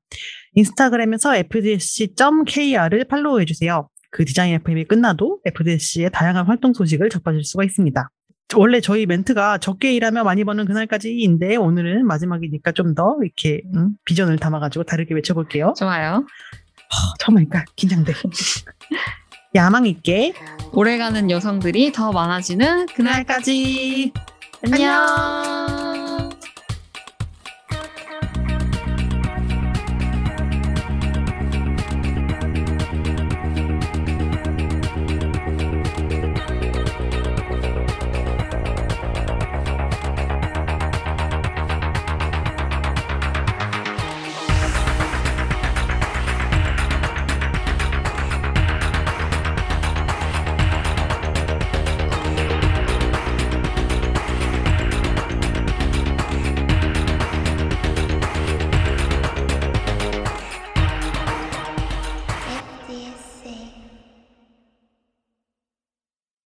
인스타그램에서 0.55 1.37
fdsc.kr을 1.37 3.05
팔로우해주세요. 3.09 3.89
그 4.11 4.25
디자인 4.25 4.55
FM이 4.55 4.85
끝나도 4.85 5.41
FDSC의 5.45 6.11
다양한 6.13 6.47
활동 6.47 6.73
소식을 6.73 7.11
접하실 7.11 7.45
수가 7.45 7.65
있습니다. 7.65 8.11
원래 8.57 8.81
저희 8.81 9.07
멘트가 9.07 9.59
적게 9.59 9.95
일하며 9.95 10.23
많이 10.25 10.45
버는 10.45 10.67
그날까지인데 10.67 11.57
오늘은 11.57 12.07
마지막이니까 12.07 12.73
좀 12.73 12.95
더 12.95 13.17
이렇게 13.23 13.63
음, 13.75 13.97
비전을 14.05 14.39
담아가지고 14.39 14.85
다르게 14.85 15.15
외쳐볼게요. 15.15 15.75
좋아요. 15.77 16.25
처음 17.19 17.39
하니까 17.39 17.65
긴장돼. 17.75 18.13
야망 19.57 19.87
있게 19.87 20.33
오래가는 20.73 21.31
여성들이 21.31 21.93
더 21.93 22.13
많아지는. 22.13 22.87
그날까지. 22.87 24.13
안녕. 24.65 26.14